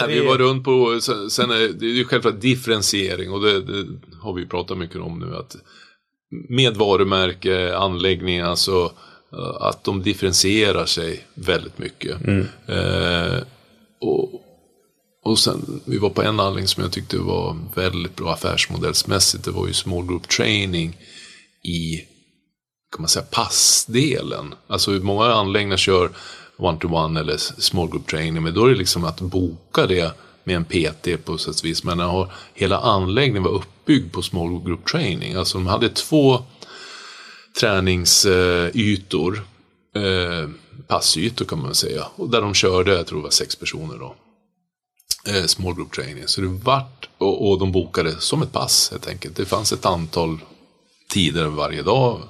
Ja, 0.00 0.06
vi 0.06 0.26
var 0.26 0.38
runt 0.38 0.64
på, 0.64 1.00
sen 1.30 1.50
är 1.50 1.78
det 1.78 1.86
ju 1.86 2.04
självklart 2.04 2.40
differentiering 2.40 3.30
och 3.30 3.40
det, 3.40 3.60
det, 3.60 3.86
har 4.20 4.32
vi 4.32 4.46
pratat 4.46 4.78
mycket 4.78 5.00
om 5.00 5.18
nu. 5.18 5.36
att 5.36 5.56
Med 6.48 6.76
varumärke, 6.76 7.76
anläggning, 7.76 8.40
alltså 8.40 8.92
eh, 9.32 9.66
att 9.66 9.84
de 9.84 10.02
differentierar 10.02 10.86
sig 10.86 11.24
väldigt 11.34 11.78
mycket. 11.78 12.20
Mm. 12.20 12.46
Eh, 12.66 13.38
och, 14.00 14.30
och 15.24 15.38
sen, 15.38 15.80
vi 15.84 15.98
var 15.98 16.10
på 16.10 16.22
en 16.22 16.40
anläggning 16.40 16.68
som 16.68 16.82
jag 16.82 16.92
tyckte 16.92 17.18
var 17.18 17.56
väldigt 17.74 18.16
bra 18.16 18.32
affärsmodellsmässigt. 18.32 19.44
Det 19.44 19.50
var 19.50 19.66
ju 19.66 19.72
small 19.72 20.06
group 20.06 20.28
training 20.28 20.96
i 21.64 22.00
kan 22.92 23.02
man 23.02 23.08
säga, 23.08 23.24
passdelen. 23.30 24.54
Alltså 24.66 24.90
många 24.90 25.24
anläggningar 25.24 25.76
kör 25.76 26.10
one-to-one 26.56 27.20
eller 27.20 27.36
small 27.36 27.90
group 27.90 28.06
training. 28.06 28.42
Men 28.42 28.54
då 28.54 28.64
är 28.64 28.70
det 28.70 28.78
liksom 28.78 29.04
att 29.04 29.20
boka 29.20 29.86
det 29.86 30.12
med 30.44 30.56
en 30.56 30.64
PT 30.64 31.24
på 31.24 31.38
sätt 31.38 31.58
och 31.58 31.64
vis. 31.64 31.84
Men 31.84 31.98
har, 31.98 32.32
hela 32.54 32.78
anläggningen 32.78 33.42
var 33.42 33.50
uppbyggd 33.50 34.12
på 34.12 34.22
small 34.22 34.62
group 34.64 34.86
training. 34.86 35.34
Alltså 35.34 35.58
de 35.58 35.66
hade 35.66 35.88
två 35.88 36.42
träningsytor. 37.60 39.44
Eh, 39.94 40.48
passytor 40.86 41.44
kan 41.44 41.62
man 41.62 41.74
säga. 41.74 42.06
Och 42.16 42.28
där 42.28 42.40
de 42.40 42.54
körde, 42.54 42.94
jag 42.94 43.06
tror 43.06 43.18
det 43.18 43.22
var 43.22 43.30
sex 43.30 43.56
personer 43.56 43.98
då. 43.98 44.14
Eh, 45.32 45.44
small 45.44 45.74
group 45.74 45.92
training. 45.92 46.22
Så 46.26 46.40
det 46.40 46.46
vart, 46.46 47.08
och, 47.18 47.50
och 47.50 47.58
de 47.58 47.72
bokade 47.72 48.20
som 48.20 48.42
ett 48.42 48.52
pass 48.52 48.88
helt 48.90 49.08
enkelt. 49.08 49.36
Det 49.36 49.44
fanns 49.44 49.72
ett 49.72 49.86
antal 49.86 50.38
tider 51.08 51.46
varje 51.46 51.82
dag 51.82 52.22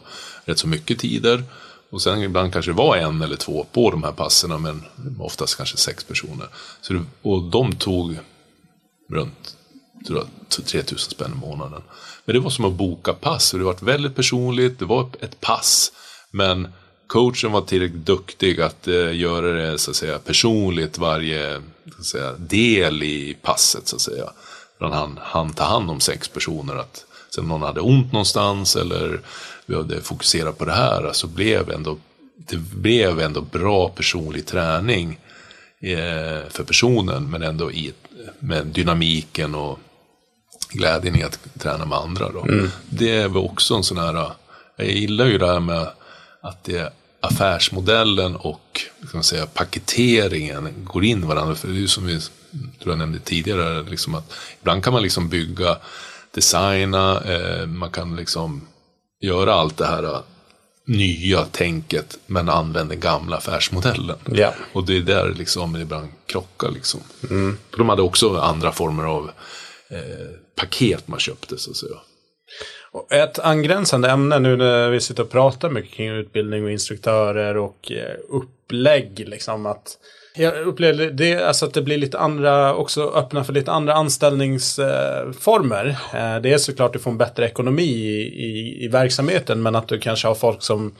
rätt 0.48 0.58
så 0.58 0.68
mycket 0.68 0.98
tider. 0.98 1.44
Och 1.90 2.02
sen 2.02 2.22
ibland 2.22 2.52
kanske 2.52 2.70
det 2.70 2.76
var 2.76 2.96
en 2.96 3.22
eller 3.22 3.36
två 3.36 3.66
på 3.72 3.90
de 3.90 4.02
här 4.02 4.12
passerna, 4.12 4.58
men 4.58 4.84
oftast 5.18 5.56
kanske 5.56 5.76
sex 5.76 6.04
personer. 6.04 6.48
Så 6.80 6.92
det, 6.92 7.04
och 7.22 7.42
de 7.42 7.76
tog 7.76 8.18
runt 9.10 9.56
tror 10.06 10.18
jag, 10.18 10.66
3000 10.66 11.10
spänn 11.10 11.32
i 11.32 11.40
månaden. 11.46 11.82
Men 12.24 12.34
det 12.34 12.40
var 12.40 12.50
som 12.50 12.64
att 12.64 12.72
boka 12.72 13.12
pass, 13.12 13.52
och 13.52 13.58
det 13.58 13.64
var 13.64 13.76
väldigt 13.80 14.14
personligt, 14.14 14.78
det 14.78 14.84
var 14.84 15.10
ett 15.20 15.40
pass. 15.40 15.92
Men 16.30 16.68
coachen 17.06 17.52
var 17.52 17.60
tillräckligt 17.60 18.06
duktig 18.06 18.60
att 18.60 18.88
eh, 18.88 19.16
göra 19.16 19.52
det 19.52 19.78
så 19.78 19.90
att 19.90 19.96
säga, 19.96 20.18
personligt 20.18 20.98
varje 20.98 21.62
så 21.92 22.00
att 22.00 22.06
säga, 22.06 22.32
del 22.32 23.02
i 23.02 23.36
passet. 23.42 23.88
så 23.88 23.96
att 23.96 24.02
säga. 24.02 24.30
Han, 24.80 25.18
han 25.22 25.52
tar 25.52 25.66
hand 25.66 25.90
om 25.90 26.00
sex 26.00 26.28
personer. 26.28 26.76
Att 26.76 27.04
sen 27.34 27.48
någon 27.48 27.62
hade 27.62 27.80
ont 27.80 28.12
någonstans 28.12 28.76
eller 28.76 29.20
behövde 29.68 30.00
fokusera 30.00 30.52
på 30.52 30.64
det 30.64 30.72
här 30.72 31.00
så 31.00 31.08
alltså 31.08 31.26
blev 31.26 31.70
ändå, 31.70 31.98
det 32.36 32.56
blev 32.56 33.20
ändå 33.20 33.40
bra 33.40 33.88
personlig 33.88 34.46
träning 34.46 35.18
eh, 35.80 36.48
för 36.48 36.64
personen 36.66 37.30
men 37.30 37.42
ändå 37.42 37.72
i, 37.72 37.92
med 38.38 38.66
dynamiken 38.66 39.54
och 39.54 39.78
glädjen 40.72 41.16
i 41.16 41.22
att 41.22 41.38
träna 41.58 41.84
med 41.84 41.98
andra. 41.98 42.32
Då. 42.32 42.46
Det 42.90 43.16
är 43.16 43.28
väl 43.28 43.36
också 43.36 43.74
en 43.74 43.84
sån 43.84 43.98
här, 43.98 44.30
jag 44.76 44.86
gillar 44.86 45.26
ju 45.26 45.38
det 45.38 45.46
här 45.46 45.60
med 45.60 45.88
att 46.40 46.64
det 46.64 46.76
är 46.76 46.90
affärsmodellen 47.20 48.36
och 48.36 48.80
ska 49.06 49.16
man 49.16 49.24
säga, 49.24 49.46
paketeringen 49.46 50.74
går 50.84 51.04
in 51.04 51.22
i 51.22 51.26
varandra. 51.26 51.54
För 51.54 51.68
det 51.68 51.74
är 51.74 51.78
ju 51.78 51.88
som 51.88 52.06
vi 52.06 52.20
tror 52.20 52.92
jag 52.92 52.98
nämnde 52.98 53.18
tidigare, 53.18 53.82
liksom 53.82 54.14
att 54.14 54.34
ibland 54.60 54.84
kan 54.84 54.92
man 54.92 55.02
liksom 55.02 55.28
bygga, 55.28 55.76
designa, 56.34 57.20
eh, 57.20 57.66
man 57.66 57.90
kan 57.90 58.16
liksom 58.16 58.66
göra 59.20 59.52
allt 59.54 59.76
det 59.76 59.86
här 59.86 60.02
eh, 60.02 60.20
nya 60.86 61.44
tänket 61.44 62.18
men 62.26 62.48
använder 62.48 62.96
gamla 62.96 63.36
affärsmodellen. 63.36 64.18
Ja. 64.32 64.54
Och 64.72 64.86
det 64.86 64.96
är 64.96 65.00
där 65.00 65.34
liksom 65.38 65.72
det 65.72 65.80
ibland 65.80 66.08
krockar 66.26 66.70
liksom. 66.70 67.00
För 67.70 67.78
de 67.78 67.88
hade 67.88 68.02
också 68.02 68.36
andra 68.36 68.72
former 68.72 69.04
av 69.04 69.30
eh, 69.90 70.30
paket 70.56 71.08
man 71.08 71.20
köpte 71.20 71.58
så 71.58 71.70
att 71.70 71.76
säga. 71.76 71.96
Och 72.92 73.12
Ett 73.12 73.38
angränsande 73.38 74.10
ämne 74.10 74.38
nu 74.38 74.56
när 74.56 74.90
vi 74.90 75.00
sitter 75.00 75.22
och 75.22 75.30
pratar 75.30 75.70
mycket 75.70 75.92
kring 75.92 76.08
utbildning 76.08 76.64
och 76.64 76.70
instruktörer 76.70 77.56
och 77.56 77.92
eh, 77.92 78.16
upplägg. 78.28 79.28
Liksom 79.28 79.66
att 79.66 79.98
jag 80.38 80.66
upplever 80.66 81.10
det, 81.10 81.42
alltså 81.42 81.66
att 81.66 81.74
det 81.74 81.82
blir 81.82 81.98
lite 81.98 82.18
andra, 82.18 82.74
också 82.74 83.12
öppna 83.14 83.44
för 83.44 83.52
lite 83.52 83.72
andra 83.72 83.94
anställningsformer. 83.94 85.86
Eh, 86.14 86.40
det 86.42 86.52
är 86.52 86.58
såklart 86.58 86.86
att 86.86 86.92
du 86.92 86.98
får 86.98 87.10
en 87.10 87.18
bättre 87.18 87.46
ekonomi 87.46 87.82
i, 87.82 88.22
i, 88.22 88.84
i 88.84 88.88
verksamheten 88.88 89.62
men 89.62 89.76
att 89.76 89.88
du 89.88 89.98
kanske 89.98 90.28
har 90.28 90.34
folk 90.34 90.62
som 90.62 90.94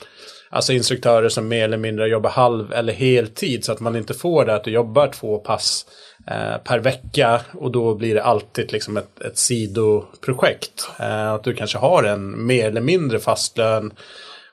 Alltså 0.50 0.72
instruktörer 0.72 1.28
som 1.28 1.48
mer 1.48 1.64
eller 1.64 1.76
mindre 1.76 2.08
jobbar 2.08 2.30
halv 2.30 2.72
eller 2.72 2.92
heltid 2.92 3.64
så 3.64 3.72
att 3.72 3.80
man 3.80 3.96
inte 3.96 4.14
får 4.14 4.44
det 4.44 4.54
att 4.54 4.64
du 4.64 4.70
jobbar 4.70 5.06
två 5.06 5.38
pass 5.38 5.86
eh, 6.26 6.56
per 6.64 6.78
vecka 6.78 7.40
och 7.52 7.70
då 7.70 7.94
blir 7.94 8.14
det 8.14 8.22
alltid 8.22 8.72
liksom 8.72 8.96
ett, 8.96 9.20
ett 9.20 9.38
sidoprojekt. 9.38 10.90
Eh, 11.00 11.32
att 11.32 11.44
du 11.44 11.54
kanske 11.54 11.78
har 11.78 12.02
en 12.02 12.46
mer 12.46 12.68
eller 12.68 12.80
mindre 12.80 13.18
fast 13.18 13.58
lön 13.58 13.92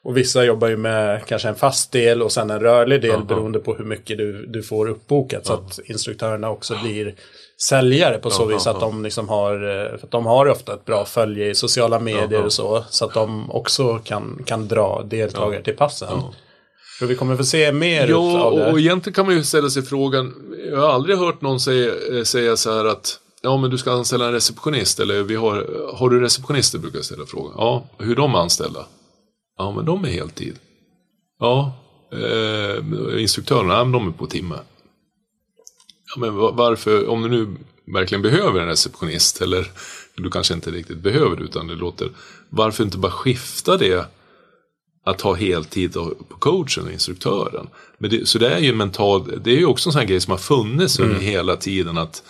och 0.05 0.17
vissa 0.17 0.43
jobbar 0.43 0.67
ju 0.67 0.77
med 0.77 1.25
kanske 1.25 1.47
en 1.47 1.55
fast 1.55 1.91
del 1.91 2.21
och 2.21 2.31
sen 2.31 2.49
en 2.49 2.59
rörlig 2.59 3.01
del 3.01 3.23
beroende 3.23 3.59
på 3.59 3.75
hur 3.75 3.85
mycket 3.85 4.17
du, 4.17 4.45
du 4.45 4.63
får 4.63 4.89
uppbokat. 4.89 5.45
Så 5.45 5.53
att 5.53 5.79
instruktörerna 5.85 6.49
också 6.49 6.77
blir 6.83 7.15
säljare 7.69 8.17
på 8.17 8.29
så 8.29 8.45
vis 8.45 8.67
att 8.67 8.79
de 8.79 9.03
liksom 9.03 9.29
har, 9.29 9.53
eh, 9.53 9.97
för 9.99 10.07
de 10.09 10.25
har 10.25 10.45
ofta 10.49 10.73
ett 10.73 10.85
bra 10.85 11.05
följe 11.05 11.49
i 11.49 11.55
sociala 11.55 11.99
medier 11.99 12.45
och 12.45 12.53
så. 12.53 12.83
Så 12.89 13.05
att 13.05 13.13
de 13.13 13.51
också 13.51 13.99
kan, 14.03 14.43
kan 14.45 14.67
dra 14.67 15.03
deltagare 15.09 15.63
till 15.63 15.75
passen. 15.75 16.21
För 16.99 17.05
vi 17.05 17.15
kommer 17.15 17.35
få 17.37 17.43
se 17.43 17.71
mer 17.71 18.07
Ja, 18.07 18.41
av 18.41 18.55
det. 18.59 18.71
och 18.71 18.79
egentligen 18.79 19.13
kan 19.13 19.25
man 19.25 19.35
ju 19.35 19.43
ställa 19.43 19.69
sig 19.69 19.83
frågan, 19.83 20.33
jag 20.71 20.79
har 20.79 20.89
aldrig 20.89 21.17
hört 21.17 21.41
någon 21.41 21.59
säga, 21.59 21.91
eh, 22.17 22.23
säga 22.23 22.57
så 22.57 22.73
här 22.77 22.85
att 22.85 23.19
Ja, 23.41 23.57
men 23.57 23.69
du 23.69 23.77
ska 23.77 23.91
anställa 23.91 24.25
en 24.25 24.31
receptionist, 24.31 24.99
eller 24.99 25.23
vi 25.23 25.35
har, 25.35 25.67
har 25.95 26.09
du 26.09 26.19
receptionister 26.19 26.79
brukar 26.79 26.97
jag 26.97 27.05
ställa 27.05 27.25
frågan. 27.25 27.53
Ja, 27.57 27.83
hur 27.97 28.11
är 28.11 28.15
de 28.15 28.35
anställda? 28.35 28.85
Ja, 29.57 29.71
men 29.75 29.85
de 29.85 30.05
är 30.05 30.09
heltid. 30.09 30.55
Ja, 31.39 31.73
eh, 32.11 33.21
instruktörerna, 33.21 33.73
ja, 33.73 33.83
de 33.83 34.07
är 34.07 34.11
på 34.11 34.27
timme. 34.27 34.55
Ja, 36.15 36.19
men 36.19 36.35
va- 36.35 36.51
varför, 36.51 37.07
om 37.07 37.21
du 37.21 37.29
nu 37.29 37.55
verkligen 37.93 38.21
behöver 38.21 38.59
en 38.59 38.67
receptionist, 38.67 39.41
eller 39.41 39.71
du 40.15 40.29
kanske 40.29 40.53
inte 40.53 40.71
riktigt 40.71 40.97
behöver 40.97 41.35
det, 41.35 41.43
utan 41.43 41.67
det 41.67 41.75
låter, 41.75 42.09
varför 42.49 42.83
inte 42.83 42.97
bara 42.97 43.11
skifta 43.11 43.77
det 43.77 44.07
att 45.05 45.21
ha 45.21 45.33
heltid 45.33 45.93
på 45.93 46.15
coachen 46.39 46.85
och 46.85 46.91
instruktören. 46.91 47.67
Men 47.97 48.09
det, 48.09 48.27
så 48.27 48.39
det 48.39 48.49
är 48.49 48.59
ju 48.59 48.73
mentalt, 48.73 49.43
det 49.43 49.51
är 49.51 49.57
ju 49.57 49.65
också 49.65 49.89
en 49.89 49.93
sån 49.93 49.99
här 49.99 50.07
grej 50.07 50.21
som 50.21 50.31
har 50.31 50.37
funnits 50.37 50.99
under 50.99 51.19
hela 51.19 51.55
tiden 51.55 51.97
att 51.97 52.23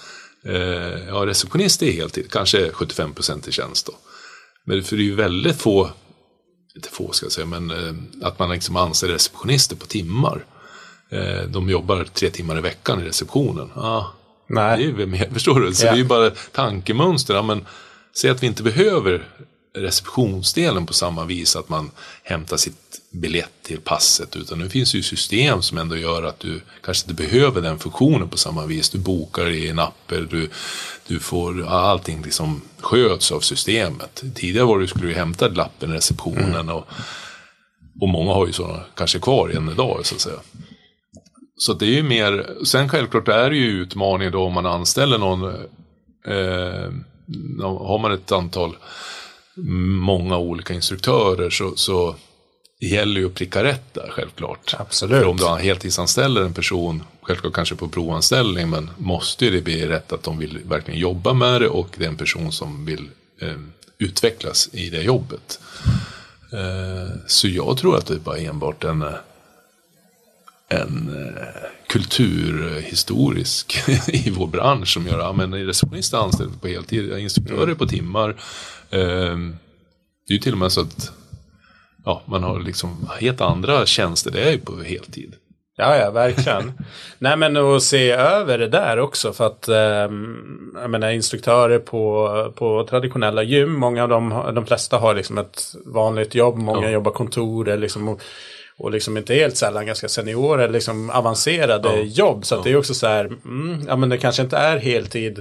eh, 0.45 1.07
ja, 1.07 1.25
receptionist 1.25 1.83
är 1.83 1.91
heltid, 1.91 2.31
kanske 2.31 2.69
75% 2.69 3.49
i 3.49 3.51
tjänst 3.51 3.85
då. 3.85 3.93
Men 4.65 4.83
för 4.83 4.95
det 4.95 5.01
är 5.01 5.05
ju 5.05 5.15
väldigt 5.15 5.61
få, 5.61 5.89
inte 6.75 6.89
få 6.89 7.11
ska 7.11 7.25
jag 7.25 7.33
säga, 7.33 7.45
men 7.45 7.71
eh, 7.71 8.27
att 8.27 8.39
man 8.39 8.49
liksom 8.49 8.75
anställer 8.75 9.13
receptionister 9.13 9.75
på 9.75 9.85
timmar. 9.85 10.45
Eh, 11.09 11.41
de 11.49 11.69
jobbar 11.69 12.03
tre 12.13 12.29
timmar 12.29 12.57
i 12.57 12.61
veckan 12.61 13.01
i 13.01 13.05
receptionen. 13.05 13.69
Ah, 13.75 14.03
det 14.47 14.53
är 14.61 14.77
Nej. 14.77 14.83
ju 14.83 15.29
förstår 15.33 15.59
du? 15.59 15.73
Så 15.73 15.85
Ja. 15.85 15.91
det 15.91 15.95
är 15.95 15.99
ju 15.99 16.05
bara 16.05 16.29
tankemönster. 16.29 17.33
Ja, 17.35 17.41
men 17.41 17.65
säg 18.17 18.29
att 18.29 18.43
vi 18.43 18.47
inte 18.47 18.63
behöver 18.63 19.27
receptionsdelen 19.75 20.85
på 20.85 20.93
samma 20.93 21.25
vis 21.25 21.55
att 21.55 21.69
man 21.69 21.91
hämtar 22.23 22.57
sitt 22.57 23.01
biljett 23.11 23.63
till 23.63 23.79
passet. 23.81 24.35
Utan 24.35 24.59
nu 24.59 24.69
finns 24.69 24.95
ju 24.95 25.03
system 25.03 25.61
som 25.61 25.77
ändå 25.77 25.97
gör 25.97 26.23
att 26.23 26.39
du 26.39 26.61
kanske 26.83 27.11
inte 27.11 27.23
behöver 27.23 27.61
den 27.61 27.79
funktionen 27.79 28.29
på 28.29 28.37
samma 28.37 28.65
vis. 28.65 28.89
Du 28.89 28.97
bokar 28.97 29.49
i 29.49 29.69
en 29.69 29.79
app, 29.79 30.11
eller 30.11 30.27
du, 30.27 30.49
du 31.07 31.19
får, 31.19 31.67
allting 31.67 32.21
liksom 32.21 32.61
sköts 32.79 33.31
av 33.31 33.39
systemet. 33.39 34.23
Tidigare 34.35 34.65
var 34.65 34.79
det, 34.79 34.87
skulle 34.87 35.07
du 35.07 35.13
hämta 35.13 35.47
lappen 35.47 35.91
i 35.91 35.95
receptionen 35.95 36.69
och, 36.69 36.87
och 38.01 38.09
många 38.09 38.33
har 38.33 38.47
ju 38.47 38.53
sådana 38.53 38.83
kanske 38.95 39.19
kvar 39.19 39.49
än 39.49 39.69
idag 39.69 39.99
så 40.03 40.15
att 40.15 40.21
säga. 40.21 40.39
Så 41.57 41.73
det 41.73 41.85
är 41.85 41.95
ju 41.95 42.03
mer, 42.03 42.63
sen 42.65 42.89
självklart 42.89 43.27
är 43.27 43.49
det 43.49 43.55
ju 43.55 43.81
utmaningen 43.81 44.31
då 44.31 44.43
om 44.43 44.53
man 44.53 44.65
anställer 44.65 45.17
någon, 45.17 45.43
eh, 46.27 46.91
har 47.63 47.99
man 47.99 48.11
ett 48.11 48.31
antal, 48.31 48.75
många 49.55 50.37
olika 50.37 50.73
instruktörer 50.73 51.49
så, 51.49 51.75
så 51.75 52.15
det 52.79 52.85
gäller 52.85 53.21
ju 53.21 53.27
att 53.27 53.33
pricka 53.33 53.63
rätt 53.63 53.93
där 53.93 54.09
självklart. 54.11 54.75
Absolut. 54.79 55.21
För 55.21 55.27
om 55.27 55.37
du 55.37 55.45
heltidsanställer 55.45 56.41
en 56.41 56.53
person, 56.53 57.03
självklart 57.21 57.53
kanske 57.53 57.75
på 57.75 57.89
provanställning, 57.89 58.69
men 58.69 58.89
måste 58.97 59.45
ju 59.45 59.51
det 59.51 59.61
bli 59.61 59.87
rätt 59.87 60.11
att 60.11 60.23
de 60.23 60.37
vill 60.37 60.59
verkligen 60.65 60.99
jobba 60.99 61.33
med 61.33 61.61
det 61.61 61.67
och 61.67 61.89
det 61.97 62.05
är 62.05 62.09
en 62.09 62.17
person 62.17 62.51
som 62.51 62.85
vill 62.85 63.09
eh, 63.41 63.57
utvecklas 63.97 64.69
i 64.71 64.89
det 64.89 65.01
jobbet. 65.01 65.59
Eh, 66.53 67.17
så 67.27 67.47
jag 67.47 67.77
tror 67.77 67.97
att 67.97 68.05
det 68.05 68.13
är 68.13 68.19
bara 68.19 68.37
enbart 68.37 68.83
en 68.83 69.01
eh, 69.01 69.09
en 70.67 71.27
eh, 71.27 71.43
kulturhistorisk 71.87 73.77
i 74.07 74.29
vår 74.29 74.47
bransch 74.47 74.93
som 74.93 75.07
gör 75.07 75.19
att 75.19 75.37
ja, 75.37 75.57
receptionister 75.57 76.17
är 76.17 76.21
anställda 76.21 76.57
på 76.61 76.67
heltid, 76.67 77.17
instruktörer 77.17 77.75
på 77.75 77.87
timmar. 77.87 78.35
Eh, 78.95 79.37
det 80.27 80.33
är 80.33 80.35
ju 80.35 80.37
till 80.37 80.51
och 80.51 80.57
med 80.57 80.71
så 80.71 80.81
att 80.81 81.11
ja, 82.05 82.21
man 82.25 82.43
har 82.43 82.59
liksom 82.59 83.09
helt 83.19 83.41
andra 83.41 83.85
tjänster, 83.85 84.31
det 84.31 84.41
är 84.43 84.51
ju 84.51 84.57
på 84.57 84.83
heltid. 84.83 85.33
Ja, 85.77 85.97
ja, 85.97 86.11
verkligen. 86.11 86.71
Nej, 87.19 87.37
men 87.37 87.57
att 87.57 87.83
se 87.83 88.11
över 88.11 88.57
det 88.57 88.67
där 88.67 88.99
också. 88.99 89.33
För 89.33 89.45
att 89.47 89.67
ehm, 89.67 90.71
jag 90.81 90.89
menar, 90.89 91.09
instruktörer 91.09 91.79
på, 91.79 92.53
på 92.55 92.87
traditionella 92.89 93.43
gym, 93.43 93.73
många 93.73 94.03
av 94.03 94.09
dem, 94.09 94.51
de 94.55 94.65
flesta 94.65 94.97
har 94.97 95.15
liksom 95.15 95.37
ett 95.37 95.61
vanligt 95.85 96.35
jobb, 96.35 96.57
många 96.57 96.87
Ja. 96.87 96.89
jobbar 96.89 97.11
kontor 97.11 97.77
liksom, 97.77 98.07
och, 98.09 98.21
och 98.77 98.91
liksom 98.91 99.17
inte 99.17 99.33
helt 99.33 99.57
sällan 99.57 99.85
ganska 99.85 100.07
seniora, 100.07 100.63
eller 100.63 100.73
liksom 100.73 101.09
avancerade 101.09 102.01
jobb. 102.01 102.45
Så 102.45 102.55
att 102.55 102.63
det 102.63 102.71
är 102.71 102.77
också 102.77 102.93
så 102.93 103.07
här, 103.07 103.25
mm, 103.25 103.81
ja 103.87 103.95
men 103.95 104.09
det 104.09 104.17
kanske 104.17 104.41
inte 104.41 104.57
är 104.57 104.77
heltid 104.77 105.39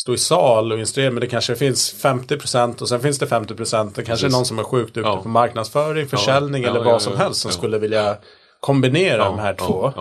stå 0.00 0.14
i 0.14 0.18
sal 0.18 0.72
och 0.72 0.78
instruera, 0.78 1.10
men 1.10 1.20
det 1.20 1.26
kanske 1.26 1.56
finns 1.56 1.94
50% 2.02 2.82
och 2.82 2.88
sen 2.88 3.00
finns 3.00 3.18
det 3.18 3.26
50%. 3.26 3.92
Det 3.94 4.04
kanske 4.04 4.26
är 4.26 4.30
någon 4.30 4.44
som 4.46 4.58
är 4.58 4.62
sjukt 4.62 4.94
duktig 4.94 5.10
Ja. 5.10 5.22
på 5.22 5.28
marknadsföring, 5.28 6.08
försäljning 6.08 6.62
Ja, 6.62 6.70
eller 6.70 6.84
vad 6.84 7.02
som 7.02 7.16
helst 7.16 7.40
som 7.40 7.50
skulle 7.50 7.78
vilja 7.78 8.16
kombinera 8.60 9.24
de 9.24 9.38
här 9.38 9.54
två. 9.54 9.92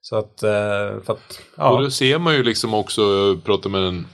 Så 0.00 0.16
att, 0.16 0.42
eh, 0.42 0.50
för 1.04 1.12
att 1.12 1.40
Och 1.56 1.56
ja. 1.56 1.80
då 1.80 1.90
ser 1.90 2.18
man 2.18 2.34
ju 2.34 2.42
liksom 2.42 2.74
också, 2.74 3.02
jag 3.02 3.44
pratade 3.44 3.68
med 3.68 3.82
en, 3.88 4.06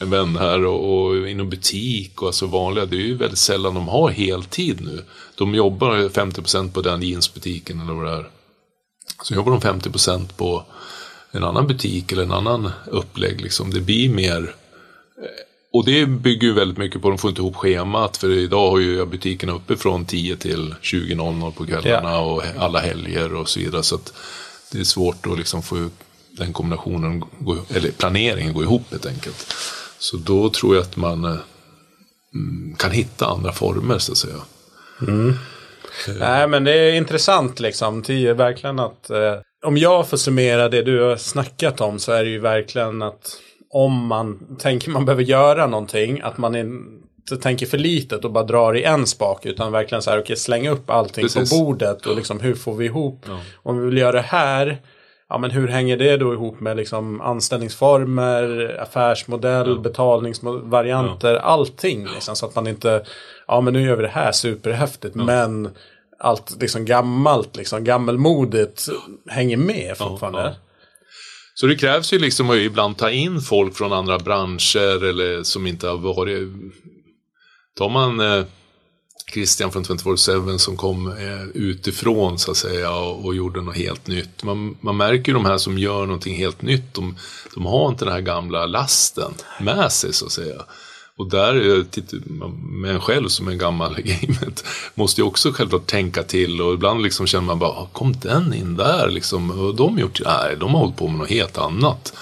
en 0.00 0.10
vän 0.10 0.36
här 0.36 0.64
och, 0.64 1.04
och 1.06 1.28
inom 1.28 1.50
butik 1.50 2.22
och 2.22 2.26
alltså 2.28 2.46
vanliga, 2.46 2.86
det 2.86 2.96
är 2.96 3.00
ju 3.00 3.16
väldigt 3.16 3.38
sällan 3.38 3.74
de 3.74 3.88
har 3.88 4.08
heltid 4.08 4.80
nu. 4.80 5.04
De 5.34 5.54
jobbar 5.54 5.96
50% 6.08 6.72
på 6.72 6.80
den 6.82 7.02
jeansbutiken 7.02 7.80
eller 7.80 7.92
vad 7.92 8.06
det 8.06 8.12
är. 8.12 8.28
Så 9.22 9.34
jobbar 9.34 9.52
de 9.52 9.60
50% 9.60 10.36
på 10.36 10.64
en 11.30 11.44
annan 11.44 11.66
butik 11.66 12.12
eller 12.12 12.22
en 12.22 12.32
annan 12.32 12.70
upplägg. 12.86 13.40
Liksom. 13.40 13.70
Det 13.70 13.80
blir 13.80 14.08
mer 14.08 14.54
eh, 15.22 15.44
och 15.72 15.84
det 15.84 16.06
bygger 16.06 16.46
ju 16.46 16.54
väldigt 16.54 16.78
mycket 16.78 17.02
på 17.02 17.08
att 17.08 17.12
de 17.12 17.18
får 17.18 17.30
inte 17.30 17.40
ihop 17.40 17.56
schemat. 17.56 18.16
För 18.16 18.30
idag 18.30 18.70
har 18.70 18.78
ju 18.78 19.06
butikerna 19.06 19.52
uppe 19.52 19.76
från 19.76 20.04
10 20.04 20.36
till 20.36 20.74
20.00 20.82 21.52
på 21.52 21.66
kvällarna 21.66 22.18
och 22.18 22.42
alla 22.58 22.80
helger 22.80 23.34
och 23.34 23.48
så 23.48 23.60
vidare. 23.60 23.82
Så 23.82 23.94
att 23.94 24.12
det 24.72 24.80
är 24.80 24.84
svårt 24.84 25.26
att 25.26 25.38
liksom 25.38 25.62
få 25.62 25.88
den 26.30 26.52
kombinationen, 26.52 27.24
eller 27.74 27.90
planeringen 27.90 28.54
gå 28.54 28.62
ihop 28.62 28.82
helt 28.90 29.06
enkelt. 29.06 29.54
Så 29.98 30.16
då 30.16 30.50
tror 30.50 30.74
jag 30.74 30.82
att 30.82 30.96
man 30.96 31.24
eh, 31.24 31.36
mm, 32.34 32.74
kan 32.78 32.90
hitta 32.90 33.26
andra 33.26 33.52
former 33.52 33.98
så 33.98 34.12
att 34.12 34.18
säga. 34.18 34.40
Nej 36.18 36.48
men 36.48 36.64
det 36.64 36.72
är 36.72 36.92
intressant 36.92 37.60
liksom. 37.60 38.02
Det 38.02 38.26
är 38.26 38.34
verkligen 38.34 38.78
att 38.78 39.10
eh, 39.10 39.34
om 39.64 39.76
jag 39.76 40.08
får 40.08 40.16
summera 40.16 40.68
det 40.68 40.82
du 40.82 41.02
har 41.02 41.16
snackat 41.16 41.80
om 41.80 41.98
så 41.98 42.12
är 42.12 42.24
det 42.24 42.30
ju 42.30 42.38
verkligen 42.38 43.02
att 43.02 43.40
om 43.70 44.06
man 44.06 44.56
tänker 44.58 44.90
man 44.90 45.04
behöver 45.04 45.22
göra 45.22 45.66
någonting, 45.66 46.20
att 46.20 46.38
man 46.38 46.54
inte 46.56 47.36
tänker 47.36 47.66
för 47.66 47.78
litet 47.78 48.24
och 48.24 48.32
bara 48.32 48.44
drar 48.44 48.76
i 48.76 48.82
en 48.82 49.06
spak 49.06 49.46
utan 49.46 49.72
verkligen 49.72 50.02
så 50.02 50.10
här, 50.10 50.20
okej 50.20 50.36
slänga 50.36 50.70
upp 50.70 50.90
allting 50.90 51.24
Precis. 51.24 51.50
på 51.50 51.58
bordet 51.58 52.06
och 52.06 52.16
liksom 52.16 52.40
hur 52.40 52.54
får 52.54 52.74
vi 52.74 52.84
ihop, 52.84 53.26
om 53.62 53.78
vi 53.80 53.86
vill 53.86 53.98
göra 53.98 54.12
det 54.12 54.20
här, 54.20 54.78
ja, 55.28 55.38
men 55.38 55.50
hur 55.50 55.68
hänger 55.68 55.96
det 55.96 56.16
då 56.16 56.32
ihop 56.32 56.60
med 56.60 56.76
liksom 56.76 57.20
anställningsformer, 57.20 58.76
affärsmodell, 58.82 59.68
ja. 59.68 59.82
betalningsvarianter, 59.82 61.34
ja. 61.34 61.40
allting. 61.40 62.06
Liksom, 62.14 62.36
så 62.36 62.46
att 62.46 62.54
man 62.54 62.66
inte, 62.66 63.04
ja 63.46 63.60
men 63.60 63.72
nu 63.72 63.82
gör 63.82 63.96
vi 63.96 64.02
det 64.02 64.08
här 64.08 64.32
superhäftigt, 64.32 65.16
ja. 65.16 65.24
men 65.24 65.68
allt 66.18 66.56
liksom 66.60 66.84
gammalt, 66.84 67.56
liksom 67.56 67.84
gammelmodigt 67.84 68.88
hänger 69.26 69.56
med 69.56 69.96
fortfarande. 69.98 70.56
Så 71.54 71.66
det 71.66 71.76
krävs 71.76 72.12
ju 72.12 72.18
liksom 72.18 72.50
att 72.50 72.56
ibland 72.56 72.96
ta 72.96 73.10
in 73.10 73.40
folk 73.40 73.76
från 73.76 73.92
andra 73.92 74.18
branscher 74.18 75.04
eller 75.04 75.42
som 75.42 75.66
inte 75.66 75.88
har 75.88 75.96
varit... 75.96 76.48
Tar 77.78 77.88
man 77.88 78.20
eh, 78.20 78.44
Christian 79.32 79.72
från 79.72 79.84
24-7 79.84 80.58
som 80.58 80.76
kom 80.76 81.06
eh, 81.06 81.42
utifrån 81.54 82.38
så 82.38 82.50
att 82.50 82.56
säga 82.56 82.94
och, 82.94 83.24
och, 83.24 83.34
gjorde 83.34 83.60
något 83.60 83.76
helt 83.76 84.06
nytt. 84.06 84.42
Man, 84.42 84.76
man 84.80 84.96
märker 84.96 85.32
ju 85.32 85.34
de 85.34 85.44
här 85.44 85.58
som 85.58 85.78
gör 85.78 86.06
någonting 86.06 86.34
helt 86.34 86.62
nytt, 86.62 86.94
de, 86.94 87.16
de 87.54 87.66
har 87.66 87.88
inte 87.88 88.04
den 88.04 88.14
här 88.14 88.20
gamla 88.20 88.66
lasten 88.66 89.34
med 89.60 89.92
sig 89.92 90.12
så 90.12 90.26
att 90.26 90.32
säga. 90.32 90.64
Och 91.18 91.30
där, 91.30 91.54
med 92.80 92.90
en 92.90 93.00
själv 93.00 93.28
som 93.28 93.48
är 93.48 93.54
gammal 93.54 93.98
i 93.98 94.02
gamet, 94.02 94.64
måste 94.94 95.20
ju 95.20 95.26
också 95.26 95.52
självklart 95.52 95.86
tänka 95.86 96.22
till 96.22 96.60
och 96.60 96.74
ibland 96.74 97.02
liksom 97.02 97.26
känner 97.26 97.46
man 97.46 97.58
bara, 97.58 97.86
kom 97.92 98.12
den 98.12 98.54
in 98.54 98.76
där 98.76 99.08
liksom? 99.10 99.50
Och 99.50 99.74
de 99.74 99.98
gjort, 99.98 100.20
nej, 100.24 100.56
de 100.60 100.74
har 100.74 100.80
hållit 100.80 100.96
på 100.96 101.08
med 101.08 101.18
något 101.18 101.30
helt 101.30 101.58
annat. 101.58 102.12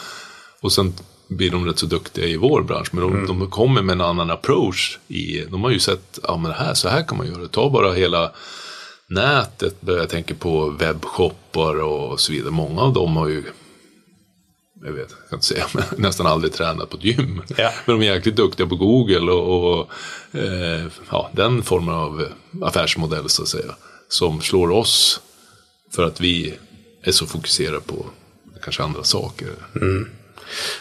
Och 0.60 0.72
sen 0.72 0.94
blir 1.28 1.50
de 1.50 1.66
rätt 1.66 1.78
så 1.78 1.86
duktiga 1.86 2.26
i 2.26 2.36
vår 2.36 2.62
bransch. 2.62 2.88
Men 2.92 3.02
de, 3.02 3.12
mm. 3.12 3.26
de 3.26 3.50
kommer 3.50 3.82
med 3.82 3.92
en 3.92 4.00
annan 4.00 4.30
approach. 4.30 4.98
I, 5.08 5.40
de 5.40 5.64
har 5.64 5.70
ju 5.70 5.78
sett, 5.78 6.18
ja 6.22 6.36
men 6.36 6.52
här, 6.52 6.74
så 6.74 6.88
här 6.88 7.02
kan 7.02 7.18
man 7.18 7.26
göra. 7.26 7.48
Ta 7.48 7.70
bara 7.70 7.92
hela 7.92 8.32
nätet, 9.06 9.76
jag 9.80 10.08
tänker 10.08 10.34
på 10.34 10.68
webbshoppar 10.70 11.82
och 11.82 12.20
så 12.20 12.32
vidare. 12.32 12.50
Många 12.50 12.82
av 12.82 12.92
dem 12.92 13.16
har 13.16 13.28
ju 13.28 13.44
jag 14.84 14.92
vet, 14.92 15.10
jag 15.20 15.28
kan 15.30 15.36
inte 15.36 15.46
säga, 15.46 15.64
men 15.74 15.84
nästan 15.96 16.26
aldrig 16.26 16.52
tränat 16.52 16.90
på 16.90 16.96
ett 16.96 17.04
gym. 17.04 17.42
Ja. 17.56 17.72
Men 17.86 18.00
de 18.00 18.06
är 18.06 18.14
jäkligt 18.14 18.36
duktiga 18.36 18.66
på 18.66 18.76
Google 18.76 19.32
och, 19.32 19.72
och 19.72 19.90
eh, 20.38 20.86
ja, 21.10 21.30
den 21.32 21.62
formen 21.62 21.94
av 21.94 22.28
affärsmodell 22.62 23.28
så 23.28 23.42
att 23.42 23.48
säga. 23.48 23.74
Som 24.08 24.40
slår 24.40 24.70
oss 24.70 25.20
för 25.94 26.04
att 26.04 26.20
vi 26.20 26.54
är 27.02 27.12
så 27.12 27.26
fokuserade 27.26 27.80
på 27.80 28.06
kanske 28.62 28.82
andra 28.82 29.02
saker. 29.02 29.48
Mm. 29.80 30.08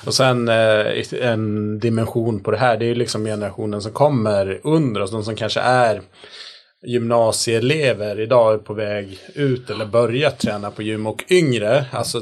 Och 0.05 0.13
sen 0.13 0.49
eh, 0.49 1.21
en 1.21 1.79
dimension 1.79 2.39
på 2.39 2.51
det 2.51 2.57
här, 2.57 2.77
det 2.77 2.85
är 2.85 2.87
ju 2.87 2.95
liksom 2.95 3.25
generationen 3.25 3.81
som 3.81 3.91
kommer 3.91 4.59
under 4.63 5.01
oss, 5.01 5.11
de 5.11 5.23
som 5.23 5.35
kanske 5.35 5.59
är 5.59 6.01
gymnasieelever 6.85 8.19
idag 8.19 8.53
är 8.53 8.57
på 8.57 8.73
väg 8.73 9.19
ut 9.33 9.69
eller 9.69 9.85
börjat 9.85 10.39
träna 10.39 10.71
på 10.71 10.81
gym 10.81 11.07
och 11.07 11.23
yngre, 11.29 11.85
alltså 11.91 12.21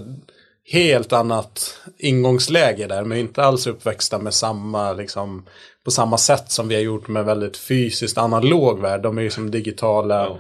helt 0.66 1.14
annat 1.14 1.78
ingångsläge 1.98 2.88
där. 2.88 3.04
Men 3.04 3.18
inte 3.18 3.44
alls 3.44 3.68
uppväxta 3.68 4.20
med 4.20 4.34
samma, 4.34 4.94
liksom, 4.94 5.46
på 5.84 5.92
samma 5.92 6.18
sätt 6.18 6.52
som 6.52 6.68
vi 6.68 6.76
har 6.76 6.82
gjort 6.82 7.08
med 7.08 7.26
väldigt 7.26 7.58
fysiskt 7.58 8.18
analog 8.18 8.82
värld. 8.82 9.02
De 9.02 9.18
är 9.18 9.22
ju 9.22 9.30
som 9.30 9.52
digitala 9.52 10.16
ja. 10.16 10.38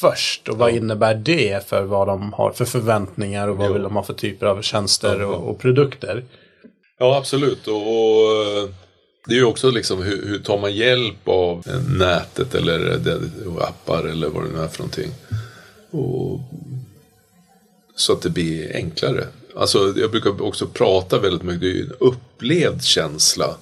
först. 0.00 0.48
Och 0.48 0.58
vad 0.58 0.70
ja. 0.70 0.76
innebär 0.76 1.14
det 1.14 1.66
för 1.66 1.82
vad 1.82 2.06
de 2.06 2.32
har 2.32 2.50
för 2.50 2.64
förväntningar 2.64 3.48
och 3.48 3.56
vad 3.56 3.66
jo. 3.66 3.72
vill 3.72 3.82
de 3.82 3.96
ha 3.96 4.02
för 4.02 4.14
typer 4.14 4.46
av 4.46 4.62
tjänster 4.62 5.20
ja. 5.20 5.26
och, 5.26 5.50
och, 5.50 5.58
produkter? 5.58 6.24
Ja, 6.98 7.16
absolut. 7.16 7.66
Och, 7.66 7.76
och, 7.76 8.68
det 9.26 9.34
är 9.34 9.38
ju 9.38 9.44
också 9.44 9.70
liksom 9.70 10.02
hur, 10.02 10.26
hur 10.26 10.38
tar 10.38 10.58
man 10.58 10.74
hjälp 10.74 11.28
av 11.28 11.62
nätet 11.98 12.54
eller 12.54 13.00
appar 13.60 14.04
eller 14.04 14.28
vad 14.28 14.44
det 14.44 14.50
nu 14.50 14.62
är 14.62 14.68
för 14.68 14.78
någonting. 14.78 15.10
Och, 15.90 16.40
så 17.96 18.12
att 18.12 18.22
det 18.22 18.30
blir 18.30 18.76
enklare. 18.76 19.24
Alltså, 19.56 19.94
jag 19.96 20.10
brukar 20.10 20.42
också 20.42 20.66
prata 20.66 21.18
väldigt 21.18 21.42
mycket, 21.42 21.60
det 21.60 21.66
är 21.66 21.74
ju 21.74 21.82
en 21.82 21.92
upplevd 22.00 22.82
känsla. 22.82 23.56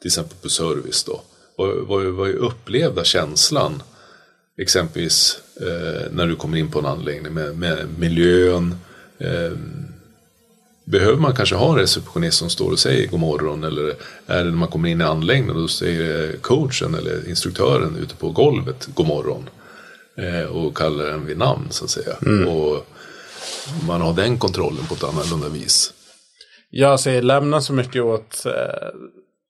Till 0.00 0.08
exempel 0.08 0.36
på 0.42 0.48
service 0.48 1.04
då. 1.04 1.20
Vad, 1.56 2.28
är 2.28 2.34
upplevda 2.34 3.04
känslan? 3.04 3.82
Exempelvis 4.58 5.38
eh, 5.60 6.12
när 6.12 6.26
du 6.26 6.36
kommer 6.36 6.58
in 6.58 6.70
på 6.70 6.78
en 6.78 6.86
anläggning 6.86 7.34
med, 7.34 7.58
med 7.58 7.86
miljön. 7.98 8.74
Eh, 9.18 9.52
behöver 10.84 11.16
man 11.16 11.36
kanske 11.36 11.54
ha 11.54 11.72
en 11.72 11.78
receptionist 11.78 12.38
som 12.38 12.50
står 12.50 12.70
och 12.70 12.78
säger 12.78 13.08
god 13.08 13.20
morgon? 13.20 13.64
Eller 13.64 13.94
är 14.26 14.44
det 14.44 14.50
när 14.50 14.58
man 14.58 14.68
kommer 14.68 14.88
in 14.88 15.00
i 15.00 15.04
anläggningen 15.04 15.56
och 15.56 15.62
då 15.62 15.68
säger 15.68 16.36
coachen 16.36 16.94
eller 16.94 17.28
instruktören 17.28 17.96
ute 17.96 18.14
på 18.14 18.30
golvet 18.30 18.88
god 18.94 19.06
morgon? 19.06 19.48
Eh, 20.16 20.46
och 20.46 20.76
kallar 20.76 21.04
den 21.04 21.26
vid 21.26 21.38
namn 21.38 21.66
så 21.70 21.84
att 21.84 21.90
säga. 21.90 22.16
Mm. 22.26 22.48
Och, 22.48 22.86
man 23.86 24.00
har 24.00 24.12
den 24.12 24.38
kontrollen 24.38 24.86
på 24.88 24.94
ett 24.94 25.04
annorlunda 25.04 25.48
vis. 25.48 25.92
Jag 26.70 27.00
säger 27.00 27.22
lämna 27.22 27.60
så 27.60 27.72
mycket 27.72 28.02
åt 28.02 28.46
eh, 28.46 28.52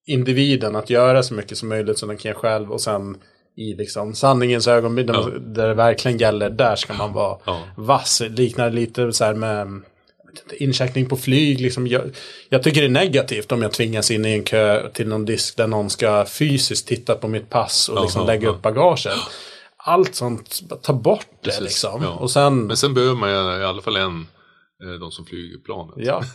individen 0.07 0.77
att 0.77 0.91
göra 0.91 1.23
så 1.23 1.35
mycket 1.35 1.59
som 1.59 1.69
möjligt 1.69 1.99
som 1.99 2.09
den 2.09 2.19
kan 2.19 2.35
själv 2.35 2.73
och 2.73 2.81
sen 2.81 3.17
i 3.57 3.75
liksom 3.75 4.15
sanningens 4.15 4.69
ögonblick 4.69 5.07
ja. 5.09 5.31
där 5.41 5.69
det 5.69 5.75
verkligen 5.75 6.19
gäller, 6.19 6.51
där 6.51 6.77
ska 6.77 6.93
man 6.93 7.13
vara 7.13 7.39
ja. 7.45 7.63
vass. 7.77 8.23
Liknar 8.29 8.71
lite 8.71 9.13
så 9.13 9.25
här 9.25 9.35
med 9.35 9.83
incheckning 10.53 11.07
på 11.09 11.17
flyg. 11.17 11.61
Liksom, 11.61 11.87
jag, 11.87 12.03
jag, 12.49 12.63
tycker 12.63 12.81
det 12.81 12.87
är 12.87 12.91
negativt 12.91 13.53
om 13.53 13.63
jag 13.63 13.73
tvingas 13.73 14.11
in 14.11 14.25
i 14.25 14.33
en 14.33 14.45
kö 14.45 14.89
till 14.89 15.09
någon 15.09 15.25
disk 15.25 15.57
där 15.57 15.67
någon 15.67 15.91
ska 15.91 16.25
fysiskt 16.25 16.89
titta 16.89 17.15
på 17.15 17.29
mitt 17.29 17.51
pass 17.51 17.89
och 17.89 18.03
liksom 18.03 18.27
lägga 18.27 18.49
upp 18.49 18.63
bagaget 18.63 19.13
allt 19.87 20.15
sånt, 20.15 20.63
ta 20.83 20.93
bort 20.93 21.27
det 21.31 21.45
Precis, 21.45 21.61
liksom. 21.61 22.03
Ja. 22.03 22.11
Och 22.11 22.31
sen... 22.31 22.67
Men 22.67 22.77
sen 22.77 22.95
behöver 22.95 23.15
man 23.15 23.31
ju 23.31 23.61
i 23.61 23.65
alla 23.65 23.83
fall 23.83 23.97
en 23.97 24.27
eh, 24.83 25.01
de 25.01 25.11
som 25.11 25.25
flyger 25.25 25.59
planet. 25.59 25.95
Ja, 25.97 26.23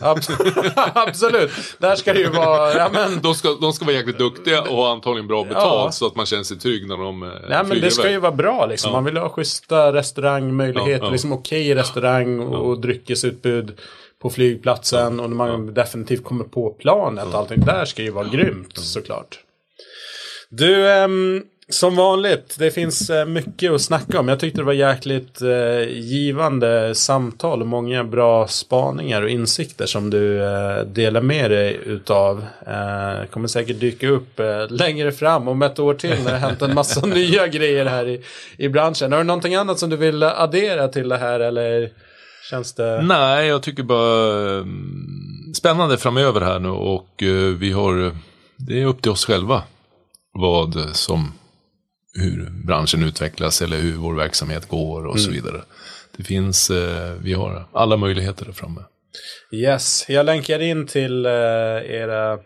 absolut. 0.94 1.50
Där 1.78 1.96
ska 1.96 2.12
det 2.12 2.18
ju 2.18 2.28
vara... 2.28 2.74
Ja, 2.74 2.90
men... 2.92 3.20
de, 3.22 3.34
ska, 3.34 3.48
de 3.60 3.72
ska 3.72 3.84
vara 3.84 3.94
jäkligt 3.94 4.18
duktiga 4.18 4.62
och 4.62 4.76
ha 4.76 4.92
antagligen 4.92 5.28
bra 5.28 5.44
betalt 5.44 5.84
ja. 5.84 5.92
så 5.92 6.06
att 6.06 6.16
man 6.16 6.26
känner 6.26 6.42
sig 6.42 6.58
trygg 6.58 6.88
när 6.88 6.96
de 6.96 7.22
eh, 7.22 7.28
Nej, 7.48 7.64
men 7.64 7.80
Det 7.80 7.90
ska 7.90 8.02
iväg. 8.02 8.12
ju 8.12 8.18
vara 8.18 8.32
bra 8.32 8.66
liksom. 8.66 8.88
Ja. 8.88 8.96
Man 8.96 9.04
vill 9.04 9.16
ha 9.16 9.28
schyssta 9.28 9.92
restaurangmöjligheter, 9.92 11.04
ja, 11.04 11.10
liksom 11.10 11.32
okej 11.32 11.74
restaurang 11.74 12.40
och 12.40 12.80
dryckesutbud 12.80 13.80
på 14.22 14.30
flygplatsen 14.30 15.20
och 15.20 15.30
när 15.30 15.36
man 15.36 15.74
definitivt 15.74 16.24
kommer 16.24 16.44
på 16.44 16.70
planet. 16.70 17.28
Ja. 17.32 17.38
Allting 17.38 17.60
där 17.60 17.84
ska 17.84 18.02
ju 18.02 18.10
vara 18.10 18.28
grymt 18.28 18.78
såklart. 18.78 19.38
Du, 20.50 20.86
um, 21.04 21.42
som 21.72 21.96
vanligt, 21.96 22.56
det 22.58 22.70
finns 22.70 23.10
eh, 23.10 23.26
mycket 23.26 23.72
att 23.72 23.80
snacka 23.80 24.20
om. 24.20 24.28
Jag 24.28 24.40
tyckte 24.40 24.60
det 24.60 24.64
var 24.64 24.72
jäkligt 24.72 25.42
eh, 25.42 25.88
givande 25.88 26.94
samtal 26.94 27.60
och 27.60 27.66
många 27.66 28.04
bra 28.04 28.48
spaningar 28.48 29.22
och 29.22 29.28
insikter 29.28 29.86
som 29.86 30.10
du 30.10 30.42
eh, 30.42 30.84
delar 30.84 31.20
med 31.20 31.50
dig 31.50 31.80
utav. 31.84 32.46
Eh, 32.66 33.26
kommer 33.30 33.48
säkert 33.48 33.80
dyka 33.80 34.08
upp 34.08 34.40
eh, 34.40 34.70
längre 34.70 35.12
fram 35.12 35.48
om 35.48 35.62
ett 35.62 35.78
år 35.78 35.94
till 35.94 36.24
när 36.24 36.32
det 36.32 36.38
hänt 36.38 36.62
en 36.62 36.74
massa 36.74 37.06
nya 37.06 37.46
grejer 37.46 37.86
här 37.86 38.08
i, 38.08 38.22
i 38.56 38.68
branschen. 38.68 39.12
Har 39.12 39.18
du 39.18 39.24
någonting 39.24 39.54
annat 39.54 39.78
som 39.78 39.90
du 39.90 39.96
vill 39.96 40.22
addera 40.22 40.88
till 40.88 41.08
det 41.08 41.18
här 41.18 41.40
eller 41.40 41.90
känns 42.50 42.72
det? 42.72 43.02
Nej, 43.02 43.46
jag 43.46 43.62
tycker 43.62 43.82
bara 43.82 44.50
mm, 44.50 45.54
spännande 45.54 45.98
framöver 45.98 46.40
här 46.40 46.58
nu 46.58 46.68
och 46.68 47.22
eh, 47.22 47.54
vi 47.58 47.72
har, 47.72 48.16
det 48.56 48.82
är 48.82 48.86
upp 48.86 49.02
till 49.02 49.10
oss 49.10 49.24
själva 49.24 49.62
vad 50.34 50.76
som 50.92 51.32
hur 52.18 52.50
branschen 52.66 53.02
utvecklas 53.02 53.62
eller 53.62 53.76
hur 53.76 53.96
vår 53.96 54.14
verksamhet 54.14 54.68
går 54.68 55.06
och 55.06 55.16
mm. 55.16 55.24
så 55.24 55.30
vidare. 55.30 55.62
Det 56.16 56.24
finns, 56.24 56.70
eh, 56.70 57.12
vi 57.22 57.32
har 57.32 57.68
alla 57.72 57.96
möjligheter 57.96 58.44
där 58.44 58.52
framme. 58.52 58.80
Yes, 59.52 60.04
jag 60.08 60.26
länkar 60.26 60.62
in 60.62 60.86
till 60.86 61.26
eh, 61.26 61.32
era, 61.32 62.38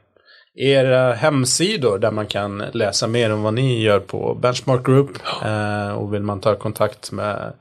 era 0.54 1.14
hemsidor 1.14 1.98
där 1.98 2.10
man 2.10 2.26
kan 2.26 2.58
läsa 2.58 3.06
mer 3.06 3.32
om 3.32 3.42
vad 3.42 3.54
ni 3.54 3.82
gör 3.82 4.00
på 4.00 4.34
Benchmark 4.34 4.86
Group. 4.86 5.10
Eh, 5.44 5.88
och 5.88 6.14
vill 6.14 6.22
man 6.22 6.40
ta 6.40 6.56
kontakt 6.56 7.12
med 7.12 7.52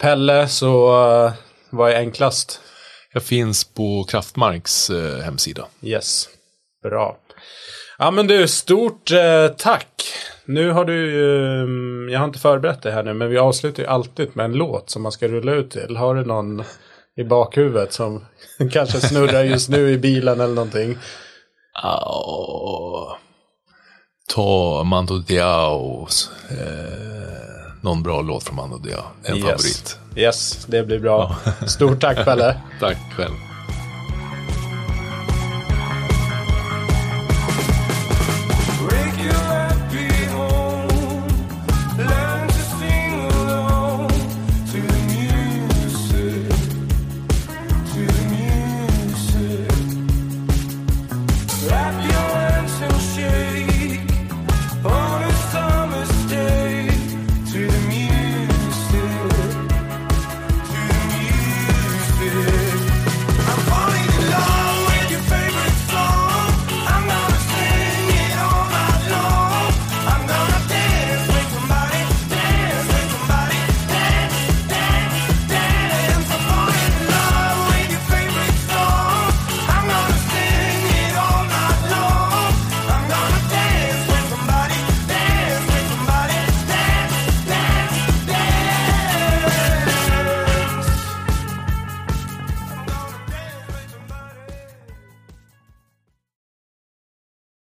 Pelle 0.00 0.48
så 0.48 1.02
eh, 1.26 1.32
vad 1.70 1.90
är 1.90 1.96
enklast? 1.96 2.60
Jag 3.12 3.22
finns 3.22 3.64
på 3.64 4.04
Kraftmarks 4.08 4.90
eh, 4.90 5.18
hemsida. 5.18 5.66
Yes, 5.82 6.28
bra. 6.82 7.18
Ja 7.98 8.10
men 8.10 8.26
du, 8.26 8.48
stort 8.48 9.10
eh, 9.10 9.48
tack. 9.48 10.02
Nu 10.50 10.70
har 10.70 10.84
du 10.84 11.10
ju, 11.10 11.62
mm, 11.62 12.08
jag 12.12 12.18
har 12.18 12.26
inte 12.26 12.38
förberett 12.38 12.82
det 12.82 12.90
här 12.90 13.02
nu, 13.02 13.14
men 13.14 13.30
vi 13.30 13.38
avslutar 13.38 13.82
ju 13.82 13.88
alltid 13.88 14.36
med 14.36 14.44
en 14.44 14.52
låt 14.52 14.90
som 14.90 15.02
man 15.02 15.12
ska 15.12 15.28
rulla 15.28 15.52
ut 15.52 15.70
till. 15.70 15.96
Har 15.96 16.14
du 16.14 16.24
någon 16.24 16.62
i 17.16 17.24
bakhuvudet 17.24 17.92
som 17.92 18.24
kanske 18.72 19.00
snurrar 19.00 19.44
just 19.44 19.68
nu 19.68 19.90
i 19.90 19.98
bilen 19.98 20.40
eller 20.40 20.54
någonting? 20.54 20.98
Oh, 21.84 23.12
ta 24.34 24.84
Mando 24.84 25.18
Diao. 25.18 26.08
Eh, 26.50 27.82
någon 27.82 28.02
bra 28.02 28.22
låt 28.22 28.44
från 28.44 28.56
Mando 28.56 28.78
Diao. 28.78 29.02
En 29.24 29.36
yes. 29.36 29.44
favorit. 29.44 29.98
Yes, 30.16 30.66
det 30.66 30.82
blir 30.82 30.98
bra. 30.98 31.36
Stort 31.66 32.00
tack 32.00 32.24
Pelle. 32.24 32.60
tack 32.80 32.98
själv. 33.16 33.49